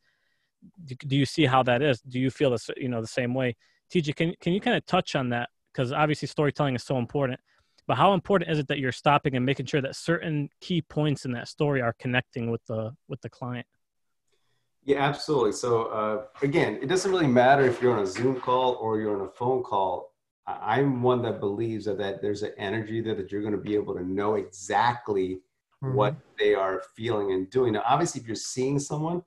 do 0.84 1.16
you 1.16 1.26
see 1.26 1.46
how 1.46 1.62
that 1.64 1.82
is? 1.82 2.00
Do 2.00 2.18
you 2.18 2.30
feel 2.30 2.50
this, 2.50 2.70
you 2.76 2.88
know, 2.88 3.00
the 3.00 3.06
same 3.06 3.34
way? 3.34 3.56
Tiji, 3.92 4.14
can, 4.14 4.34
can 4.40 4.52
you 4.52 4.60
kind 4.60 4.76
of 4.76 4.84
touch 4.86 5.14
on 5.14 5.28
that? 5.30 5.48
Because 5.72 5.92
obviously 5.92 6.26
storytelling 6.28 6.74
is 6.74 6.82
so 6.82 6.98
important, 6.98 7.38
but 7.86 7.96
how 7.96 8.14
important 8.14 8.50
is 8.50 8.58
it 8.58 8.68
that 8.68 8.78
you're 8.78 8.92
stopping 8.92 9.36
and 9.36 9.44
making 9.44 9.66
sure 9.66 9.82
that 9.82 9.94
certain 9.94 10.48
key 10.60 10.82
points 10.82 11.24
in 11.24 11.32
that 11.32 11.48
story 11.48 11.82
are 11.82 11.94
connecting 11.98 12.50
with 12.50 12.64
the, 12.66 12.92
with 13.08 13.20
the 13.20 13.28
client? 13.28 13.66
Yeah, 14.84 15.02
absolutely. 15.02 15.52
So 15.52 15.86
uh, 15.86 16.22
again, 16.42 16.78
it 16.80 16.86
doesn't 16.86 17.10
really 17.10 17.26
matter 17.26 17.66
if 17.66 17.82
you're 17.82 17.92
on 17.92 18.02
a 18.02 18.06
Zoom 18.06 18.40
call 18.40 18.74
or 18.74 19.00
you're 19.00 19.20
on 19.20 19.26
a 19.26 19.30
phone 19.30 19.62
call. 19.62 20.12
I'm 20.46 21.02
one 21.02 21.22
that 21.22 21.40
believes 21.40 21.86
that, 21.86 21.98
that 21.98 22.22
there's 22.22 22.42
an 22.42 22.52
energy 22.56 23.00
there 23.00 23.16
that 23.16 23.32
you're 23.32 23.40
going 23.40 23.52
to 23.52 23.60
be 23.60 23.74
able 23.74 23.94
to 23.94 24.04
know 24.04 24.36
exactly 24.36 25.40
mm-hmm. 25.82 25.94
what 25.94 26.14
they 26.38 26.54
are 26.54 26.82
feeling 26.94 27.32
and 27.32 27.50
doing. 27.50 27.72
Now, 27.72 27.82
obviously, 27.84 28.20
if 28.20 28.28
you're 28.28 28.36
seeing 28.36 28.78
someone, 28.78 29.22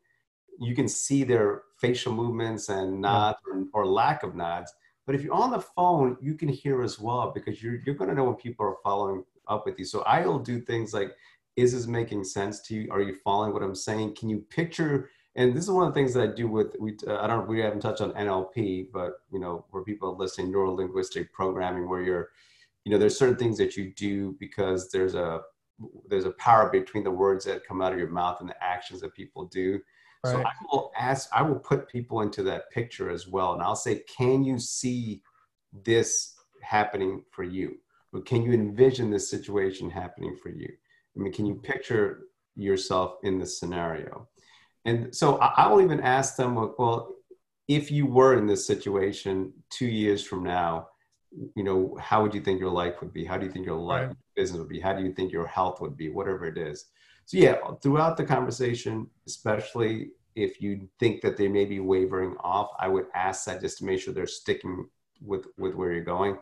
you 0.60 0.76
can 0.76 0.88
see 0.88 1.24
their 1.24 1.64
facial 1.78 2.14
movements 2.14 2.70
and 2.70 3.01
nods 3.01 3.38
or, 3.47 3.66
or, 3.74 3.86
lack 3.86 4.24
of 4.24 4.36
nods. 4.36 4.74
But 5.05 5.16
if 5.16 5.24
you're 5.24 5.34
on 5.34 5.51
the 5.51 5.62
phone, 5.62 6.18
you 6.22 6.36
can 6.36 6.49
hear 6.49 6.84
as 6.84 6.99
well 6.99 7.32
because 7.34 7.64
you're, 7.64 7.80
you're 7.86 7.95
going 7.95 8.10
to 8.10 8.16
know 8.16 8.26
when 8.26 8.36
people 8.36 8.66
are 8.66 8.76
following 8.84 9.24
up 9.47 9.66
with 9.66 9.80
you. 9.80 9.86
So 9.86 10.01
I'll 10.01 10.39
do 10.39 10.60
things 10.60 10.93
like, 10.93 11.16
is 11.55 11.74
this 11.74 11.88
making 11.88 12.24
sense 12.26 12.62
to 12.62 12.76
you? 12.76 12.91
Are 12.91 13.01
you 13.01 13.16
following 13.24 13.53
what 13.53 13.64
I'm 13.64 13.76
saying? 13.76 14.16
Can 14.16 14.30
you 14.30 14.39
picture? 14.49 15.10
And 15.36 15.55
this 15.55 15.64
is 15.64 15.72
one 15.72 15.88
of 15.88 15.93
the 15.93 15.99
things 15.99 16.14
that 16.14 16.30
I 16.30 16.34
do 16.34 16.47
with, 16.47 16.76
we, 16.80 16.97
uh, 17.07 17.18
I 17.18 17.28
don't, 17.28 17.47
we 17.47 17.60
haven't 17.60 17.80
touched 17.80 18.01
on 18.01 18.12
NLP, 18.14 18.88
but 18.91 19.22
you 19.32 19.39
know, 19.39 19.66
where 19.72 19.84
people 19.84 20.10
are 20.10 20.18
listening, 20.18 20.51
neuro 20.51 20.74
linguistic 20.74 21.34
programming, 21.34 21.89
where 21.89 22.01
you're, 22.01 22.30
you 22.84 22.91
know, 22.91 22.97
there's 22.97 23.18
certain 23.18 23.38
things 23.38 23.57
that 23.57 23.78
you 23.78 23.93
do 23.93 24.36
because 24.39 24.91
there's 24.91 25.16
a, 25.16 25.41
there's 26.07 26.26
a 26.26 26.32
power 26.32 26.70
between 26.70 27.03
the 27.03 27.12
words 27.12 27.45
that 27.45 27.66
come 27.66 27.82
out 27.82 27.93
of 27.93 27.99
your 27.99 28.10
mouth 28.10 28.41
and 28.41 28.49
the 28.49 28.64
actions 28.64 29.01
that 29.01 29.16
people 29.16 29.45
do. 29.45 29.80
Right. 30.24 30.32
So 30.32 30.41
I 30.41 30.51
will 30.72 30.91
ask, 30.97 31.30
I 31.34 31.41
will 31.41 31.59
put 31.59 31.88
people 31.88 32.22
into 32.22 32.43
that 32.43 32.70
picture 32.72 33.09
as 33.09 33.28
well. 33.28 33.53
And 33.53 33.61
I'll 33.61 33.76
say, 33.76 34.03
can 34.17 34.43
you 34.43 34.59
see 34.59 35.22
this 35.72 36.36
happening 36.61 37.24
for 37.32 37.43
you? 37.43 37.78
Or 38.11 38.22
can 38.22 38.41
you 38.41 38.53
envision 38.53 39.09
this 39.09 39.30
situation 39.30 39.89
happening 39.89 40.36
for 40.41 40.49
you? 40.49 40.67
I 41.15 41.20
mean, 41.20 41.32
can 41.32 41.45
you 41.45 41.55
picture 41.55 42.24
yourself 42.55 43.15
in 43.24 43.39
this 43.39 43.59
scenario? 43.59 44.28
And 44.86 45.15
so 45.15 45.38
I, 45.38 45.67
will 45.67 45.82
even 45.82 45.99
ask 45.99 46.36
them, 46.36 46.55
well, 46.55 47.15
if 47.67 47.91
you 47.91 48.05
were 48.05 48.38
in 48.38 48.47
this 48.47 48.65
situation 48.65 49.53
two 49.70 49.88
years 49.88 50.24
from 50.24 50.43
now, 50.43 50.88
you 51.55 51.63
know, 51.63 51.95
how 51.99 52.24
would 52.24 52.34
you 52.34 52.41
think 52.41 52.59
your 52.59 52.72
life 52.72 52.95
would 53.01 53.13
be? 53.13 53.24
How 53.24 53.38
do 53.38 53.45
you 53.45 53.51
think 53.51 53.65
your 53.65 53.76
life 53.76 54.07
right. 54.07 54.17
business 54.36 54.57
would 54.57 54.70
be? 54.70 54.80
How 54.80 54.93
do 54.93 55.03
you 55.03 55.13
think 55.13 55.32
your 55.32 55.45
health 55.45 55.80
would 55.80 55.95
be? 55.95 56.09
Whatever 56.09 56.45
it 56.45 56.57
is. 56.57 56.86
So 57.30 57.38
yeah, 57.38 57.58
throughout 57.84 58.18
the 58.18 58.24
conversation, 58.24 59.06
especially 59.28 60.10
if 60.36 60.60
you 60.64 60.90
think 61.00 61.22
that 61.22 61.38
they 61.38 61.48
may 61.48 61.64
be 61.64 61.80
wavering 61.80 62.36
off, 62.40 62.72
I 62.80 62.88
would 62.88 63.06
ask 63.14 63.46
that 63.46 63.62
just 63.62 63.78
to 63.78 63.86
make 63.86 64.02
sure 64.02 64.16
they're 64.16 64.26
sticking 64.26 64.90
with 65.22 65.46
with 65.56 65.76
where 65.76 65.92
you're 65.92 66.04
going. 66.04 66.40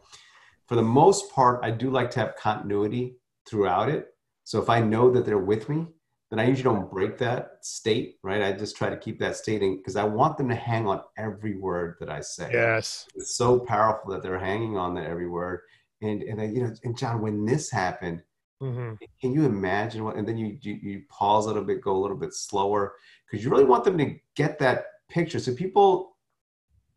For 0.65 0.75
the 0.75 0.81
most 0.81 1.29
part, 1.33 1.59
I 1.61 1.71
do 1.71 1.89
like 1.89 2.09
to 2.11 2.21
have 2.21 2.37
continuity 2.37 3.17
throughout 3.45 3.89
it. 3.89 4.15
So 4.45 4.61
if 4.61 4.69
I 4.69 4.79
know 4.79 5.11
that 5.11 5.25
they're 5.25 5.37
with 5.37 5.67
me, 5.67 5.87
then 6.29 6.39
I 6.39 6.45
usually 6.45 6.63
don't 6.63 6.89
break 6.89 7.17
that 7.17 7.57
state, 7.63 8.15
right? 8.23 8.41
I 8.41 8.53
just 8.53 8.77
try 8.77 8.89
to 8.89 8.95
keep 8.95 9.19
that 9.19 9.35
stating 9.35 9.75
because 9.75 9.97
I 9.97 10.05
want 10.05 10.37
them 10.37 10.47
to 10.47 10.55
hang 10.55 10.87
on 10.87 11.01
every 11.17 11.57
word 11.57 11.95
that 11.99 12.09
I 12.09 12.21
say. 12.21 12.49
Yes. 12.53 13.05
It's 13.13 13.35
so 13.35 13.59
powerful 13.59 14.11
that 14.11 14.23
they're 14.23 14.39
hanging 14.39 14.77
on 14.77 14.95
that 14.95 15.07
every 15.07 15.27
word. 15.27 15.63
And 16.01 16.23
and 16.23 16.39
I, 16.39 16.45
you 16.45 16.63
know, 16.63 16.73
and 16.85 16.97
John, 16.97 17.21
when 17.21 17.45
this 17.45 17.69
happened, 17.69 18.21
mm-hmm. 18.61 18.93
can 19.21 19.33
you 19.33 19.45
imagine 19.45 20.03
what? 20.03 20.15
And 20.15 20.27
then 20.27 20.37
you, 20.37 20.57
you 20.61 20.73
you 20.81 21.03
pause 21.09 21.45
a 21.45 21.47
little 21.49 21.63
bit, 21.63 21.81
go 21.81 21.95
a 21.95 22.01
little 22.01 22.17
bit 22.17 22.33
slower, 22.33 22.95
because 23.25 23.43
you 23.43 23.51
really 23.51 23.65
want 23.65 23.83
them 23.83 23.97
to 23.97 24.15
get 24.35 24.59
that 24.59 24.85
picture. 25.09 25.39
So 25.39 25.53
people, 25.53 26.17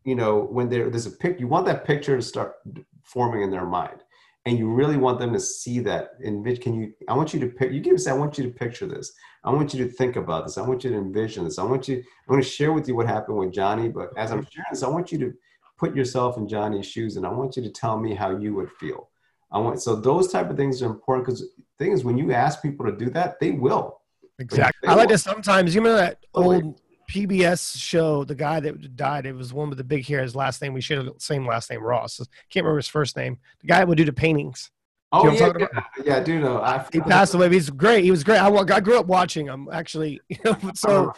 you 0.03 0.15
know, 0.15 0.39
when 0.39 0.69
there's 0.69 1.05
a 1.05 1.11
pic, 1.11 1.39
you 1.39 1.47
want 1.47 1.65
that 1.67 1.85
picture 1.85 2.15
to 2.15 2.21
start 2.21 2.55
forming 3.03 3.43
in 3.43 3.51
their 3.51 3.65
mind 3.65 4.03
and 4.45 4.57
you 4.57 4.69
really 4.69 4.97
want 4.97 5.19
them 5.19 5.33
to 5.33 5.39
see 5.39 5.79
that 5.79 6.11
and 6.23 6.43
can 6.61 6.73
you 6.73 6.93
i 7.07 7.13
want 7.13 7.33
you 7.33 7.39
to 7.39 7.47
pick 7.47 7.71
you 7.71 7.79
give 7.79 7.93
us 7.93 8.07
i 8.07 8.13
want 8.13 8.37
you 8.37 8.43
to 8.43 8.49
picture 8.49 8.85
this 8.85 9.13
i 9.43 9.49
want 9.51 9.73
you 9.73 9.83
to 9.83 9.91
think 9.91 10.15
about 10.15 10.45
this 10.45 10.57
i 10.57 10.61
want 10.61 10.83
you 10.83 10.89
to 10.89 10.97
envision 10.97 11.43
this 11.43 11.59
i 11.59 11.63
want 11.63 11.87
you 11.87 12.03
i 12.27 12.31
want 12.31 12.43
to 12.43 12.49
share 12.49 12.73
with 12.73 12.87
you 12.87 12.95
what 12.95 13.07
happened 13.07 13.37
with 13.37 13.53
johnny 13.53 13.87
but 13.87 14.09
as 14.17 14.31
i'm 14.31 14.45
sharing 14.51 14.65
this 14.71 14.83
i 14.83 14.87
want 14.87 15.11
you 15.11 15.17
to 15.19 15.33
put 15.77 15.95
yourself 15.95 16.37
in 16.37 16.47
johnny's 16.47 16.85
shoes 16.85 17.17
and 17.17 17.25
i 17.25 17.29
want 17.29 17.55
you 17.55 17.61
to 17.61 17.69
tell 17.69 17.99
me 17.99 18.15
how 18.15 18.35
you 18.35 18.53
would 18.53 18.71
feel 18.79 19.09
i 19.51 19.59
want 19.59 19.81
so 19.81 19.95
those 19.95 20.31
type 20.31 20.49
of 20.49 20.57
things 20.57 20.81
are 20.81 20.87
important 20.87 21.25
because 21.25 21.45
thing 21.77 21.91
is 21.91 22.03
when 22.03 22.17
you 22.17 22.31
ask 22.31 22.61
people 22.61 22.85
to 22.85 22.91
do 22.91 23.09
that 23.09 23.39
they 23.39 23.51
will 23.51 24.01
exactly 24.39 24.87
they 24.87 24.91
i 24.91 24.95
like 24.95 25.09
will. 25.09 25.15
to 25.15 25.17
sometimes 25.17 25.73
you 25.73 25.81
remember 25.81 26.01
that 26.01 26.17
oh, 26.35 26.43
old 26.43 26.81
PBS 27.09 27.77
show, 27.77 28.23
the 28.23 28.35
guy 28.35 28.61
that 28.61 28.95
died, 28.95 29.25
it 29.25 29.33
was 29.33 29.53
one 29.53 29.67
with 29.67 29.77
the 29.77 29.83
big 29.83 30.05
hair. 30.05 30.21
His 30.21 30.33
last 30.33 30.61
name, 30.61 30.71
we 30.71 30.79
share 30.79 31.03
the 31.03 31.11
same 31.17 31.45
last 31.45 31.69
name, 31.69 31.83
Ross. 31.83 32.17
Can't 32.49 32.63
remember 32.63 32.77
his 32.77 32.87
first 32.87 33.17
name. 33.17 33.37
The 33.59 33.67
guy 33.67 33.83
would 33.83 33.97
do 33.97 34.05
the 34.05 34.13
paintings. 34.13 34.71
Oh 35.13 35.29
you 35.29 35.39
know 35.39 35.53
yeah, 35.59 35.67
yeah, 35.73 36.03
yeah, 36.05 36.17
I 36.17 36.19
do 36.23 36.39
know. 36.39 36.61
I, 36.61 36.85
he 36.91 37.01
passed 37.01 37.33
away. 37.33 37.49
He's 37.49 37.69
great. 37.69 38.05
He 38.05 38.11
was 38.11 38.23
great. 38.23 38.37
I, 38.37 38.47
I 38.47 38.79
grew 38.79 38.97
up 38.97 39.07
watching 39.07 39.45
him 39.47 39.67
actually. 39.71 40.21
You 40.29 40.37
know, 40.45 40.57
so 40.73 41.13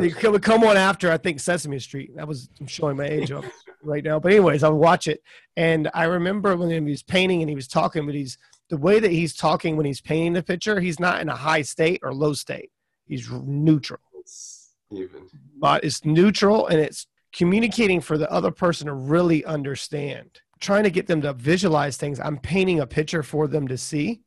he 0.00 0.28
would 0.28 0.42
come 0.42 0.64
on 0.64 0.76
after 0.76 1.10
I 1.10 1.16
think 1.16 1.40
Sesame 1.40 1.78
Street. 1.78 2.14
That 2.16 2.28
was 2.28 2.50
I'm 2.60 2.66
showing 2.66 2.98
my 2.98 3.06
age 3.06 3.32
up 3.32 3.44
right 3.82 4.04
now. 4.04 4.18
But 4.18 4.32
anyways, 4.32 4.62
I 4.62 4.68
would 4.68 4.76
watch 4.76 5.06
it, 5.06 5.22
and 5.56 5.90
I 5.94 6.04
remember 6.04 6.56
when 6.56 6.70
he 6.70 6.80
was 6.80 7.02
painting 7.02 7.42
and 7.42 7.48
he 7.48 7.56
was 7.56 7.68
talking, 7.68 8.06
but 8.06 8.14
he's 8.14 8.38
the 8.72 8.78
way 8.78 8.98
that 9.00 9.10
he's 9.10 9.34
talking 9.34 9.76
when 9.76 9.84
he's 9.84 10.00
painting 10.00 10.32
the 10.32 10.42
picture. 10.42 10.80
He's 10.80 10.98
not 10.98 11.20
in 11.20 11.28
a 11.28 11.36
high 11.36 11.60
state 11.60 12.00
or 12.02 12.14
low 12.14 12.32
state. 12.32 12.70
He's 13.04 13.30
neutral 13.30 14.00
It's 14.18 14.70
even. 14.90 15.28
But 15.58 15.84
it's 15.84 16.06
neutral 16.06 16.66
and 16.68 16.80
it's 16.80 17.06
communicating 17.34 18.00
for 18.00 18.16
the 18.16 18.30
other 18.32 18.50
person 18.50 18.86
to 18.86 18.94
really 18.94 19.44
understand. 19.44 20.40
Trying 20.58 20.84
to 20.84 20.90
get 20.90 21.06
them 21.06 21.20
to 21.20 21.34
visualize 21.34 21.98
things. 21.98 22.18
I'm 22.18 22.38
painting 22.38 22.80
a 22.80 22.86
picture 22.86 23.22
for 23.22 23.46
them 23.46 23.68
to 23.68 23.76
see. 23.76 24.22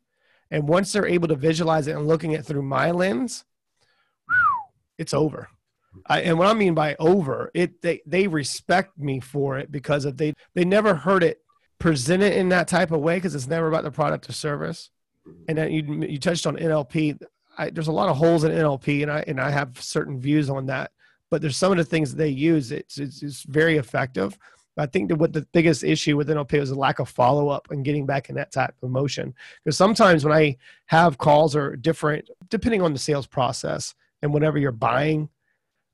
And 0.51 0.67
once 0.67 0.93
they're 0.93 1.07
able 1.07 1.27
to 1.29 1.35
visualize 1.35 1.87
it 1.87 1.95
and 1.95 2.07
looking 2.07 2.35
at 2.35 2.45
through 2.45 2.61
my 2.61 2.91
lens, 2.91 3.45
it's 4.99 5.13
over. 5.13 5.49
I, 6.05 6.21
and 6.21 6.37
what 6.37 6.47
I 6.47 6.53
mean 6.53 6.73
by 6.73 6.95
over, 6.99 7.51
it 7.53 7.81
they 7.81 8.01
they 8.05 8.27
respect 8.27 8.97
me 8.97 9.19
for 9.19 9.57
it 9.57 9.71
because 9.71 10.05
of 10.05 10.17
they 10.17 10.33
they 10.53 10.65
never 10.65 10.95
heard 10.95 11.23
it 11.23 11.41
presented 11.79 12.33
in 12.33 12.49
that 12.49 12.67
type 12.67 12.91
of 12.91 13.01
way 13.01 13.15
because 13.17 13.35
it's 13.35 13.47
never 13.47 13.67
about 13.67 13.83
the 13.83 13.91
product 13.91 14.29
or 14.29 14.33
service. 14.33 14.89
Mm-hmm. 15.27 15.43
And 15.47 15.57
then 15.57 15.71
you 15.71 16.07
you 16.07 16.19
touched 16.19 16.47
on 16.47 16.57
NLP. 16.57 17.21
I, 17.57 17.69
there's 17.69 17.87
a 17.87 17.93
lot 17.93 18.09
of 18.09 18.17
holes 18.17 18.43
in 18.43 18.51
NLP, 18.51 19.01
and 19.03 19.11
I 19.11 19.23
and 19.27 19.39
I 19.39 19.49
have 19.49 19.81
certain 19.81 20.19
views 20.19 20.49
on 20.49 20.67
that. 20.67 20.91
But 21.31 21.41
there's 21.41 21.57
some 21.57 21.71
of 21.71 21.77
the 21.77 21.85
things 21.85 22.11
that 22.11 22.17
they 22.17 22.29
use. 22.29 22.71
It's 22.71 22.97
it's, 22.97 23.23
it's 23.23 23.43
very 23.43 23.77
effective. 23.77 24.37
I 24.77 24.85
think 24.85 25.09
that 25.09 25.15
what 25.15 25.31
the 25.31 25.47
biggest 25.53 25.83
issue 25.83 26.17
with 26.17 26.27
NLP 26.27 26.53
is 26.55 26.69
a 26.69 26.75
lack 26.75 26.99
of 26.99 27.07
follow 27.07 27.47
up 27.47 27.69
and 27.71 27.85
getting 27.85 28.05
back 28.05 28.29
in 28.29 28.35
that 28.35 28.51
type 28.51 28.75
of 28.81 28.89
motion. 28.89 29.33
Because 29.63 29.77
sometimes 29.77 30.25
when 30.25 30.33
I 30.33 30.57
have 30.87 31.17
calls 31.17 31.55
or 31.55 31.75
different, 31.77 32.29
depending 32.49 32.81
on 32.81 32.91
the 32.91 32.99
sales 32.99 33.25
process 33.25 33.95
and 34.21 34.33
whatever 34.33 34.57
you're 34.57 34.71
buying, 34.73 35.29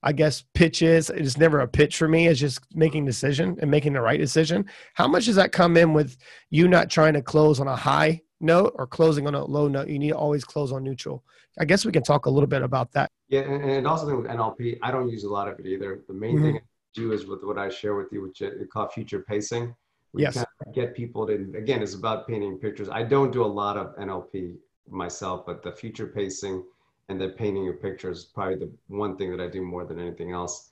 I 0.04 0.14
guess 0.14 0.44
pitches 0.54 1.10
it's 1.10 1.38
never 1.38 1.60
a 1.60 1.68
pitch 1.68 1.98
for 1.98 2.08
me. 2.08 2.28
It's 2.28 2.40
just 2.40 2.60
making 2.74 3.06
decision 3.06 3.58
and 3.62 3.70
making 3.70 3.94
the 3.94 4.02
right 4.02 4.20
decision. 4.20 4.66
How 4.96 5.08
much 5.08 5.26
does 5.26 5.36
that 5.36 5.52
come 5.52 5.78
in 5.78 5.94
with 5.94 6.18
you 6.50 6.68
not 6.68 6.90
trying 6.90 7.14
to 7.14 7.22
close 7.22 7.60
on 7.60 7.68
a 7.68 7.76
high 7.76 8.22
note 8.42 8.74
or 8.76 8.88
closing 8.88 9.28
on 9.28 9.36
a 9.36 9.46
low 9.46 9.68
note, 9.68 9.88
you 9.88 10.00
need 10.00 10.10
to 10.10 10.18
always 10.18 10.44
close 10.44 10.72
on 10.72 10.84
neutral. 10.84 11.24
I 11.60 11.66
guess 11.66 11.86
we 11.86 11.92
can 11.92 12.04
talk 12.04 12.26
a 12.26 12.30
little 12.30 12.48
bit 12.48 12.62
about 12.62 12.92
that. 12.94 13.10
Yeah, 13.30 13.42
and, 13.42 13.64
and 13.64 13.88
also 13.88 14.18
with 14.18 14.30
NLP, 14.30 14.80
I 14.82 14.92
don't 14.92 15.10
use 15.10 15.24
a 15.24 15.30
lot 15.30 15.48
of 15.48 15.60
it 15.60 15.66
either. 15.66 16.02
The 16.08 16.14
main 16.14 16.36
mm-hmm. 16.36 16.46
thing 16.46 16.56
I 16.58 16.62
do 16.94 17.12
is 17.12 17.26
with 17.26 17.44
what 17.44 17.58
I 17.58 17.70
share 17.70 17.96
with 17.96 18.12
you, 18.12 18.22
which 18.22 18.42
is 18.42 18.68
called 18.72 18.92
future 18.92 19.20
pacing. 19.20 19.76
We 20.14 20.24
yes. 20.24 20.36
Kind 20.36 20.48
of 20.68 20.74
get 20.74 20.96
people 20.96 21.26
to 21.28 21.34
again, 21.56 21.82
it's 21.82 21.94
about 21.94 22.28
painting 22.28 22.58
pictures. 22.58 22.90
I 22.90 23.04
don't 23.04 23.32
do 23.32 23.44
a 23.44 23.48
lot 23.48 23.78
of 23.78 23.96
NLP 23.98 24.56
myself, 24.90 25.46
but 25.46 25.64
the 25.64 25.72
future 25.72 26.08
pacing 26.08 26.64
and 27.10 27.20
then 27.20 27.32
painting 27.32 27.64
your 27.64 27.74
pictures 27.74 28.20
is 28.20 28.26
probably 28.26 28.56
the 28.56 28.72
one 28.88 29.18
thing 29.18 29.32
that 29.36 29.44
I 29.44 29.48
do 29.48 29.62
more 29.62 29.86
than 29.86 30.00
anything 30.00 30.32
else. 30.32 30.72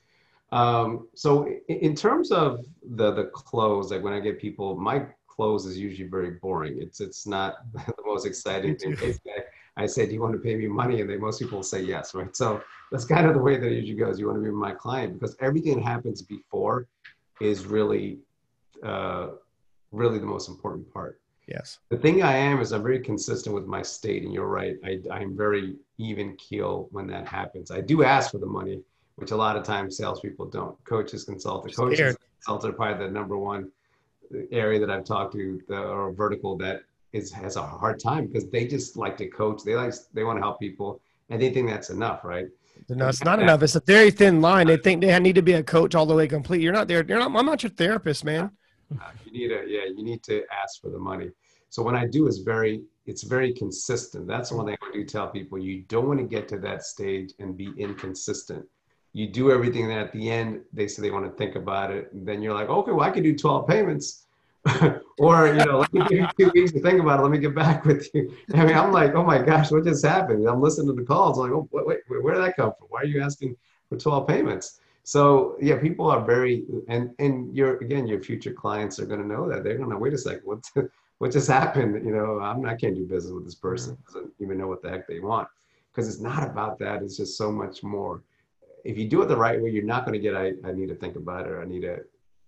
Um, 0.52 1.08
so 1.14 1.48
in 1.68 1.96
terms 1.96 2.32
of 2.32 2.66
the 2.96 3.12
the 3.14 3.26
close, 3.26 3.92
like 3.92 4.04
when 4.04 4.14
I 4.14 4.20
get 4.20 4.40
people, 4.40 4.76
my 4.76 5.06
clothes 5.28 5.66
is 5.66 5.78
usually 5.78 6.10
very 6.10 6.32
boring. 6.32 6.82
It's 6.82 7.00
it's 7.02 7.28
not 7.28 7.56
the 7.74 7.94
most 8.06 8.26
exciting 8.26 8.76
thing. 8.78 8.96
I 9.78 9.86
say, 9.86 10.06
do 10.06 10.14
you 10.14 10.22
want 10.22 10.34
to 10.34 10.40
pay 10.40 10.56
me 10.56 10.68
money? 10.68 11.00
And 11.00 11.10
they 11.10 11.16
most 11.16 11.40
people 11.40 11.64
say 11.64 11.82
yes, 11.82 12.14
right? 12.14 12.36
So 12.36 12.62
that's 12.92 13.06
kind 13.06 13.26
of 13.28 13.34
the 13.34 13.42
way 13.42 13.56
that 13.58 13.72
it 13.72 13.76
usually 13.76 13.98
goes. 13.98 14.20
You 14.20 14.28
want 14.28 14.40
to 14.40 14.44
be 14.44 14.52
my 14.52 14.74
client 14.74 15.18
because 15.18 15.38
everything 15.40 15.78
that 15.78 15.86
happens 15.86 16.22
before 16.22 16.88
is 17.40 17.66
really, 17.66 18.20
uh, 18.84 19.28
really 19.92 20.20
the 20.20 20.26
most 20.26 20.50
important 20.50 20.92
part. 20.94 21.22
Yes. 21.50 21.80
The 21.90 21.98
thing 21.98 22.22
I 22.22 22.36
am 22.36 22.62
is 22.62 22.72
I'm 22.72 22.84
very 22.84 23.00
consistent 23.00 23.56
with 23.56 23.66
my 23.66 23.82
state, 23.82 24.24
and 24.24 24.32
you're 24.32 24.48
right. 24.48 24.76
I, 24.86 25.00
I'm 25.12 25.36
very 25.36 25.76
even 25.98 26.36
keel 26.38 26.88
when 26.92 27.08
that 27.08 27.28
happens. 27.28 27.72
I 27.72 27.82
do 27.82 28.04
ask 28.04 28.32
for 28.32 28.38
the 28.38 28.46
money, 28.46 28.82
which 29.16 29.32
a 29.32 29.36
lot 29.36 29.56
of 29.56 29.64
times 29.64 29.98
salespeople 29.98 30.46
don't. 30.48 30.82
Coaches, 30.86 31.24
consultants, 31.24 31.76
coaches, 31.76 32.16
consultants 32.38 32.66
are 32.66 32.74
probably 32.74 33.06
the 33.08 33.12
number 33.12 33.38
one 33.38 33.72
area 34.52 34.80
that 34.80 34.92
I've 34.92 35.06
talked 35.06 35.34
to 35.34 35.60
the, 35.68 35.80
or 35.80 36.12
vertical 36.12 36.56
that 36.58 36.84
is 37.14 37.32
has 37.32 37.56
a 37.56 37.64
hard 37.64 38.00
time 38.00 38.28
because 38.28 38.48
they 38.50 38.68
just 38.68 38.96
like 38.96 39.18
to 39.18 39.28
coach. 39.28 39.64
They 39.64 39.76
like 39.76 39.94
they 40.14 40.24
want 40.24 40.38
to 40.38 40.42
help 40.42 40.60
people, 40.60 41.02
and 41.30 41.42
they 41.42 41.52
think 41.52 41.68
that's 41.68 41.90
enough, 41.90 42.24
right? 42.24 42.48
No, 42.88 43.08
it's 43.08 43.24
not 43.24 43.42
enough. 43.42 43.62
It's 43.64 43.76
a 43.76 43.82
very 43.82 44.12
thin 44.12 44.40
line. 44.40 44.68
They 44.68 44.78
think 44.78 45.02
they 45.02 45.20
need 45.20 45.36
to 45.36 45.42
be 45.42 45.54
a 45.54 45.64
coach 45.64 45.96
all 45.96 46.06
the 46.06 46.16
way 46.16 46.28
complete. 46.28 46.62
You're 46.62 46.74
not 46.74 46.88
there. 46.88 47.04
You're 47.04 47.20
not. 47.20 47.36
I'm 47.36 47.46
not 47.46 47.64
your 47.64 47.72
therapist, 47.72 48.24
man. 48.24 48.52
Uh, 48.92 49.10
you 49.26 49.32
need 49.32 49.52
a 49.52 49.64
yeah. 49.68 49.86
You 49.86 50.04
need 50.04 50.24
to 50.24 50.44
ask 50.52 50.80
for 50.82 50.90
the 50.90 51.00
money. 51.00 51.32
So 51.70 51.84
what 51.84 51.96
I 51.96 52.06
do 52.06 52.28
is 52.28 52.40
very. 52.40 52.82
It's 53.06 53.24
very 53.24 53.52
consistent. 53.52 54.28
That's 54.28 54.52
the 54.52 54.56
one 54.56 54.68
thing 54.68 54.78
I 54.84 54.94
do 54.94 55.04
tell 55.04 55.28
people. 55.30 55.58
You 55.58 55.82
don't 55.88 56.08
want 56.08 56.20
to 56.20 56.26
get 56.26 56.48
to 56.50 56.60
that 56.60 56.84
stage 56.84 57.34
and 57.40 57.58
be 57.58 57.74
inconsistent. 57.76 58.64
You 59.14 59.26
do 59.32 59.52
everything, 59.52 59.86
and 59.86 60.00
at 60.00 60.12
the 60.14 60.30
end 60.30 60.62
they 60.74 60.88
say 60.88 61.02
they 61.02 61.10
want 61.10 61.26
to 61.26 61.32
think 61.32 61.56
about 61.56 61.90
it. 61.90 62.14
And 62.14 62.28
then 62.28 62.44
you're 62.44 62.54
like, 62.54 62.70
okay, 62.70 62.92
well 62.92 63.02
I 63.02 63.10
could 63.10 63.24
do 63.24 63.36
12 63.36 63.68
payments 63.68 64.28
or 65.20 65.48
you 65.48 65.66
know, 65.66 65.80
let 65.80 65.94
me 65.94 66.02
give 66.08 66.20
you 66.20 66.28
two 66.38 66.52
weeks 66.54 66.72
to 66.74 66.82
think 66.82 67.00
about 67.00 67.20
it. 67.20 67.24
Let 67.24 67.32
me 67.32 67.38
get 67.38 67.56
back 67.56 67.86
with 67.86 68.10
you. 68.14 68.34
I 68.54 68.66
mean, 68.66 68.76
I'm 68.76 68.92
like, 68.92 69.16
oh 69.16 69.24
my 69.24 69.42
gosh, 69.42 69.72
what 69.72 69.86
just 69.86 70.06
happened? 70.06 70.48
I'm 70.48 70.62
listening 70.62 70.88
to 70.88 70.94
the 70.94 71.06
calls. 71.06 71.38
I'm 71.38 71.46
like, 71.46 71.54
oh 71.54 71.68
wait, 71.72 72.00
wait, 72.10 72.24
where 72.24 72.34
did 72.34 72.44
that 72.44 72.56
come 72.56 72.74
from? 72.78 72.88
Why 72.90 73.02
are 73.02 73.06
you 73.06 73.22
asking 73.22 73.56
for 73.90 73.98
12 73.98 74.28
payments? 74.28 74.80
So 75.04 75.56
yeah, 75.62 75.78
people 75.80 76.10
are 76.10 76.24
very 76.24 76.66
and 76.88 77.12
and 77.20 77.56
your 77.56 77.78
again, 77.78 78.06
your 78.06 78.22
future 78.22 78.54
clients 78.54 79.00
are 79.00 79.06
going 79.06 79.22
to 79.22 79.28
know 79.28 79.50
that 79.50 79.64
they're 79.64 79.78
going 79.78 79.90
to 79.90 79.98
wait 79.98 80.14
a 80.14 80.18
second. 80.18 80.42
What 80.44 80.64
what 81.20 81.32
just 81.32 81.48
happened? 81.60 82.04
You 82.04 82.14
know, 82.14 82.40
I'm 82.40 82.66
I 82.66 82.76
can't 82.76 82.96
do 82.96 83.06
business 83.06 83.34
with 83.34 83.46
this 83.46 83.56
person. 83.56 83.98
Doesn't 84.08 84.34
even 84.40 84.58
know 84.58 84.68
what 84.68 84.82
the 84.82 84.90
heck 84.90 85.08
they 85.08 85.20
want 85.20 85.48
because 85.92 86.08
it's 86.08 86.22
not 86.22 86.44
about 86.44 86.80
that. 86.80 87.04
It's 87.04 87.18
just 87.18 87.38
so 87.38 87.52
much 87.52 87.84
more. 87.84 88.24
If 88.84 88.98
you 88.98 89.08
do 89.08 89.22
it 89.22 89.28
the 89.28 89.38
right 89.38 89.62
way, 89.62 89.70
you're 89.70 89.84
not 89.84 90.06
going 90.06 90.14
to 90.14 90.20
get. 90.20 90.36
I, 90.36 90.54
I 90.66 90.72
need 90.72 90.90
to 90.90 90.96
think 90.96 91.16
about 91.16 91.46
it. 91.46 91.52
Or 91.52 91.62
I 91.62 91.66
need 91.66 91.82
to 91.82 92.00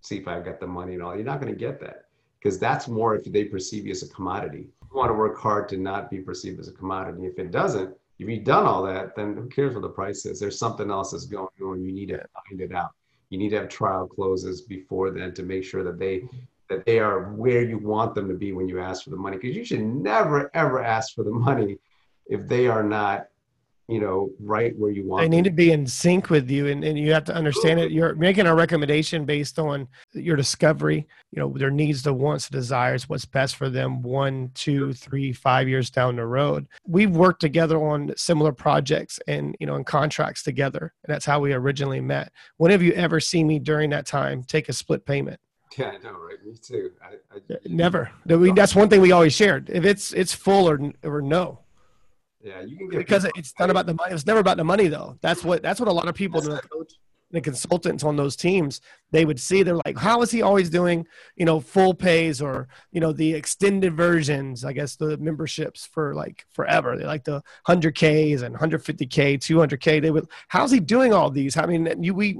see 0.01 0.17
if 0.17 0.27
I've 0.27 0.45
got 0.45 0.59
the 0.59 0.67
money 0.67 0.93
and 0.93 1.03
all. 1.03 1.15
You're 1.15 1.25
not 1.25 1.39
going 1.39 1.53
to 1.53 1.59
get 1.59 1.79
that 1.81 2.05
because 2.39 2.57
that's 2.57 2.87
more 2.87 3.15
if 3.15 3.23
they 3.25 3.45
perceive 3.45 3.85
you 3.85 3.91
as 3.91 4.03
a 4.03 4.09
commodity. 4.09 4.67
You 4.81 4.97
want 4.97 5.09
to 5.09 5.13
work 5.13 5.37
hard 5.37 5.69
to 5.69 5.77
not 5.77 6.09
be 6.09 6.19
perceived 6.19 6.59
as 6.59 6.67
a 6.67 6.73
commodity. 6.73 7.25
If 7.25 7.37
it 7.39 7.51
doesn't, 7.51 7.95
if 8.19 8.29
you've 8.29 8.43
done 8.43 8.65
all 8.65 8.83
that, 8.83 9.15
then 9.15 9.35
who 9.35 9.47
cares 9.47 9.73
what 9.73 9.81
the 9.81 9.89
price 9.89 10.25
is? 10.25 10.39
There's 10.39 10.59
something 10.59 10.91
else 10.91 11.11
that's 11.11 11.25
going 11.25 11.47
on. 11.63 11.83
You 11.83 11.91
need 11.91 12.09
to 12.09 12.23
find 12.47 12.61
it 12.61 12.73
out. 12.73 12.91
You 13.29 13.37
need 13.37 13.49
to 13.49 13.57
have 13.57 13.69
trial 13.69 14.07
closes 14.07 14.61
before 14.61 15.11
then 15.11 15.33
to 15.33 15.43
make 15.43 15.63
sure 15.63 15.83
that 15.83 15.97
they 15.97 16.23
that 16.71 16.85
they 16.85 16.99
are 16.99 17.33
where 17.33 17.61
you 17.63 17.77
want 17.77 18.15
them 18.15 18.27
to 18.27 18.33
be 18.33 18.51
when 18.53 18.67
you 18.67 18.79
ask 18.79 19.03
for 19.03 19.09
the 19.11 19.17
money. 19.17 19.37
Because 19.37 19.55
you 19.55 19.65
should 19.65 19.81
never 19.81 20.49
ever 20.53 20.83
ask 20.83 21.13
for 21.13 21.23
the 21.23 21.31
money 21.31 21.77
if 22.27 22.47
they 22.47 22.67
are 22.67 22.83
not 22.83 23.27
you 23.91 23.99
know, 23.99 24.31
right 24.39 24.73
where 24.79 24.89
you 24.89 25.05
want. 25.05 25.21
They 25.21 25.27
need 25.27 25.43
to 25.43 25.51
be 25.51 25.73
in 25.73 25.85
sync 25.85 26.29
with 26.29 26.49
you, 26.49 26.67
and, 26.67 26.81
and 26.81 26.97
you 26.97 27.11
have 27.11 27.25
to 27.25 27.35
understand 27.35 27.77
it. 27.77 27.91
You're 27.91 28.15
making 28.15 28.45
a 28.45 28.55
recommendation 28.55 29.25
based 29.25 29.59
on 29.59 29.85
your 30.13 30.37
discovery, 30.37 31.05
you 31.31 31.41
know, 31.41 31.53
their 31.57 31.71
needs, 31.71 32.01
the 32.01 32.13
wants, 32.13 32.47
the 32.47 32.55
desires, 32.55 33.09
what's 33.09 33.25
best 33.25 33.57
for 33.57 33.69
them 33.69 34.01
one, 34.01 34.49
two, 34.53 34.93
three, 34.93 35.33
five 35.33 35.67
years 35.67 35.89
down 35.89 36.15
the 36.15 36.25
road. 36.25 36.67
We've 36.87 37.11
worked 37.11 37.41
together 37.41 37.77
on 37.83 38.13
similar 38.15 38.53
projects 38.53 39.19
and, 39.27 39.57
you 39.59 39.67
know, 39.67 39.75
and 39.75 39.85
contracts 39.85 40.41
together. 40.41 40.93
And 41.03 41.13
that's 41.13 41.25
how 41.25 41.41
we 41.41 41.51
originally 41.51 41.99
met. 41.99 42.31
When 42.55 42.71
have 42.71 42.81
you 42.81 42.93
ever 42.93 43.19
seen 43.19 43.45
me 43.45 43.59
during 43.59 43.89
that 43.89 44.05
time 44.05 44.43
take 44.43 44.69
a 44.69 44.73
split 44.73 45.05
payment? 45.05 45.39
Yeah, 45.77 45.91
I 45.91 45.97
know, 45.99 46.11
right? 46.11 46.43
Me 46.45 46.53
too. 46.61 46.91
I, 47.01 47.15
I, 47.33 47.57
Never. 47.65 48.11
That's 48.25 48.75
one 48.75 48.89
thing 48.89 48.99
we 48.99 49.13
always 49.13 49.33
shared. 49.33 49.69
If 49.69 49.85
it's 49.85 50.11
it's 50.11 50.33
full 50.33 50.69
or 50.69 50.91
or 51.03 51.21
no, 51.21 51.59
yeah, 52.43 52.61
you 52.61 52.77
can 52.77 52.89
get 52.89 52.97
because 52.97 53.25
it's 53.35 53.53
not 53.59 53.69
about 53.69 53.85
the 53.85 53.93
money. 53.93 54.13
It's 54.13 54.25
never 54.25 54.39
about 54.39 54.57
the 54.57 54.63
money 54.63 54.87
though. 54.87 55.17
That's 55.21 55.43
what 55.43 55.61
that's 55.61 55.79
what 55.79 55.87
a 55.87 55.93
lot 55.93 56.07
of 56.07 56.15
people, 56.15 56.41
the, 56.41 56.61
coach, 56.71 56.93
the 57.31 57.41
consultants 57.41 58.03
on 58.03 58.15
those 58.15 58.35
teams, 58.35 58.81
they 59.11 59.25
would 59.25 59.39
see. 59.39 59.63
They're 59.63 59.79
like, 59.85 59.97
how 59.97 60.21
is 60.21 60.31
he 60.31 60.41
always 60.41 60.69
doing, 60.69 61.05
you 61.35 61.45
know, 61.45 61.59
full 61.59 61.93
pays 61.93 62.41
or 62.41 62.67
you 62.91 62.99
know 62.99 63.13
the 63.13 63.33
extended 63.33 63.95
versions? 63.95 64.65
I 64.65 64.73
guess 64.73 64.95
the 64.95 65.17
memberships 65.17 65.85
for 65.85 66.15
like 66.15 66.45
forever. 66.51 66.97
They 66.97 67.05
like 67.05 67.23
the 67.23 67.43
hundred 67.65 67.95
Ks 67.95 68.41
and 68.41 68.55
hundred 68.55 68.83
fifty 68.83 69.05
K, 69.05 69.37
two 69.37 69.59
hundred 69.59 69.81
K. 69.81 69.99
They 69.99 70.11
would. 70.11 70.27
How's 70.47 70.71
he 70.71 70.79
doing 70.79 71.13
all 71.13 71.29
these? 71.29 71.57
I 71.57 71.65
mean, 71.65 72.03
you 72.03 72.13
we 72.13 72.39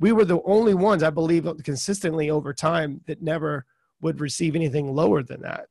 we 0.00 0.12
were 0.12 0.24
the 0.24 0.40
only 0.44 0.74
ones 0.74 1.02
I 1.02 1.10
believe 1.10 1.48
consistently 1.62 2.30
over 2.30 2.52
time 2.52 3.00
that 3.06 3.22
never 3.22 3.64
would 4.00 4.20
receive 4.20 4.54
anything 4.56 4.94
lower 4.94 5.22
than 5.22 5.40
that. 5.42 5.66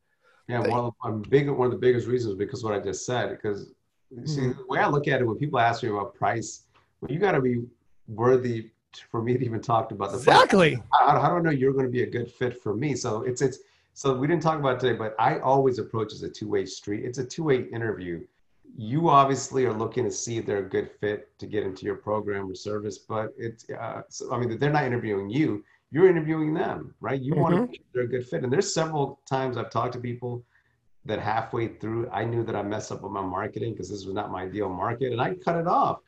Yeah, 0.47 0.59
one 0.59 0.91
of, 1.03 1.21
the, 1.21 1.30
big, 1.30 1.49
one 1.49 1.67
of 1.67 1.71
the 1.71 1.80
biggest 1.80 2.07
reasons 2.07 2.36
because 2.36 2.63
what 2.63 2.74
I 2.74 2.80
just 2.80 3.05
said. 3.05 3.30
Because 3.30 3.71
mm-hmm. 4.13 4.26
see, 4.26 4.47
the 4.47 4.65
way 4.67 4.80
I 4.80 4.88
look 4.88 5.07
at 5.07 5.21
it, 5.21 5.26
when 5.26 5.38
people 5.38 5.59
ask 5.59 5.84
me 5.84 5.89
about 5.89 6.15
price, 6.15 6.63
well, 6.99 7.11
you 7.11 7.19
got 7.19 7.32
to 7.34 7.41
be 7.41 7.63
worthy 8.07 8.69
for 9.09 9.21
me 9.21 9.38
to 9.38 9.43
even 9.43 9.61
talk 9.61 9.91
about 9.91 10.11
the 10.11 10.17
exactly. 10.17 10.76
How, 10.91 11.19
how 11.19 11.30
do 11.30 11.36
I 11.36 11.41
know 11.41 11.49
you're 11.49 11.74
going 11.74 11.86
to 11.86 11.91
be 11.91 12.03
a 12.03 12.09
good 12.09 12.30
fit 12.30 12.61
for 12.61 12.76
me? 12.76 12.95
So 12.95 13.24
it's 13.24 13.41
it's 13.41 13.59
so 13.93 14.15
we 14.15 14.28
didn't 14.28 14.41
talk 14.41 14.59
about 14.59 14.80
today, 14.80 14.97
but 14.97 15.15
I 15.19 15.39
always 15.39 15.80
approach 15.80 16.13
as 16.13 16.24
a 16.24 16.30
two 16.30 16.47
way 16.47 16.65
street. 16.65 17.05
It's 17.05 17.19
a 17.19 17.26
two 17.26 17.43
way 17.43 17.63
interview. 17.65 18.26
You 18.76 19.09
obviously 19.09 19.65
are 19.65 19.74
looking 19.74 20.03
to 20.05 20.11
see 20.11 20.38
if 20.38 20.45
they're 20.45 20.65
a 20.65 20.69
good 20.69 20.89
fit 20.99 21.38
to 21.39 21.45
get 21.45 21.63
into 21.63 21.86
your 21.86 21.95
program 21.95 22.49
or 22.49 22.55
service, 22.55 22.97
but 22.97 23.34
it's 23.38 23.69
uh, 23.69 24.01
so, 24.09 24.32
I 24.34 24.39
mean 24.39 24.57
they're 24.57 24.71
not 24.71 24.86
interviewing 24.86 25.30
you 25.30 25.63
you're 25.93 26.09
interviewing 26.09 26.55
them, 26.55 26.95
right? 27.01 27.21
You 27.21 27.34
mm-hmm. 27.34 27.41
want 27.41 27.55
to 27.55 27.61
make 27.61 27.76
sure 27.76 27.86
they're 27.93 28.03
a 28.03 28.07
good 28.07 28.28
fit. 28.28 28.43
And 28.43 28.51
there's 28.51 28.74
several 28.74 29.19
times 29.30 29.57
I've 29.57 29.69
talked 29.69 29.93
to 29.93 29.99
people 29.99 30.43
that 31.05 31.19
halfway 31.19 31.67
through, 31.67 32.09
I 32.09 32.26
knew 32.26 32.43
that 32.45 32.55
I 32.55 32.63
messed 32.63 32.91
up 32.91 33.03
with 33.03 33.11
my 33.11 33.21
marketing 33.21 33.74
because 33.74 33.89
this 33.89 34.03
was 34.03 34.15
not 34.15 34.32
my 34.32 34.43
ideal 34.43 34.69
market, 34.69 35.11
and 35.11 35.21
I 35.21 35.36
cut 35.36 35.55
it 35.55 35.67
off 35.67 35.99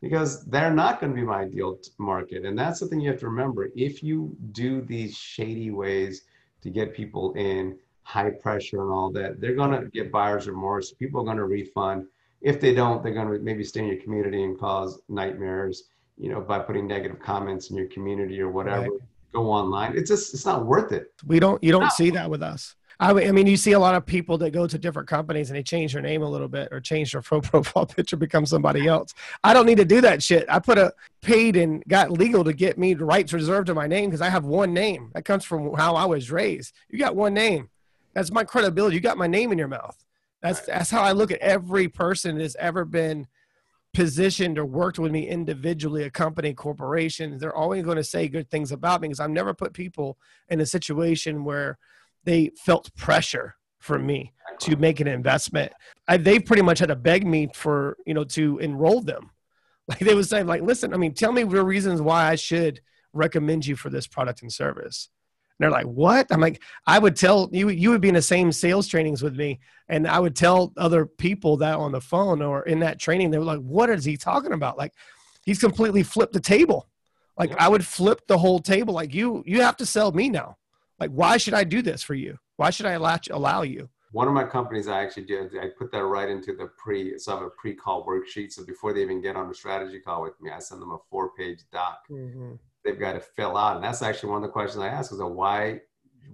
because 0.00 0.44
they're 0.46 0.74
not 0.74 1.00
going 1.00 1.12
to 1.12 1.16
be 1.16 1.24
my 1.24 1.42
ideal 1.42 1.78
market. 1.98 2.44
And 2.44 2.58
that's 2.58 2.80
the 2.80 2.86
thing 2.86 3.00
you 3.00 3.10
have 3.10 3.20
to 3.20 3.28
remember. 3.28 3.70
If 3.76 4.02
you 4.02 4.36
do 4.50 4.80
these 4.80 5.16
shady 5.16 5.70
ways 5.70 6.22
to 6.62 6.70
get 6.70 6.92
people 6.92 7.32
in, 7.34 7.78
high 8.08 8.30
pressure 8.30 8.80
and 8.82 8.90
all 8.90 9.10
that, 9.10 9.40
they're 9.40 9.54
going 9.54 9.78
to 9.78 9.86
get 9.88 10.10
buyer's 10.10 10.48
remorse. 10.48 10.92
People 10.92 11.20
are 11.20 11.24
going 11.24 11.36
to 11.36 11.44
refund. 11.44 12.06
If 12.40 12.60
they 12.60 12.74
don't, 12.74 13.02
they're 13.02 13.12
going 13.12 13.28
to 13.28 13.38
maybe 13.38 13.64
stay 13.64 13.80
in 13.80 13.86
your 13.86 14.02
community 14.02 14.44
and 14.44 14.58
cause 14.58 15.00
nightmares, 15.08 15.90
you 16.16 16.30
know, 16.30 16.40
by 16.40 16.58
putting 16.58 16.86
negative 16.86 17.20
comments 17.20 17.70
in 17.70 17.76
your 17.76 17.88
community 17.88 18.40
or 18.40 18.50
whatever. 18.50 18.82
Right 18.82 19.00
go 19.32 19.50
online. 19.50 19.96
It's 19.96 20.08
just 20.08 20.34
it's 20.34 20.46
not 20.46 20.66
worth 20.66 20.92
it. 20.92 21.12
We 21.26 21.40
don't 21.40 21.62
you 21.62 21.72
don't 21.72 21.82
no. 21.82 21.88
see 21.90 22.10
that 22.10 22.30
with 22.30 22.42
us. 22.42 22.74
I, 23.00 23.10
I 23.10 23.30
mean, 23.30 23.46
you 23.46 23.56
see 23.56 23.72
a 23.72 23.78
lot 23.78 23.94
of 23.94 24.04
people 24.04 24.38
that 24.38 24.50
go 24.50 24.66
to 24.66 24.76
different 24.76 25.06
companies 25.06 25.50
and 25.50 25.56
they 25.56 25.62
change 25.62 25.92
their 25.92 26.02
name 26.02 26.22
a 26.22 26.28
little 26.28 26.48
bit 26.48 26.68
or 26.72 26.80
change 26.80 27.12
their 27.12 27.22
profile 27.22 27.86
picture, 27.86 28.16
become 28.16 28.44
somebody 28.44 28.88
else. 28.88 29.14
I 29.44 29.54
don't 29.54 29.66
need 29.66 29.76
to 29.76 29.84
do 29.84 30.00
that 30.00 30.20
shit. 30.20 30.46
I 30.48 30.58
put 30.58 30.78
a 30.78 30.92
paid 31.22 31.56
and 31.56 31.84
got 31.86 32.10
legal 32.10 32.42
to 32.42 32.52
get 32.52 32.76
me 32.76 32.94
rights 32.94 33.32
reserved 33.32 33.68
to 33.68 33.74
my 33.74 33.86
name 33.86 34.10
because 34.10 34.20
I 34.20 34.28
have 34.28 34.44
one 34.44 34.74
name. 34.74 35.12
That 35.14 35.24
comes 35.24 35.44
from 35.44 35.74
how 35.74 35.94
I 35.94 36.06
was 36.06 36.32
raised. 36.32 36.74
You 36.88 36.98
got 36.98 37.14
one 37.14 37.34
name. 37.34 37.68
That's 38.14 38.32
my 38.32 38.44
credibility. 38.44 38.96
You 38.96 39.00
got 39.00 39.18
my 39.18 39.26
name 39.26 39.52
in 39.52 39.58
your 39.58 39.68
mouth. 39.68 39.96
That's 40.42 40.60
right. 40.60 40.78
that's 40.78 40.90
how 40.90 41.02
I 41.02 41.12
look 41.12 41.30
at 41.30 41.40
every 41.40 41.88
person 41.88 42.38
that's 42.38 42.56
ever 42.58 42.84
been 42.84 43.26
positioned 43.94 44.58
or 44.58 44.64
worked 44.64 44.98
with 44.98 45.10
me 45.12 45.26
individually, 45.26 46.04
a 46.04 46.10
company, 46.10 46.54
corporation, 46.54 47.38
they're 47.38 47.54
always 47.54 47.82
going 47.84 47.96
to 47.96 48.04
say 48.04 48.28
good 48.28 48.50
things 48.50 48.70
about 48.70 49.00
me 49.00 49.08
because 49.08 49.20
I've 49.20 49.30
never 49.30 49.54
put 49.54 49.72
people 49.72 50.18
in 50.48 50.60
a 50.60 50.66
situation 50.66 51.44
where 51.44 51.78
they 52.24 52.52
felt 52.56 52.94
pressure 52.94 53.56
from 53.78 54.06
me 54.06 54.34
to 54.60 54.76
make 54.76 55.00
an 55.00 55.08
investment. 55.08 55.72
I, 56.06 56.16
they 56.16 56.38
pretty 56.38 56.62
much 56.62 56.78
had 56.78 56.88
to 56.88 56.96
beg 56.96 57.26
me 57.26 57.48
for, 57.54 57.96
you 58.06 58.14
know, 58.14 58.24
to 58.24 58.58
enroll 58.58 59.00
them. 59.00 59.30
Like 59.88 60.00
they 60.00 60.14
would 60.14 60.28
say, 60.28 60.42
like, 60.42 60.60
listen, 60.60 60.92
I 60.92 60.98
mean, 60.98 61.14
tell 61.14 61.32
me 61.32 61.44
the 61.44 61.64
reasons 61.64 62.02
why 62.02 62.26
I 62.26 62.34
should 62.34 62.82
recommend 63.14 63.64
you 63.64 63.74
for 63.74 63.88
this 63.88 64.06
product 64.06 64.42
and 64.42 64.52
service 64.52 65.08
they're 65.58 65.70
like, 65.70 65.86
"What?" 65.86 66.26
I'm 66.30 66.40
like, 66.40 66.62
I 66.86 66.98
would 66.98 67.16
tell 67.16 67.48
you. 67.52 67.68
You 67.68 67.90
would 67.90 68.00
be 68.00 68.08
in 68.08 68.14
the 68.14 68.22
same 68.22 68.52
sales 68.52 68.86
trainings 68.86 69.22
with 69.22 69.36
me, 69.36 69.60
and 69.88 70.06
I 70.06 70.18
would 70.20 70.36
tell 70.36 70.72
other 70.76 71.06
people 71.06 71.56
that 71.58 71.76
on 71.76 71.92
the 71.92 72.00
phone 72.00 72.42
or 72.42 72.62
in 72.62 72.80
that 72.80 72.98
training. 72.98 73.30
They 73.30 73.38
were 73.38 73.44
like, 73.44 73.60
"What 73.60 73.90
is 73.90 74.04
he 74.04 74.16
talking 74.16 74.52
about?" 74.52 74.78
Like, 74.78 74.92
he's 75.44 75.58
completely 75.58 76.02
flipped 76.02 76.32
the 76.32 76.40
table. 76.40 76.88
Like, 77.36 77.52
I 77.58 77.68
would 77.68 77.86
flip 77.86 78.26
the 78.26 78.38
whole 78.38 78.58
table. 78.58 78.94
Like, 78.94 79.14
you, 79.14 79.44
you 79.46 79.62
have 79.62 79.76
to 79.76 79.86
sell 79.86 80.10
me 80.10 80.28
now. 80.28 80.56
Like, 80.98 81.10
why 81.10 81.36
should 81.36 81.54
I 81.54 81.62
do 81.62 81.82
this 81.82 82.02
for 82.02 82.14
you? 82.14 82.36
Why 82.56 82.70
should 82.70 82.86
I 82.86 82.92
allow, 82.92 83.18
allow 83.30 83.62
you? 83.62 83.88
One 84.10 84.26
of 84.26 84.34
my 84.34 84.42
companies, 84.42 84.88
I 84.88 85.02
actually 85.02 85.26
did. 85.26 85.56
I 85.56 85.68
put 85.78 85.92
that 85.92 86.02
right 86.02 86.28
into 86.28 86.56
the 86.56 86.66
pre. 86.76 87.16
So 87.18 87.32
I 87.32 87.36
have 87.36 87.46
a 87.46 87.50
pre-call 87.50 88.04
worksheet. 88.04 88.52
So 88.52 88.64
before 88.64 88.92
they 88.92 89.02
even 89.02 89.20
get 89.22 89.36
on 89.36 89.48
a 89.48 89.54
strategy 89.54 90.00
call 90.00 90.22
with 90.22 90.40
me, 90.40 90.50
I 90.50 90.58
send 90.58 90.82
them 90.82 90.90
a 90.90 90.98
four-page 91.10 91.60
doc. 91.70 92.00
Mm-hmm 92.10 92.54
they've 92.84 92.98
got 92.98 93.12
to 93.12 93.20
fill 93.20 93.56
out. 93.56 93.76
And 93.76 93.84
that's 93.84 94.02
actually 94.02 94.30
one 94.30 94.42
of 94.42 94.42
the 94.42 94.52
questions 94.52 94.82
I 94.82 94.88
ask 94.88 95.12
is, 95.12 95.18
why 95.18 95.80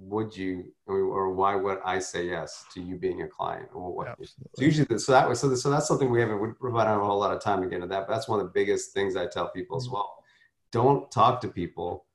would 0.01 0.37
you, 0.37 0.73
or 0.87 1.33
why 1.33 1.55
would 1.55 1.79
I 1.85 1.99
say 1.99 2.27
yes 2.27 2.65
to 2.75 2.83
you 2.83 2.97
being 2.97 3.23
a 3.23 3.29
client? 3.29 3.69
Or 3.73 3.95
what? 3.95 4.19
Usually, 4.59 4.99
so 4.99 5.13
that 5.13 5.29
was 5.29 5.41
so, 5.41 5.55
so 5.55 5.71
that's 5.71 5.89
something 5.89 6.11
we 6.11 6.21
haven't 6.21 6.41
we 6.41 6.49
provide 6.53 6.89
a 6.89 6.99
whole 6.99 7.19
lot 7.19 7.35
of 7.35 7.43
time 7.43 7.63
to 7.63 7.69
get 7.69 7.77
into 7.77 7.89
that. 7.89 8.07
But 8.07 8.15
that's 8.15 8.29
one 8.29 8.41
of 8.41 8.47
the 8.47 8.53
biggest 8.53 8.93
things 8.93 9.17
I 9.17 9.27
tell 9.27 9.49
people 9.49 9.77
as 9.77 9.85
mm-hmm. 9.85 9.95
well. 9.95 10.17
Don't 10.73 11.11
talk 11.11 11.41
to 11.43 11.49
people. 11.49 12.07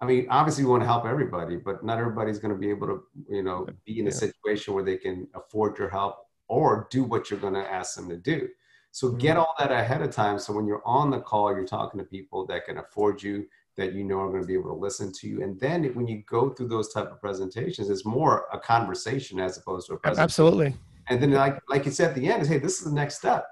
I 0.00 0.06
mean, 0.06 0.26
obviously, 0.28 0.64
we 0.64 0.70
want 0.70 0.82
to 0.82 0.86
help 0.86 1.06
everybody, 1.06 1.56
but 1.56 1.84
not 1.84 1.98
everybody's 1.98 2.38
going 2.38 2.52
to 2.52 2.58
be 2.58 2.68
able 2.68 2.86
to, 2.86 3.02
you 3.30 3.42
know, 3.42 3.66
be 3.84 4.00
in 4.00 4.08
a 4.08 4.12
situation 4.12 4.74
where 4.74 4.84
they 4.84 4.96
can 4.96 5.26
afford 5.34 5.78
your 5.78 5.88
help 5.88 6.16
or 6.48 6.86
do 6.90 7.02
what 7.04 7.30
you're 7.30 7.40
going 7.40 7.54
to 7.54 7.72
ask 7.72 7.96
them 7.96 8.08
to 8.08 8.16
do. 8.16 8.48
So 8.90 9.10
get 9.10 9.32
mm-hmm. 9.32 9.40
all 9.40 9.54
that 9.58 9.72
ahead 9.72 10.02
of 10.02 10.10
time. 10.10 10.38
So 10.38 10.52
when 10.52 10.66
you're 10.66 10.86
on 10.86 11.10
the 11.10 11.20
call, 11.20 11.54
you're 11.54 11.66
talking 11.66 11.98
to 11.98 12.04
people 12.04 12.46
that 12.46 12.66
can 12.66 12.78
afford 12.78 13.22
you, 13.22 13.46
that 13.76 13.92
you 13.92 14.04
know 14.04 14.20
are 14.20 14.30
going 14.30 14.42
to 14.42 14.46
be 14.46 14.54
able 14.54 14.70
to 14.70 14.80
listen 14.80 15.12
to 15.12 15.28
you. 15.28 15.42
And 15.42 15.58
then 15.60 15.84
when 15.94 16.06
you 16.06 16.22
go 16.28 16.50
through 16.50 16.68
those 16.68 16.92
type 16.92 17.10
of 17.10 17.20
presentations, 17.20 17.90
it's 17.90 18.04
more 18.04 18.46
a 18.52 18.58
conversation 18.58 19.38
as 19.38 19.58
opposed 19.58 19.86
to 19.88 19.94
a 19.94 19.96
presentation. 19.98 20.24
Absolutely. 20.24 20.74
And 21.08 21.22
then 21.22 21.32
like 21.32 21.60
like 21.68 21.84
you 21.84 21.92
said 21.92 22.10
at 22.10 22.14
the 22.14 22.28
end 22.28 22.42
is, 22.42 22.48
hey, 22.48 22.58
this 22.58 22.78
is 22.78 22.84
the 22.84 22.92
next 22.94 23.16
step. 23.16 23.46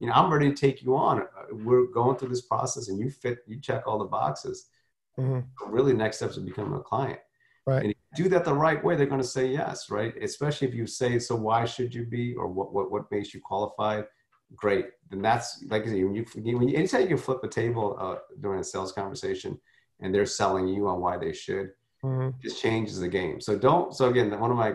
You 0.00 0.08
know, 0.08 0.12
I'm 0.12 0.32
ready 0.32 0.48
to 0.48 0.54
take 0.54 0.82
you 0.82 0.96
on. 0.96 1.22
We're 1.50 1.86
going 1.86 2.16
through 2.16 2.28
this 2.28 2.42
process, 2.42 2.88
and 2.88 2.98
you 2.98 3.10
fit, 3.10 3.38
you 3.46 3.60
check 3.60 3.86
all 3.86 3.98
the 3.98 4.04
boxes. 4.04 4.66
Mm-hmm. 5.18 5.72
Really, 5.72 5.92
next 5.92 6.18
steps 6.18 6.36
is 6.36 6.44
becoming 6.44 6.78
a 6.78 6.82
client. 6.82 7.18
Right. 7.66 7.82
And 7.82 7.90
if 7.90 7.96
you 8.16 8.24
do 8.24 8.30
that 8.30 8.44
the 8.44 8.54
right 8.54 8.82
way, 8.82 8.94
they're 8.94 9.06
going 9.06 9.20
to 9.20 9.26
say 9.26 9.46
yes, 9.48 9.90
right? 9.90 10.14
Especially 10.22 10.68
if 10.68 10.74
you 10.74 10.86
say, 10.86 11.18
so 11.18 11.34
why 11.34 11.64
should 11.64 11.94
you 11.94 12.04
be, 12.06 12.34
or 12.34 12.46
what 12.46 12.72
what 12.72 12.90
what 12.90 13.10
makes 13.10 13.34
you 13.34 13.40
qualified? 13.40 14.04
Great. 14.56 14.86
Then 15.10 15.22
that's 15.22 15.64
like 15.68 15.82
I 15.82 15.86
say, 15.86 16.04
when 16.04 16.14
you 16.14 16.24
when 16.34 16.68
you 16.68 16.76
anytime 16.76 17.08
you 17.08 17.16
flip 17.16 17.40
a 17.42 17.48
table 17.48 17.96
uh, 17.98 18.16
during 18.40 18.60
a 18.60 18.64
sales 18.64 18.92
conversation, 18.92 19.58
and 20.00 20.14
they're 20.14 20.26
selling 20.26 20.68
you 20.68 20.88
on 20.88 21.00
why 21.00 21.16
they 21.16 21.32
should, 21.32 21.70
mm-hmm. 22.02 22.30
just 22.42 22.60
changes 22.60 23.00
the 23.00 23.08
game. 23.08 23.40
So 23.40 23.58
don't. 23.58 23.94
So 23.94 24.08
again, 24.08 24.38
one 24.38 24.50
of 24.50 24.56
my, 24.56 24.74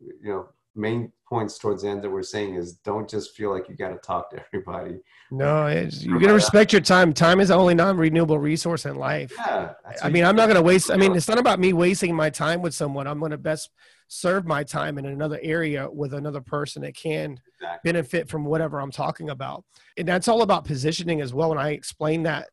you 0.00 0.30
know, 0.30 0.48
main 0.74 1.12
points 1.28 1.58
towards 1.58 1.82
the 1.82 1.88
end 1.88 2.02
that 2.02 2.10
we're 2.10 2.22
saying 2.22 2.54
is 2.54 2.74
don't 2.84 3.08
just 3.08 3.36
feel 3.36 3.52
like 3.52 3.68
you 3.68 3.76
got 3.76 3.90
to 3.90 3.98
talk 3.98 4.30
to 4.30 4.42
everybody. 4.46 4.98
No, 5.30 5.66
it's, 5.66 6.02
you 6.02 6.18
got 6.18 6.28
to 6.28 6.34
respect 6.34 6.72
your 6.72 6.80
time. 6.80 7.12
Time 7.12 7.40
is 7.40 7.48
the 7.48 7.54
only 7.54 7.74
non-renewable 7.74 8.38
resource 8.38 8.86
in 8.86 8.96
life. 8.96 9.32
Yeah, 9.36 9.72
I 10.02 10.08
mean, 10.08 10.24
I'm 10.24 10.36
not 10.36 10.46
going 10.46 10.56
to 10.56 10.62
waste. 10.62 10.90
I 10.90 10.96
mean, 10.96 11.14
it's 11.14 11.28
not 11.28 11.38
about 11.38 11.60
me 11.60 11.72
wasting 11.72 12.14
my 12.14 12.30
time 12.30 12.62
with 12.62 12.74
someone. 12.74 13.06
I'm 13.06 13.18
going 13.18 13.32
to 13.32 13.38
best 13.38 13.70
serve 14.08 14.46
my 14.46 14.64
time 14.64 14.96
in 14.96 15.04
another 15.04 15.38
area 15.42 15.88
with 15.90 16.14
another 16.14 16.40
person 16.40 16.82
that 16.82 16.96
can 16.96 17.38
exactly. 17.60 17.92
benefit 17.92 18.28
from 18.28 18.44
whatever 18.44 18.80
I'm 18.80 18.90
talking 18.90 19.28
about. 19.28 19.64
And 19.98 20.08
that's 20.08 20.28
all 20.28 20.42
about 20.42 20.64
positioning 20.64 21.20
as 21.20 21.34
well. 21.34 21.50
And 21.50 21.60
I 21.60 21.70
explain 21.70 22.22
that 22.22 22.48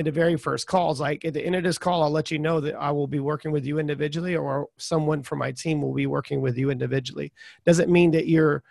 in 0.00 0.06
the 0.06 0.10
very 0.10 0.36
first 0.36 0.66
calls. 0.66 0.98
Like 0.98 1.24
at 1.24 1.34
the 1.34 1.44
end 1.44 1.54
of 1.54 1.62
this 1.62 1.78
call, 1.78 2.02
I'll 2.02 2.10
let 2.10 2.30
you 2.30 2.38
know 2.38 2.58
that 2.60 2.74
I 2.74 2.90
will 2.90 3.06
be 3.06 3.20
working 3.20 3.52
with 3.52 3.66
you 3.66 3.78
individually 3.78 4.34
or 4.34 4.68
someone 4.78 5.22
from 5.22 5.38
my 5.38 5.52
team 5.52 5.82
will 5.82 5.92
be 5.92 6.06
working 6.06 6.40
with 6.40 6.56
you 6.56 6.70
individually. 6.70 7.32
Doesn't 7.64 7.92
mean 7.92 8.10
that 8.12 8.26
you're 8.26 8.64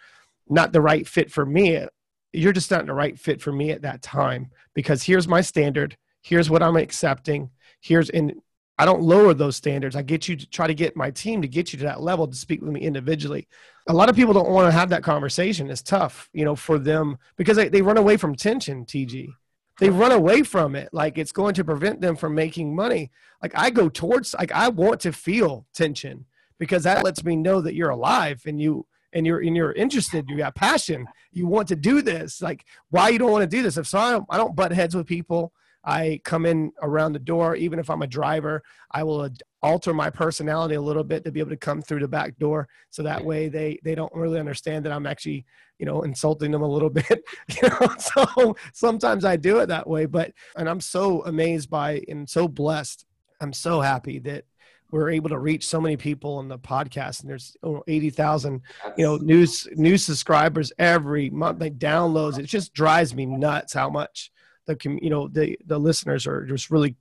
not 0.49 0.73
the 0.73 0.81
right 0.81 1.07
fit 1.07 1.31
for 1.31 1.45
me. 1.45 1.85
You're 2.33 2.51
just 2.51 2.71
not 2.71 2.87
the 2.87 2.93
right 2.93 3.17
fit 3.17 3.41
for 3.41 3.51
me 3.51 3.69
at 3.69 3.83
that 3.83 4.01
time 4.01 4.49
because 4.73 5.03
here's 5.03 5.27
my 5.27 5.41
standard. 5.41 5.95
Here's 6.21 6.49
what 6.49 6.63
I'm 6.63 6.75
accepting. 6.75 7.51
Here's 7.79 8.09
and 8.09 8.33
I 8.79 8.85
don't 8.85 9.03
lower 9.03 9.33
those 9.33 9.55
standards. 9.55 9.95
I 9.95 10.01
get 10.01 10.27
you 10.27 10.35
to 10.35 10.49
try 10.49 10.65
to 10.65 10.73
get 10.73 10.95
my 10.95 11.11
team 11.11 11.41
to 11.43 11.47
get 11.47 11.71
you 11.71 11.79
to 11.79 11.85
that 11.85 12.01
level 12.01 12.27
to 12.27 12.35
speak 12.35 12.61
with 12.61 12.71
me 12.71 12.81
individually. 12.81 13.47
A 13.87 13.93
lot 13.93 14.09
of 14.09 14.15
people 14.15 14.33
don't 14.33 14.49
want 14.49 14.67
to 14.67 14.71
have 14.71 14.89
that 14.89 15.03
conversation. 15.03 15.69
It's 15.69 15.81
tough, 15.81 16.29
you 16.33 16.45
know, 16.45 16.55
for 16.55 16.79
them 16.79 17.17
because 17.35 17.57
they, 17.57 17.69
they 17.69 17.81
run 17.81 17.97
away 17.97 18.17
from 18.17 18.35
tension, 18.35 18.85
Tiji 18.85 19.33
they 19.79 19.89
run 19.89 20.11
away 20.11 20.43
from 20.43 20.75
it. 20.75 20.89
Like 20.91 21.17
it's 21.17 21.31
going 21.31 21.53
to 21.55 21.63
prevent 21.63 22.01
them 22.01 22.15
from 22.15 22.35
making 22.35 22.75
money. 22.75 23.11
Like 23.41 23.53
i 23.55 23.69
go 23.69 23.89
towards 23.89 24.33
like 24.33 24.51
i 24.51 24.67
want 24.67 24.99
to 25.01 25.11
feel 25.11 25.65
tension 25.73 26.25
because 26.57 26.83
that 26.83 27.03
lets 27.03 27.23
me 27.23 27.35
know 27.35 27.61
that 27.61 27.75
you're 27.75 27.89
alive 27.89 28.41
and 28.45 28.61
you 28.61 28.85
and 29.13 29.25
you're 29.25 29.39
and 29.39 29.55
you're 29.55 29.71
interested. 29.71 30.29
You 30.29 30.37
got 30.37 30.55
passion. 30.55 31.07
You 31.31 31.47
want 31.47 31.67
to 31.69 31.75
do 31.75 32.01
this. 32.01 32.41
Like 32.41 32.65
why 32.89 33.09
you 33.09 33.19
don't 33.19 33.31
want 33.31 33.49
to 33.49 33.57
do 33.57 33.63
this? 33.63 33.77
If 33.77 33.87
so 33.87 33.99
i 33.99 34.11
don't, 34.11 34.25
I 34.29 34.37
don't 34.37 34.55
butt 34.55 34.71
heads 34.71 34.95
with 34.95 35.07
people 35.07 35.53
I 35.83 36.19
come 36.23 36.45
in 36.45 36.71
around 36.81 37.13
the 37.13 37.19
door, 37.19 37.55
even 37.55 37.79
if 37.79 37.89
I'm 37.89 38.01
a 38.01 38.07
driver, 38.07 38.61
I 38.91 39.03
will 39.03 39.29
alter 39.61 39.93
my 39.93 40.09
personality 40.09 40.75
a 40.75 40.81
little 40.81 41.03
bit 41.03 41.23
to 41.23 41.31
be 41.31 41.39
able 41.39 41.51
to 41.51 41.57
come 41.57 41.81
through 41.81 42.01
the 42.01 42.07
back 42.07 42.37
door. 42.37 42.67
So 42.89 43.03
that 43.03 43.23
way 43.23 43.47
they, 43.47 43.79
they 43.83 43.95
don't 43.95 44.13
really 44.13 44.39
understand 44.39 44.85
that 44.85 44.91
I'm 44.91 45.07
actually, 45.07 45.45
you 45.77 45.85
know, 45.85 46.01
insulting 46.01 46.51
them 46.51 46.61
a 46.61 46.67
little 46.67 46.89
bit, 47.01 47.23
you 47.61 47.69
know, 47.69 47.95
so 47.99 48.55
sometimes 48.73 49.23
I 49.23 49.37
do 49.37 49.59
it 49.59 49.67
that 49.67 49.87
way, 49.87 50.05
but, 50.05 50.33
and 50.57 50.69
I'm 50.69 50.81
so 50.81 51.23
amazed 51.25 51.69
by 51.69 52.03
and 52.07 52.29
so 52.29 52.47
blessed. 52.47 53.05
I'm 53.41 53.53
so 53.53 53.79
happy 53.79 54.19
that 54.19 54.43
we're 54.91 55.11
able 55.11 55.29
to 55.29 55.39
reach 55.39 55.67
so 55.67 55.79
many 55.79 55.95
people 55.95 56.35
on 56.35 56.47
the 56.47 56.57
podcast 56.57 57.21
and 57.21 57.29
there's 57.29 57.55
80,000 57.87 58.61
you 58.97 59.05
know 59.05 59.17
news 59.17 59.67
new 59.75 59.97
subscribers 59.97 60.73
every 60.79 61.29
month 61.29 61.61
like 61.61 61.77
downloads 61.77 62.39
it 62.39 62.47
just 62.47 62.73
drives 62.73 63.13
me 63.13 63.27
nuts 63.27 63.73
how 63.73 63.89
much 63.89 64.31
the 64.69 64.97
you 65.01 65.09
know 65.09 65.27
the 65.27 65.57
the 65.65 65.77
listeners 65.77 66.25
are 66.27 66.45
just 66.45 66.69
really 66.69 66.95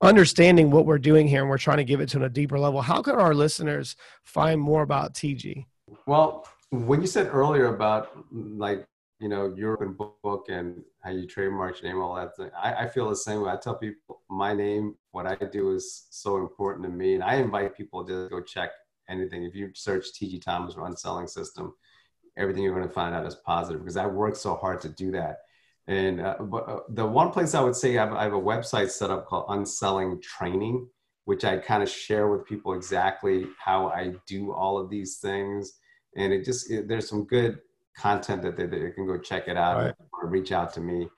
understanding 0.00 0.70
what 0.70 0.86
we're 0.86 0.98
doing 0.98 1.26
here 1.26 1.40
and 1.40 1.48
we're 1.48 1.58
trying 1.58 1.78
to 1.78 1.84
give 1.84 2.00
it 2.00 2.08
to 2.10 2.22
a 2.22 2.28
deeper 2.28 2.58
level. 2.58 2.82
How 2.82 3.00
can 3.00 3.14
our 3.14 3.34
listeners 3.34 3.96
find 4.24 4.60
more 4.60 4.82
about 4.82 5.14
Tiji 5.14 5.66
well 6.06 6.46
when 6.70 7.00
you 7.00 7.06
said 7.06 7.28
earlier 7.28 7.66
about 7.74 8.10
like 8.32 8.86
you 9.20 9.28
know 9.28 9.54
your 9.56 9.76
book 10.22 10.46
and 10.48 10.82
how 11.02 11.10
you 11.10 11.26
trademark 11.26 11.80
your 11.80 11.92
name 11.92 12.02
all 12.02 12.14
that 12.14 12.36
thing, 12.36 12.50
I, 12.56 12.74
I 12.74 12.88
feel 12.88 13.08
the 13.08 13.16
same 13.16 13.42
way. 13.42 13.50
I 13.50 13.56
tell 13.56 13.76
people 13.76 14.22
my 14.28 14.52
name 14.52 14.96
what 15.12 15.26
i 15.26 15.36
do 15.36 15.70
is 15.70 16.06
so 16.10 16.38
important 16.38 16.84
to 16.84 16.90
me. 16.90 17.14
And 17.14 17.22
i 17.22 17.36
invite 17.36 17.76
people 17.76 18.04
to 18.04 18.28
go 18.28 18.40
check 18.40 18.70
anything. 19.08 19.44
If 19.44 19.54
you 19.54 19.70
search 19.74 20.06
Tiji 20.12 20.40
thomas 20.40 20.74
Unselling 20.76 21.28
system 21.28 21.74
everything 22.36 22.62
you're 22.62 22.74
going 22.74 22.86
to 22.86 22.92
find 22.92 23.14
out 23.14 23.26
is 23.26 23.36
positive 23.36 23.80
because 23.80 23.96
i 23.96 24.06
worked 24.06 24.36
so 24.36 24.54
hard 24.54 24.80
to 24.80 24.88
do 24.88 25.10
that 25.12 25.38
and 25.86 26.20
uh, 26.20 26.36
but, 26.40 26.68
uh, 26.68 26.80
the 26.88 27.06
one 27.06 27.30
place 27.30 27.54
I 27.54 27.60
would 27.60 27.76
say 27.76 27.98
I 27.98 28.04
have, 28.04 28.14
I 28.14 28.22
have, 28.24 28.32
a 28.32 28.40
website 28.40 28.90
set 28.90 29.10
up 29.10 29.26
called 29.26 29.46
Unselling 29.48 30.20
Training, 30.22 30.88
which 31.26 31.44
I 31.44 31.58
kind 31.58 31.82
of 31.82 31.88
share 31.88 32.28
with 32.28 32.46
people 32.46 32.72
exactly 32.72 33.46
how 33.62 33.88
I 33.88 34.14
do 34.26 34.52
all 34.52 34.78
of 34.78 34.88
these 34.88 35.18
things. 35.18 35.74
And 36.16 36.32
it 36.32 36.44
just, 36.44 36.70
it, 36.70 36.88
there's 36.88 37.08
some 37.08 37.24
good 37.24 37.58
content 37.96 38.42
that 38.42 38.56
they, 38.56 38.66
they, 38.66 38.90
can 38.90 39.06
go 39.06 39.18
check 39.18 39.46
it 39.46 39.56
out 39.56 39.76
right. 39.76 39.94
or 40.12 40.28
reach 40.28 40.52
out 40.52 40.72
to 40.74 40.80
me 40.80 41.08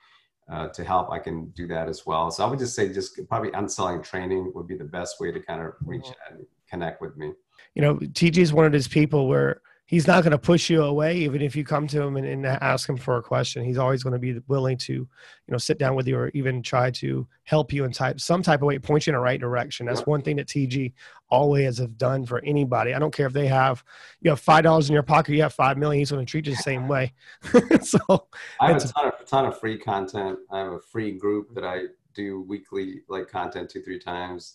uh, 0.51 0.67
to 0.69 0.83
help. 0.83 1.11
I 1.11 1.19
can 1.19 1.47
do 1.51 1.65
that 1.67 1.87
as 1.87 2.05
well. 2.05 2.29
So 2.29 2.45
I 2.45 2.49
would 2.49 2.59
just 2.59 2.75
say, 2.75 2.91
just 2.91 3.19
probably 3.29 3.51
Unselling 3.53 4.03
Training 4.03 4.51
would 4.53 4.67
be 4.67 4.75
the 4.75 4.83
best 4.83 5.19
way 5.21 5.31
to 5.31 5.39
kind 5.39 5.61
of 5.61 5.73
reach 5.85 6.07
and 6.29 6.45
connect 6.69 7.01
with 7.01 7.15
me. 7.15 7.31
You 7.73 7.81
know, 7.83 7.95
Tiji 7.95 8.39
is 8.39 8.51
one 8.51 8.65
of 8.65 8.73
those 8.73 8.87
people 8.87 9.27
where 9.27 9.61
he's 9.87 10.05
not 10.05 10.21
going 10.21 10.31
to 10.31 10.37
push 10.37 10.69
you 10.69 10.83
away 10.83 11.17
even 11.17 11.41
if 11.41 11.55
you 11.55 11.63
come 11.63 11.87
to 11.87 12.01
him 12.01 12.17
and, 12.17 12.27
and, 12.27 12.45
ask 12.45 12.87
him 12.87 12.97
for 12.97 13.17
a 13.17 13.23
question. 13.23 13.63
He's 13.63 13.77
always 13.77 14.03
going 14.03 14.13
to 14.13 14.19
be 14.19 14.39
willing 14.47 14.77
to 14.77 14.93
you 14.93 15.09
know 15.47 15.57
sit 15.57 15.79
down 15.79 15.95
with 15.95 16.07
you 16.07 16.17
or 16.17 16.29
even 16.33 16.61
try 16.61 16.91
to 16.91 17.27
help 17.43 17.73
you 17.73 17.85
in 17.85 17.91
type 17.91 18.19
some 18.19 18.43
type 18.43 18.61
of 18.61 18.67
way 18.67 18.77
point 18.77 19.07
you 19.07 19.11
in 19.11 19.15
the 19.15 19.21
right 19.21 19.39
direction. 19.39 19.85
That's 19.85 20.05
one 20.05 20.21
thing 20.21 20.35
that 20.35 20.47
Tiji 20.47 20.93
always 21.29 21.77
have 21.79 21.97
done 21.97 22.25
for 22.25 22.43
anybody. 22.43 22.93
I 22.93 22.99
don't 22.99 23.13
care 23.13 23.27
if 23.27 23.33
they 23.33 23.47
have 23.47 23.83
you 24.21 24.29
have 24.29 24.39
five 24.39 24.63
dollars 24.63 24.89
in 24.89 24.93
your 24.93 25.03
pocket 25.03 25.33
you 25.33 25.41
have 25.41 25.53
five 25.53 25.77
million 25.77 25.99
he's 25.99 26.11
going 26.11 26.25
to 26.25 26.29
treat 26.29 26.45
you 26.45 26.55
the 26.55 26.61
same 26.61 26.87
way. 26.87 27.13
So 27.81 28.27
i 28.59 28.71
have 28.71 28.83
a 28.83 28.87
ton, 28.87 29.07
of, 29.07 29.13
a 29.21 29.23
ton 29.23 29.45
of 29.45 29.59
free 29.59 29.77
content. 29.77 30.39
I 30.51 30.59
have 30.59 30.73
a 30.73 30.79
free 30.79 31.11
group 31.11 31.53
that 31.55 31.63
i 31.63 31.83
do 32.13 32.41
weekly 32.41 33.01
like 33.07 33.29
content 33.29 33.69
two 33.69 33.81
three 33.81 33.99
times. 33.99 34.53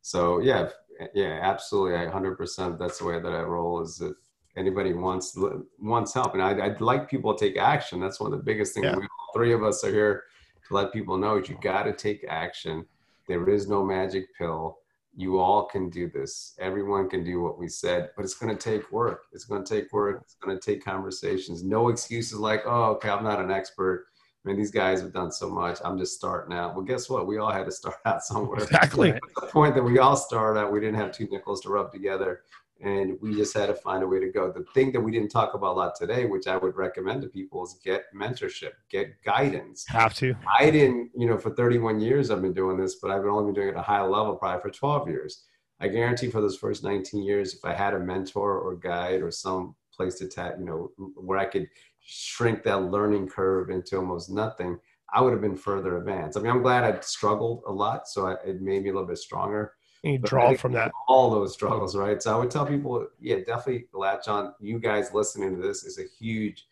So 0.00 0.40
yeah 0.40 0.70
yeah 1.14 1.38
absolutely. 1.42 1.98
100% 1.98 2.78
that's 2.78 2.98
the 2.98 3.04
way 3.04 3.20
that 3.20 3.32
i 3.32 3.42
roll 3.42 3.80
is 3.80 4.00
if 4.00 4.16
anybody 4.56 4.92
wants 4.92 5.36
wants 5.80 6.12
help 6.12 6.34
and 6.34 6.42
I'd, 6.42 6.60
I'd, 6.60 6.80
like 6.80 7.08
people 7.08 7.34
to 7.34 7.44
take 7.44 7.56
action 7.56 8.00
that's 8.00 8.20
one 8.20 8.32
of 8.32 8.38
the 8.38 8.44
biggest 8.44 8.74
things 8.74 8.86
yeah. 8.86 8.96
we, 8.96 9.02
all 9.02 9.32
three 9.34 9.52
of 9.52 9.62
us 9.62 9.82
are 9.84 9.90
here 9.90 10.24
to 10.68 10.74
let 10.74 10.92
people 10.92 11.16
know 11.16 11.36
you 11.36 11.58
got 11.60 11.84
to 11.84 11.92
take 11.92 12.24
action 12.28 12.84
there 13.28 13.48
is 13.48 13.68
no 13.68 13.84
magic 13.84 14.26
pill 14.36 14.78
you 15.14 15.38
all 15.38 15.66
can 15.66 15.88
do 15.90 16.08
this 16.08 16.54
everyone 16.58 17.08
can 17.08 17.24
do 17.24 17.40
what 17.40 17.58
we 17.58 17.68
said 17.68 18.10
but 18.16 18.24
it's 18.24 18.34
going 18.34 18.54
to 18.54 18.62
take 18.62 18.90
work 18.92 19.24
it's 19.32 19.44
going 19.44 19.62
to 19.62 19.74
take 19.74 19.92
work 19.92 20.20
it's 20.22 20.34
going 20.34 20.58
to 20.58 20.62
take 20.64 20.84
conversations 20.84 21.62
no 21.62 21.88
excuses 21.88 22.38
like 22.38 22.62
oh 22.66 22.84
okay 22.84 23.08
i'm 23.08 23.24
not 23.24 23.40
an 23.40 23.50
expert 23.50 24.06
I 24.44 24.48
mean, 24.48 24.56
these 24.56 24.72
guys 24.72 25.00
have 25.00 25.12
done 25.12 25.30
so 25.30 25.48
much. 25.48 25.78
I'm 25.84 25.96
just 25.96 26.16
starting 26.16 26.52
out. 26.52 26.74
Well, 26.74 26.84
guess 26.84 27.08
what? 27.08 27.28
We 27.28 27.38
all 27.38 27.52
had 27.52 27.64
to 27.66 27.70
start 27.70 27.94
out 28.04 28.24
somewhere. 28.24 28.60
Exactly. 28.60 29.12
the 29.12 29.46
point 29.46 29.76
that 29.76 29.84
we 29.84 30.00
all 30.00 30.16
started 30.16 30.58
out, 30.58 30.72
we 30.72 30.80
didn't 30.80 30.96
have 30.96 31.12
two 31.12 31.28
nickels 31.30 31.60
to 31.60 31.68
rub 31.68 31.92
together 31.92 32.42
and 32.82 33.16
we 33.22 33.34
just 33.34 33.56
had 33.56 33.66
to 33.66 33.74
find 33.74 34.02
a 34.02 34.06
way 34.06 34.18
to 34.18 34.28
go. 34.28 34.50
The 34.50 34.64
thing 34.74 34.90
that 34.92 35.00
we 35.00 35.12
didn't 35.12 35.30
talk 35.30 35.54
about 35.54 35.74
a 35.74 35.78
lot 35.78 35.94
today, 35.94 36.24
which 36.24 36.48
I 36.48 36.56
would 36.56 36.76
recommend 36.76 37.22
to 37.22 37.28
people, 37.28 37.62
is 37.62 37.78
get 37.84 38.04
mentorship, 38.14 38.72
get 38.90 39.22
guidance. 39.24 39.86
Have 39.86 40.14
to. 40.14 40.34
I 40.58 40.70
didn't, 40.70 41.10
you 41.16 41.28
know, 41.28 41.38
for 41.38 41.50
31 41.50 42.00
years 42.00 42.30
I've 42.30 42.42
been 42.42 42.52
doing 42.52 42.76
this, 42.76 42.96
but 42.96 43.12
I've 43.12 43.24
only 43.24 43.46
been 43.46 43.54
doing 43.54 43.68
it 43.68 43.76
at 43.76 43.80
a 43.80 43.82
high 43.82 44.02
level 44.02 44.34
probably 44.34 44.60
for 44.60 44.70
12 44.70 45.08
years. 45.08 45.44
I 45.80 45.88
guarantee 45.88 46.28
for 46.28 46.40
those 46.40 46.56
first 46.56 46.82
19 46.82 47.22
years, 47.22 47.54
if 47.54 47.64
I 47.64 47.72
had 47.72 47.94
a 47.94 48.00
mentor 48.00 48.58
or 48.58 48.76
guide 48.76 49.22
or 49.22 49.30
some 49.30 49.76
place 49.94 50.16
to 50.16 50.26
tap, 50.26 50.56
you 50.58 50.64
know, 50.64 50.90
where 51.14 51.38
I 51.38 51.44
could 51.44 51.68
shrink 52.00 52.64
that 52.64 52.84
learning 52.84 53.28
curve 53.28 53.70
into 53.70 53.96
almost 53.96 54.28
nothing, 54.28 54.78
I 55.14 55.20
would 55.20 55.32
have 55.32 55.42
been 55.42 55.56
further 55.56 55.98
advanced. 55.98 56.36
I 56.36 56.40
mean, 56.40 56.50
I'm 56.50 56.62
glad 56.62 56.84
I 56.84 56.98
struggled 57.00 57.62
a 57.66 57.72
lot, 57.72 58.08
so 58.08 58.26
I, 58.26 58.32
it 58.44 58.60
made 58.60 58.82
me 58.82 58.90
a 58.90 58.92
little 58.92 59.06
bit 59.06 59.18
stronger 59.18 59.74
you 60.02 60.18
draw 60.18 60.54
from 60.54 60.72
that. 60.72 60.90
all 61.08 61.30
those 61.30 61.52
struggles 61.52 61.96
right? 61.96 62.22
So 62.22 62.34
i 62.34 62.38
would 62.38 62.50
tell 62.50 62.66
people 62.66 63.06
yeah 63.20 63.36
definitely 63.46 63.86
latch 63.92 64.28
on 64.28 64.54
you 64.60 64.78
guys 64.78 65.12
listening 65.14 65.56
to 65.56 65.62
this 65.62 65.84
is 65.84 65.98
a 65.98 66.04
huge 66.04 66.66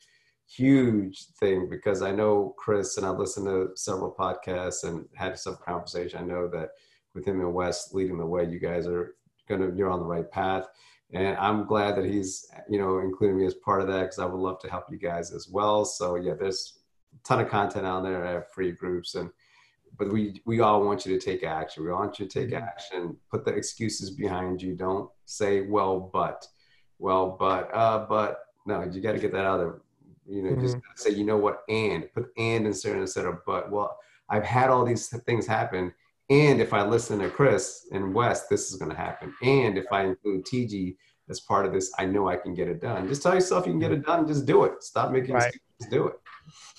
huge 0.48 1.26
thing 1.38 1.68
because 1.68 2.02
i 2.02 2.10
know 2.10 2.52
chris 2.58 2.96
and 2.96 3.06
i've 3.06 3.18
listened 3.18 3.46
to 3.46 3.70
several 3.76 4.12
podcasts 4.12 4.82
and 4.82 5.06
had 5.14 5.38
some 5.38 5.56
conversation. 5.64 6.18
I 6.18 6.24
know 6.24 6.48
that 6.48 6.70
with 7.14 7.24
him 7.24 7.40
and 7.40 7.54
wes 7.54 7.94
leading 7.94 8.18
the 8.18 8.26
way 8.26 8.44
you 8.44 8.58
guys 8.58 8.86
are 8.86 9.14
gonna 9.48 9.70
you're 9.76 9.90
on 9.90 10.00
the 10.00 10.06
right 10.06 10.28
path. 10.30 10.66
And 11.12 11.36
i'm 11.38 11.66
glad 11.66 11.96
that 11.96 12.04
he's 12.04 12.48
you 12.68 12.78
know 12.80 12.98
including 12.98 13.38
me 13.38 13.46
as 13.46 13.54
part 13.54 13.80
of 13.80 13.86
that 13.88 14.00
because 14.02 14.18
i 14.18 14.24
would 14.24 14.40
love 14.40 14.58
to 14.60 14.70
help 14.70 14.84
you 14.90 14.98
guys 14.98 15.32
as 15.32 15.48
well. 15.48 15.84
So 15.84 16.16
yeah 16.16 16.34
there's 16.38 16.80
a 17.14 17.28
ton 17.28 17.40
of 17.40 17.48
content 17.48 17.86
out 17.86 18.02
there 18.02 18.24
i 18.26 18.32
have 18.32 18.50
free 18.52 18.72
groups 18.72 19.14
and 19.14 19.30
but 19.98 20.12
we 20.12 20.40
we 20.46 20.60
all 20.60 20.84
want 20.84 21.04
you 21.04 21.18
to 21.18 21.24
take 21.24 21.44
action. 21.44 21.84
We 21.84 21.92
want 21.92 22.18
you 22.18 22.26
to 22.26 22.40
take 22.40 22.50
mm-hmm. 22.50 22.64
action. 22.64 23.16
Put 23.30 23.44
the 23.44 23.52
excuses 23.52 24.10
behind 24.10 24.62
you. 24.62 24.74
Don't 24.74 25.10
say 25.26 25.62
well, 25.62 26.10
but 26.12 26.46
well, 26.98 27.36
but 27.38 27.74
uh, 27.74 28.06
but 28.08 28.40
no, 28.66 28.82
you 28.82 29.00
got 29.00 29.12
to 29.12 29.18
get 29.18 29.32
that 29.32 29.44
out 29.44 29.60
of 29.60 29.66
there. 29.66 30.36
you 30.36 30.42
know. 30.42 30.50
Mm-hmm. 30.50 30.62
Just 30.62 30.78
say 30.96 31.10
you 31.10 31.24
know 31.24 31.38
what, 31.38 31.62
and 31.68 32.08
put 32.14 32.26
and 32.36 32.66
instead 32.66 32.96
instead 32.96 33.26
of 33.26 33.38
but. 33.46 33.70
Well, 33.70 33.96
I've 34.28 34.44
had 34.44 34.70
all 34.70 34.84
these 34.84 35.08
things 35.24 35.46
happen, 35.46 35.92
and 36.30 36.60
if 36.60 36.72
I 36.72 36.86
listen 36.86 37.18
to 37.18 37.28
Chris 37.28 37.88
and 37.92 38.14
Wes, 38.14 38.46
this 38.46 38.70
is 38.70 38.76
going 38.76 38.90
to 38.90 38.96
happen. 38.96 39.34
And 39.42 39.76
if 39.76 39.86
I 39.92 40.04
include 40.04 40.44
Tiji 40.44 40.96
as 41.30 41.40
part 41.40 41.64
of 41.64 41.72
this, 41.72 41.92
I 41.98 42.06
know 42.06 42.28
I 42.28 42.36
can 42.36 42.54
get 42.54 42.68
it 42.68 42.80
done. 42.80 43.08
Just 43.08 43.22
tell 43.22 43.34
yourself 43.34 43.66
you 43.66 43.72
can 43.72 43.80
get 43.80 43.92
it 43.92 44.04
done. 44.04 44.26
Just 44.26 44.44
do 44.44 44.64
it. 44.64 44.82
Stop 44.82 45.12
making 45.12 45.34
right. 45.34 45.46
excuses. 45.46 45.90
Do 45.90 46.08
it. 46.08 46.20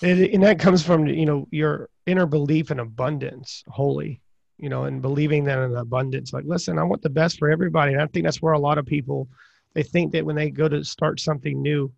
And, 0.03 0.19
and 0.33 0.43
that 0.43 0.59
comes 0.59 0.83
from 0.83 1.07
you 1.07 1.25
know 1.25 1.47
your 1.51 1.89
inner 2.05 2.25
belief 2.25 2.69
in 2.71 2.79
abundance, 2.79 3.63
holy. 3.67 4.21
you 4.57 4.69
know, 4.69 4.83
and 4.83 5.01
believing 5.01 5.43
that 5.45 5.59
in 5.59 5.75
abundance. 5.75 6.33
Like, 6.33 6.43
listen, 6.45 6.77
I 6.77 6.83
want 6.83 7.01
the 7.01 7.09
best 7.09 7.39
for 7.39 7.49
everybody. 7.49 7.93
And 7.93 8.01
I 8.01 8.07
think 8.07 8.25
that's 8.25 8.41
where 8.41 8.53
a 8.53 8.59
lot 8.59 8.77
of 8.77 8.85
people 8.85 9.27
they 9.73 9.83
think 9.83 10.11
that 10.11 10.25
when 10.25 10.35
they 10.35 10.49
go 10.49 10.67
to 10.67 10.83
start 10.83 11.19
something 11.19 11.61
new, 11.61 11.91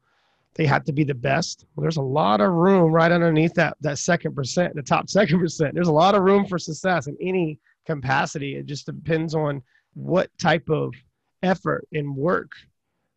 they 0.56 0.66
have 0.68 0.84
to 0.86 0.93
be 0.93 1.04
the 1.04 1.16
best. 1.16 1.66
Well, 1.76 1.82
there's 1.82 1.97
a 1.97 2.01
lot 2.01 2.39
of 2.39 2.51
room 2.51 2.91
right 2.91 3.12
underneath 3.12 3.56
that 3.56 3.78
that 3.82 3.97
second 3.97 4.36
percent, 4.36 4.76
the 4.76 4.84
top 4.84 5.10
second 5.18 5.39
percent. 5.39 5.74
There's 5.74 5.88
a 5.88 5.91
lot 5.91 6.16
of 6.16 6.24
room 6.24 6.45
for 6.45 6.60
success 6.60 7.08
in 7.08 7.18
any 7.20 7.60
capacity. 7.86 8.56
It 8.56 8.68
just 8.68 8.86
depends 8.86 9.34
on 9.34 9.62
what 9.95 10.30
type 10.39 10.70
of 10.70 10.93
effort 11.43 11.87
and 11.93 12.15
work 12.15 12.53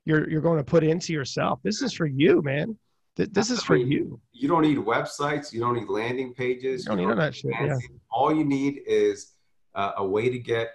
you're 0.07 0.31
you're 0.31 0.41
going 0.41 0.59
to 0.59 0.65
put 0.65 0.83
into 0.83 1.13
yourself. 1.13 1.61
This 1.63 1.83
is 1.83 1.93
for 1.93 2.07
you, 2.07 2.41
man. 2.43 2.79
This 3.17 3.51
is 3.51 3.63
for 3.63 3.77
you. 3.77 4.21
You 4.33 4.49
don't 4.49 4.63
need 4.63 4.79
websites. 4.79 5.53
You 5.53 5.61
don't 5.61 5.75
need 5.75 5.89
landing 5.89 6.35
pages. 6.35 6.85
You 6.85 6.91
don't, 6.91 6.99
you 6.99 7.09
don't 7.09 7.17
need 7.17 7.25
that 7.25 7.35
shit. 7.35 7.51
Yeah. 7.51 7.77
All 8.11 8.35
you 8.35 8.45
need 8.45 8.83
is 8.87 9.33
uh, 9.75 9.93
a 9.99 10.07
way 10.07 10.31
to 10.31 10.39
get. 10.39 10.71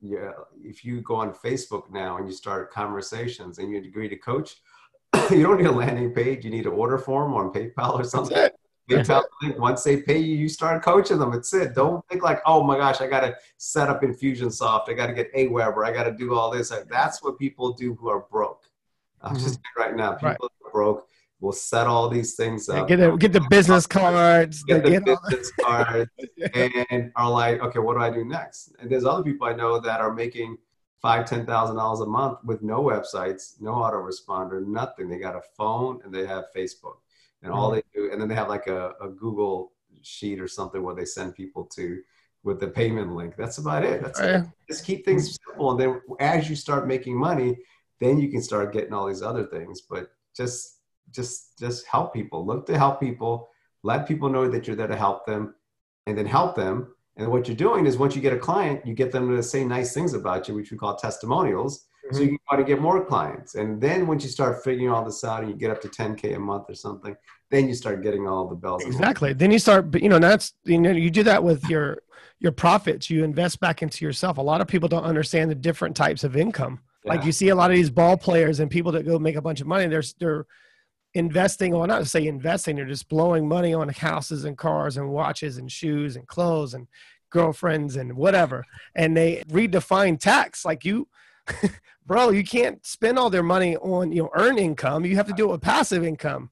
Yeah, 0.00 0.32
if 0.62 0.84
you 0.84 1.00
go 1.00 1.16
on 1.16 1.32
Facebook 1.32 1.90
now 1.90 2.18
and 2.18 2.28
you 2.28 2.34
start 2.34 2.70
conversations 2.70 3.58
and 3.58 3.70
you 3.72 3.78
agree 3.78 4.10
to 4.10 4.16
coach, 4.16 4.56
you 5.30 5.42
don't 5.42 5.56
need 5.56 5.66
a 5.66 5.72
landing 5.72 6.12
page. 6.12 6.44
You 6.44 6.50
need 6.50 6.66
an 6.66 6.72
order 6.72 6.98
form 6.98 7.34
on 7.34 7.50
PayPal 7.50 7.98
or 7.98 8.04
something. 8.04 8.36
PayPal 8.88 9.24
link. 9.42 9.58
Once 9.58 9.82
they 9.82 10.02
pay 10.02 10.18
you, 10.18 10.36
you 10.36 10.48
start 10.48 10.82
coaching 10.82 11.18
them. 11.18 11.32
It's 11.32 11.52
it. 11.54 11.74
Don't 11.74 12.06
think 12.08 12.22
like, 12.22 12.40
oh 12.46 12.62
my 12.62 12.76
gosh, 12.76 13.00
I 13.00 13.06
got 13.06 13.20
to 13.20 13.36
set 13.56 13.88
up 13.88 14.02
Infusionsoft. 14.02 14.88
I 14.88 14.92
got 14.92 15.06
to 15.08 15.12
get 15.12 15.32
Aweber. 15.34 15.86
I 15.86 15.92
got 15.92 16.04
to 16.04 16.12
do 16.12 16.34
all 16.34 16.50
this. 16.50 16.72
That's 16.88 17.22
what 17.22 17.38
people 17.38 17.72
do 17.72 17.94
who 17.94 18.08
are 18.08 18.26
broke. 18.30 18.64
I'm 19.22 19.34
mm-hmm. 19.34 19.44
just 19.44 19.60
right 19.76 19.96
now. 19.96 20.12
People 20.12 20.28
right. 20.28 20.66
are 20.66 20.70
broke 20.72 21.08
We'll 21.40 21.52
set 21.52 21.86
all 21.86 22.08
these 22.08 22.34
things 22.34 22.68
up. 22.68 22.88
Yeah, 22.88 22.96
get 22.96 23.10
the 23.10 23.16
get 23.16 23.32
the 23.32 23.46
business 23.50 23.86
cards. 23.86 24.62
Get 24.64 24.82
the 24.82 24.90
get 24.90 25.04
business 25.04 25.52
cards, 25.60 26.10
and 26.54 27.12
are 27.14 27.30
like, 27.30 27.60
okay, 27.60 27.78
what 27.78 27.94
do 27.94 28.00
I 28.00 28.10
do 28.10 28.24
next? 28.24 28.74
And 28.78 28.90
there's 28.90 29.04
other 29.04 29.22
people 29.22 29.46
I 29.46 29.52
know 29.52 29.78
that 29.78 30.00
are 30.00 30.14
making 30.14 30.56
five, 31.02 31.26
ten 31.26 31.44
thousand 31.44 31.76
dollars 31.76 32.00
a 32.00 32.06
month 32.06 32.38
with 32.44 32.62
no 32.62 32.82
websites, 32.82 33.60
no 33.60 33.72
autoresponder, 33.72 34.66
nothing. 34.66 35.10
They 35.10 35.18
got 35.18 35.36
a 35.36 35.42
phone 35.58 36.00
and 36.04 36.14
they 36.14 36.26
have 36.26 36.46
Facebook, 36.56 36.96
and 37.46 37.54
all 37.54 37.70
they 37.70 37.82
do, 37.94 38.10
and 38.12 38.20
then 38.20 38.28
they 38.28 38.34
have 38.34 38.48
like 38.48 38.66
a, 38.66 38.92
a 39.00 39.08
Google 39.08 39.72
sheet 40.02 40.40
or 40.40 40.48
something 40.48 40.82
where 40.82 40.94
they 40.94 41.04
send 41.04 41.34
people 41.34 41.64
to 41.76 42.00
with 42.44 42.60
the 42.60 42.68
payment 42.68 43.14
link. 43.14 43.34
That's 43.36 43.58
about 43.58 43.84
it. 43.84 44.02
That's 44.02 44.20
it. 44.20 44.44
Just 44.68 44.84
keep 44.84 45.04
things 45.04 45.28
hmm. 45.28 45.50
simple, 45.50 45.70
and 45.70 45.80
then 45.80 46.00
as 46.20 46.48
you 46.50 46.56
start 46.56 46.86
making 46.86 47.16
money, 47.16 47.56
then 48.00 48.18
you 48.18 48.28
can 48.28 48.42
start 48.42 48.72
getting 48.72 48.92
all 48.92 49.06
these 49.06 49.22
other 49.22 49.44
things. 49.44 49.82
But 49.82 50.10
just 50.36 50.76
just 51.10 51.58
just 51.58 51.86
help 51.86 52.12
people 52.12 52.44
look 52.44 52.66
to 52.66 52.76
help 52.76 53.00
people 53.00 53.48
let 53.82 54.08
people 54.08 54.28
know 54.28 54.48
that 54.48 54.66
you're 54.66 54.76
there 54.76 54.88
to 54.88 54.96
help 54.96 55.26
them 55.26 55.54
and 56.06 56.18
then 56.18 56.26
help 56.26 56.56
them 56.56 56.92
and 57.16 57.30
what 57.30 57.46
you're 57.46 57.56
doing 57.56 57.86
is 57.86 57.96
once 57.96 58.14
you 58.14 58.22
get 58.22 58.32
a 58.32 58.38
client 58.38 58.84
you 58.84 58.94
get 58.94 59.12
them 59.12 59.34
to 59.34 59.42
say 59.42 59.64
nice 59.64 59.94
things 59.94 60.14
about 60.14 60.48
you 60.48 60.54
which 60.54 60.70
we 60.70 60.76
call 60.76 60.96
testimonials 60.96 61.86
mm-hmm. 62.06 62.16
so 62.16 62.22
you 62.22 62.28
can 62.28 62.38
try 62.48 62.56
to 62.58 62.64
get 62.64 62.80
more 62.80 63.04
clients. 63.04 63.54
And 63.54 63.80
then 63.80 64.06
once 64.06 64.24
you 64.24 64.30
start 64.30 64.62
figuring 64.64 64.90
all 64.90 65.04
this 65.04 65.24
out 65.24 65.40
and 65.42 65.50
you 65.50 65.56
get 65.56 65.70
up 65.70 65.80
to 65.82 65.88
10k 65.88 66.36
a 66.36 66.38
month 66.38 66.68
or 66.68 66.74
something 66.74 67.16
then 67.50 67.68
you 67.68 67.74
start 67.74 68.02
getting 68.02 68.26
all 68.26 68.46
the 68.46 68.54
bells 68.54 68.84
exactly. 68.84 69.32
Then 69.32 69.50
you 69.50 69.58
start 69.58 69.94
you 70.00 70.08
know 70.08 70.18
that's 70.18 70.52
you 70.64 70.78
know 70.78 70.90
you 70.90 71.10
do 71.10 71.22
that 71.24 71.42
with 71.42 71.64
your 71.68 71.98
your 72.40 72.52
profits. 72.52 73.08
You 73.08 73.24
invest 73.24 73.60
back 73.60 73.82
into 73.82 74.04
yourself. 74.04 74.38
A 74.38 74.42
lot 74.42 74.60
of 74.60 74.66
people 74.66 74.88
don't 74.88 75.04
understand 75.04 75.50
the 75.50 75.54
different 75.54 75.96
types 75.96 76.24
of 76.24 76.36
income. 76.36 76.80
Yeah. 77.04 77.14
like 77.14 77.24
you 77.24 77.32
see 77.32 77.50
a 77.50 77.54
lot 77.54 77.70
of 77.70 77.76
these 77.76 77.90
ball 77.90 78.16
players 78.16 78.58
and 78.58 78.70
people 78.70 78.90
that 78.92 79.06
go 79.06 79.18
make 79.18 79.36
a 79.36 79.40
bunch 79.40 79.60
of 79.60 79.68
money 79.68 79.86
they're 79.86 80.02
they're 80.18 80.44
investing 81.14 81.72
or 81.72 81.86
not 81.86 82.00
to 82.00 82.04
say 82.04 82.26
investing 82.26 82.74
they're 82.74 82.84
just 82.84 83.08
blowing 83.08 83.46
money 83.46 83.72
on 83.72 83.88
houses 83.88 84.44
and 84.44 84.58
cars 84.58 84.96
and 84.96 85.08
watches 85.08 85.56
and 85.56 85.70
shoes 85.70 86.16
and 86.16 86.26
clothes 86.26 86.74
and 86.74 86.88
girlfriends 87.30 87.96
and 87.96 88.14
whatever. 88.14 88.64
And 88.94 89.16
they 89.16 89.44
redefine 89.48 90.18
tax. 90.18 90.64
Like 90.64 90.84
you 90.84 91.08
bro 92.06 92.30
you 92.30 92.44
can't 92.44 92.84
spend 92.84 93.18
all 93.18 93.30
their 93.30 93.42
money 93.42 93.76
on 93.76 94.12
you 94.12 94.22
know 94.22 94.30
earn 94.34 94.58
income. 94.58 95.04
You 95.04 95.16
have 95.16 95.26
to 95.26 95.32
do 95.32 95.48
it 95.48 95.52
with 95.52 95.62
passive 95.62 96.04
income. 96.04 96.50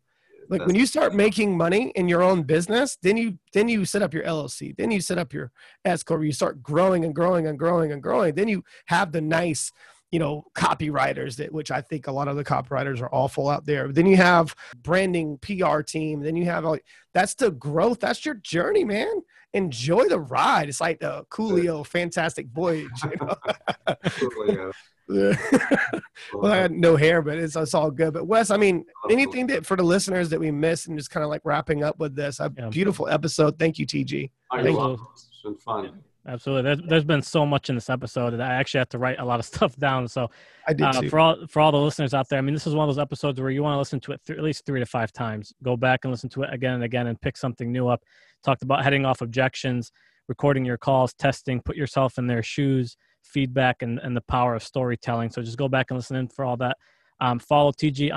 Like 0.51 0.66
when 0.66 0.74
you 0.74 0.84
start 0.84 1.14
making 1.14 1.57
money 1.57 1.90
in 1.95 2.07
your 2.07 2.22
own 2.22 2.42
business 2.42 2.99
then 3.01 3.16
you 3.16 3.38
then 3.55 3.68
you 3.68 3.86
set 3.86 4.03
up 4.03 4.12
your 4.12 4.24
llc 4.24 4.76
then 4.76 4.90
you 4.90 5.01
set 5.01 5.16
up 5.16 5.32
your 5.32 5.51
s 5.86 6.03
corp 6.03 6.22
you 6.22 6.32
start 6.32 6.62
growing 6.62 7.05
and 7.05 7.14
growing 7.14 7.47
and 7.47 7.59
growing 7.59 7.92
and 7.92 8.03
growing. 8.03 8.34
Then 8.34 8.49
you 8.49 8.62
have 8.86 9.12
the 9.12 9.22
nice 9.22 9.72
you 10.11 10.18
know 10.18 10.45
copywriters 10.55 11.36
that 11.36 11.51
which 11.51 11.70
i 11.70 11.80
think 11.80 12.07
a 12.07 12.12
lot 12.12 12.28
of 12.28 12.36
the 12.36 12.45
copywriters 12.45 13.01
are 13.01 13.12
awful 13.12 13.49
out 13.49 13.64
there. 13.64 13.90
Then 13.90 14.07
you 14.07 14.16
have 14.16 14.55
branding 14.76 15.38
pr 15.38 15.80
team. 15.80 16.20
Then 16.20 16.36
you 16.36 16.45
have 16.45 16.64
like 16.64 16.84
that's 17.12 17.34
the 17.34 17.51
growth. 17.51 18.01
That's 18.01 18.24
your 18.24 18.34
journey 18.36 18.84
man 18.84 19.22
enjoy 19.55 20.07
the 20.09 20.18
ride 20.18 20.68
it's 20.68 20.80
like 20.80 21.00
the 21.00 21.24
coolio 21.30 21.86
fantastic 21.86 22.46
voyage 22.48 22.90
you 23.05 23.16
know? 23.20 24.70
yeah. 25.09 25.36
well, 26.34 26.52
I 26.52 26.57
had 26.57 26.72
no 26.72 26.96
hair, 26.96 27.22
but 27.22 27.38
it's, 27.38 27.57
it's 27.57 27.74
all 27.74 27.90
good. 27.90 28.14
But 28.14 28.26
Wes, 28.26 28.50
I 28.50 28.57
mean, 28.57 28.84
anything 29.11 29.46
that 29.48 29.66
for 29.66 29.76
the 29.76 29.82
listeners 29.82 30.28
that 30.30 30.40
we 30.40 30.50
missed, 30.50 30.88
and 30.88 30.98
just 30.98 31.11
kind 31.11 31.24
of 31.24 31.30
like 31.30 31.42
wrapping 31.44 31.82
up 31.82 31.98
with 31.98 32.14
this, 32.14 32.40
a 32.40 32.52
yeah. 32.57 32.68
beautiful 32.68 33.09
episode. 33.09 33.59
Thank 33.59 33.78
you, 33.78 33.86
Tiji. 33.86 34.30
Thank 34.52 34.68
you. 34.68 34.98
It's 35.12 35.40
been 35.42 35.57
fun. 35.57 36.02
Absolutely. 36.26 36.62
There's, 36.62 36.88
there's 36.88 37.05
been 37.05 37.20
so 37.20 37.44
much 37.44 37.68
in 37.68 37.74
this 37.74 37.90
episode 37.90 38.30
that 38.30 38.40
I 38.40 38.55
actually 38.55 38.78
have 38.78 38.88
to 38.90 38.98
write 38.98 39.18
a 39.18 39.24
lot 39.24 39.40
of 39.40 39.46
stuff 39.55 39.76
down. 39.76 40.09
So 40.09 40.30
I 40.66 40.72
did 40.72 40.86
uh, 40.86 41.02
for 41.02 41.18
all 41.18 41.46
for 41.48 41.61
all 41.61 41.70
the 41.70 41.78
listeners 41.78 42.14
out 42.14 42.28
there. 42.30 42.38
I 42.38 42.42
mean, 42.42 42.55
this 42.55 42.66
is 42.66 42.74
one 42.74 42.88
of 42.88 42.94
those 42.94 43.02
episodes 43.02 43.40
where 43.40 43.50
you 43.50 43.62
want 43.62 43.74
to 43.74 43.78
listen 43.78 44.00
to 44.00 44.12
it 44.12 44.22
th- 44.26 44.38
at 44.38 44.44
least 44.44 44.64
three 44.64 44.80
to 44.80 44.86
five 44.86 45.12
times. 45.12 45.52
Go 45.62 45.76
back 45.76 46.00
and 46.05 46.11
listen 46.11 46.30
to 46.30 46.42
it 46.44 46.52
again 46.52 46.74
and 46.74 46.84
again 46.84 47.09
and 47.09 47.20
pick 47.20 47.36
something 47.36 47.70
new 47.70 47.88
up. 47.88 48.02
Talked 48.45 48.62
about 48.62 48.84
heading 48.84 49.07
off 49.07 49.22
objections, 49.22 49.90
recording 50.28 50.64
your 50.64 50.76
calls, 50.76 51.14
testing, 51.14 51.62
put 51.62 51.76
yourself 51.76 52.18
in 52.18 52.26
their 52.26 52.42
shoes, 52.42 52.97
feedback, 53.22 53.80
and, 53.82 53.99
and 54.01 54.14
the 54.14 54.20
power 54.22 54.55
of 54.55 54.62
storytelling. 54.62 55.30
So 55.30 55.40
just 55.42 55.57
go 55.57 55.68
back 55.68 55.90
and 55.90 55.99
listen 55.99 56.16
in 56.16 56.28
for 56.28 56.45
all 56.45 56.57
that. 56.59 56.76
Um, 57.20 57.38
follow 57.38 57.72
Tiji. 57.72 58.12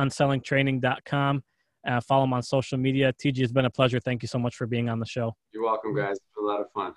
Uh, 1.88 2.02
follow 2.02 2.26
him 2.26 2.34
on 2.34 2.44
social 2.44 2.78
media. 2.78 3.14
Tiji, 3.14 3.40
has 3.40 3.54
been 3.54 3.66
a 3.66 3.70
pleasure. 3.70 4.00
Thank 4.00 4.22
you 4.22 4.28
so 4.28 4.38
much 4.38 4.56
for 4.56 4.68
being 4.68 4.90
on 4.90 5.00
the 5.00 5.06
show. 5.06 5.34
You're 5.54 5.64
welcome, 5.64 5.96
guys. 5.96 6.18
It's 6.18 6.38
a 6.38 6.42
lot 6.42 6.60
of 6.60 6.70
fun. 6.74 6.94